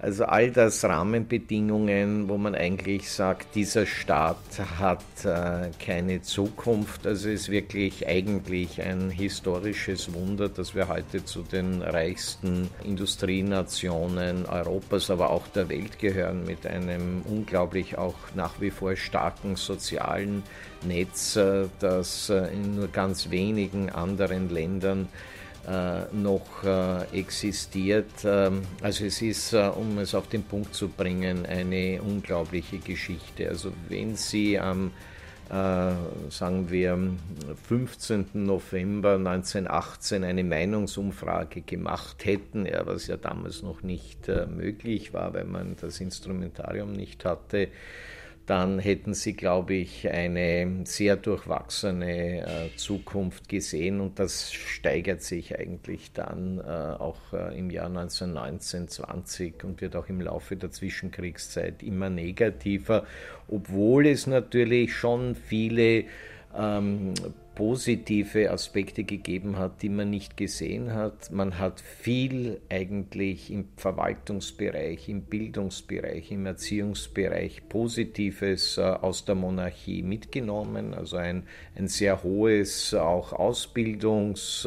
Also 0.03 0.25
all 0.25 0.51
das 0.51 0.83
Rahmenbedingungen, 0.83 2.29
wo 2.29 2.37
man 2.37 2.57
eigentlich 2.57 3.09
sagt, 3.09 3.55
dieser 3.55 3.87
Staat 3.87 4.37
hat 4.81 4.99
äh, 5.25 5.71
keine 5.79 6.23
Zukunft. 6.23 7.07
Also 7.07 7.29
es 7.29 7.43
ist 7.43 7.51
wirklich 7.51 8.09
eigentlich 8.09 8.83
ein 8.83 9.11
historisches 9.11 10.13
Wunder, 10.13 10.49
dass 10.49 10.75
wir 10.75 10.89
heute 10.89 11.25
zu 11.25 11.43
den 11.43 11.83
reichsten 11.83 12.69
Industrienationen 12.83 14.45
Europas, 14.47 15.09
aber 15.09 15.31
auch 15.31 15.47
der 15.47 15.69
Welt 15.69 16.01
gehören 16.01 16.47
mit 16.47 16.67
einem 16.67 17.23
unglaublich 17.23 17.97
auch 17.97 18.17
nach 18.35 18.61
wie 18.61 18.73
vor 18.73 18.97
starken 18.97 19.55
sozialen 19.55 20.43
Netz, 20.85 21.37
äh, 21.37 21.69
das 21.79 22.29
äh, 22.29 22.53
in 22.53 22.75
nur 22.75 22.89
ganz 22.89 23.31
wenigen 23.31 23.89
anderen 23.89 24.51
Ländern 24.51 25.07
noch 26.13 26.65
äh, 26.65 27.19
existiert. 27.19 28.25
Ähm, 28.25 28.63
also 28.83 29.05
es 29.05 29.23
ist, 29.23 29.53
äh, 29.53 29.69
um 29.69 29.99
es 29.99 30.15
auf 30.15 30.29
den 30.29 30.43
Punkt 30.43 30.75
zu 30.75 30.89
bringen, 30.89 31.47
eine 31.47 32.03
unglaubliche 32.03 32.79
Geschichte. 32.79 33.49
Also 33.49 33.73
wenn 33.89 34.17
Sie 34.17 34.59
am 34.59 34.91
sagen 36.31 36.71
wir, 36.71 36.99
15. 37.69 38.29
November 38.33 39.17
1918 39.17 40.25
eine 40.25 40.45
Meinungsumfrage 40.45 41.61
gemacht 41.61 42.25
hätten, 42.25 42.65
ja, 42.65 42.87
was 42.87 43.07
ja 43.07 43.19
damals 43.19 43.61
noch 43.61 43.83
nicht 43.83 44.29
möglich 44.29 45.13
war, 45.13 45.35
weil 45.35 45.45
man 45.45 45.77
das 45.79 46.01
Instrumentarium 46.01 46.95
nicht 46.95 47.27
hatte, 47.27 47.69
dann 48.47 48.79
hätten 48.81 49.15
sie, 49.15 49.35
glaube 49.35 49.75
ich, 49.75 50.09
eine 50.11 50.81
sehr 50.85 51.17
durchwachsene 51.17 52.41
äh, 52.41 52.77
Zukunft 52.77 53.49
gesehen 53.49 54.01
und 54.01 54.19
das 54.19 54.53
steigert 54.53 55.23
sich 55.23 55.59
eigentlich 55.59 56.13
dann 56.13 56.59
äh, 56.59 56.63
auch 56.63 57.33
äh, 57.33 57.57
im 57.57 57.71
Jahr 57.71 57.87
1919, 57.87 58.89
20 58.89 59.65
und 59.65 59.81
wird 59.81 59.95
auch 59.95 60.09
im 60.09 60.21
Laufe 60.21 60.57
der 60.57 60.73
Zwischenkriegszeit 60.73 61.83
immer 61.83 62.11
negativer, 62.11 63.07
obwohl 63.49 64.07
es 64.07 64.27
natürlich 64.27 64.95
schon 64.95 65.37
viele 65.37 66.05
ähm, 66.57 67.15
positive 67.55 68.51
Aspekte 68.51 69.05
gegeben 69.05 69.59
hat, 69.59 69.83
die 69.83 69.89
man 69.89 70.11
nicht 70.11 70.37
gesehen 70.37 70.95
hat. 70.95 71.31
Man 71.31 71.59
hat 71.59 71.81
viel 71.81 72.61
eigentlich 72.71 73.51
im 73.51 73.69
Verwaltungsbereich, 73.77 75.09
im 75.09 75.23
Bildungsbereich, 75.23 76.31
im 76.31 76.47
Erziehungsbereich 76.47 77.69
Positives 77.69 78.79
äh, 78.79 78.83
aus 78.83 79.25
der 79.25 79.35
Monarchie 79.35 80.03
mitgenommen, 80.03 80.95
also 80.95 81.17
ein, 81.17 81.45
ein 81.77 81.89
sehr 81.89 82.23
hohes 82.23 82.95
auch 82.95 83.33
Ausbildungs- 83.33 84.67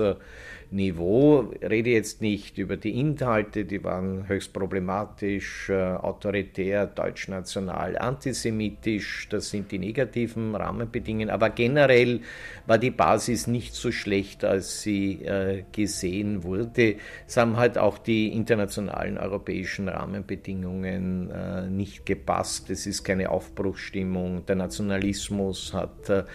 Niveau. 0.76 1.54
Rede 1.62 1.92
jetzt 1.92 2.22
nicht 2.22 2.58
über 2.58 2.76
die 2.76 3.00
Inhalte, 3.00 3.64
die 3.66 3.84
waren 3.84 4.28
höchst 4.28 4.52
problematisch, 4.52 5.70
äh, 5.70 5.74
autoritär, 5.74 6.86
deutschnational, 6.86 7.98
antisemitisch. 7.98 9.28
Das 9.30 9.50
sind 9.50 9.72
die 9.72 9.80
negativen 9.80 10.54
Rahmenbedingungen. 10.54 11.30
Aber 11.30 11.50
generell 11.50 12.20
war 12.68 12.78
die 12.78 12.92
Basis 12.92 13.48
nicht 13.48 13.74
so 13.74 13.92
schlecht, 13.92 14.44
als 14.44 14.82
sie 14.82 15.24
äh, 15.24 15.64
gesehen 15.72 16.44
wurde. 16.44 16.98
Es 17.26 17.38
haben 17.38 17.58
halt 17.58 17.78
auch 17.78 17.98
die 17.98 18.34
internationalen 18.34 19.18
europäischen 19.18 19.88
Rahmenbedingungen 19.88 21.32
äh, 21.32 21.68
nicht 21.70 22.06
gepasst. 22.06 22.70
Es 22.70 22.86
ist 22.86 23.04
keine 23.04 23.30
Aufbruchsstimmung. 23.30 24.46
Der 24.46 24.58
Nationalismus 24.58 25.74
hat 25.74 26.26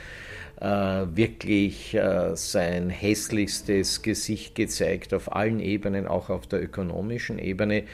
wirklich 0.61 1.95
äh, 1.95 2.37
sein 2.37 2.91
hässlichstes 2.91 4.03
Gesicht 4.03 4.55
gezeigt 4.55 5.15
auf 5.15 5.35
allen 5.35 5.59
Ebenen, 5.59 6.07
auch 6.07 6.29
auf 6.29 6.47
der 6.47 6.63
ökonomischen 6.63 7.39
Ebene. 7.39 7.85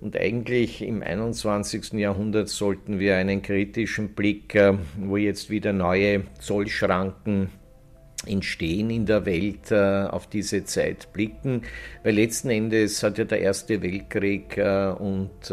Und 0.00 0.16
eigentlich 0.18 0.80
im 0.80 1.02
21. 1.02 1.92
Jahrhundert 1.92 2.48
sollten 2.48 2.98
wir 2.98 3.16
einen 3.16 3.42
kritischen 3.42 4.14
Blick, 4.14 4.54
äh, 4.54 4.72
wo 4.96 5.18
jetzt 5.18 5.50
wieder 5.50 5.74
neue 5.74 6.22
Zollschranken 6.40 7.50
entstehen 8.26 8.88
in 8.88 9.04
der 9.04 9.26
Welt 9.26 9.70
auf 9.70 10.26
diese 10.26 10.64
Zeit 10.64 11.12
blicken, 11.12 11.60
weil 12.04 12.14
letzten 12.14 12.48
Endes 12.48 13.02
hat 13.02 13.18
ja 13.18 13.24
der 13.24 13.40
Erste 13.40 13.82
Weltkrieg 13.82 14.56
und 14.98 15.52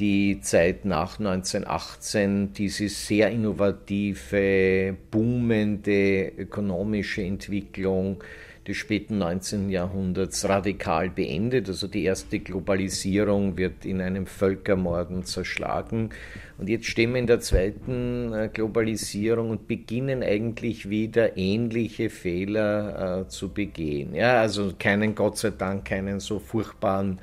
die 0.00 0.40
Zeit 0.40 0.84
nach 0.86 1.18
1918 1.18 2.54
diese 2.54 2.88
sehr 2.88 3.30
innovative, 3.30 4.96
boomende 5.10 6.32
ökonomische 6.38 7.22
Entwicklung 7.22 8.22
des 8.66 8.76
späten 8.76 9.18
19. 9.18 9.68
Jahrhunderts 9.68 10.48
radikal 10.48 11.10
beendet. 11.10 11.68
Also 11.68 11.86
die 11.86 12.04
erste 12.04 12.40
Globalisierung 12.40 13.56
wird 13.58 13.84
in 13.84 14.00
einem 14.00 14.26
Völkermorden 14.26 15.24
zerschlagen. 15.24 16.10
Und 16.56 16.68
jetzt 16.68 16.86
stehen 16.86 17.12
wir 17.12 17.20
in 17.20 17.26
der 17.26 17.40
zweiten 17.40 18.32
äh, 18.32 18.50
Globalisierung 18.52 19.50
und 19.50 19.66
beginnen 19.66 20.22
eigentlich 20.22 20.88
wieder 20.88 21.36
ähnliche 21.36 22.10
Fehler 22.10 23.22
äh, 23.22 23.28
zu 23.28 23.50
begehen. 23.50 24.14
Ja, 24.14 24.40
also 24.40 24.72
keinen, 24.78 25.14
Gott 25.14 25.38
sei 25.38 25.50
Dank, 25.50 25.86
keinen 25.86 26.20
so 26.20 26.38
furchtbaren 26.38 27.18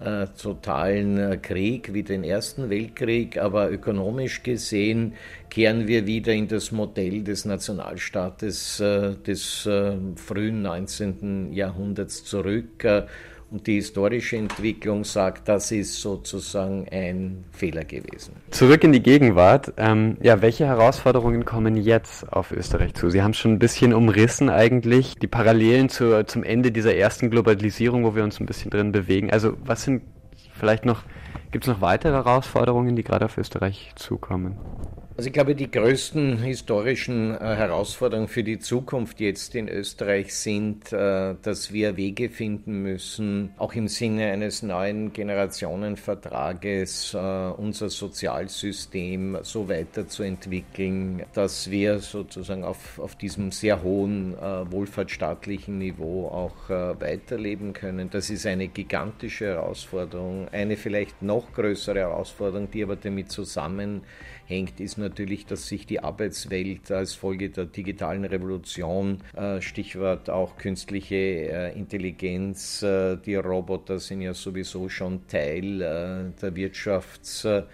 äh, 0.00 0.26
totalen 0.40 1.18
äh, 1.18 1.36
Krieg 1.38 1.92
wie 1.92 2.02
den 2.02 2.24
Ersten 2.24 2.70
Weltkrieg, 2.70 3.38
aber 3.38 3.70
ökonomisch 3.70 4.42
gesehen 4.42 5.14
kehren 5.50 5.88
wir 5.88 6.06
wieder 6.06 6.32
in 6.32 6.48
das 6.48 6.70
Modell 6.72 7.24
des 7.24 7.44
Nationalstaates 7.44 8.80
äh, 8.80 9.14
des 9.14 9.66
äh, 9.66 9.96
frühen 10.16 10.62
19. 10.62 11.52
Jahrhunderts 11.52 12.24
zurück. 12.24 12.86
Und 13.50 13.66
die 13.66 13.76
historische 13.76 14.36
Entwicklung 14.36 15.04
sagt, 15.04 15.48
das 15.48 15.72
ist 15.72 16.02
sozusagen 16.02 16.86
ein 16.90 17.44
Fehler 17.50 17.84
gewesen. 17.84 18.34
Zurück 18.50 18.84
in 18.84 18.92
die 18.92 19.02
Gegenwart. 19.02 19.72
Ähm, 19.78 20.18
ja, 20.20 20.42
welche 20.42 20.66
Herausforderungen 20.66 21.46
kommen 21.46 21.78
jetzt 21.78 22.30
auf 22.30 22.52
Österreich 22.52 22.92
zu? 22.92 23.08
Sie 23.08 23.22
haben 23.22 23.32
schon 23.32 23.52
ein 23.52 23.58
bisschen 23.58 23.94
umrissen 23.94 24.50
eigentlich 24.50 25.14
die 25.14 25.28
Parallelen 25.28 25.88
zu, 25.88 26.26
zum 26.26 26.42
Ende 26.42 26.72
dieser 26.72 26.94
ersten 26.94 27.30
Globalisierung, 27.30 28.04
wo 28.04 28.14
wir 28.14 28.22
uns 28.22 28.38
ein 28.38 28.44
bisschen 28.44 28.70
drin 28.70 28.92
bewegen. 28.92 29.30
Also 29.30 29.54
was 29.64 29.82
sind 29.82 30.02
vielleicht 30.52 30.84
noch, 30.84 31.04
gibt 31.50 31.64
es 31.64 31.68
noch 31.68 31.80
weitere 31.80 32.12
Herausforderungen, 32.12 32.96
die 32.96 33.02
gerade 33.02 33.24
auf 33.24 33.38
Österreich 33.38 33.92
zukommen? 33.96 34.58
Also 35.18 35.26
ich 35.26 35.32
glaube, 35.32 35.56
die 35.56 35.68
größten 35.68 36.38
historischen 36.44 37.34
äh, 37.34 37.38
Herausforderungen 37.38 38.28
für 38.28 38.44
die 38.44 38.60
Zukunft 38.60 39.18
jetzt 39.18 39.56
in 39.56 39.68
Österreich 39.68 40.32
sind, 40.32 40.92
äh, 40.92 41.34
dass 41.42 41.72
wir 41.72 41.96
Wege 41.96 42.30
finden 42.30 42.84
müssen, 42.84 43.50
auch 43.56 43.74
im 43.74 43.88
Sinne 43.88 44.30
eines 44.30 44.62
neuen 44.62 45.12
Generationenvertrages, 45.12 47.14
äh, 47.14 47.18
unser 47.18 47.88
Sozialsystem 47.88 49.38
so 49.42 49.68
weiterzuentwickeln, 49.68 51.24
dass 51.34 51.68
wir 51.68 51.98
sozusagen 51.98 52.62
auf, 52.62 53.00
auf 53.00 53.16
diesem 53.16 53.50
sehr 53.50 53.82
hohen 53.82 54.36
wohlfahrtsstaatlichen 54.38 55.78
Niveau 55.78 56.28
auch 56.28 56.68
weiterleben 56.68 57.72
können. 57.72 58.08
Das 58.08 58.30
ist 58.30 58.46
eine 58.46 58.68
gigantische 58.68 59.46
Herausforderung, 59.46 60.46
eine 60.52 60.76
vielleicht 60.76 61.22
noch 61.22 61.52
größere 61.52 61.98
Herausforderung, 61.98 62.70
die 62.70 62.84
aber 62.84 62.94
damit 62.94 63.32
zusammenhängt, 63.32 64.04
hängt, 64.48 64.80
ist 64.80 64.98
natürlich, 64.98 65.46
dass 65.46 65.68
sich 65.68 65.86
die 65.86 66.00
Arbeitswelt 66.00 66.90
als 66.90 67.14
Folge 67.14 67.50
der 67.50 67.66
digitalen 67.66 68.24
Revolution, 68.24 69.18
äh, 69.36 69.60
Stichwort 69.60 70.30
auch 70.30 70.56
künstliche 70.56 71.14
äh, 71.16 71.78
Intelligenz, 71.78 72.82
äh, 72.82 73.16
die 73.16 73.36
Roboter 73.36 73.98
sind 73.98 74.22
ja 74.22 74.34
sowieso 74.34 74.88
schon 74.88 75.26
Teil 75.28 75.78
der 75.78 76.52
Wirtschafts- 76.54 77.64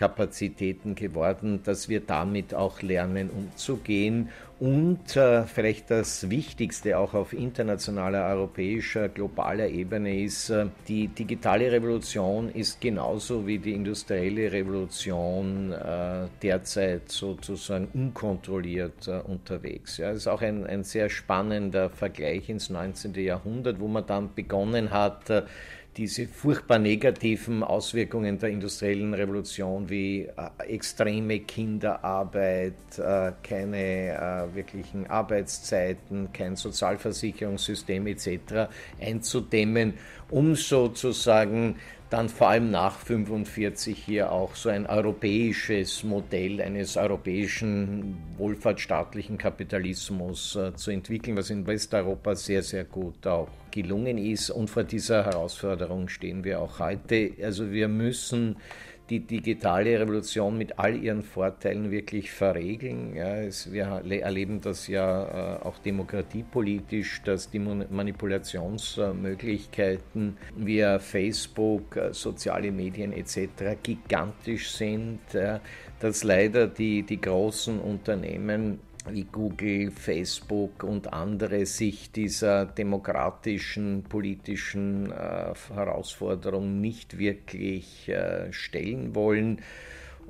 Kapazitäten 0.00 0.94
geworden, 0.94 1.60
dass 1.62 1.90
wir 1.90 2.00
damit 2.00 2.54
auch 2.54 2.80
lernen 2.80 3.28
umzugehen 3.28 4.30
und 4.60 5.16
äh, 5.16 5.44
vielleicht 5.44 5.90
das 5.90 6.28
Wichtigste 6.28 6.98
auch 6.98 7.14
auf 7.14 7.32
internationaler, 7.32 8.26
europäischer, 8.26 9.08
globaler 9.08 9.68
Ebene 9.68 10.22
ist, 10.22 10.50
äh, 10.50 10.66
die 10.86 11.08
digitale 11.08 11.72
Revolution 11.72 12.50
ist 12.50 12.78
genauso 12.78 13.46
wie 13.46 13.58
die 13.58 13.72
industrielle 13.72 14.52
Revolution 14.52 15.72
äh, 15.72 16.28
derzeit 16.42 17.10
sozusagen 17.10 17.88
unkontrolliert 17.94 19.08
äh, 19.08 19.20
unterwegs. 19.20 19.96
Ja, 19.96 20.10
es 20.10 20.18
ist 20.18 20.26
auch 20.26 20.42
ein, 20.42 20.66
ein 20.66 20.84
sehr 20.84 21.08
spannender 21.08 21.88
Vergleich 21.88 22.50
ins 22.50 22.68
19. 22.68 23.14
Jahrhundert, 23.14 23.80
wo 23.80 23.88
man 23.88 24.06
dann 24.06 24.34
begonnen 24.34 24.90
hat, 24.90 25.30
äh, 25.30 25.42
diese 25.96 26.28
furchtbar 26.28 26.78
negativen 26.78 27.64
Auswirkungen 27.64 28.38
der 28.38 28.50
industriellen 28.50 29.12
Revolution 29.12 29.88
wie 29.90 30.22
äh, 30.22 30.66
extreme 30.68 31.40
Kinderarbeit, 31.40 32.74
äh, 32.98 33.32
keine 33.42 34.48
äh, 34.48 34.54
wirklichen 34.54 35.08
Arbeitszeiten, 35.08 36.32
kein 36.32 36.54
Sozialversicherungssystem 36.54 38.06
etc. 38.06 38.70
einzudämmen, 39.00 39.94
um 40.30 40.54
sozusagen 40.54 41.76
dann 42.08 42.28
vor 42.28 42.48
allem 42.48 42.70
nach 42.70 42.98
45 42.98 43.96
hier 43.96 44.32
auch 44.32 44.56
so 44.56 44.68
ein 44.68 44.86
europäisches 44.86 46.02
Modell 46.02 46.60
eines 46.60 46.96
europäischen 46.96 48.16
wohlfahrtsstaatlichen 48.36 49.38
Kapitalismus 49.38 50.58
zu 50.74 50.90
entwickeln, 50.90 51.36
was 51.36 51.50
in 51.50 51.64
Westeuropa 51.64 52.34
sehr, 52.34 52.64
sehr 52.64 52.82
gut 52.82 53.24
auch 53.28 53.46
gelungen 53.70 54.18
ist. 54.18 54.50
Und 54.50 54.68
vor 54.68 54.84
dieser 54.84 55.24
Herausforderung 55.24 56.08
stehen 56.08 56.44
wir 56.44 56.60
auch 56.60 56.78
heute. 56.78 57.32
Also 57.42 57.70
wir 57.70 57.88
müssen 57.88 58.56
die 59.10 59.20
digitale 59.20 59.98
Revolution 59.98 60.56
mit 60.56 60.78
all 60.78 60.94
ihren 60.96 61.22
Vorteilen 61.22 61.90
wirklich 61.90 62.30
verregeln. 62.30 63.16
Ja, 63.16 63.42
es, 63.42 63.72
wir 63.72 64.02
erleben 64.08 64.60
das 64.60 64.86
ja 64.86 65.56
äh, 65.56 65.58
auch 65.64 65.78
demokratiepolitisch, 65.78 67.22
dass 67.24 67.50
die 67.50 67.58
Manipulationsmöglichkeiten 67.58 70.36
via 70.56 71.00
Facebook, 71.00 71.96
äh, 71.96 72.14
soziale 72.14 72.70
Medien 72.70 73.12
etc. 73.12 73.48
gigantisch 73.82 74.70
sind, 74.70 75.18
dass 75.98 76.22
leider 76.22 76.68
die, 76.68 77.02
die 77.02 77.20
großen 77.20 77.80
Unternehmen 77.80 78.78
wie 79.08 79.24
Google, 79.24 79.90
Facebook 79.90 80.82
und 80.82 81.12
andere 81.12 81.64
sich 81.66 82.12
dieser 82.12 82.66
demokratischen, 82.66 84.04
politischen 84.04 85.10
äh, 85.10 85.54
Herausforderung 85.74 86.80
nicht 86.80 87.18
wirklich 87.18 88.08
äh, 88.08 88.52
stellen 88.52 89.14
wollen. 89.14 89.62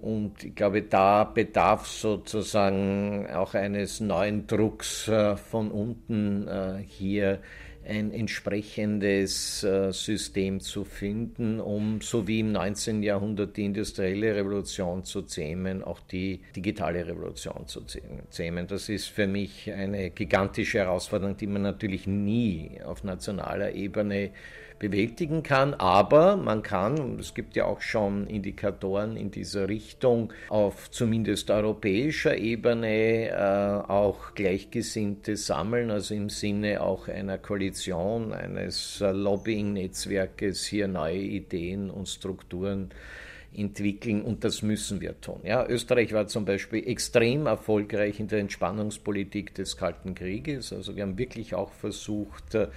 Und 0.00 0.44
ich 0.44 0.54
glaube, 0.54 0.82
da 0.82 1.24
bedarf 1.24 1.86
sozusagen 1.86 3.28
auch 3.30 3.54
eines 3.54 4.00
neuen 4.00 4.46
Drucks 4.46 5.08
äh, 5.08 5.36
von 5.36 5.70
unten 5.70 6.48
äh, 6.48 6.82
hier 6.86 7.40
ein 7.90 8.12
entsprechendes 8.12 9.64
äh, 9.64 9.92
System 9.92 10.60
zu 10.60 10.84
finden, 10.84 11.58
um 11.58 12.00
so 12.00 12.28
wie 12.28 12.40
im 12.40 12.52
19. 12.52 13.02
Jahrhundert 13.02 13.56
die 13.56 13.64
industrielle 13.64 14.36
Revolution 14.36 15.04
zu 15.04 15.22
zähmen, 15.22 15.82
auch 15.82 15.98
die 16.00 16.40
digitale 16.54 17.06
Revolution 17.06 17.66
zu 17.66 17.82
zähmen. 18.30 18.66
Das 18.68 18.88
ist 18.88 19.08
für 19.08 19.26
mich 19.26 19.72
eine 19.72 20.10
gigantische 20.10 20.78
Herausforderung, 20.78 21.36
die 21.36 21.48
man 21.48 21.62
natürlich 21.62 22.06
nie 22.06 22.80
auf 22.84 23.02
nationaler 23.02 23.72
Ebene 23.72 24.30
bewältigen 24.80 25.44
kann. 25.44 25.74
Aber 25.74 26.36
man 26.36 26.64
kann, 26.64 27.18
es 27.20 27.34
gibt 27.34 27.54
ja 27.54 27.66
auch 27.66 27.80
schon 27.80 28.26
Indikatoren 28.26 29.16
in 29.16 29.30
dieser 29.30 29.68
Richtung, 29.68 30.32
auf 30.48 30.90
zumindest 30.90 31.50
europäischer 31.50 32.36
Ebene 32.36 33.28
äh, 33.28 33.88
auch 33.88 34.34
Gleichgesinnte 34.34 35.36
sammeln, 35.36 35.92
also 35.92 36.14
im 36.14 36.30
Sinne 36.30 36.80
auch 36.80 37.06
einer 37.06 37.38
Koalition, 37.38 38.32
eines 38.32 39.00
äh, 39.00 39.12
Lobbying-Netzwerkes 39.12 40.64
hier 40.64 40.88
neue 40.88 41.18
Ideen 41.18 41.90
und 41.90 42.08
Strukturen 42.08 42.90
entwickeln 43.54 44.22
und 44.22 44.44
das 44.44 44.62
müssen 44.62 45.00
wir 45.00 45.20
tun. 45.20 45.40
Ja, 45.42 45.66
Österreich 45.66 46.12
war 46.12 46.28
zum 46.28 46.44
Beispiel 46.44 46.86
extrem 46.86 47.46
erfolgreich 47.46 48.20
in 48.20 48.28
der 48.28 48.38
Entspannungspolitik 48.38 49.54
des 49.54 49.76
Kalten 49.76 50.14
Krieges. 50.14 50.72
Also 50.72 50.94
wir 50.94 51.02
haben 51.02 51.18
wirklich 51.18 51.54
auch 51.54 51.72
versucht, 51.72 52.54
äh, 52.54 52.68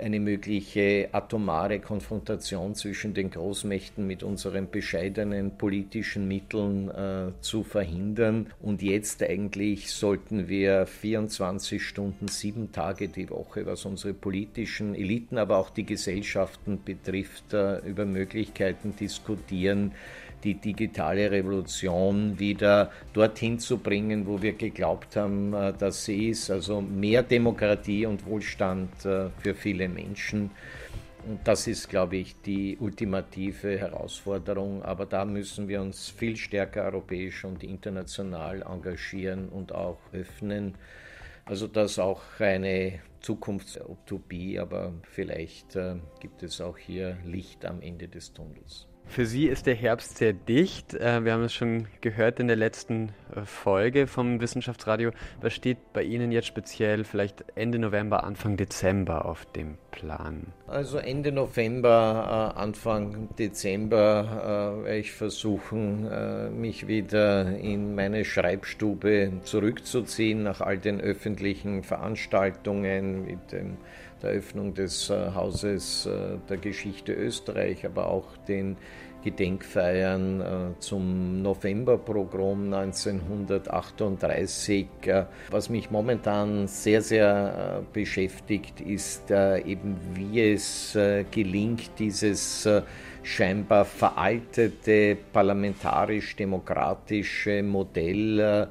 eine 0.00 0.20
mögliche 0.20 1.08
atomare 1.12 1.80
Konfrontation 1.80 2.74
zwischen 2.74 3.14
den 3.14 3.30
Großmächten 3.30 4.06
mit 4.06 4.22
unseren 4.22 4.70
bescheidenen 4.70 5.56
politischen 5.56 6.28
Mitteln 6.28 6.88
äh, 6.88 7.32
zu 7.40 7.62
verhindern. 7.62 8.48
Und 8.60 8.82
jetzt 8.82 9.22
eigentlich 9.22 9.90
sollten 9.90 10.48
wir 10.48 10.86
24 10.86 11.82
Stunden, 11.82 12.28
sieben 12.28 12.72
Tage 12.72 13.08
die 13.08 13.30
Woche, 13.30 13.66
was 13.66 13.84
unsere 13.84 14.14
politischen 14.14 14.94
Eliten, 14.94 15.38
aber 15.38 15.58
auch 15.58 15.70
die 15.70 15.84
Gesellschaften 15.84 16.80
betrifft, 16.84 17.52
äh, 17.52 17.78
über 17.80 18.04
Möglichkeiten 18.04 18.94
diskutieren, 18.96 19.92
die 20.44 20.54
digitale 20.54 21.30
Revolution 21.30 22.38
wieder 22.38 22.90
dorthin 23.12 23.58
zu 23.58 23.78
bringen, 23.78 24.26
wo 24.26 24.40
wir 24.40 24.52
geglaubt 24.52 25.16
haben, 25.16 25.52
äh, 25.54 25.72
dass 25.72 26.04
sie 26.04 26.28
ist. 26.28 26.50
Also 26.50 26.80
mehr 26.80 27.22
Demokratie 27.22 28.06
und 28.06 28.24
Wohlstand 28.26 29.04
äh, 29.04 29.30
für 29.38 29.54
viele 29.54 29.88
Menschen. 29.88 30.50
Und 31.26 31.40
das 31.44 31.66
ist, 31.66 31.88
glaube 31.88 32.16
ich, 32.16 32.40
die 32.42 32.76
ultimative 32.78 33.78
Herausforderung. 33.78 34.82
Aber 34.82 35.04
da 35.04 35.24
müssen 35.24 35.68
wir 35.68 35.80
uns 35.80 36.08
viel 36.08 36.36
stärker 36.36 36.84
europäisch 36.84 37.44
und 37.44 37.62
international 37.62 38.62
engagieren 38.62 39.48
und 39.48 39.72
auch 39.72 39.98
öffnen. 40.12 40.74
Also 41.44 41.66
das 41.66 41.92
ist 41.92 41.98
auch 41.98 42.22
eine 42.38 43.00
Zukunftsutopie, 43.20 44.58
aber 44.58 44.92
vielleicht 45.02 45.76
äh, 45.76 45.96
gibt 46.20 46.42
es 46.42 46.60
auch 46.60 46.78
hier 46.78 47.16
Licht 47.24 47.64
am 47.64 47.80
Ende 47.80 48.06
des 48.06 48.32
Tunnels. 48.32 48.86
Für 49.08 49.24
Sie 49.24 49.46
ist 49.46 49.66
der 49.66 49.74
Herbst 49.74 50.18
sehr 50.18 50.34
dicht. 50.34 50.92
Äh, 50.94 51.24
wir 51.24 51.32
haben 51.32 51.42
es 51.42 51.54
schon 51.54 51.88
gehört 52.02 52.40
in 52.40 52.46
der 52.46 52.56
letzten 52.56 53.08
äh, 53.34 53.40
Folge 53.42 54.06
vom 54.06 54.40
Wissenschaftsradio. 54.40 55.10
Was 55.40 55.54
steht 55.54 55.92
bei 55.94 56.02
Ihnen 56.02 56.30
jetzt 56.30 56.46
speziell 56.46 57.04
vielleicht 57.04 57.42
Ende 57.56 57.78
November, 57.78 58.22
Anfang 58.22 58.58
Dezember 58.58 59.24
auf 59.24 59.46
dem 59.46 59.78
Plan? 59.90 60.52
Also 60.66 60.98
Ende 60.98 61.32
November, 61.32 62.52
äh, 62.54 62.60
Anfang 62.60 63.34
Dezember 63.38 64.82
werde 64.84 64.98
ich 64.98 65.12
versuchen, 65.12 66.60
mich 66.60 66.86
wieder 66.86 67.56
in 67.56 67.94
meine 67.94 68.24
Schreibstube 68.24 69.40
zurückzuziehen 69.42 70.42
nach 70.42 70.60
all 70.60 70.78
den 70.78 71.00
öffentlichen 71.00 71.82
Veranstaltungen 71.82 73.24
mit 73.24 73.52
dem 73.52 73.78
der 74.22 74.30
Öffnung 74.30 74.72
des 74.74 75.10
äh, 75.10 75.32
Hauses 75.34 76.06
äh, 76.06 76.38
der 76.48 76.58
Geschichte 76.58 77.12
Österreich, 77.12 77.84
aber 77.86 78.06
auch 78.08 78.36
den 78.48 78.76
Gedenkfeiern 79.24 80.40
äh, 80.40 80.78
zum 80.78 81.42
Novemberprogramm 81.42 82.72
1938. 82.72 84.86
Was 85.50 85.68
mich 85.68 85.90
momentan 85.90 86.68
sehr, 86.68 87.02
sehr 87.02 87.82
beschäftigt, 87.92 88.80
ist 88.80 89.30
eben, 89.30 89.96
wie 90.14 90.52
es 90.52 90.96
gelingt, 91.30 91.90
dieses 91.98 92.68
scheinbar 93.24 93.84
veraltete 93.84 95.16
parlamentarisch-demokratische 95.32 97.64
Modell 97.64 98.68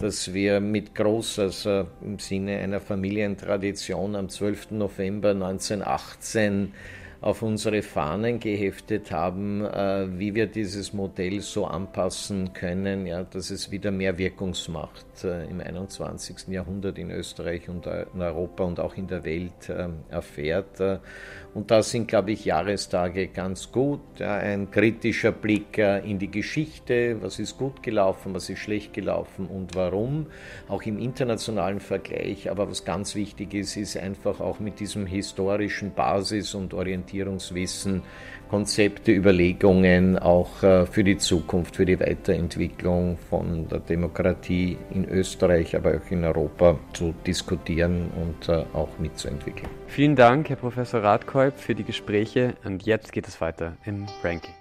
dass 0.00 0.32
wir 0.32 0.60
mit 0.60 0.94
groß, 0.94 1.38
also 1.40 1.86
im 2.02 2.18
Sinne 2.18 2.58
einer 2.58 2.80
Familientradition 2.80 4.16
am 4.16 4.30
12. 4.30 4.70
November 4.72 5.30
1918 5.30 6.72
auf 7.20 7.42
unsere 7.42 7.82
Fahnen 7.82 8.40
geheftet 8.40 9.10
haben, 9.10 9.62
äh, 9.62 10.06
wie 10.18 10.34
wir 10.34 10.46
dieses 10.46 10.94
Modell 10.94 11.40
so 11.42 11.66
anpassen 11.66 12.54
können, 12.54 13.06
ja, 13.06 13.24
dass 13.24 13.50
es 13.50 13.70
wieder 13.70 13.90
mehr 13.90 14.16
Wirkungsmacht 14.16 15.24
äh, 15.24 15.44
im 15.44 15.60
21. 15.60 16.48
Jahrhundert 16.48 16.96
in 16.98 17.10
Österreich 17.10 17.68
und 17.68 17.86
in 17.86 18.22
Europa 18.22 18.64
und 18.64 18.80
auch 18.80 18.96
in 18.96 19.06
der 19.06 19.24
Welt 19.24 19.68
äh, 19.68 19.88
erfährt. 20.08 20.80
Und 21.52 21.72
da 21.72 21.82
sind, 21.82 22.06
glaube 22.06 22.30
ich, 22.30 22.44
Jahrestage 22.44 23.26
ganz 23.26 23.72
gut. 23.72 24.20
Ein 24.20 24.70
kritischer 24.70 25.32
Blick 25.32 25.78
in 25.78 26.20
die 26.20 26.30
Geschichte, 26.30 27.16
was 27.20 27.40
ist 27.40 27.58
gut 27.58 27.82
gelaufen, 27.82 28.32
was 28.34 28.48
ist 28.48 28.60
schlecht 28.60 28.92
gelaufen 28.92 29.46
und 29.48 29.74
warum, 29.74 30.26
auch 30.68 30.82
im 30.82 30.98
internationalen 30.98 31.80
Vergleich. 31.80 32.50
Aber 32.50 32.70
was 32.70 32.84
ganz 32.84 33.16
wichtig 33.16 33.54
ist, 33.54 33.76
ist 33.76 33.96
einfach 33.96 34.38
auch 34.40 34.60
mit 34.60 34.78
diesem 34.78 35.06
historischen 35.06 35.92
Basis- 35.92 36.54
und 36.54 36.72
Orientierungswissen 36.72 38.02
Konzepte, 38.50 39.12
Überlegungen 39.12 40.18
auch 40.18 40.62
äh, 40.64 40.84
für 40.84 41.04
die 41.04 41.16
Zukunft, 41.16 41.76
für 41.76 41.86
die 41.86 42.00
Weiterentwicklung 42.00 43.16
von 43.30 43.68
der 43.68 43.78
Demokratie 43.78 44.76
in 44.90 45.08
Österreich, 45.08 45.76
aber 45.76 45.90
auch 45.90 46.10
in 46.10 46.24
Europa 46.24 46.76
zu 46.92 47.14
diskutieren 47.24 48.10
und 48.20 48.48
äh, 48.48 48.64
auch 48.72 48.88
mitzuentwickeln. 48.98 49.70
Vielen 49.86 50.16
Dank, 50.16 50.48
Herr 50.48 50.56
Professor 50.56 51.00
Radkolb, 51.00 51.58
für 51.58 51.76
die 51.76 51.84
Gespräche 51.84 52.54
und 52.64 52.84
jetzt 52.84 53.12
geht 53.12 53.28
es 53.28 53.40
weiter 53.40 53.76
im 53.84 54.06
Ranking. 54.24 54.54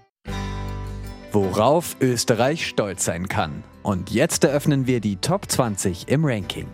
Worauf 1.31 1.95
Österreich 1.99 2.67
stolz 2.67 3.05
sein 3.05 3.27
kann. 3.27 3.63
Und 3.81 4.11
jetzt 4.11 4.43
eröffnen 4.43 4.85
wir 4.85 4.99
die 4.99 5.15
Top 5.15 5.49
20 5.49 6.09
im 6.09 6.25
Ranking. 6.25 6.67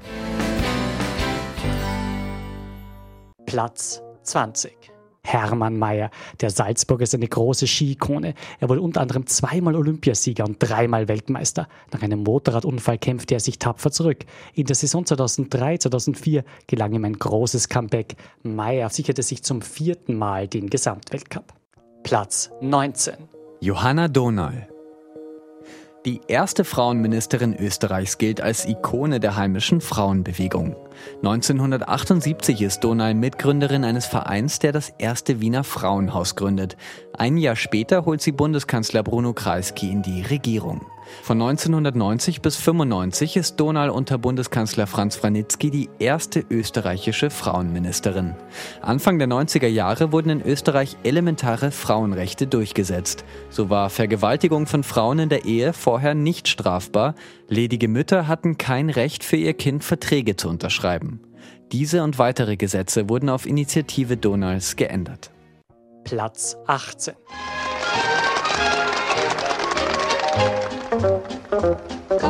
Platz 3.46 4.02
20. 4.24 4.95
Hermann 5.26 5.78
Mayer. 5.78 6.12
Der 6.40 6.50
Salzburger 6.50 7.04
ist 7.04 7.16
eine 7.16 7.28
große 7.28 7.68
Ski-Ikone. 7.68 8.34
Er 8.60 8.70
wurde 8.70 8.82
unter 8.82 9.02
anderem 9.02 9.26
zweimal 9.26 9.76
Olympiasieger 9.76 10.46
und 10.46 10.58
dreimal 10.60 11.08
Weltmeister. 11.08 11.68
Nach 11.92 12.02
einem 12.02 12.24
Motorradunfall 12.24 12.98
kämpfte 12.98 13.36
er 13.36 13.40
sich 13.40 13.60
tapfer 13.60 13.92
zurück. 13.92 14.26
In 14.54 14.66
der 14.66 14.76
Saison 14.76 15.04
2003-2004 15.04 16.44
gelang 16.68 16.94
ihm 16.94 17.06
ein 17.06 17.18
großes 17.18 17.70
Comeback. 17.70 18.16
Mayer 18.44 18.90
sicherte 18.90 19.24
sich 19.24 19.44
zum 19.44 19.62
vierten 19.62 20.16
Mal 20.16 20.48
den 20.48 20.70
Gesamtweltcup. 20.70 21.54
Platz 22.04 22.52
19. 22.62 23.16
Johanna 23.62 24.08
Donal. 24.08 24.75
Die 26.06 26.22
erste 26.28 26.66
Frauenministerin 26.66 27.56
Österreichs 27.58 28.20
gilt 28.20 28.40
als 28.40 28.68
Ikone 28.68 29.20
der 29.20 29.38
heimischen 29.38 29.82
Frauenbewegung. 29.82 30.76
1978 31.24 32.62
ist 32.62 32.84
Donal 32.84 33.16
Mitgründerin 33.16 33.84
eines 33.84 34.06
Vereins, 34.06 34.60
der 34.60 34.72
das 34.72 34.94
erste 35.00 35.42
Wiener 35.42 35.64
Frauenhaus 35.64 36.36
gründet. 36.36 36.78
Ein 37.18 37.38
Jahr 37.38 37.56
später 37.56 38.06
holt 38.06 38.22
sie 38.22 38.34
Bundeskanzler 38.34 39.02
Bruno 39.02 39.34
Kreisky 39.34 39.90
in 39.90 40.04
die 40.04 40.22
Regierung. 40.22 40.86
Von 41.22 41.42
1990 41.42 42.42
bis 42.42 42.58
1995 42.58 43.38
ist 43.38 43.60
Donal 43.60 43.90
unter 43.90 44.18
Bundeskanzler 44.18 44.88
Franz 44.88 45.16
Franitzky 45.16 45.72
die 45.72 45.90
erste 46.00 46.46
österreichische 46.50 47.30
Frauenministerin. 47.30 48.36
Anfang 48.82 49.20
der 49.20 49.28
90er 49.28 49.68
Jahre 49.68 50.12
wurden 50.12 50.30
in 50.30 50.42
Österreich 50.42 50.98
elementare 51.04 51.72
Frauenrechte 51.72 52.48
durchgesetzt. 52.48 53.26
So 53.50 53.70
war 53.70 53.90
Vergewaltigung 53.90 54.68
von 54.68 54.84
Frauen 54.84 55.20
in 55.20 55.30
der 55.30 55.46
Ehe 55.46 55.74
vorher 55.74 56.16
nicht 56.16 56.48
strafbar. 56.48 57.16
Ledige 57.48 57.88
Mütter 57.88 58.28
hatten 58.28 58.58
kein 58.58 58.90
Recht 58.90 59.24
für 59.24 59.38
ihr 59.38 59.54
Kind 59.54 59.84
Verträge 59.84 60.36
zu 60.36 60.50
unterschreiben. 60.50 61.22
Diese 61.72 62.04
und 62.04 62.20
weitere 62.20 62.58
Gesetze 62.58 63.10
wurden 63.10 63.30
auf 63.30 63.46
Initiative 63.46 64.18
Donals 64.18 64.76
geändert. 64.76 65.32
Platz 66.04 66.56
18. 66.68 67.16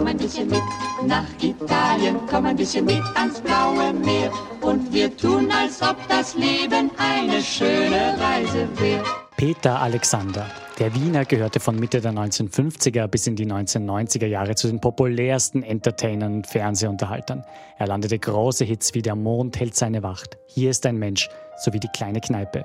Komm 0.05 0.11
ein 0.11 0.17
bisschen 0.19 0.47
mit 0.47 0.61
nach 1.07 1.25
Italien, 1.41 2.19
komm 2.29 2.45
ein 2.45 2.55
bisschen 2.55 2.85
mit 2.85 3.01
ans 3.15 3.41
blaue 3.41 3.91
Meer 3.91 4.31
und 4.61 4.93
wir 4.93 5.17
tun, 5.17 5.49
als 5.49 5.81
ob 5.81 5.95
das 6.07 6.35
Leben 6.35 6.91
eine 6.95 7.41
schöne 7.41 8.15
Reise 8.19 8.67
wäre. 8.77 9.03
Peter 9.35 9.81
Alexander. 9.81 10.45
Der 10.77 10.93
Wiener 10.93 11.25
gehörte 11.25 11.59
von 11.59 11.79
Mitte 11.79 12.01
der 12.01 12.11
1950er 12.11 13.07
bis 13.07 13.25
in 13.25 13.35
die 13.35 13.47
1990er 13.47 14.27
Jahre 14.27 14.53
zu 14.53 14.67
den 14.67 14.79
populärsten 14.79 15.63
Entertainern 15.63 16.35
und 16.35 16.47
Fernsehunterhaltern. 16.47 17.43
Er 17.79 17.87
landete 17.87 18.19
große 18.19 18.63
Hits 18.63 18.93
wie 18.93 19.01
Der 19.01 19.15
Mond 19.15 19.59
hält 19.59 19.75
seine 19.75 20.03
Wacht, 20.03 20.37
Hier 20.45 20.69
ist 20.69 20.85
ein 20.85 20.97
Mensch 20.97 21.29
sowie 21.57 21.79
Die 21.79 21.89
kleine 21.89 22.21
Kneipe. 22.21 22.63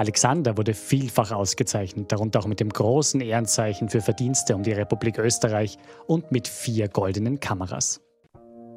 Alexander 0.00 0.56
wurde 0.56 0.72
vielfach 0.72 1.30
ausgezeichnet, 1.30 2.10
darunter 2.10 2.40
auch 2.40 2.46
mit 2.46 2.58
dem 2.58 2.70
großen 2.70 3.20
Ehrenzeichen 3.20 3.90
für 3.90 4.00
Verdienste 4.00 4.56
um 4.56 4.62
die 4.62 4.72
Republik 4.72 5.18
Österreich 5.18 5.76
und 6.06 6.32
mit 6.32 6.48
vier 6.48 6.88
goldenen 6.88 7.38
Kameras. 7.38 8.00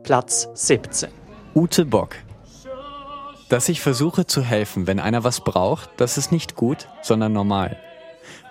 Platz 0.04 0.50
17. 0.54 1.10
Ute 1.56 1.86
Bock. 1.86 2.18
Dass 3.48 3.70
ich 3.70 3.80
versuche 3.80 4.26
zu 4.26 4.42
helfen, 4.42 4.86
wenn 4.86 5.00
einer 5.00 5.24
was 5.24 5.40
braucht, 5.40 5.92
das 5.96 6.18
ist 6.18 6.34
nicht 6.34 6.58
gut, 6.58 6.90
sondern 7.02 7.32
normal. 7.32 7.78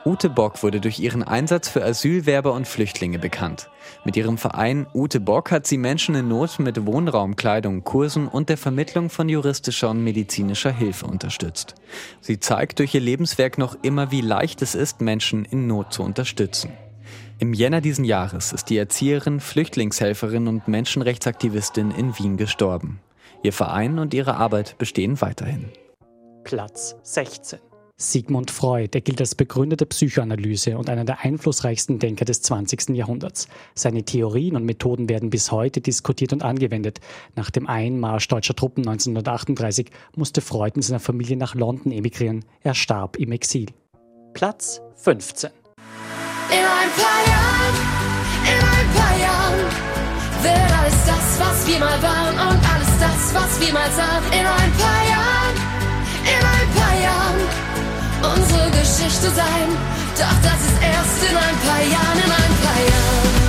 Ute 0.05 0.29
Bock 0.29 0.65
wurde 0.65 0.81
durch 0.81 0.99
ihren 0.99 1.23
Einsatz 1.23 1.69
für 1.69 1.85
Asylwerber 1.85 2.53
und 2.55 2.67
Flüchtlinge 2.67 3.21
bekannt. 3.21 3.71
Mit 4.05 4.17
ihrem 4.17 4.37
Verein 4.37 4.87
Ute 4.95 5.21
Bock 5.21 5.53
hat 5.53 5.65
sie 5.65 5.79
Menschen 5.79 6.17
in 6.17 6.27
Not 6.27 6.59
mit 6.59 6.87
Wohnraum, 6.87 7.37
Kleidung, 7.37 7.85
Kursen 7.85 8.27
und 8.27 8.49
der 8.49 8.57
Vermittlung 8.57 9.11
von 9.11 9.29
juristischer 9.29 9.91
und 9.91 10.03
medizinischer 10.03 10.73
Hilfe 10.73 11.07
unterstützt. 11.07 11.77
Sie 12.21 12.41
zeigt 12.41 12.81
durch 12.81 12.95
ihr 12.97 13.01
Lebenswerk 13.01 13.59
noch 13.59 13.77
immer, 13.83 14.11
wie 14.11 14.23
leicht 14.23 14.61
es 14.61 14.75
ist, 14.75 15.01
Menschen 15.01 15.45
in 15.45 15.69
Not 15.69 15.93
zu 15.93 16.03
unterstützen. 16.03 16.73
Im 17.39 17.55
Jänner 17.55 17.81
diesen 17.81 18.05
Jahres 18.05 18.53
ist 18.53 18.71
die 18.71 18.79
Erzieherin, 18.79 19.39
Flüchtlingshelferin 19.39 20.49
und 20.49 20.67
Menschenrechtsaktivistin 20.67 21.93
in 21.93 22.19
Wien 22.19 22.37
gestorben. 22.37 22.99
Ihr 23.45 23.53
Verein 23.53 24.01
und 24.01 24.15
ihre 24.15 24.35
Arbeit 24.35 24.79
bestehen 24.79 25.21
weiterhin. 25.21 25.71
Platz 26.43 26.97
16. 27.05 27.61
Sigmund 27.97 28.51
Freud, 28.51 28.91
er 28.95 29.01
gilt 29.01 29.21
als 29.21 29.35
Begründer 29.35 29.77
der 29.77 29.87
Psychoanalyse 29.87 30.77
und 30.77 30.91
einer 30.91 31.05
der 31.05 31.21
einflussreichsten 31.21 31.99
Denker 31.99 32.25
des 32.25 32.43
20. 32.43 32.91
Jahrhunderts. 32.91 33.49
Seine 33.75 34.03
Theorien 34.03 34.57
und 34.57 34.65
Methoden 34.65 35.09
werden 35.09 35.31
bis 35.31 35.53
heute 35.53 35.81
diskutiert 35.81 36.33
und 36.33 36.43
angewendet. 36.43 37.01
Nach 37.37 37.51
dem 37.51 37.67
Einmarsch 37.69 38.29
deutscher 38.29 38.57
Truppen 38.57 38.87
1938 38.87 39.91
musste 40.17 40.41
Freud 40.41 40.73
mit 40.75 40.85
seiner 40.85 41.01
Familie 41.01 41.37
nach 41.37 41.55
London 41.55 41.93
emigrieren. 41.93 42.45
Er 42.63 42.75
starb 42.75 43.17
im 43.17 43.31
Exil. 43.33 43.67
Platz 44.33 44.81
15. 44.97 45.51
In 46.51 46.57
ein 46.57 46.91
paar 46.97 47.23
Jahren, 47.27 47.77
in 48.45 48.59
ein 48.59 48.89
paar 48.97 49.19
Jahren 49.19 49.61
wird 50.43 50.73
alles 50.79 51.07
das, 51.07 51.41
was 51.41 51.69
wir 51.69 51.79
mal 51.79 52.03
waren 52.03 52.35
und 52.35 52.75
alles 52.75 52.99
das, 52.99 53.35
was 53.35 53.61
wir 53.61 53.73
mal 53.73 53.91
sahen. 53.93 54.25
In 54.33 54.47
ein 54.47 54.73
paar 54.73 55.09
Jahren, 55.09 55.57
in 56.25 56.45
ein 56.45 56.69
paar 56.75 57.01
Jahren 57.01 57.62
unsere 58.25 58.71
Geschichte 58.71 59.31
sein. 59.31 59.69
Doch 60.17 60.39
das 60.43 60.61
ist 60.69 60.79
erst 60.83 61.31
in 61.31 61.37
ein 61.37 61.57
paar 61.67 61.83
Jahren, 61.83 62.19
in 62.19 62.31
ein 62.31 62.55
paar 62.63 62.81
Jahren. 62.81 63.42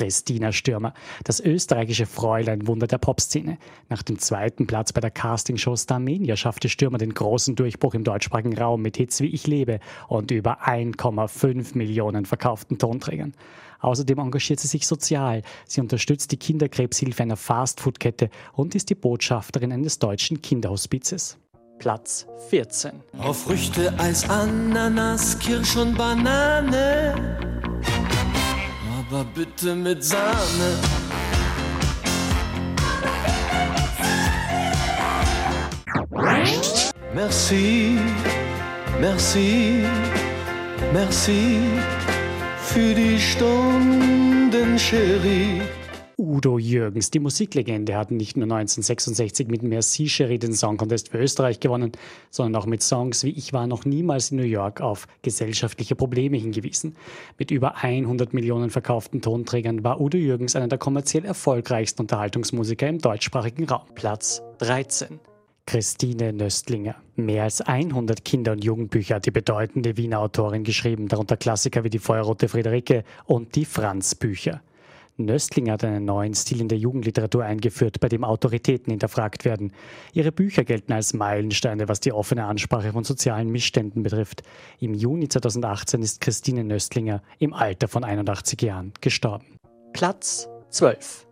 Christina 0.00 0.50
Stürmer, 0.50 0.94
das 1.24 1.40
österreichische 1.40 2.06
Fräulein 2.06 2.66
Wunder 2.66 2.86
der 2.86 2.96
Popszene. 2.96 3.58
Nach 3.90 4.02
dem 4.02 4.18
zweiten 4.18 4.66
Platz 4.66 4.94
bei 4.94 5.02
der 5.02 5.10
Castingshow 5.10 5.76
Starmania 5.76 6.36
schaffte 6.36 6.70
Stürmer 6.70 6.96
den 6.96 7.12
großen 7.12 7.54
Durchbruch 7.54 7.92
im 7.92 8.02
deutschsprachigen 8.02 8.56
Raum 8.56 8.80
mit 8.80 8.96
Hits 8.96 9.20
wie 9.20 9.26
Ich 9.26 9.46
lebe 9.46 9.78
und 10.08 10.30
über 10.30 10.66
1,5 10.66 11.76
Millionen 11.76 12.24
verkauften 12.24 12.78
Tonträgern. 12.78 13.34
Außerdem 13.80 14.18
engagiert 14.20 14.60
sie 14.60 14.68
sich 14.68 14.86
sozial. 14.86 15.42
Sie 15.66 15.82
unterstützt 15.82 16.32
die 16.32 16.38
Kinderkrebshilfe 16.38 17.22
einer 17.22 17.36
Fastfood-Kette 17.36 18.30
und 18.54 18.74
ist 18.74 18.88
die 18.88 18.94
Botschafterin 18.94 19.70
eines 19.70 19.98
deutschen 19.98 20.40
Kinderhospizes. 20.40 21.36
Platz 21.78 22.26
14. 22.48 22.92
Auf 23.18 23.42
Früchte, 23.42 23.92
Eis, 23.98 24.26
Ananas, 24.30 25.38
Kirsch 25.38 25.76
und 25.76 25.94
Banane 25.98 27.59
aber 29.10 29.24
bitte 29.24 29.74
mit 29.74 30.04
Sahne. 30.04 30.78
Merci, 37.14 37.98
merci, 39.00 39.84
merci 40.92 41.58
für 42.62 42.94
die 42.94 43.18
Stunden, 43.20 44.78
Cherie. 44.78 45.62
Udo 46.20 46.58
Jürgens. 46.58 47.10
Die 47.10 47.18
Musiklegende 47.18 47.96
hat 47.96 48.10
nicht 48.10 48.36
nur 48.36 48.44
1966 48.44 49.48
mit 49.48 49.62
Merci 49.62 50.06
Cherie 50.06 50.38
den 50.38 50.52
Song 50.52 50.76
Contest 50.76 51.08
für 51.08 51.18
Österreich 51.18 51.60
gewonnen, 51.60 51.92
sondern 52.28 52.60
auch 52.60 52.66
mit 52.66 52.82
Songs 52.82 53.24
wie 53.24 53.30
Ich 53.30 53.54
war 53.54 53.66
noch 53.66 53.86
niemals 53.86 54.30
in 54.30 54.36
New 54.36 54.42
York 54.42 54.82
auf 54.82 55.08
gesellschaftliche 55.22 55.96
Probleme 55.96 56.36
hingewiesen. 56.36 56.94
Mit 57.38 57.50
über 57.50 57.78
100 57.78 58.34
Millionen 58.34 58.68
verkauften 58.68 59.22
Tonträgern 59.22 59.82
war 59.82 59.98
Udo 59.98 60.18
Jürgens 60.18 60.56
einer 60.56 60.68
der 60.68 60.76
kommerziell 60.76 61.24
erfolgreichsten 61.24 62.02
Unterhaltungsmusiker 62.02 62.86
im 62.86 62.98
deutschsprachigen 62.98 63.64
Raum. 63.64 63.86
Platz 63.94 64.42
13. 64.58 65.20
Christine 65.64 66.34
Nöstlinger. 66.34 66.96
Mehr 67.16 67.44
als 67.44 67.62
100 67.62 68.26
Kinder- 68.26 68.52
und 68.52 68.62
Jugendbücher 68.62 69.14
hat 69.14 69.24
die 69.24 69.30
bedeutende 69.30 69.96
Wiener 69.96 70.20
Autorin 70.20 70.64
geschrieben, 70.64 71.08
darunter 71.08 71.38
Klassiker 71.38 71.82
wie 71.82 71.90
die 71.90 71.98
Feuerrote 71.98 72.48
Friederike 72.48 73.04
und 73.24 73.54
die 73.54 73.64
Franz-Bücher. 73.64 74.60
Nöstling 75.24 75.70
hat 75.70 75.84
einen 75.84 76.04
neuen 76.04 76.34
Stil 76.34 76.60
in 76.60 76.68
der 76.68 76.78
Jugendliteratur 76.78 77.44
eingeführt, 77.44 78.00
bei 78.00 78.08
dem 78.08 78.24
Autoritäten 78.24 78.90
hinterfragt 78.90 79.44
werden. 79.44 79.72
Ihre 80.12 80.32
Bücher 80.32 80.64
gelten 80.64 80.92
als 80.92 81.14
Meilensteine, 81.14 81.88
was 81.88 82.00
die 82.00 82.12
offene 82.12 82.44
Ansprache 82.44 82.92
von 82.92 83.04
sozialen 83.04 83.50
Missständen 83.50 84.02
betrifft. 84.02 84.42
Im 84.78 84.94
Juni 84.94 85.28
2018 85.28 86.02
ist 86.02 86.20
Christine 86.20 86.64
Nöstlinger 86.64 87.22
im 87.38 87.52
Alter 87.52 87.88
von 87.88 88.04
81 88.04 88.60
Jahren 88.62 88.92
gestorben. 89.00 89.46
Platz 89.92 90.48
12. 90.70 91.26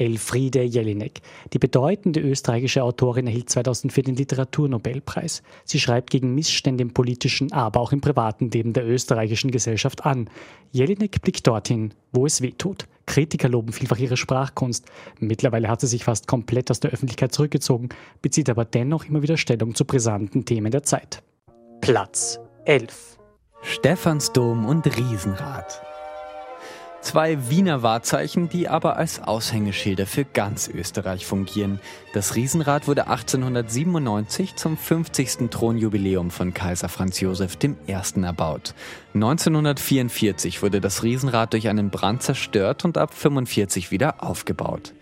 Elfriede 0.00 0.62
Jelinek. 0.62 1.20
Die 1.52 1.58
bedeutende 1.58 2.20
österreichische 2.20 2.82
Autorin 2.82 3.26
erhielt 3.26 3.50
2004 3.50 4.04
den 4.04 4.16
Literaturnobelpreis. 4.16 5.42
Sie 5.64 5.78
schreibt 5.78 6.08
gegen 6.08 6.34
Missstände 6.34 6.82
im 6.82 6.94
politischen, 6.94 7.52
aber 7.52 7.80
auch 7.80 7.92
im 7.92 8.00
privaten 8.00 8.50
Leben 8.50 8.72
der 8.72 8.88
österreichischen 8.88 9.50
Gesellschaft 9.50 10.06
an. 10.06 10.30
Jelinek 10.72 11.20
blickt 11.20 11.46
dorthin, 11.46 11.92
wo 12.12 12.24
es 12.24 12.40
weh 12.40 12.52
tut. 12.52 12.86
Kritiker 13.06 13.48
loben 13.48 13.72
vielfach 13.72 13.98
ihre 13.98 14.16
Sprachkunst. 14.16 14.86
Mittlerweile 15.18 15.68
hat 15.68 15.80
sie 15.80 15.86
sich 15.86 16.04
fast 16.04 16.26
komplett 16.26 16.70
aus 16.70 16.80
der 16.80 16.90
Öffentlichkeit 16.90 17.32
zurückgezogen, 17.32 17.88
bezieht 18.22 18.48
aber 18.48 18.64
dennoch 18.64 19.04
immer 19.04 19.22
wieder 19.22 19.36
Stellung 19.36 19.74
zu 19.74 19.84
brisanten 19.84 20.44
Themen 20.44 20.70
der 20.70 20.82
Zeit. 20.82 21.22
Platz 21.80 22.38
11. 22.66 23.18
Stephansdom 23.62 24.66
und 24.66 24.86
Riesenrad. 24.96 25.82
Zwei 27.02 27.48
Wiener 27.48 27.82
Wahrzeichen, 27.82 28.50
die 28.50 28.68
aber 28.68 28.98
als 28.98 29.22
Aushängeschilder 29.22 30.06
für 30.06 30.26
ganz 30.26 30.68
Österreich 30.68 31.24
fungieren. 31.24 31.80
Das 32.12 32.36
Riesenrad 32.36 32.86
wurde 32.88 33.08
1897 33.08 34.56
zum 34.56 34.76
50. 34.76 35.48
Thronjubiläum 35.50 36.30
von 36.30 36.52
Kaiser 36.52 36.90
Franz 36.90 37.18
Josef 37.20 37.56
I. 37.64 37.74
erbaut. 38.22 38.74
1944 39.12 40.62
wurde 40.62 40.80
das 40.80 41.02
Riesenrad 41.02 41.52
durch 41.52 41.68
einen 41.68 41.90
Brand 41.90 42.22
zerstört 42.22 42.84
und 42.84 42.96
ab 42.96 43.12
45 43.12 43.90
wieder 43.90 44.22
aufgebaut. 44.22 44.92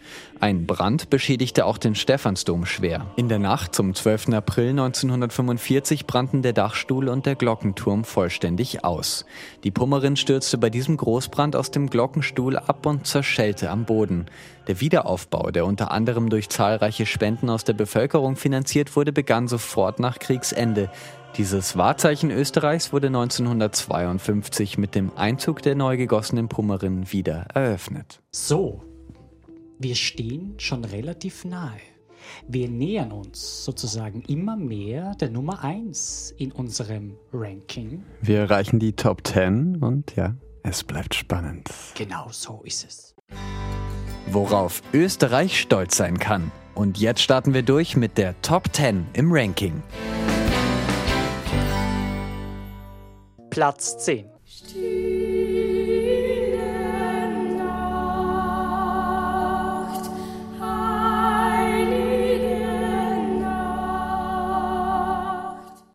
Ein 0.40 0.66
Brand 0.66 1.10
beschädigte 1.10 1.66
auch 1.66 1.78
den 1.78 1.94
Stephansdom 1.94 2.64
schwer. 2.64 3.06
In 3.16 3.28
der 3.28 3.40
Nacht 3.40 3.74
zum 3.74 3.94
12. 3.94 4.28
April 4.28 4.70
1945 4.70 6.06
brannten 6.06 6.42
der 6.42 6.52
Dachstuhl 6.52 7.08
und 7.08 7.26
der 7.26 7.34
Glockenturm 7.34 8.04
vollständig 8.04 8.84
aus. 8.84 9.26
Die 9.64 9.72
Pummerin 9.72 10.16
stürzte 10.16 10.56
bei 10.56 10.70
diesem 10.70 10.96
Großbrand 10.96 11.56
aus 11.56 11.70
dem 11.70 11.90
Glockenstuhl 11.90 12.56
ab 12.56 12.86
und 12.86 13.06
zerschellte 13.06 13.68
am 13.68 13.84
Boden. 13.84 14.26
Der 14.68 14.80
Wiederaufbau, 14.80 15.50
der 15.50 15.66
unter 15.66 15.90
anderem 15.90 16.30
durch 16.30 16.48
zahlreiche 16.48 17.04
Spenden 17.04 17.50
aus 17.50 17.64
der 17.64 17.72
Bevölkerung 17.72 18.36
finanziert 18.36 18.94
wurde, 18.96 19.12
begann 19.12 19.48
sofort 19.48 19.98
nach 19.98 20.18
Kriegsende. 20.18 20.90
Dieses 21.38 21.76
Wahrzeichen 21.76 22.32
Österreichs 22.32 22.92
wurde 22.92 23.06
1952 23.06 24.76
mit 24.76 24.96
dem 24.96 25.16
Einzug 25.16 25.62
der 25.62 25.76
neu 25.76 25.96
gegossenen 25.96 26.48
Pummerin 26.48 27.12
wieder 27.12 27.46
eröffnet. 27.54 28.20
So, 28.32 28.82
wir 29.78 29.94
stehen 29.94 30.54
schon 30.58 30.84
relativ 30.84 31.44
nahe. 31.44 31.78
Wir 32.48 32.68
nähern 32.68 33.12
uns 33.12 33.64
sozusagen 33.64 34.22
immer 34.22 34.56
mehr 34.56 35.14
der 35.14 35.30
Nummer 35.30 35.62
1 35.62 36.34
in 36.38 36.50
unserem 36.50 37.16
Ranking. 37.32 38.02
Wir 38.20 38.40
erreichen 38.40 38.80
die 38.80 38.94
Top 38.94 39.24
10 39.24 39.76
und 39.76 40.16
ja, 40.16 40.34
es 40.64 40.82
bleibt 40.82 41.14
spannend. 41.14 41.70
Genau 41.94 42.26
so 42.32 42.62
ist 42.64 42.84
es. 42.84 43.14
Worauf 44.32 44.82
Österreich 44.92 45.60
stolz 45.60 45.96
sein 45.96 46.18
kann. 46.18 46.50
Und 46.74 46.98
jetzt 46.98 47.20
starten 47.20 47.54
wir 47.54 47.62
durch 47.62 47.96
mit 47.96 48.18
der 48.18 48.40
Top 48.42 48.74
10 48.74 49.06
im 49.12 49.30
Ranking. 49.30 49.84
Platz 53.58 53.98
10. 54.04 54.24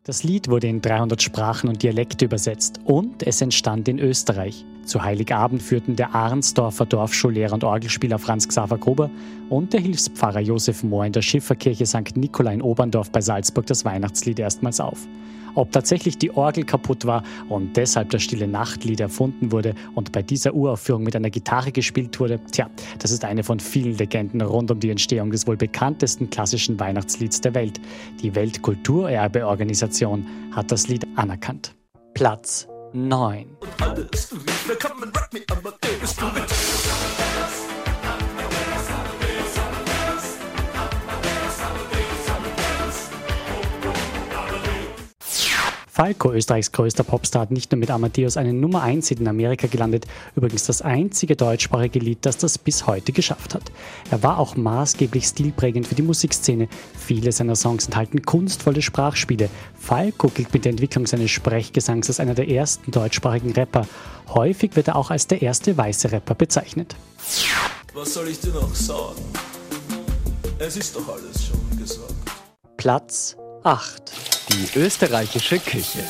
Das 0.02 0.22
Lied 0.22 0.48
wurde 0.50 0.66
in 0.66 0.82
300 0.82 1.22
Sprachen 1.22 1.70
und 1.70 1.82
Dialekte 1.82 2.26
übersetzt 2.26 2.80
und 2.84 3.26
es 3.26 3.40
entstand 3.40 3.88
in 3.88 3.98
Österreich. 3.98 4.66
Zu 4.84 5.02
Heiligabend 5.02 5.62
führten 5.62 5.96
der 5.96 6.14
Arnsdorfer 6.14 6.84
Dorfschullehrer 6.84 7.54
und 7.54 7.64
Orgelspieler 7.64 8.18
Franz 8.18 8.46
Xaver 8.46 8.76
Gruber 8.76 9.08
und 9.48 9.72
der 9.72 9.80
Hilfspfarrer 9.80 10.40
Josef 10.40 10.82
Mohr 10.82 11.06
in 11.06 11.14
der 11.14 11.22
Schifferkirche 11.22 11.86
St. 11.86 12.14
Nikola 12.14 12.52
in 12.52 12.60
Oberndorf 12.60 13.10
bei 13.10 13.22
Salzburg 13.22 13.64
das 13.64 13.86
Weihnachtslied 13.86 14.38
erstmals 14.38 14.80
auf. 14.80 15.08
Ob 15.54 15.72
tatsächlich 15.72 16.18
die 16.18 16.30
Orgel 16.30 16.64
kaputt 16.64 17.04
war 17.06 17.22
und 17.48 17.76
deshalb 17.76 18.10
das 18.10 18.22
Stille 18.22 18.48
Nachtlied 18.48 19.00
erfunden 19.00 19.52
wurde 19.52 19.74
und 19.94 20.12
bei 20.12 20.22
dieser 20.22 20.54
Uraufführung 20.54 21.02
mit 21.02 21.16
einer 21.16 21.30
Gitarre 21.30 21.72
gespielt 21.72 22.18
wurde, 22.20 22.40
tja, 22.50 22.68
das 22.98 23.10
ist 23.10 23.24
eine 23.24 23.44
von 23.44 23.60
vielen 23.60 23.96
Legenden 23.96 24.40
rund 24.40 24.70
um 24.70 24.80
die 24.80 24.90
Entstehung 24.90 25.30
des 25.30 25.46
wohl 25.46 25.56
bekanntesten 25.56 26.30
klassischen 26.30 26.78
Weihnachtslieds 26.80 27.40
der 27.40 27.54
Welt. 27.54 27.80
Die 28.22 28.34
Weltkulturerbeorganisation 28.34 30.26
hat 30.52 30.70
das 30.72 30.88
Lied 30.88 31.06
anerkannt. 31.16 31.74
Platz 32.14 32.68
9. 32.92 33.46
Falco, 45.94 46.32
Österreichs 46.32 46.72
größter 46.72 47.04
Popstar, 47.04 47.42
hat 47.42 47.52
nicht 47.52 47.70
nur 47.70 47.78
mit 47.78 47.88
Amadeus 47.88 48.36
einen 48.36 48.58
Nummer 48.58 48.82
1 48.82 49.06
Hit 49.06 49.20
in 49.20 49.28
Amerika 49.28 49.68
gelandet, 49.68 50.06
übrigens 50.34 50.64
das 50.66 50.82
einzige 50.82 51.36
deutschsprachige 51.36 52.00
Lied, 52.00 52.18
das 52.22 52.36
das 52.36 52.58
bis 52.58 52.88
heute 52.88 53.12
geschafft 53.12 53.54
hat. 53.54 53.62
Er 54.10 54.20
war 54.24 54.40
auch 54.40 54.56
maßgeblich 54.56 55.24
stilprägend 55.24 55.86
für 55.86 55.94
die 55.94 56.02
Musikszene. 56.02 56.66
Viele 56.98 57.30
seiner 57.30 57.54
Songs 57.54 57.84
enthalten 57.84 58.22
kunstvolle 58.22 58.82
Sprachspiele. 58.82 59.48
Falco 59.78 60.26
gilt 60.30 60.52
mit 60.52 60.64
der 60.64 60.70
Entwicklung 60.70 61.06
seines 61.06 61.30
Sprechgesangs 61.30 62.08
als 62.08 62.18
einer 62.18 62.34
der 62.34 62.48
ersten 62.48 62.90
deutschsprachigen 62.90 63.52
Rapper. 63.52 63.86
Häufig 64.30 64.74
wird 64.74 64.88
er 64.88 64.96
auch 64.96 65.12
als 65.12 65.28
der 65.28 65.42
erste 65.42 65.76
weiße 65.76 66.10
Rapper 66.10 66.34
bezeichnet. 66.34 66.96
Was 67.94 68.14
soll 68.14 68.26
ich 68.26 68.40
dir 68.40 68.52
noch 68.52 68.74
sagen? 68.74 69.22
Es 70.58 70.76
ist 70.76 70.96
doch 70.96 71.08
alles 71.08 71.46
schon 71.46 71.78
gesagt. 71.78 72.14
Platz 72.78 73.36
8. 73.62 74.33
Die 74.50 74.78
österreichische 74.78 75.58
Küche. 75.58 76.04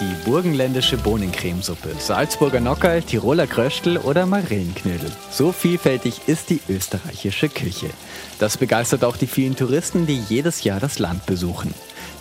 Die 0.00 0.28
burgenländische 0.28 0.96
Bohnencremesuppe, 0.96 1.90
Salzburger 1.96 2.58
Nockerl, 2.58 3.02
Tiroler 3.02 3.46
Kröstel 3.46 3.98
oder 3.98 4.26
Marillenknödel. 4.26 5.12
So 5.30 5.52
vielfältig 5.52 6.22
ist 6.26 6.50
die 6.50 6.60
österreichische 6.68 7.48
Küche. 7.48 7.90
Das 8.40 8.56
begeistert 8.56 9.04
auch 9.04 9.16
die 9.16 9.28
vielen 9.28 9.54
Touristen, 9.54 10.06
die 10.06 10.18
jedes 10.28 10.64
Jahr 10.64 10.80
das 10.80 10.98
Land 10.98 11.24
besuchen. 11.26 11.72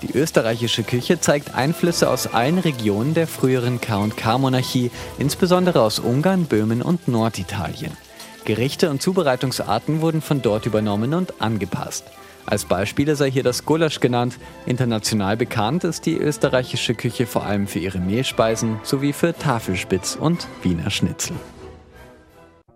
Die 0.03 0.15
österreichische 0.15 0.83
Küche 0.83 1.19
zeigt 1.19 1.55
Einflüsse 1.55 2.11
aus 2.11 2.27
allen 2.27 2.59
Regionen 2.59 3.15
der 3.15 3.25
früheren 3.25 3.81
K&K-Monarchie, 3.81 4.91
insbesondere 5.17 5.81
aus 5.81 5.97
Ungarn, 5.97 6.45
Böhmen 6.45 6.83
und 6.83 7.07
Norditalien. 7.07 7.97
Gerichte 8.45 8.91
und 8.91 9.01
Zubereitungsarten 9.01 10.01
wurden 10.01 10.21
von 10.21 10.43
dort 10.43 10.67
übernommen 10.67 11.15
und 11.15 11.41
angepasst. 11.41 12.03
Als 12.45 12.65
Beispiele 12.65 13.15
sei 13.15 13.31
hier 13.31 13.43
das 13.43 13.65
Gulasch 13.65 13.99
genannt. 13.99 14.37
International 14.65 15.37
bekannt 15.37 15.83
ist 15.83 16.05
die 16.05 16.17
österreichische 16.17 16.95
Küche 16.95 17.25
vor 17.25 17.45
allem 17.45 17.67
für 17.67 17.79
ihre 17.79 17.99
Mehlspeisen 17.99 18.79
sowie 18.83 19.13
für 19.13 19.33
Tafelspitz 19.33 20.15
und 20.15 20.47
Wiener 20.63 20.89
Schnitzel. 20.89 21.35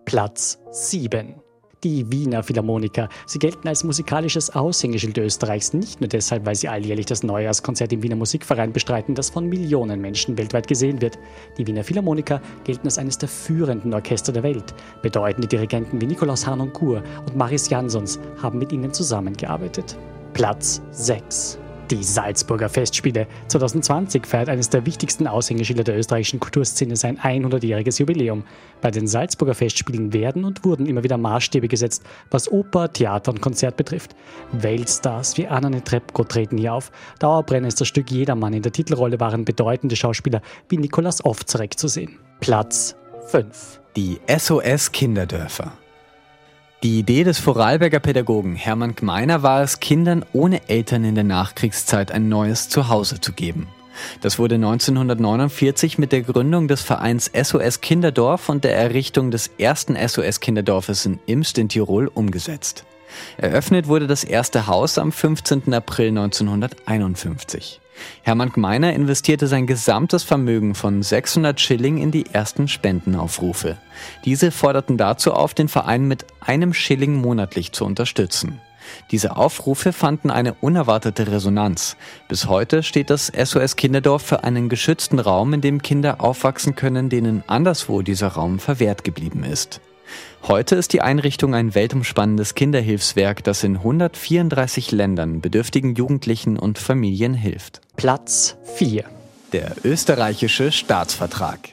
Platz 0.05 0.59
7 0.71 1.44
die 1.85 2.11
Wiener 2.11 2.41
Philharmoniker. 2.41 3.09
Sie 3.27 3.37
gelten 3.37 3.67
als 3.67 3.83
musikalisches 3.83 4.55
Aushängeschild 4.55 5.19
Österreichs, 5.19 5.71
nicht 5.71 6.01
nur 6.01 6.07
deshalb, 6.07 6.43
weil 6.45 6.55
sie 6.55 6.67
alljährlich 6.67 7.05
das 7.05 7.21
Neujahrskonzert 7.21 7.93
im 7.93 8.01
Wiener 8.01 8.15
Musikverein 8.15 8.73
bestreiten, 8.73 9.13
das 9.13 9.29
von 9.29 9.47
Millionen 9.47 10.01
Menschen 10.01 10.35
weltweit 10.35 10.67
gesehen 10.67 10.99
wird. 10.99 11.19
Die 11.59 11.67
Wiener 11.67 11.83
Philharmoniker 11.83 12.41
gelten 12.63 12.87
als 12.87 12.97
eines 12.97 13.19
der 13.19 13.29
führenden 13.29 13.93
Orchester 13.93 14.33
der 14.33 14.41
Welt. 14.41 14.73
Bedeutende 15.03 15.47
Dirigenten 15.47 16.01
wie 16.01 16.07
Nikolaus 16.07 16.47
Kur 16.73 17.03
und 17.27 17.35
Maris 17.35 17.69
Jansons 17.69 18.19
haben 18.41 18.57
mit 18.57 18.71
ihnen 18.71 18.91
zusammengearbeitet. 18.91 19.95
Platz 20.33 20.81
6 20.89 21.59
die 21.91 22.03
Salzburger 22.03 22.69
Festspiele 22.69 23.27
2020 23.47 24.25
feiert 24.25 24.49
eines 24.49 24.69
der 24.69 24.85
wichtigsten 24.85 25.27
Aushängeschilder 25.27 25.83
der 25.83 25.97
österreichischen 25.97 26.39
Kulturszene 26.39 26.95
sein 26.95 27.19
100-jähriges 27.19 27.99
Jubiläum. 27.99 28.43
Bei 28.81 28.91
den 28.91 29.07
Salzburger 29.07 29.53
Festspielen 29.53 30.11
werden 30.13 30.45
und 30.45 30.65
wurden 30.65 30.85
immer 30.87 31.03
wieder 31.03 31.17
Maßstäbe 31.17 31.67
gesetzt, 31.67 32.03
was 32.31 32.51
Oper, 32.51 32.91
Theater 32.91 33.31
und 33.31 33.41
Konzert 33.41 33.77
betrifft. 33.77 34.15
Weltstars 34.51 35.37
wie 35.37 35.47
Anna 35.47 35.69
Netrebko 35.69 36.23
treten 36.23 36.57
hier 36.57 36.73
auf. 36.73 36.91
Dauerbrenner 37.19 37.67
ist 37.67 37.79
das 37.79 37.87
Stück 37.87 38.09
Jedermann. 38.09 38.53
In 38.53 38.63
der 38.63 38.71
Titelrolle 38.71 39.19
waren 39.19 39.45
bedeutende 39.45 39.95
Schauspieler 39.95 40.41
wie 40.69 40.77
Nikolaus 40.77 41.23
Ofzarek 41.23 41.77
zu 41.77 41.87
sehen. 41.87 42.17
Platz 42.39 42.95
5. 43.27 43.81
Die 43.95 44.19
SOS 44.27 44.91
Kinderdörfer. 44.91 45.84
Die 46.85 46.99
Idee 46.99 47.23
des 47.23 47.39
Vorarlberger 47.39 47.99
Pädagogen 47.99 48.55
Hermann 48.55 48.93
Gmeiner 48.93 49.41
war 49.41 49.63
es, 49.63 49.79
Kindern 49.79 50.23
ohne 50.33 50.69
Eltern 50.69 51.03
in 51.03 51.15
der 51.15 51.23
Nachkriegszeit 51.23 52.11
ein 52.11 52.29
neues 52.29 52.69
Zuhause 52.69 53.19
zu 53.19 53.33
geben. 53.33 53.67
Das 54.21 54.37
wurde 54.37 54.53
1949 54.53 55.97
mit 55.97 56.11
der 56.11 56.21
Gründung 56.21 56.67
des 56.67 56.83
Vereins 56.83 57.31
SOS 57.33 57.81
Kinderdorf 57.81 58.49
und 58.49 58.63
der 58.63 58.77
Errichtung 58.77 59.31
des 59.31 59.47
ersten 59.57 59.95
SOS 59.95 60.41
Kinderdorfes 60.41 61.07
in 61.07 61.19
Imst 61.25 61.57
in 61.57 61.69
Tirol 61.69 62.07
umgesetzt. 62.07 62.85
Eröffnet 63.37 63.87
wurde 63.87 64.05
das 64.05 64.23
erste 64.23 64.67
Haus 64.67 64.99
am 64.99 65.11
15. 65.11 65.73
April 65.73 66.09
1951. 66.09 67.81
Hermann 68.23 68.51
Gmeiner 68.51 68.93
investierte 68.93 69.47
sein 69.47 69.67
gesamtes 69.67 70.23
Vermögen 70.23 70.75
von 70.75 71.03
600 71.03 71.59
Schilling 71.59 71.97
in 71.97 72.11
die 72.11 72.25
ersten 72.31 72.67
Spendenaufrufe. 72.67 73.77
Diese 74.25 74.51
forderten 74.51 74.97
dazu 74.97 75.33
auf, 75.33 75.53
den 75.53 75.67
Verein 75.67 76.07
mit 76.07 76.25
einem 76.39 76.73
Schilling 76.73 77.15
monatlich 77.15 77.71
zu 77.71 77.85
unterstützen. 77.85 78.59
Diese 79.11 79.35
Aufrufe 79.35 79.93
fanden 79.93 80.29
eine 80.29 80.53
unerwartete 80.53 81.31
Resonanz. 81.31 81.97
Bis 82.27 82.47
heute 82.47 82.83
steht 82.83 83.09
das 83.09 83.27
SOS 83.27 83.75
Kinderdorf 83.75 84.21
für 84.21 84.43
einen 84.43 84.69
geschützten 84.69 85.19
Raum, 85.19 85.53
in 85.53 85.61
dem 85.61 85.81
Kinder 85.81 86.21
aufwachsen 86.21 86.75
können, 86.75 87.09
denen 87.09 87.43
anderswo 87.47 88.01
dieser 88.01 88.29
Raum 88.29 88.59
verwehrt 88.59 89.03
geblieben 89.03 89.43
ist. 89.43 89.81
Heute 90.43 90.75
ist 90.75 90.93
die 90.93 91.01
Einrichtung 91.01 91.55
ein 91.55 91.73
weltumspannendes 91.73 92.53
Kinderhilfswerk, 92.55 93.43
das 93.43 93.63
in 93.63 93.77
134 93.77 94.91
Ländern 94.91 95.41
bedürftigen 95.41 95.95
Jugendlichen 95.95 96.57
und 96.59 96.77
Familien 96.77 97.33
hilft. 97.33 97.81
Platz 97.95 98.55
4. 98.75 99.05
Der 99.53 99.75
österreichische 99.83 100.71
Staatsvertrag. 100.71 101.69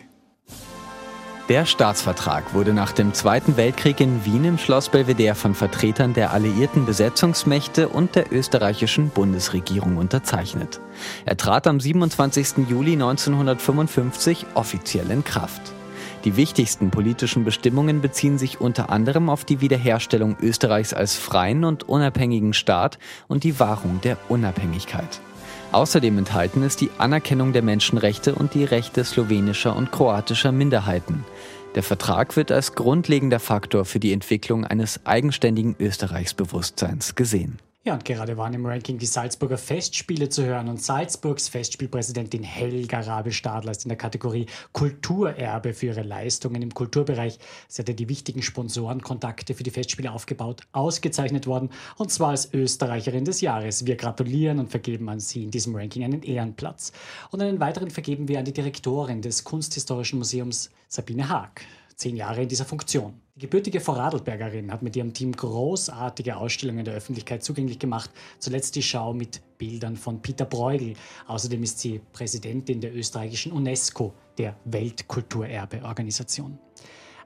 Der 1.48 1.66
Staatsvertrag 1.66 2.54
wurde 2.54 2.72
nach 2.72 2.92
dem 2.92 3.12
Zweiten 3.12 3.56
Weltkrieg 3.56 4.00
in 4.00 4.24
Wien 4.24 4.44
im 4.44 4.58
Schloss 4.58 4.88
Belvedere 4.88 5.34
von 5.34 5.54
Vertretern 5.54 6.14
der 6.14 6.32
alliierten 6.32 6.86
Besetzungsmächte 6.86 7.88
und 7.88 8.14
der 8.14 8.32
österreichischen 8.32 9.10
Bundesregierung 9.10 9.96
unterzeichnet. 9.96 10.80
Er 11.26 11.36
trat 11.36 11.66
am 11.66 11.80
27. 11.80 12.68
Juli 12.70 12.92
1955 12.92 14.46
offiziell 14.54 15.10
in 15.10 15.24
Kraft. 15.24 15.74
Die 16.24 16.36
wichtigsten 16.36 16.90
politischen 16.90 17.44
Bestimmungen 17.44 18.00
beziehen 18.00 18.38
sich 18.38 18.60
unter 18.60 18.90
anderem 18.90 19.28
auf 19.28 19.44
die 19.44 19.60
Wiederherstellung 19.60 20.36
Österreichs 20.40 20.94
als 20.94 21.16
freien 21.16 21.64
und 21.64 21.88
unabhängigen 21.88 22.52
Staat 22.52 22.98
und 23.26 23.42
die 23.42 23.58
Wahrung 23.58 24.00
der 24.02 24.16
Unabhängigkeit. 24.28 25.20
Außerdem 25.72 26.18
enthalten 26.18 26.62
ist 26.62 26.80
die 26.80 26.90
Anerkennung 26.98 27.52
der 27.52 27.62
Menschenrechte 27.62 28.34
und 28.34 28.54
die 28.54 28.64
Rechte 28.64 29.04
slowenischer 29.04 29.74
und 29.74 29.90
kroatischer 29.90 30.52
Minderheiten. 30.52 31.24
Der 31.74 31.82
Vertrag 31.82 32.36
wird 32.36 32.52
als 32.52 32.74
grundlegender 32.74 33.40
Faktor 33.40 33.84
für 33.84 33.98
die 33.98 34.12
Entwicklung 34.12 34.64
eines 34.64 35.06
eigenständigen 35.06 35.74
Österreichsbewusstseins 35.80 37.14
gesehen. 37.14 37.58
Ja, 37.84 37.94
und 37.94 38.04
gerade 38.04 38.36
waren 38.36 38.54
im 38.54 38.64
Ranking 38.64 38.98
die 38.98 39.06
Salzburger 39.06 39.58
Festspiele 39.58 40.28
zu 40.28 40.44
hören 40.44 40.68
und 40.68 40.80
Salzburgs 40.80 41.48
Festspielpräsidentin 41.48 42.44
Helga 42.44 43.00
Rabe-Stadler 43.00 43.72
ist 43.72 43.84
in 43.84 43.88
der 43.88 43.98
Kategorie 43.98 44.46
Kulturerbe 44.70 45.74
für 45.74 45.86
ihre 45.86 46.02
Leistungen 46.02 46.62
im 46.62 46.72
Kulturbereich. 46.72 47.40
Sie 47.66 47.82
hatte 47.82 47.94
die 47.94 48.08
wichtigen 48.08 48.40
Sponsorenkontakte 48.40 49.54
für 49.54 49.64
die 49.64 49.72
Festspiele 49.72 50.12
aufgebaut, 50.12 50.60
ausgezeichnet 50.70 51.48
worden 51.48 51.70
und 51.96 52.12
zwar 52.12 52.28
als 52.28 52.54
Österreicherin 52.54 53.24
des 53.24 53.40
Jahres. 53.40 53.84
Wir 53.84 53.96
gratulieren 53.96 54.60
und 54.60 54.70
vergeben 54.70 55.08
an 55.08 55.18
sie 55.18 55.42
in 55.42 55.50
diesem 55.50 55.74
Ranking 55.74 56.04
einen 56.04 56.22
Ehrenplatz. 56.22 56.92
Und 57.32 57.42
einen 57.42 57.58
weiteren 57.58 57.90
vergeben 57.90 58.28
wir 58.28 58.38
an 58.38 58.44
die 58.44 58.52
Direktorin 58.52 59.22
des 59.22 59.42
Kunsthistorischen 59.42 60.20
Museums 60.20 60.70
Sabine 60.86 61.28
Haag 61.28 61.62
zehn 61.96 62.14
Jahre 62.14 62.42
in 62.42 62.48
dieser 62.48 62.64
Funktion. 62.64 63.21
Die 63.34 63.40
gebürtige 63.40 63.80
Vorarlbergerin 63.80 64.70
hat 64.70 64.82
mit 64.82 64.94
ihrem 64.94 65.14
Team 65.14 65.32
großartige 65.32 66.36
Ausstellungen 66.36 66.84
der 66.84 66.92
Öffentlichkeit 66.92 67.42
zugänglich 67.42 67.78
gemacht. 67.78 68.10
Zuletzt 68.38 68.76
die 68.76 68.82
Schau 68.82 69.14
mit 69.14 69.40
Bildern 69.56 69.96
von 69.96 70.20
Peter 70.20 70.44
Bruegel. 70.44 70.92
Außerdem 71.26 71.62
ist 71.62 71.78
sie 71.78 72.02
Präsidentin 72.12 72.82
der 72.82 72.94
österreichischen 72.94 73.52
UNESCO, 73.52 74.12
der 74.36 74.54
Weltkulturerbeorganisation. 74.66 76.58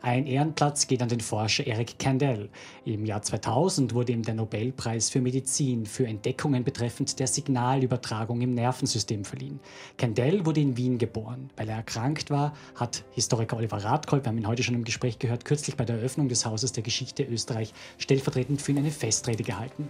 Ein 0.07 0.29
Ehrenplatz 0.29 0.87
geht 0.87 1.03
an 1.03 1.09
den 1.09 1.19
Forscher 1.19 1.67
Eric 1.67 1.99
Kandel. 1.99 2.49
Im 2.85 3.07
Jahr 3.07 3.23
2000 3.23 3.93
wurde 3.93 4.13
ihm 4.13 4.23
der 4.23 4.35
Nobelpreis 4.35 5.11
für 5.11 5.21
Medizin 5.21 5.85
für 5.85 6.07
Entdeckungen 6.07 6.63
betreffend 6.63 7.19
der 7.19 7.27
Signalübertragung 7.27 8.41
im 8.41 8.55
Nervensystem 8.55 9.25
verliehen. 9.25 9.59
Kandel 9.99 10.47
wurde 10.47 10.61
in 10.61 10.77
Wien 10.77 10.99
geboren. 10.99 11.51
Weil 11.57 11.71
er 11.71 11.79
erkrankt 11.79 12.31
war, 12.31 12.55
hat 12.77 13.03
Historiker 13.11 13.57
Oliver 13.57 13.79
Radkolb, 13.79 14.25
wir 14.25 14.29
haben 14.29 14.39
ihn 14.39 14.47
heute 14.47 14.63
schon 14.63 14.77
im 14.77 14.85
Gespräch 14.85 15.19
gehört, 15.19 15.45
kürzlich 15.45 15.75
bei 15.77 15.85
der 15.85 15.97
Eröffnung 15.97 16.29
des 16.29 16.47
Hauses 16.47 16.71
der 16.71 16.85
Geschichte 16.85 17.25
Österreich 17.25 17.75
stellvertretend 17.99 18.63
für 18.63 18.71
ihn 18.71 18.79
eine 18.79 18.93
Festrede 18.93 19.43
gehalten. 19.43 19.89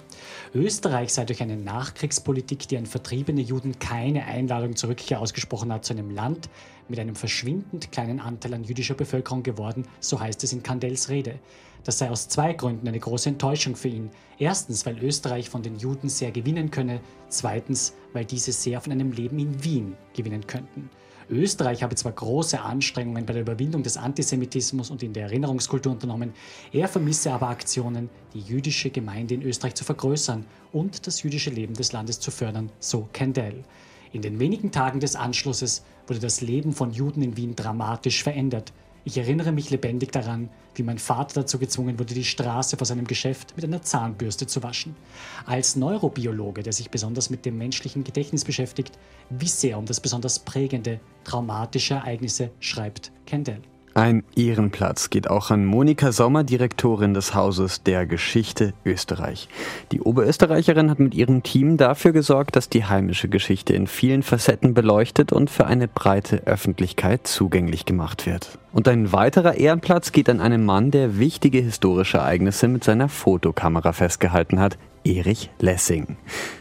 Österreich 0.55 1.13
sei 1.13 1.27
durch 1.27 1.43
eine 1.43 1.59
Nachkriegspolitik, 1.59 2.69
die 2.69 2.79
an 2.79 2.87
vertriebene 2.87 3.43
Juden 3.43 3.79
keine 3.79 4.25
Einladung 4.25 4.77
zur 4.77 4.89
Rückkehr 4.89 5.21
ausgesprochen 5.21 5.71
hat, 5.71 5.85
zu 5.85 5.93
einem 5.93 6.09
Land, 6.09 6.49
mit 6.89 6.99
einem 6.99 7.17
verschwindend 7.17 7.93
kleinen 7.93 8.21
Anteil 8.21 8.55
an 8.55 8.65
jüdischer 8.65 8.95
Bevölkerung 8.95 9.43
geworden, 9.43 9.87
so 10.01 10.21
heißt 10.21 10.43
es 10.45 10.53
in 10.53 10.63
Kandels 10.63 11.09
Rede. 11.09 11.39
Das 11.85 11.99
sei 11.99 12.11
aus 12.11 12.29
zwei 12.29 12.53
Gründen 12.53 12.89
eine 12.89 12.99
große 12.99 13.29
Enttäuschung 13.29 13.77
für 13.77 13.89
ihn. 13.89 14.11
Erstens, 14.39 14.85
weil 14.87 14.99
Österreich 14.99 15.49
von 15.49 15.63
den 15.63 15.77
Juden 15.77 16.09
sehr 16.09 16.33
gewinnen 16.33 16.71
könne, 16.71 17.01
zweitens, 17.29 17.95
weil 18.13 18.25
diese 18.25 18.51
sehr 18.51 18.81
von 18.81 18.93
einem 18.93 19.13
Leben 19.13 19.39
in 19.39 19.63
Wien 19.63 19.97
gewinnen 20.13 20.47
könnten. 20.47 20.91
Österreich 21.29 21.83
habe 21.83 21.97
zwar 21.97 22.13
große 22.13 22.61
Anstrengungen 22.61 23.27
bei 23.27 23.33
der 23.33 23.43
Überwindung 23.43 23.83
des 23.83 23.97
Antisemitismus 23.97 24.91
und 24.91 25.03
in 25.03 25.13
der 25.13 25.25
Erinnerungskultur 25.25 25.93
unternommen, 25.93 26.33
er 26.73 26.89
vermisse 26.89 27.33
aber 27.33 27.49
Aktionen, 27.49 28.09
die 28.33 28.41
jüdische 28.41 28.91
Gemeinde 28.91 29.35
in 29.35 29.43
Österreich 29.43 29.75
zu 29.75 29.85
vergrößern 29.85 30.45
und 30.73 31.07
das 31.07 31.23
jüdische 31.23 31.51
Leben 31.51 31.75
des 31.75 31.93
Landes 31.93 32.21
zu 32.21 32.31
fördern, 32.31 32.71
so 32.79 33.09
Kendall. 33.13 33.65
In 34.13 34.23
den 34.23 34.39
wenigen 34.39 34.71
Tagen 34.71 35.01
des 35.01 35.17
Anschlusses 35.17 35.85
wurde 36.07 36.21
das 36.21 36.41
Leben 36.41 36.73
von 36.73 36.93
Juden 36.93 37.23
in 37.23 37.37
Wien 37.37 37.57
dramatisch 37.57 38.23
verändert. 38.23 38.73
Ich 39.05 39.19
erinnere 39.19 39.53
mich 39.53 39.71
lebendig 39.71 40.11
daran, 40.11 40.49
wie 40.75 40.83
mein 40.83 40.99
Vater 40.99 41.43
dazu 41.43 41.59
gezwungen 41.59 41.99
wurde, 41.99 42.15
die 42.15 42.25
Straße 42.25 42.77
vor 42.77 42.87
seinem 42.87 43.07
Geschäft 43.07 43.55
mit 43.55 43.65
einer 43.65 43.83
Zahnbürste 43.83 44.49
zu 44.49 44.63
waschen. 44.65 44.97
Als 45.45 45.77
Neurobiologe, 45.77 46.65
der 46.65 46.73
sich 46.73 46.91
besonders 46.91 47.31
mit 47.31 47.45
dem 47.47 47.57
menschlichen 47.57 48.03
Gedächtnis 48.03 48.45
beschäftigt, 48.45 48.99
wisse 49.31 49.69
er 49.69 49.79
um 49.79 49.87
das 49.87 50.01
besonders 50.01 50.41
prägende, 50.41 50.99
traumatische 51.23 51.95
Ereignisse, 51.95 52.51
schreibt 52.59 53.13
Kendall. 53.27 53.63
Ein 53.97 54.25
Ehrenplatz 54.37 55.09
geht 55.09 55.31
auch 55.31 55.51
an 55.51 55.65
Monika 55.65 56.13
Sommer, 56.13 56.45
Direktorin 56.45 57.15
des 57.15 57.35
Hauses 57.35 57.83
der 57.83 58.05
Geschichte 58.05 58.75
Österreich. 58.85 59.49
Die 59.91 60.03
Oberösterreicherin 60.03 60.91
hat 60.91 60.99
mit 60.99 61.15
ihrem 61.15 61.43
Team 61.43 61.79
dafür 61.79 62.13
gesorgt, 62.13 62.57
dass 62.57 62.69
die 62.69 62.85
heimische 62.85 63.31
Geschichte 63.31 63.73
in 63.73 63.87
vielen 63.87 64.23
Facetten 64.23 64.75
beleuchtet 64.75 65.33
und 65.33 65.49
für 65.49 65.65
eine 65.67 65.89
breite 65.89 66.47
Öffentlichkeit 66.47 67.27
zugänglich 67.27 67.87
gemacht 67.87 68.27
wird. 68.27 68.59
Und 68.75 68.87
ein 68.87 69.13
weiterer 69.13 69.55
Ehrenplatz 69.55 70.13
geht 70.13 70.29
an 70.29 70.43
einen 70.43 70.67
Mann, 70.67 70.91
der 70.91 71.19
wichtige 71.19 71.61
historische 71.61 72.19
Ereignisse 72.19 72.69
mit 72.69 72.85
seiner 72.85 73.09
Fotokamera 73.09 73.95
festgehalten 73.95 74.61
hat, 74.61 74.77
Erich 75.05 75.49
Lessing. 75.59 76.19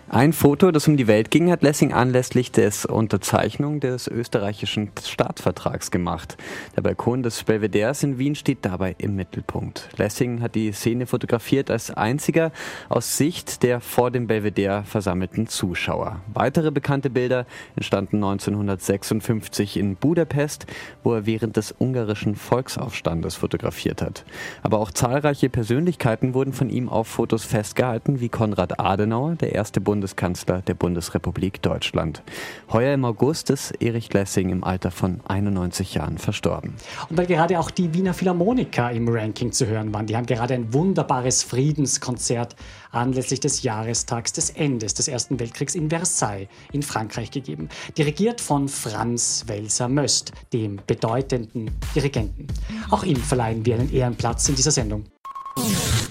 Ein 0.07 0.33
Foto, 0.33 0.69
das 0.69 0.87
um 0.87 0.97
die 0.97 1.07
Welt 1.07 1.31
ging, 1.31 1.49
hat 1.49 1.63
Lessing 1.63 1.91
anlässlich 1.91 2.51
des 2.51 2.85
Unterzeichnung 2.85 3.79
des 3.79 4.07
österreichischen 4.07 4.91
Staatsvertrags 5.03 5.89
gemacht. 5.89 6.37
Der 6.75 6.83
Balkon 6.83 7.23
des 7.23 7.43
Belvederes 7.43 8.03
in 8.03 8.19
Wien 8.19 8.35
steht 8.35 8.59
dabei 8.61 8.93
im 8.99 9.15
Mittelpunkt. 9.15 9.89
Lessing 9.97 10.41
hat 10.41 10.53
die 10.53 10.71
Szene 10.73 11.07
fotografiert 11.07 11.71
als 11.71 11.89
einziger 11.89 12.51
aus 12.87 13.17
Sicht 13.17 13.63
der 13.63 13.81
vor 13.81 14.11
dem 14.11 14.27
Belvedere 14.27 14.83
versammelten 14.83 15.47
Zuschauer. 15.47 16.21
Weitere 16.31 16.69
bekannte 16.69 17.09
Bilder 17.09 17.47
entstanden 17.75 18.17
1956 18.17 19.75
in 19.75 19.95
Budapest, 19.95 20.67
wo 21.03 21.15
er 21.15 21.25
während 21.25 21.57
des 21.57 21.73
ungarischen 21.79 22.35
Volksaufstandes 22.35 23.33
fotografiert 23.33 24.03
hat. 24.03 24.23
Aber 24.61 24.77
auch 24.77 24.91
zahlreiche 24.91 25.49
Persönlichkeiten 25.49 26.35
wurden 26.35 26.53
von 26.53 26.69
ihm 26.69 26.89
auf 26.89 27.07
Fotos 27.07 27.43
festgehalten, 27.43 28.19
wie 28.19 28.29
Konrad 28.29 28.79
Adenauer, 28.79 29.33
der 29.33 29.53
erste 29.53 29.81
Bund 29.81 29.94
Bundeskanzler 29.95 30.61
der 30.61 30.73
Bundesrepublik 30.73 31.61
Deutschland. 31.61 32.21
Heuer 32.69 32.93
im 32.93 33.05
August 33.05 33.49
ist 33.49 33.71
Erich 33.81 34.11
Lessing 34.11 34.49
im 34.49 34.65
Alter 34.65 34.91
von 34.91 35.21
91 35.25 35.93
Jahren 35.93 36.17
verstorben. 36.17 36.73
Und 37.09 37.17
weil 37.17 37.27
gerade 37.27 37.57
auch 37.57 37.71
die 37.71 37.93
Wiener 37.93 38.13
Philharmoniker 38.13 38.91
im 38.91 39.07
Ranking 39.07 39.53
zu 39.53 39.67
hören 39.67 39.93
waren, 39.93 40.05
die 40.05 40.17
haben 40.17 40.25
gerade 40.25 40.53
ein 40.53 40.73
wunderbares 40.73 41.43
Friedenskonzert 41.43 42.57
anlässlich 42.91 43.39
des 43.39 43.63
Jahrestags 43.63 44.33
des 44.33 44.49
Endes 44.49 44.95
des 44.95 45.07
Ersten 45.07 45.39
Weltkriegs 45.39 45.75
in 45.75 45.89
Versailles 45.89 46.49
in 46.73 46.83
Frankreich 46.83 47.31
gegeben. 47.31 47.69
Dirigiert 47.97 48.41
von 48.41 48.67
Franz 48.67 49.45
Welser 49.47 49.87
Möst, 49.87 50.33
dem 50.51 50.81
bedeutenden 50.85 51.71
Dirigenten. 51.95 52.47
Auch 52.91 53.05
ihm 53.05 53.15
verleihen 53.15 53.65
wir 53.65 53.75
einen 53.75 53.93
Ehrenplatz 53.93 54.49
in 54.49 54.55
dieser 54.55 54.71
Sendung. 54.71 55.05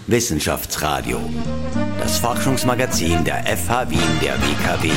Wissenschaftsradio. 0.07 1.19
Das 1.99 2.19
Forschungsmagazin 2.19 3.25
der 3.25 3.45
FH 3.57 3.91
Wien 3.91 4.21
der 4.21 4.35
WKW. 4.41 4.91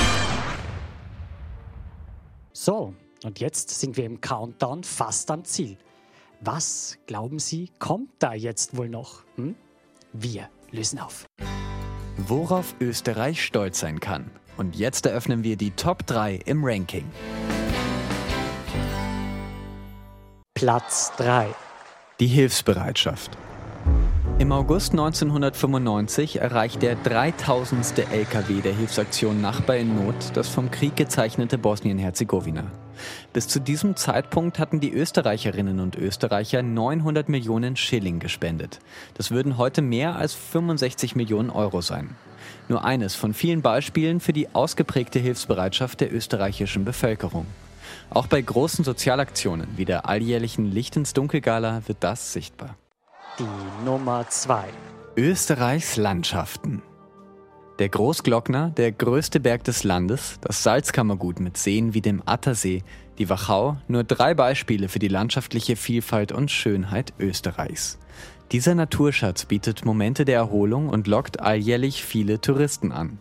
So, 2.51 2.93
und 3.23 3.39
jetzt 3.39 3.69
sind 3.69 3.95
wir 3.95 4.05
im 4.05 4.19
Countdown 4.19 4.83
fast 4.83 5.31
am 5.31 5.45
Ziel. 5.45 5.77
Was, 6.41 6.97
glauben 7.07 7.39
Sie, 7.39 7.71
kommt 7.79 8.09
da 8.19 8.33
jetzt 8.33 8.75
wohl 8.75 8.89
noch? 8.89 9.23
Hm? 9.35 9.55
Wir 10.13 10.49
lösen 10.71 10.99
auf. 10.99 11.25
Worauf 12.17 12.75
Österreich 12.81 13.43
stolz 13.43 13.79
sein 13.79 13.99
kann. 13.99 14.29
Und 14.57 14.75
jetzt 14.75 15.05
eröffnen 15.05 15.43
wir 15.43 15.55
die 15.55 15.71
Top 15.71 16.05
3 16.05 16.35
im 16.45 16.65
Ranking. 16.65 17.05
Platz 20.53 21.13
3. 21.17 21.47
Die 22.19 22.27
Hilfsbereitschaft. 22.27 23.37
Im 24.39 24.51
August 24.51 24.91
1995 24.91 26.41
erreicht 26.41 26.84
der 26.84 26.95
3000. 26.95 27.97
LKW 28.11 28.61
der 28.61 28.76
Hilfsaktion 28.76 29.41
Nachbar 29.41 29.77
in 29.77 29.95
Not 29.95 30.14
das 30.35 30.47
vom 30.47 30.69
Krieg 30.69 30.95
gezeichnete 30.95 31.57
Bosnien-Herzegowina. 31.57 32.65
Bis 33.34 33.47
zu 33.47 33.59
diesem 33.59 33.95
Zeitpunkt 33.95 34.59
hatten 34.59 34.80
die 34.80 34.93
Österreicherinnen 34.93 35.80
und 35.80 35.95
Österreicher 35.95 36.61
900 36.61 37.30
Millionen 37.30 37.76
Schilling 37.76 38.19
gespendet. 38.19 38.80
Das 39.15 39.31
würden 39.31 39.57
heute 39.57 39.81
mehr 39.81 40.15
als 40.18 40.35
65 40.35 41.15
Millionen 41.15 41.49
Euro 41.49 41.81
sein. 41.81 42.15
Nur 42.69 42.85
eines 42.85 43.15
von 43.15 43.34
vielen 43.34 43.64
Beispielen 43.64 44.19
für 44.19 44.34
die 44.34 44.53
ausgeprägte 44.53 45.18
Hilfsbereitschaft 45.18 45.99
der 45.99 46.14
österreichischen 46.14 46.85
Bevölkerung. 46.85 47.47
Auch 48.11 48.27
bei 48.27 48.39
großen 48.39 48.85
Sozialaktionen 48.85 49.68
wie 49.77 49.85
der 49.85 50.07
alljährlichen 50.07 50.72
Licht 50.72 50.95
ins 50.95 51.14
Dunkelgala 51.14 51.81
wird 51.88 51.97
das 52.01 52.34
sichtbar 52.34 52.76
die 53.39 53.85
Nummer 53.85 54.27
2. 54.27 54.64
Österreichs 55.15 55.95
Landschaften. 55.95 56.81
Der 57.77 57.89
Großglockner, 57.89 58.72
der 58.72 58.91
größte 58.91 59.39
Berg 59.39 59.64
des 59.64 59.84
Landes, 59.84 60.39
das 60.41 60.64
Salzkammergut 60.64 61.39
mit 61.39 61.55
Seen 61.55 61.93
wie 61.93 62.01
dem 62.01 62.23
Attersee, 62.26 62.81
die 63.19 63.30
Wachau, 63.30 63.77
nur 63.88 64.03
drei 64.03 64.34
Beispiele 64.34 64.89
für 64.89 64.97
die 64.97 65.07
landschaftliche 65.07 65.76
Vielfalt 65.76 66.31
und 66.31 66.49
Schönheit 66.49 67.14
Österreichs. 67.19 67.99
Dieser 68.51 68.73
Naturschatz 68.73 69.45
bietet 69.45 69.85
Momente 69.85 70.26
der 70.26 70.38
Erholung 70.38 70.89
und 70.89 71.05
lockt 71.05 71.39
alljährlich 71.39 72.03
viele 72.03 72.41
Touristen 72.41 72.91
an. 72.91 73.19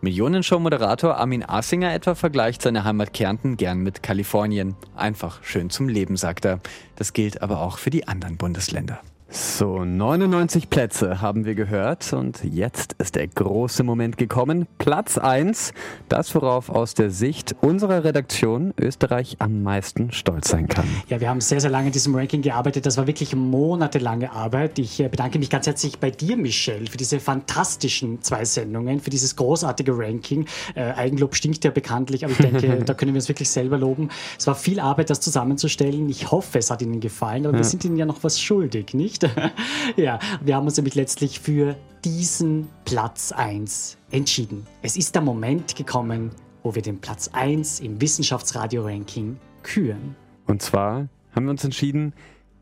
Millionenshow-Moderator 0.00 1.16
Armin 1.16 1.44
Asinger 1.44 1.92
etwa 1.92 2.14
vergleicht 2.14 2.62
seine 2.62 2.84
Heimat 2.84 3.12
Kärnten 3.12 3.58
gern 3.58 3.80
mit 3.80 4.02
Kalifornien. 4.02 4.76
Einfach 4.96 5.42
schön 5.42 5.68
zum 5.68 5.90
Leben, 5.90 6.16
sagt 6.16 6.46
er. 6.46 6.60
Das 6.96 7.12
gilt 7.12 7.42
aber 7.42 7.60
auch 7.60 7.76
für 7.76 7.90
die 7.90 8.08
anderen 8.08 8.38
Bundesländer. 8.38 9.00
So, 9.30 9.84
99 9.84 10.70
Plätze 10.70 11.20
haben 11.20 11.44
wir 11.44 11.54
gehört 11.54 12.14
und 12.14 12.42
jetzt 12.44 12.94
ist 12.94 13.14
der 13.14 13.28
große 13.28 13.82
Moment 13.82 14.16
gekommen. 14.16 14.66
Platz 14.78 15.18
1, 15.18 15.74
das 16.08 16.34
worauf 16.34 16.70
aus 16.70 16.94
der 16.94 17.10
Sicht 17.10 17.54
unserer 17.60 18.04
Redaktion 18.04 18.72
Österreich 18.80 19.36
am 19.38 19.62
meisten 19.62 20.12
stolz 20.12 20.48
sein 20.48 20.66
kann. 20.66 20.86
Ja, 21.08 21.20
wir 21.20 21.28
haben 21.28 21.42
sehr, 21.42 21.60
sehr 21.60 21.68
lange 21.68 21.88
in 21.88 21.92
diesem 21.92 22.14
Ranking 22.14 22.40
gearbeitet. 22.40 22.86
Das 22.86 22.96
war 22.96 23.06
wirklich 23.06 23.36
monatelange 23.36 24.32
Arbeit. 24.32 24.78
Ich 24.78 24.98
äh, 24.98 25.08
bedanke 25.08 25.38
mich 25.38 25.50
ganz 25.50 25.66
herzlich 25.66 25.98
bei 25.98 26.10
dir, 26.10 26.38
Michelle, 26.38 26.86
für 26.86 26.96
diese 26.96 27.20
fantastischen 27.20 28.22
zwei 28.22 28.46
Sendungen, 28.46 28.98
für 28.98 29.10
dieses 29.10 29.36
großartige 29.36 29.92
Ranking. 29.92 30.46
Äh, 30.74 30.92
Eigenlob 30.92 31.34
stinkt 31.34 31.64
ja 31.64 31.70
bekanntlich, 31.70 32.24
aber 32.24 32.32
ich 32.32 32.38
denke, 32.38 32.82
da 32.86 32.94
können 32.94 33.12
wir 33.12 33.18
uns 33.18 33.28
wirklich 33.28 33.50
selber 33.50 33.76
loben. 33.76 34.08
Es 34.38 34.46
war 34.46 34.54
viel 34.54 34.80
Arbeit, 34.80 35.10
das 35.10 35.20
zusammenzustellen. 35.20 36.08
Ich 36.08 36.30
hoffe, 36.30 36.60
es 36.60 36.70
hat 36.70 36.80
Ihnen 36.80 37.00
gefallen, 37.00 37.44
aber 37.44 37.56
ja. 37.56 37.58
wir 37.58 37.68
sind 37.68 37.84
Ihnen 37.84 37.98
ja 37.98 38.06
noch 38.06 38.24
was 38.24 38.40
schuldig, 38.40 38.94
nicht? 38.94 39.17
Nicht. 39.22 39.36
ja, 39.96 40.18
wir 40.40 40.56
haben 40.56 40.66
uns 40.66 40.76
nämlich 40.76 40.94
letztlich 40.94 41.40
für 41.40 41.76
diesen 42.04 42.68
Platz 42.84 43.32
1 43.32 43.96
entschieden. 44.10 44.66
Es 44.82 44.96
ist 44.96 45.14
der 45.14 45.22
Moment 45.22 45.76
gekommen, 45.76 46.30
wo 46.62 46.74
wir 46.74 46.82
den 46.82 47.00
Platz 47.00 47.28
1 47.32 47.80
im 47.80 48.00
Wissenschaftsradio-Ranking 48.00 49.36
küren. 49.62 50.16
Und 50.46 50.62
zwar 50.62 51.08
haben 51.34 51.44
wir 51.44 51.50
uns 51.50 51.64
entschieden, 51.64 52.12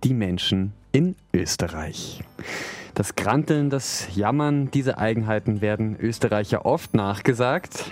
die 0.04 0.14
Menschen 0.14 0.72
in 0.92 1.16
Österreich. 1.32 2.22
Das 2.94 3.14
Kranteln, 3.14 3.68
das 3.68 4.08
Jammern, 4.14 4.70
diese 4.70 4.98
Eigenheiten 4.98 5.60
werden 5.60 5.96
Österreicher 6.00 6.64
oft 6.64 6.94
nachgesagt. 6.94 7.90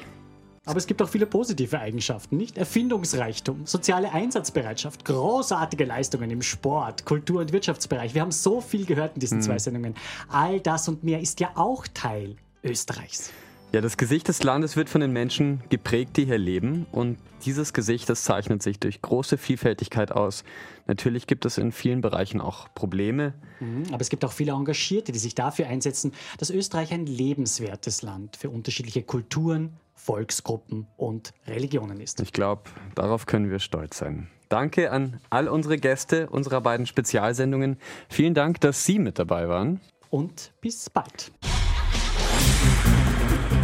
Aber 0.66 0.78
es 0.78 0.86
gibt 0.86 1.02
auch 1.02 1.08
viele 1.08 1.26
positive 1.26 1.78
Eigenschaften, 1.78 2.36
nicht? 2.36 2.56
Erfindungsreichtum, 2.56 3.66
soziale 3.66 4.12
Einsatzbereitschaft, 4.12 5.04
großartige 5.04 5.84
Leistungen 5.84 6.30
im 6.30 6.40
Sport, 6.40 7.04
Kultur- 7.04 7.42
und 7.42 7.52
Wirtschaftsbereich. 7.52 8.14
Wir 8.14 8.22
haben 8.22 8.32
so 8.32 8.60
viel 8.62 8.86
gehört 8.86 9.14
in 9.14 9.20
diesen 9.20 9.38
mhm. 9.38 9.42
zwei 9.42 9.58
Sendungen. 9.58 9.94
All 10.28 10.60
das 10.60 10.88
und 10.88 11.04
mehr 11.04 11.20
ist 11.20 11.40
ja 11.40 11.50
auch 11.54 11.86
Teil 11.92 12.36
Österreichs. 12.62 13.30
Ja, 13.74 13.80
das 13.80 13.96
Gesicht 13.96 14.28
des 14.28 14.44
Landes 14.44 14.76
wird 14.76 14.88
von 14.88 15.00
den 15.00 15.12
Menschen 15.12 15.60
geprägt, 15.68 16.16
die 16.16 16.26
hier 16.26 16.38
leben. 16.38 16.86
Und 16.92 17.18
dieses 17.44 17.72
Gesicht, 17.72 18.08
das 18.08 18.22
zeichnet 18.22 18.62
sich 18.62 18.78
durch 18.78 19.02
große 19.02 19.36
Vielfältigkeit 19.36 20.12
aus. 20.12 20.44
Natürlich 20.86 21.26
gibt 21.26 21.44
es 21.44 21.58
in 21.58 21.72
vielen 21.72 22.00
Bereichen 22.00 22.40
auch 22.40 22.72
Probleme. 22.74 23.34
Mhm, 23.58 23.86
aber 23.90 24.00
es 24.00 24.10
gibt 24.10 24.24
auch 24.24 24.32
viele 24.32 24.52
Engagierte, 24.52 25.10
die 25.10 25.18
sich 25.18 25.34
dafür 25.34 25.66
einsetzen, 25.66 26.12
dass 26.38 26.50
Österreich 26.50 26.92
ein 26.92 27.06
lebenswertes 27.06 28.02
Land 28.02 28.36
für 28.36 28.48
unterschiedliche 28.48 29.02
Kulturen, 29.02 29.72
Volksgruppen 29.94 30.86
und 30.96 31.32
Religionen 31.46 32.00
ist. 32.00 32.20
Ich 32.20 32.32
glaube, 32.32 32.62
darauf 32.94 33.26
können 33.26 33.50
wir 33.50 33.58
stolz 33.58 33.98
sein. 33.98 34.28
Danke 34.48 34.90
an 34.90 35.20
all 35.30 35.48
unsere 35.48 35.78
Gäste 35.78 36.28
unserer 36.30 36.60
beiden 36.60 36.86
Spezialsendungen. 36.86 37.78
Vielen 38.08 38.34
Dank, 38.34 38.60
dass 38.60 38.84
Sie 38.84 38.98
mit 38.98 39.18
dabei 39.18 39.48
waren. 39.48 39.80
Und 40.10 40.52
bis 40.60 40.90
bald. 40.90 41.32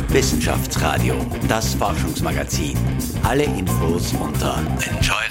Wissenschaftsradio, 0.09 1.15
das 1.47 1.75
Forschungsmagazin. 1.75 2.77
Alle 3.23 3.45
Infos 3.45 4.13
unter 4.15 4.59
Enjoy. 4.81 5.30